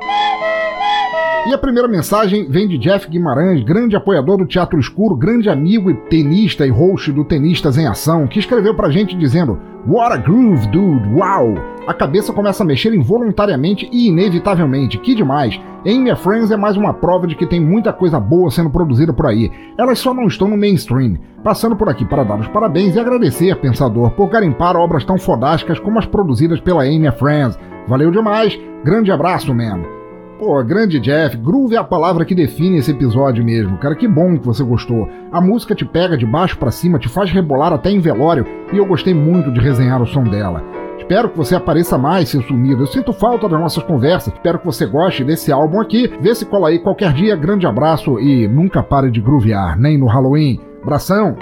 E 1.48 1.54
a 1.54 1.56
primeira 1.56 1.88
mensagem 1.88 2.46
vem 2.46 2.68
de 2.68 2.76
Jeff 2.76 3.08
Guimarães, 3.08 3.64
grande 3.64 3.96
apoiador 3.96 4.36
do 4.36 4.44
Teatro 4.44 4.78
Escuro, 4.78 5.16
grande 5.16 5.48
amigo 5.48 5.90
e 5.90 5.94
tenista 5.94 6.66
e 6.66 6.68
host 6.68 7.10
do 7.10 7.24
Tenistas 7.24 7.78
em 7.78 7.86
Ação, 7.86 8.26
que 8.26 8.38
escreveu 8.38 8.74
pra 8.74 8.90
gente 8.90 9.16
dizendo: 9.16 9.58
What 9.86 10.12
a 10.12 10.18
groove, 10.18 10.68
dude! 10.68 11.08
Uau! 11.14 11.54
A 11.86 11.94
cabeça 11.94 12.34
começa 12.34 12.62
a 12.62 12.66
mexer 12.66 12.92
involuntariamente 12.92 13.88
e 13.90 14.08
inevitavelmente. 14.08 14.98
Que 14.98 15.14
demais! 15.14 15.58
Amy 15.86 16.14
Friends 16.16 16.50
é 16.50 16.56
mais 16.58 16.76
uma 16.76 16.92
prova 16.92 17.26
de 17.26 17.34
que 17.34 17.46
tem 17.46 17.60
muita 17.60 17.94
coisa 17.94 18.20
boa 18.20 18.50
sendo 18.50 18.68
produzida 18.68 19.14
por 19.14 19.24
aí. 19.24 19.50
Elas 19.78 20.00
só 20.00 20.12
não 20.12 20.26
estão 20.26 20.48
no 20.48 20.56
mainstream. 20.58 21.16
Passando 21.42 21.74
por 21.74 21.88
aqui 21.88 22.04
para 22.04 22.24
dar 22.24 22.38
os 22.38 22.48
parabéns 22.48 22.94
e 22.94 23.00
agradecer, 23.00 23.56
pensador, 23.56 24.10
por 24.10 24.28
garimpar 24.28 24.76
obras 24.76 25.02
tão 25.02 25.16
fodásticas 25.16 25.80
como 25.80 25.98
as 25.98 26.04
produzidas 26.04 26.60
pela 26.60 26.82
Amy 26.82 27.10
Friends. 27.12 27.58
Valeu 27.86 28.10
demais! 28.10 28.60
Grande 28.84 29.10
abraço, 29.10 29.54
man! 29.54 29.97
Pô, 30.38 30.62
grande 30.62 31.00
Jeff, 31.00 31.36
groove 31.36 31.74
é 31.74 31.78
a 31.78 31.84
palavra 31.84 32.24
que 32.24 32.32
define 32.32 32.78
esse 32.78 32.92
episódio 32.92 33.44
mesmo. 33.44 33.76
Cara, 33.78 33.96
que 33.96 34.06
bom 34.06 34.38
que 34.38 34.46
você 34.46 34.62
gostou. 34.62 35.08
A 35.32 35.40
música 35.40 35.74
te 35.74 35.84
pega 35.84 36.16
de 36.16 36.24
baixo 36.24 36.56
para 36.56 36.70
cima, 36.70 36.96
te 36.96 37.08
faz 37.08 37.28
rebolar 37.28 37.72
até 37.72 37.90
em 37.90 37.98
velório, 37.98 38.46
e 38.72 38.76
eu 38.76 38.86
gostei 38.86 39.12
muito 39.12 39.50
de 39.50 39.58
resenhar 39.58 40.00
o 40.00 40.06
som 40.06 40.22
dela. 40.22 40.62
Espero 40.96 41.28
que 41.30 41.36
você 41.36 41.56
apareça 41.56 41.98
mais, 41.98 42.28
seu 42.28 42.40
sumido. 42.42 42.82
Eu 42.82 42.86
sinto 42.86 43.12
falta 43.12 43.48
das 43.48 43.58
nossas 43.58 43.82
conversas. 43.82 44.32
Espero 44.32 44.60
que 44.60 44.66
você 44.66 44.86
goste 44.86 45.24
desse 45.24 45.50
álbum 45.50 45.80
aqui. 45.80 46.12
Vê 46.20 46.32
se 46.34 46.46
cola 46.46 46.68
aí 46.68 46.78
qualquer 46.78 47.12
dia. 47.12 47.34
Grande 47.34 47.66
abraço 47.66 48.20
e 48.20 48.46
nunca 48.46 48.82
pare 48.82 49.10
de 49.10 49.20
groovear, 49.20 49.76
nem 49.76 49.98
no 49.98 50.06
Halloween. 50.06 50.60
Abração! 50.82 51.36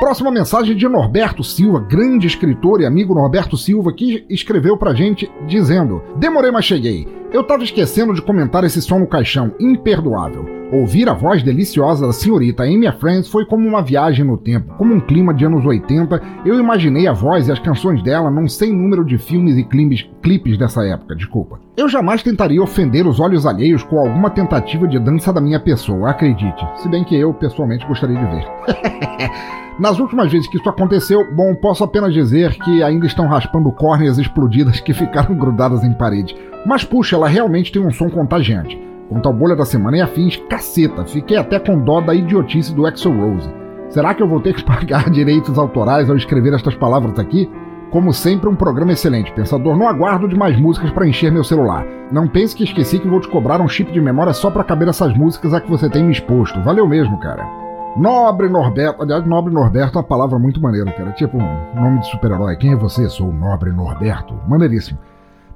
Próxima 0.00 0.30
mensagem 0.30 0.74
de 0.74 0.88
Norberto 0.88 1.44
Silva, 1.44 1.78
grande 1.78 2.26
escritor 2.26 2.80
e 2.80 2.86
amigo 2.86 3.14
Norberto 3.14 3.54
Silva, 3.54 3.92
que 3.92 4.24
escreveu 4.30 4.74
pra 4.74 4.94
gente 4.94 5.30
dizendo: 5.46 6.02
Demorei, 6.16 6.50
mas 6.50 6.64
cheguei. 6.64 7.06
Eu 7.30 7.44
tava 7.44 7.62
esquecendo 7.62 8.14
de 8.14 8.22
comentar 8.22 8.64
esse 8.64 8.80
som 8.80 8.98
no 8.98 9.06
caixão, 9.06 9.52
imperdoável. 9.60 10.48
Ouvir 10.72 11.06
a 11.06 11.12
voz 11.12 11.42
deliciosa 11.42 12.06
da 12.06 12.14
senhorita 12.14 12.62
Amy 12.62 12.90
Friends 12.92 13.28
foi 13.28 13.44
como 13.44 13.68
uma 13.68 13.82
viagem 13.82 14.24
no 14.24 14.38
tempo, 14.38 14.74
como 14.78 14.94
um 14.94 15.00
clima 15.00 15.34
de 15.34 15.44
anos 15.44 15.66
80. 15.66 16.22
Eu 16.46 16.58
imaginei 16.58 17.06
a 17.06 17.12
voz 17.12 17.48
e 17.48 17.52
as 17.52 17.58
canções 17.58 18.02
dela 18.02 18.30
num 18.30 18.48
sem 18.48 18.72
número 18.72 19.04
de 19.04 19.18
filmes 19.18 19.58
e 19.58 19.64
clipes, 19.64 20.08
clipes 20.22 20.56
dessa 20.56 20.82
época, 20.82 21.14
desculpa. 21.14 21.60
Eu 21.76 21.90
jamais 21.90 22.22
tentaria 22.22 22.62
ofender 22.62 23.06
os 23.06 23.20
olhos 23.20 23.44
alheios 23.44 23.82
com 23.82 23.98
alguma 23.98 24.30
tentativa 24.30 24.88
de 24.88 24.98
dança 24.98 25.30
da 25.30 25.42
minha 25.42 25.60
pessoa, 25.60 26.08
acredite. 26.08 26.66
Se 26.76 26.88
bem 26.88 27.04
que 27.04 27.14
eu, 27.14 27.34
pessoalmente, 27.34 27.86
gostaria 27.86 28.16
de 28.16 28.24
ver. 28.24 28.46
Nas 29.78 29.98
últimas 29.98 30.30
vezes 30.30 30.48
que 30.48 30.58
isso 30.58 30.68
aconteceu, 30.68 31.24
bom, 31.34 31.54
posso 31.54 31.82
apenas 31.82 32.12
dizer 32.12 32.54
que 32.54 32.82
ainda 32.82 33.06
estão 33.06 33.26
raspando 33.26 33.72
córneas 33.72 34.18
explodidas 34.18 34.80
que 34.80 34.92
ficaram 34.92 35.34
grudadas 35.34 35.84
em 35.84 35.92
parede. 35.92 36.36
Mas 36.66 36.84
puxa, 36.84 37.16
ela 37.16 37.28
realmente 37.28 37.72
tem 37.72 37.84
um 37.84 37.90
som 37.90 38.10
contagiante. 38.10 38.78
Quanto 39.08 39.26
ao 39.26 39.34
bolha 39.34 39.56
da 39.56 39.64
semana 39.64 39.96
e 39.96 40.00
afins, 40.00 40.36
caceta, 40.48 41.04
fiquei 41.04 41.36
até 41.36 41.58
com 41.58 41.78
dó 41.78 42.00
da 42.00 42.14
idiotice 42.14 42.74
do 42.74 42.86
Exo 42.86 43.10
Rose. 43.10 43.50
Será 43.88 44.14
que 44.14 44.22
eu 44.22 44.28
vou 44.28 44.40
ter 44.40 44.54
que 44.54 44.62
pagar 44.64 45.10
direitos 45.10 45.58
autorais 45.58 46.08
ao 46.08 46.16
escrever 46.16 46.54
estas 46.54 46.74
palavras 46.74 47.18
aqui? 47.18 47.50
Como 47.90 48.12
sempre, 48.12 48.48
um 48.48 48.54
programa 48.54 48.92
excelente. 48.92 49.32
Pensador, 49.32 49.76
não 49.76 49.88
aguardo 49.88 50.28
de 50.28 50.36
mais 50.36 50.56
músicas 50.60 50.92
para 50.92 51.08
encher 51.08 51.32
meu 51.32 51.42
celular. 51.42 51.84
Não 52.12 52.28
pense 52.28 52.54
que 52.54 52.62
esqueci 52.62 53.00
que 53.00 53.08
vou 53.08 53.20
te 53.20 53.28
cobrar 53.28 53.60
um 53.60 53.68
chip 53.68 53.90
de 53.90 54.00
memória 54.00 54.32
só 54.32 54.48
para 54.48 54.62
caber 54.62 54.86
essas 54.86 55.12
músicas 55.16 55.52
a 55.52 55.60
que 55.60 55.68
você 55.68 55.88
tem 55.88 56.04
me 56.04 56.12
exposto. 56.12 56.60
Valeu 56.62 56.86
mesmo, 56.86 57.18
cara. 57.18 57.59
Nobre 57.96 58.48
Norberto. 58.48 59.02
Aliás, 59.02 59.26
Nobre 59.26 59.52
Norberto 59.52 59.98
é 59.98 60.00
uma 60.00 60.06
palavra 60.06 60.38
muito 60.38 60.60
maneira, 60.60 60.90
cara. 60.92 61.12
Tipo 61.12 61.38
um 61.38 61.80
nome 61.80 62.00
de 62.00 62.10
super-herói. 62.10 62.56
Quem 62.56 62.72
é 62.72 62.76
você? 62.76 63.08
Sou 63.08 63.28
o 63.28 63.32
Nobre 63.32 63.70
Norberto. 63.72 64.34
Maneiríssimo. 64.48 64.98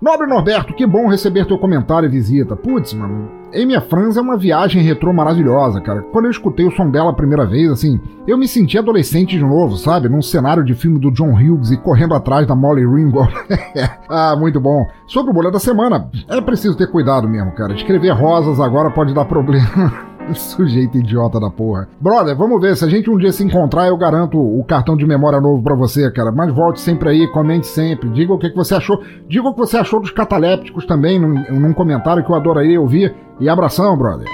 Nobre 0.04 0.26
Norberto, 0.26 0.74
que 0.74 0.86
bom 0.86 1.08
receber 1.08 1.46
teu 1.46 1.56
comentário 1.56 2.06
e 2.06 2.10
visita. 2.10 2.54
Putz, 2.54 2.92
mano, 2.92 3.30
Amy 3.54 3.80
Franz 3.88 4.18
é 4.18 4.20
uma 4.20 4.36
viagem 4.36 4.82
retrô 4.82 5.14
maravilhosa, 5.14 5.80
cara. 5.80 6.02
Quando 6.12 6.26
eu 6.26 6.30
escutei 6.30 6.66
o 6.66 6.70
som 6.72 6.90
dela 6.90 7.10
a 7.10 7.14
primeira 7.14 7.46
vez, 7.46 7.70
assim, 7.70 7.98
eu 8.26 8.36
me 8.36 8.46
senti 8.46 8.76
adolescente 8.76 9.38
de 9.38 9.42
novo, 9.42 9.78
sabe? 9.78 10.08
Num 10.08 10.20
cenário 10.20 10.62
de 10.62 10.74
filme 10.74 10.98
do 10.98 11.10
John 11.10 11.32
Hughes 11.32 11.70
e 11.70 11.78
correndo 11.78 12.14
atrás 12.14 12.46
da 12.46 12.54
Molly 12.54 12.84
Ringwald. 12.84 13.32
ah, 14.06 14.36
muito 14.38 14.60
bom. 14.60 14.84
Sobre 15.06 15.30
o 15.30 15.34
bolha 15.34 15.50
da 15.50 15.58
semana, 15.58 16.10
é 16.28 16.40
preciso 16.40 16.76
ter 16.76 16.90
cuidado 16.90 17.26
mesmo, 17.26 17.52
cara. 17.52 17.72
Escrever 17.72 18.10
rosas 18.10 18.60
agora 18.60 18.90
pode 18.90 19.14
dar 19.14 19.24
problema. 19.24 20.04
Sujeito 20.34 20.98
idiota 20.98 21.38
da 21.38 21.50
porra. 21.50 21.88
Brother, 22.00 22.36
vamos 22.36 22.60
ver. 22.60 22.76
Se 22.76 22.84
a 22.84 22.88
gente 22.88 23.10
um 23.10 23.16
dia 23.16 23.32
se 23.32 23.44
encontrar, 23.44 23.88
eu 23.88 23.96
garanto 23.96 24.38
o 24.38 24.64
cartão 24.64 24.96
de 24.96 25.06
memória 25.06 25.40
novo 25.40 25.62
pra 25.62 25.74
você, 25.74 26.10
cara. 26.10 26.32
Mas 26.32 26.52
volte 26.52 26.80
sempre 26.80 27.10
aí, 27.10 27.28
comente 27.28 27.66
sempre. 27.66 28.08
Diga 28.10 28.32
o 28.32 28.38
que, 28.38 28.50
que 28.50 28.56
você 28.56 28.74
achou. 28.74 29.02
Diga 29.28 29.48
o 29.48 29.52
que 29.52 29.60
você 29.60 29.76
achou 29.76 30.00
dos 30.00 30.10
catalépticos 30.10 30.86
também 30.86 31.18
num, 31.18 31.34
num 31.50 31.72
comentário 31.72 32.24
que 32.24 32.30
eu 32.30 32.36
adoraria 32.36 32.80
ouvir. 32.80 33.14
E 33.40 33.48
abração, 33.48 33.96
brother. 33.96 34.28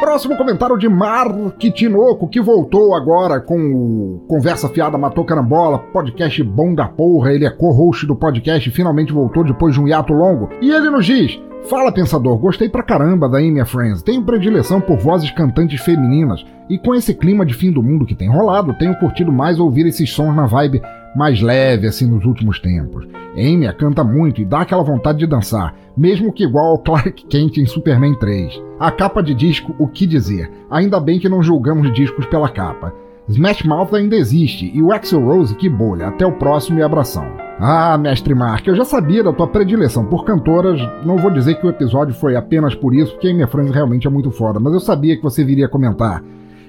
Próximo 0.00 0.36
comentário 0.36 0.76
de 0.76 0.88
Mark 0.88 1.58
Tinoco, 1.58 2.28
que 2.28 2.40
voltou 2.40 2.94
agora 2.94 3.40
com 3.40 3.56
o 3.56 4.24
Conversa 4.28 4.68
Fiada 4.68 4.98
Matou 4.98 5.24
Carambola, 5.24 5.78
podcast 5.78 6.42
bom 6.42 6.74
da 6.74 6.86
porra. 6.86 7.32
Ele 7.32 7.46
é 7.46 7.50
co-host 7.50 8.04
do 8.06 8.16
podcast 8.16 8.68
finalmente 8.70 9.12
voltou 9.12 9.44
depois 9.44 9.74
de 9.74 9.80
um 9.80 9.88
hiato 9.88 10.12
longo. 10.12 10.50
E 10.60 10.70
ele 10.70 10.90
nos 10.90 11.06
diz: 11.06 11.40
Fala, 11.68 11.92
pensador, 11.92 12.36
gostei 12.38 12.68
pra 12.68 12.82
caramba 12.82 13.28
da 13.28 13.38
Amy 13.38 13.64
Friends. 13.64 14.02
Tenho 14.02 14.22
predileção 14.22 14.80
por 14.80 14.98
vozes 14.98 15.30
cantantes 15.30 15.80
femininas. 15.80 16.44
E 16.68 16.76
com 16.76 16.94
esse 16.94 17.14
clima 17.14 17.46
de 17.46 17.54
fim 17.54 17.70
do 17.70 17.82
mundo 17.82 18.04
que 18.04 18.14
tem 18.14 18.28
rolado, 18.28 18.74
tenho 18.74 18.98
curtido 18.98 19.32
mais 19.32 19.60
ouvir 19.60 19.86
esses 19.86 20.10
sons 20.10 20.34
na 20.34 20.46
vibe 20.46 20.82
mais 21.14 21.40
leve 21.40 21.86
assim 21.86 22.06
nos 22.06 22.24
últimos 22.24 22.58
tempos. 22.58 23.06
Amy 23.34 23.72
canta 23.74 24.02
muito 24.02 24.40
e 24.40 24.44
dá 24.44 24.60
aquela 24.60 24.82
vontade 24.82 25.18
de 25.18 25.26
dançar, 25.26 25.74
mesmo 25.96 26.32
que 26.32 26.44
igual 26.44 26.72
ao 26.72 26.78
Clark 26.78 27.26
Kent 27.26 27.58
em 27.58 27.66
Superman 27.66 28.14
3. 28.18 28.60
A 28.78 28.90
capa 28.90 29.22
de 29.22 29.34
disco, 29.34 29.74
o 29.78 29.86
que 29.86 30.06
dizer? 30.06 30.50
Ainda 30.70 31.00
bem 31.00 31.18
que 31.18 31.28
não 31.28 31.42
julgamos 31.42 31.92
discos 31.92 32.26
pela 32.26 32.48
capa. 32.48 32.92
Smash 33.28 33.62
Mouth 33.62 33.94
ainda 33.94 34.16
existe 34.16 34.70
e 34.74 34.82
o 34.82 34.92
Axel 34.92 35.24
Rose 35.24 35.54
que 35.54 35.68
bolha. 35.68 36.08
Até 36.08 36.26
o 36.26 36.32
próximo 36.32 36.78
e 36.78 36.82
abração. 36.82 37.41
Ah, 37.64 37.96
mestre 37.96 38.34
Mark, 38.34 38.66
eu 38.66 38.74
já 38.74 38.84
sabia 38.84 39.22
da 39.22 39.32
tua 39.32 39.46
predileção 39.46 40.04
por 40.04 40.24
cantoras. 40.24 40.80
Não 41.06 41.16
vou 41.16 41.30
dizer 41.30 41.54
que 41.54 41.64
o 41.64 41.70
episódio 41.70 42.12
foi 42.12 42.34
apenas 42.34 42.74
por 42.74 42.92
isso, 42.92 43.12
porque 43.12 43.28
a 43.28 43.32
minha 43.32 43.46
Friends 43.46 43.72
realmente 43.72 44.04
é 44.04 44.10
muito 44.10 44.32
foda, 44.32 44.58
mas 44.58 44.72
eu 44.72 44.80
sabia 44.80 45.16
que 45.16 45.22
você 45.22 45.44
viria 45.44 45.68
comentar. 45.68 46.24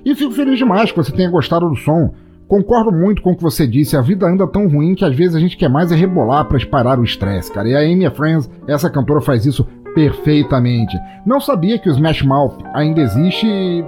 E 0.05 0.13
fico 0.13 0.31
feliz 0.31 0.55
demais 0.59 0.91
que 0.91 0.97
você 0.97 1.11
tenha 1.11 1.31
gostado 1.31 1.67
do 1.67 1.75
som. 1.75 2.13
Concordo 2.47 2.91
muito 2.91 3.23
com 3.23 3.31
o 3.31 3.35
que 3.35 3.41
você 3.41 3.65
disse, 3.65 3.97
a 3.97 4.01
vida 4.01 4.27
anda 4.27 4.45
tão 4.45 4.67
ruim 4.67 4.93
que 4.93 5.03
às 5.03 5.15
vezes 5.15 5.35
a 5.35 5.39
gente 5.39 5.57
quer 5.57 5.67
mais 5.67 5.91
é 5.91 5.95
rebolar 5.95 6.45
para 6.45 6.57
espalhar 6.57 6.99
o 6.99 7.03
estresse, 7.03 7.51
cara. 7.51 7.67
E 7.67 7.75
a 7.75 7.79
Amy 7.79 8.07
Friends, 8.11 8.47
essa 8.67 8.87
cantora 8.87 9.19
faz 9.19 9.47
isso 9.47 9.67
perfeitamente. 9.95 10.95
Não 11.25 11.39
sabia 11.39 11.79
que 11.79 11.89
o 11.89 11.91
Smash 11.91 12.21
Mouth 12.21 12.57
ainda 12.71 13.01
existe 13.01 13.47
e 13.47 13.83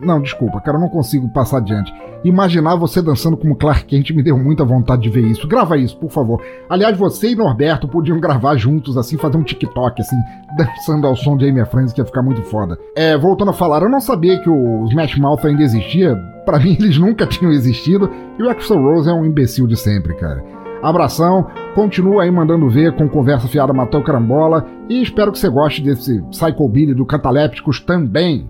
não, 0.00 0.20
desculpa, 0.20 0.60
cara, 0.60 0.76
eu 0.76 0.80
não 0.80 0.88
consigo 0.88 1.28
passar 1.28 1.58
adiante. 1.58 1.92
Imaginar 2.24 2.76
você 2.76 3.00
dançando 3.00 3.36
como 3.36 3.56
Clark 3.56 3.84
Kent 3.84 4.10
me 4.10 4.22
deu 4.22 4.36
muita 4.36 4.64
vontade 4.64 5.02
de 5.02 5.10
ver 5.10 5.24
isso. 5.24 5.46
Grava 5.46 5.76
isso, 5.76 5.96
por 5.96 6.10
favor. 6.10 6.42
Aliás, 6.68 6.96
você 6.96 7.30
e 7.30 7.36
Norberto 7.36 7.86
podiam 7.88 8.18
gravar 8.18 8.56
juntos, 8.56 8.96
assim, 8.96 9.16
fazer 9.16 9.36
um 9.36 9.42
TikTok, 9.42 10.00
assim, 10.00 10.16
dançando 10.56 11.06
ao 11.06 11.14
som 11.14 11.36
de 11.36 11.48
Amy 11.48 11.64
Friends, 11.66 11.92
que 11.92 12.00
ia 12.00 12.04
ficar 12.04 12.22
muito 12.22 12.42
foda. 12.42 12.78
É, 12.96 13.16
voltando 13.16 13.50
a 13.50 13.54
falar, 13.54 13.82
eu 13.82 13.88
não 13.88 14.00
sabia 14.00 14.40
que 14.42 14.50
o 14.50 14.84
Smash 14.88 15.16
Mouth 15.16 15.44
ainda 15.44 15.62
existia. 15.62 16.16
Para 16.44 16.58
mim, 16.62 16.76
eles 16.78 16.98
nunca 16.98 17.26
tinham 17.26 17.52
existido. 17.52 18.10
E 18.38 18.42
o 18.42 18.50
Axel 18.50 18.80
Rose 18.80 19.08
é 19.08 19.12
um 19.12 19.24
imbecil 19.24 19.66
de 19.66 19.76
sempre, 19.76 20.14
cara. 20.14 20.44
Abração, 20.82 21.46
continua 21.74 22.22
aí 22.22 22.30
mandando 22.30 22.68
ver 22.68 22.94
com 22.94 23.08
conversa 23.08 23.48
fiada 23.48 23.72
Matou 23.72 24.02
Carambola 24.02 24.64
e 24.88 25.02
espero 25.02 25.32
que 25.32 25.38
você 25.38 25.48
goste 25.48 25.82
desse 25.82 26.22
Psycho 26.30 26.68
Billy 26.68 26.94
do 26.94 27.04
Catalépticos 27.04 27.80
também. 27.80 28.48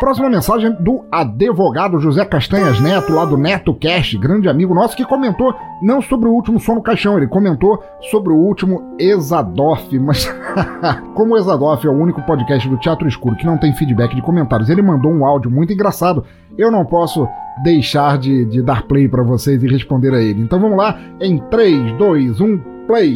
Próxima 0.00 0.30
mensagem 0.30 0.76
do 0.78 1.04
advogado 1.10 1.98
José 1.98 2.24
Castanhas 2.24 2.80
Neto, 2.80 3.12
lá 3.12 3.24
do 3.24 3.36
Neto 3.36 3.74
Cast, 3.74 4.16
grande 4.16 4.48
amigo 4.48 4.72
nosso, 4.72 4.96
que 4.96 5.04
comentou 5.04 5.52
não 5.82 6.00
sobre 6.00 6.28
o 6.28 6.32
último 6.32 6.60
som 6.60 6.76
no 6.76 6.82
caixão, 6.82 7.16
ele 7.16 7.26
comentou 7.26 7.82
sobre 8.08 8.32
o 8.32 8.36
último 8.36 8.94
Exadoff, 8.96 9.98
mas 9.98 10.32
como 11.14 11.34
o 11.34 11.36
Exadoff 11.36 11.84
é 11.84 11.90
o 11.90 12.00
único 12.00 12.22
podcast 12.22 12.68
do 12.68 12.76
Teatro 12.76 13.08
Escuro 13.08 13.34
que 13.34 13.44
não 13.44 13.58
tem 13.58 13.74
feedback 13.74 14.14
de 14.14 14.22
comentários, 14.22 14.70
ele 14.70 14.82
mandou 14.82 15.10
um 15.10 15.26
áudio 15.26 15.50
muito 15.50 15.72
engraçado, 15.72 16.24
eu 16.56 16.70
não 16.70 16.84
posso 16.84 17.28
deixar 17.64 18.18
de, 18.18 18.44
de 18.44 18.62
dar 18.62 18.84
play 18.84 19.08
para 19.08 19.24
vocês 19.24 19.60
e 19.64 19.66
responder 19.66 20.14
a 20.14 20.22
ele. 20.22 20.40
Então 20.42 20.60
vamos 20.60 20.78
lá, 20.78 20.96
em 21.20 21.38
3, 21.50 21.98
2, 21.98 22.40
1, 22.40 22.58
play! 22.86 23.14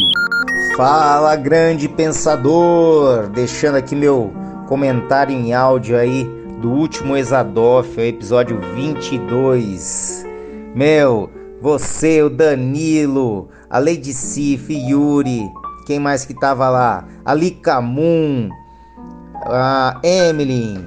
Fala, 0.77 1.37
grande 1.37 1.89
pensador! 1.89 3.29
Deixando 3.29 3.77
aqui 3.77 3.95
meu 3.95 4.33
comentário 4.67 5.33
em 5.33 5.55
áudio 5.55 5.97
aí 5.97 6.42
do 6.63 6.71
último 6.71 7.17
Exadoff, 7.17 8.01
episódio 8.01 8.57
22. 8.77 10.25
Meu, 10.77 11.29
você, 11.61 12.23
o 12.23 12.31
Danilo, 12.31 13.49
a 13.69 13.81
Lady 13.81 14.13
Sif, 14.13 14.73
Yuri, 14.73 15.43
quem 15.89 15.99
mais 15.99 16.25
que 16.25 16.33
tava 16.33 16.71
lá? 16.71 17.05
A 17.25 17.35
Licamun, 17.35 18.49
a 19.45 20.01
Emily. 20.05 20.79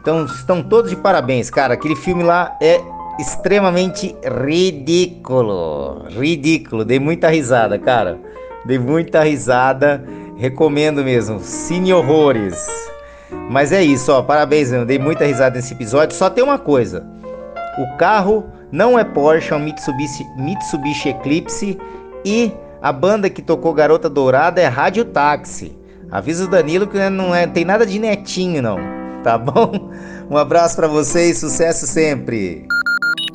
Então, 0.00 0.24
estão 0.24 0.62
todos 0.62 0.90
de 0.90 0.96
parabéns, 0.96 1.50
cara. 1.50 1.74
Aquele 1.74 1.94
filme 1.94 2.22
lá 2.22 2.56
é 2.62 2.80
extremamente 3.20 4.16
ridículo. 4.46 6.06
Ridículo. 6.08 6.86
Dei 6.86 6.98
muita 6.98 7.28
risada, 7.28 7.78
cara. 7.78 8.18
Dei 8.64 8.78
muita 8.78 9.22
risada. 9.24 10.02
Recomendo 10.38 11.04
mesmo. 11.04 11.38
Cine 11.40 11.92
Horrores. 11.92 12.88
Mas 13.50 13.72
é 13.72 13.82
isso, 13.82 14.12
ó. 14.12 14.22
Parabéns, 14.22 14.72
eu 14.72 14.84
dei 14.84 14.98
muita 14.98 15.24
risada 15.24 15.56
nesse 15.56 15.74
episódio. 15.74 16.16
Só 16.16 16.28
tem 16.30 16.42
uma 16.42 16.58
coisa: 16.58 17.06
o 17.78 17.96
carro 17.96 18.46
não 18.70 18.98
é 18.98 19.04
Porsche, 19.04 19.52
é 19.52 19.56
um 19.56 19.60
Mitsubishi, 19.60 20.26
Mitsubishi 20.36 21.08
Eclipse 21.10 21.78
e 22.24 22.52
a 22.80 22.92
banda 22.92 23.30
que 23.30 23.42
tocou 23.42 23.72
Garota 23.72 24.08
Dourada 24.08 24.60
é 24.60 24.66
Rádio 24.66 25.04
Táxi. 25.04 25.76
Avisa 26.10 26.44
o 26.44 26.48
Danilo 26.48 26.86
que 26.86 27.10
não 27.10 27.34
é, 27.34 27.46
tem 27.46 27.64
nada 27.64 27.84
de 27.84 27.98
netinho, 27.98 28.62
não. 28.62 28.78
Tá 29.22 29.36
bom? 29.36 29.90
Um 30.30 30.36
abraço 30.36 30.76
para 30.76 30.86
vocês, 30.86 31.38
sucesso 31.38 31.86
sempre. 31.86 32.66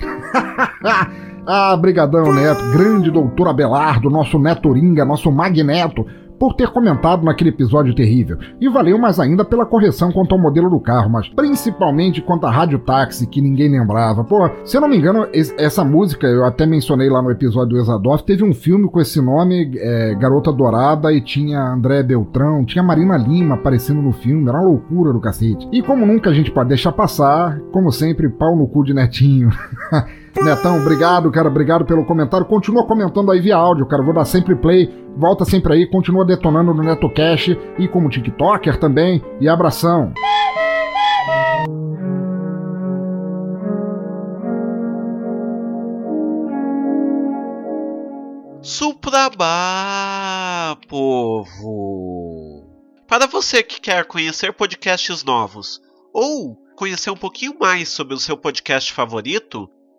ah, 1.45 1.75
brigadão, 1.75 2.33
Neto. 2.33 2.63
Grande 2.71 3.11
doutor 3.11 3.49
Abelardo, 3.49 4.09
nosso 4.09 4.39
Neto 4.39 4.71
Ringa, 4.71 5.05
nosso 5.05 5.31
Magneto 5.31 6.05
por 6.43 6.55
ter 6.55 6.67
comentado 6.71 7.23
naquele 7.23 7.51
episódio 7.51 7.95
terrível. 7.95 8.37
E 8.59 8.67
valeu 8.67 8.97
mais 8.97 9.17
ainda 9.17 9.45
pela 9.45 9.65
correção 9.65 10.11
quanto 10.11 10.35
ao 10.35 10.41
modelo 10.41 10.69
do 10.69 10.77
carro, 10.77 11.09
mas 11.09 11.29
principalmente 11.29 12.21
quanto 12.21 12.45
à 12.45 12.51
rádio 12.51 12.79
táxi, 12.79 13.25
que 13.25 13.39
ninguém 13.39 13.69
lembrava. 13.71 14.27
Se 14.65 14.75
eu 14.75 14.81
não 14.81 14.89
me 14.89 14.97
engano, 14.97 15.25
es- 15.31 15.55
essa 15.57 15.85
música, 15.85 16.27
eu 16.27 16.43
até 16.43 16.65
mencionei 16.65 17.09
lá 17.09 17.21
no 17.21 17.31
episódio 17.31 17.77
do 17.77 17.79
Exadoff, 17.79 18.25
teve 18.25 18.43
um 18.43 18.53
filme 18.53 18.89
com 18.89 18.99
esse 18.99 19.21
nome, 19.21 19.71
é, 19.77 20.15
Garota 20.15 20.51
Dourada, 20.51 21.13
e 21.13 21.21
tinha 21.21 21.61
André 21.61 22.03
Beltrão, 22.03 22.65
tinha 22.65 22.83
Marina 22.83 23.15
Lima 23.15 23.55
aparecendo 23.55 24.01
no 24.01 24.11
filme, 24.11 24.49
era 24.49 24.57
uma 24.59 24.67
loucura 24.67 25.13
do 25.13 25.21
cacete. 25.21 25.65
E 25.71 25.81
como 25.81 26.05
nunca 26.05 26.29
a 26.29 26.33
gente 26.33 26.51
pode 26.51 26.67
deixar 26.67 26.91
passar, 26.91 27.57
como 27.71 27.89
sempre, 27.89 28.27
pau 28.27 28.53
no 28.53 28.67
cu 28.67 28.83
de 28.83 28.93
Netinho. 28.93 29.49
Netão, 30.41 30.81
obrigado, 30.81 31.31
cara, 31.31 31.47
obrigado 31.47 31.85
pelo 31.85 32.05
comentário. 32.05 32.45
Continua 32.45 32.85
comentando 32.85 33.31
aí 33.31 33.39
via 33.39 33.55
áudio, 33.55 33.85
cara. 33.85 34.03
Vou 34.03 34.13
dar 34.13 34.25
sempre 34.25 34.55
play. 34.55 34.91
Volta 35.15 35.45
sempre 35.45 35.73
aí, 35.73 35.85
continua 35.85 36.25
detonando 36.25 36.73
no 36.73 36.81
NetoCast 36.81 37.57
e 37.77 37.87
como 37.87 38.09
TikToker 38.09 38.79
também. 38.79 39.23
E 39.39 39.47
abração. 39.47 40.11
Suprabá, 48.61 50.75
povo! 50.87 52.63
Para 53.07 53.27
você 53.27 53.61
que 53.61 53.79
quer 53.79 54.05
conhecer 54.05 54.53
podcasts 54.53 55.23
novos 55.23 55.79
ou 56.13 56.57
conhecer 56.75 57.11
um 57.11 57.17
pouquinho 57.17 57.55
mais 57.59 57.89
sobre 57.89 58.15
o 58.15 58.19
seu 58.19 58.37
podcast 58.37 58.93
favorito, 58.93 59.69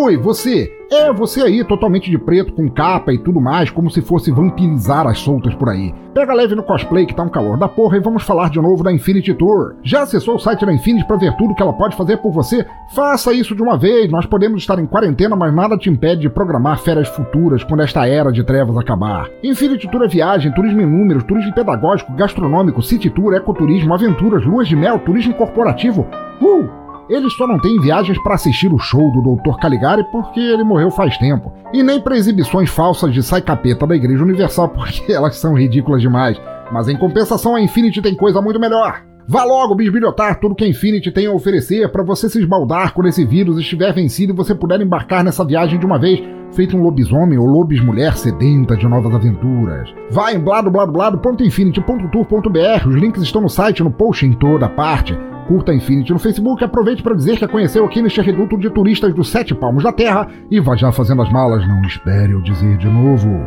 Oi, 0.00 0.16
você! 0.16 0.72
É, 0.92 1.12
você 1.12 1.42
aí, 1.42 1.64
totalmente 1.64 2.08
de 2.08 2.16
preto, 2.16 2.52
com 2.52 2.70
capa 2.70 3.12
e 3.12 3.18
tudo 3.18 3.40
mais, 3.40 3.68
como 3.68 3.90
se 3.90 4.00
fosse 4.00 4.30
vampirizar 4.30 5.08
as 5.08 5.18
soltas 5.18 5.52
por 5.56 5.68
aí. 5.68 5.92
Pega 6.14 6.32
leve 6.32 6.54
no 6.54 6.62
cosplay 6.62 7.04
que 7.04 7.16
tá 7.16 7.24
um 7.24 7.28
calor 7.28 7.58
da 7.58 7.68
porra 7.68 7.96
e 7.96 8.00
vamos 8.00 8.22
falar 8.22 8.48
de 8.48 8.60
novo 8.60 8.84
da 8.84 8.92
Infinity 8.92 9.34
Tour. 9.34 9.74
Já 9.82 10.02
acessou 10.02 10.36
o 10.36 10.38
site 10.38 10.64
da 10.64 10.72
Infinity 10.72 11.04
pra 11.04 11.16
ver 11.16 11.36
tudo 11.36 11.52
que 11.52 11.60
ela 11.60 11.72
pode 11.72 11.96
fazer 11.96 12.18
por 12.18 12.30
você? 12.30 12.64
Faça 12.94 13.32
isso 13.32 13.56
de 13.56 13.62
uma 13.62 13.76
vez, 13.76 14.08
nós 14.08 14.24
podemos 14.24 14.62
estar 14.62 14.78
em 14.78 14.86
quarentena, 14.86 15.34
mas 15.34 15.52
nada 15.52 15.76
te 15.76 15.90
impede 15.90 16.20
de 16.20 16.30
programar 16.30 16.78
férias 16.78 17.08
futuras 17.08 17.64
quando 17.64 17.82
esta 17.82 18.06
era 18.06 18.30
de 18.30 18.44
trevas 18.44 18.78
acabar. 18.78 19.28
Infinity 19.42 19.90
Tour 19.90 20.04
é 20.04 20.08
viagem, 20.08 20.54
turismo 20.54 20.80
em 20.80 20.86
números, 20.86 21.24
turismo 21.24 21.52
pedagógico, 21.52 22.14
gastronômico, 22.14 22.82
city 22.82 23.10
tour, 23.10 23.34
ecoturismo, 23.34 23.92
aventuras, 23.92 24.46
luas 24.46 24.68
de 24.68 24.76
mel, 24.76 25.00
turismo 25.00 25.34
corporativo. 25.34 26.06
Uh! 26.40 26.87
Eles 27.08 27.32
só 27.34 27.46
não 27.46 27.58
têm 27.58 27.80
viagens 27.80 28.22
para 28.22 28.34
assistir 28.34 28.70
o 28.72 28.78
show 28.78 29.10
do 29.12 29.36
Dr. 29.36 29.58
Caligari 29.58 30.04
porque 30.12 30.40
ele 30.40 30.62
morreu 30.62 30.90
faz 30.90 31.16
tempo. 31.16 31.50
E 31.72 31.82
nem 31.82 31.98
para 32.00 32.16
exibições 32.16 32.68
falsas 32.68 33.14
de 33.14 33.22
sai 33.22 33.40
capeta 33.40 33.86
da 33.86 33.96
Igreja 33.96 34.22
Universal 34.22 34.68
porque 34.76 35.10
elas 35.10 35.36
são 35.36 35.54
ridículas 35.54 36.02
demais. 36.02 36.38
Mas 36.70 36.86
em 36.88 36.96
compensação 36.96 37.56
a 37.56 37.60
Infinity 37.60 38.02
tem 38.02 38.14
coisa 38.14 38.42
muito 38.42 38.60
melhor. 38.60 39.02
Vá 39.26 39.44
logo 39.44 39.74
bisbilhotar 39.74 40.38
tudo 40.40 40.54
que 40.54 40.64
a 40.64 40.68
Infinity 40.68 41.10
tem 41.10 41.26
a 41.26 41.32
oferecer 41.32 41.90
para 41.90 42.02
você 42.02 42.30
se 42.30 42.40
esbaldar 42.40 42.94
quando 42.94 43.08
esse 43.08 43.26
vírus 43.26 43.58
estiver 43.58 43.92
vencido 43.92 44.32
e 44.32 44.36
você 44.36 44.54
puder 44.54 44.80
embarcar 44.80 45.22
nessa 45.22 45.44
viagem 45.44 45.78
de 45.78 45.84
uma 45.84 45.98
vez, 45.98 46.22
feito 46.52 46.74
um 46.74 46.82
lobisomem 46.82 47.38
ou 47.38 47.44
lobis 47.44 47.78
mulher 47.78 48.16
sedenta 48.16 48.74
de 48.74 48.88
novas 48.88 49.14
aventuras. 49.14 49.92
Vá 50.10 50.32
em 50.32 50.38
bladobladoblado.infinity.tour.br, 50.38 52.88
os 52.88 52.94
links 52.94 53.22
estão 53.22 53.42
no 53.42 53.50
site, 53.50 53.82
no 53.82 53.90
post 53.90 54.24
em 54.24 54.32
toda 54.32 54.66
parte. 54.66 55.14
Curta 55.48 55.72
a 55.72 55.74
Infinity 55.74 56.12
no 56.12 56.18
Facebook, 56.18 56.62
aproveite 56.62 57.02
para 57.02 57.14
dizer 57.14 57.38
que 57.38 57.48
conheceu 57.48 57.82
aqui 57.86 58.02
neste 58.02 58.20
reduto 58.20 58.58
de 58.58 58.68
turistas 58.68 59.14
dos 59.14 59.30
sete 59.30 59.54
palmos 59.54 59.82
da 59.82 59.90
terra 59.90 60.28
e 60.50 60.60
vá 60.60 60.76
já 60.76 60.92
fazendo 60.92 61.22
as 61.22 61.32
malas, 61.32 61.66
não 61.66 61.80
espere 61.84 62.32
eu 62.32 62.42
dizer 62.42 62.76
de 62.76 62.86
novo. 62.86 63.46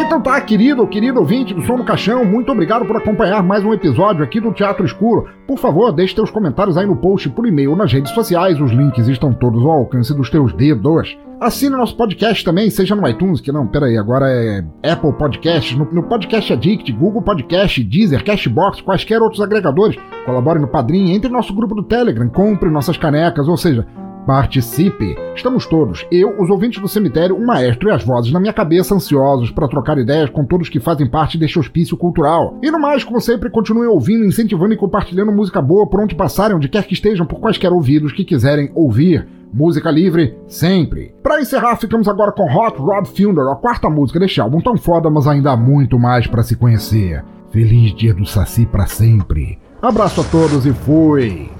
Então 0.00 0.18
tá, 0.18 0.40
querido, 0.40 0.86
querido 0.86 1.20
ouvinte 1.20 1.52
do 1.52 1.62
Som 1.62 1.76
no 1.76 1.84
Caixão, 1.84 2.24
muito 2.24 2.50
obrigado 2.50 2.86
por 2.86 2.96
acompanhar 2.96 3.42
mais 3.42 3.62
um 3.62 3.74
episódio 3.74 4.24
aqui 4.24 4.40
do 4.40 4.50
Teatro 4.50 4.84
Escuro. 4.84 5.28
Por 5.46 5.58
favor, 5.58 5.92
deixe 5.92 6.14
teus 6.14 6.30
comentários 6.30 6.78
aí 6.78 6.86
no 6.86 6.96
post 6.96 7.28
por 7.28 7.46
e-mail 7.46 7.76
nas 7.76 7.92
redes 7.92 8.10
sociais, 8.12 8.58
os 8.58 8.72
links 8.72 9.06
estão 9.08 9.30
todos 9.30 9.62
ao 9.62 9.70
alcance 9.70 10.16
dos 10.16 10.30
teus 10.30 10.54
dedos. 10.54 11.18
Assine 11.38 11.76
nosso 11.76 11.96
podcast 11.96 12.42
também, 12.42 12.70
seja 12.70 12.96
no 12.96 13.06
iTunes, 13.06 13.42
que 13.42 13.52
não, 13.52 13.66
peraí, 13.66 13.98
agora 13.98 14.26
é 14.26 14.64
Apple 14.90 15.12
Podcasts, 15.12 15.76
no, 15.76 15.84
no 15.92 16.02
Podcast 16.04 16.50
Addict, 16.50 16.90
Google 16.92 17.22
Podcast, 17.22 17.84
Deezer, 17.84 18.24
Cashbox, 18.24 18.80
quaisquer 18.80 19.20
outros 19.20 19.42
agregadores. 19.42 19.98
Colabore 20.24 20.60
no 20.60 20.68
Padrim, 20.68 21.12
entre 21.12 21.30
no 21.30 21.36
nosso 21.36 21.54
grupo 21.54 21.74
do 21.74 21.82
Telegram, 21.82 22.28
compre 22.30 22.70
nossas 22.70 22.96
canecas, 22.96 23.46
ou 23.46 23.56
seja, 23.56 23.86
participe. 24.26 25.16
Estamos 25.34 25.66
todos, 25.66 26.06
eu, 26.10 26.40
os 26.40 26.50
ouvintes 26.50 26.80
do 26.80 26.88
cemitério, 26.88 27.36
o 27.36 27.46
maestro 27.46 27.88
e 27.88 27.92
as 27.92 28.04
vozes 28.04 28.32
na 28.32 28.40
minha 28.40 28.52
cabeça, 28.52 28.94
ansiosos 28.94 29.50
para 29.50 29.68
trocar 29.68 29.98
ideias 29.98 30.30
com 30.30 30.44
todos 30.44 30.68
que 30.68 30.80
fazem 30.80 31.08
parte 31.08 31.38
deste 31.38 31.58
hospício 31.58 31.96
cultural. 31.96 32.58
E 32.62 32.70
no 32.70 32.80
mais, 32.80 33.04
como 33.04 33.20
sempre, 33.20 33.50
continuem 33.50 33.88
ouvindo, 33.88 34.24
incentivando 34.24 34.74
e 34.74 34.76
compartilhando 34.76 35.32
música 35.32 35.60
boa 35.60 35.88
por 35.88 36.00
onde 36.00 36.14
passarem, 36.14 36.56
onde 36.56 36.68
quer 36.68 36.84
que 36.84 36.94
estejam, 36.94 37.26
por 37.26 37.40
quaisquer 37.40 37.72
ouvidos 37.72 38.12
que 38.12 38.24
quiserem 38.24 38.70
ouvir. 38.74 39.26
Música 39.52 39.90
livre, 39.90 40.36
sempre. 40.46 41.12
Pra 41.22 41.40
encerrar, 41.40 41.76
ficamos 41.76 42.06
agora 42.06 42.30
com 42.30 42.44
Hot 42.44 42.78
Rod 42.78 43.06
Funeral, 43.06 43.52
a 43.52 43.56
quarta 43.56 43.90
música 43.90 44.20
deste 44.20 44.40
álbum 44.40 44.60
tão 44.60 44.76
foda, 44.76 45.10
mas 45.10 45.26
ainda 45.26 45.50
há 45.50 45.56
muito 45.56 45.98
mais 45.98 46.26
para 46.26 46.44
se 46.44 46.54
conhecer. 46.54 47.24
Feliz 47.50 47.92
dia 47.94 48.14
do 48.14 48.24
Saci 48.24 48.64
pra 48.64 48.86
sempre. 48.86 49.58
Abraço 49.82 50.20
a 50.20 50.24
todos 50.24 50.66
e 50.66 50.72
fui! 50.72 51.59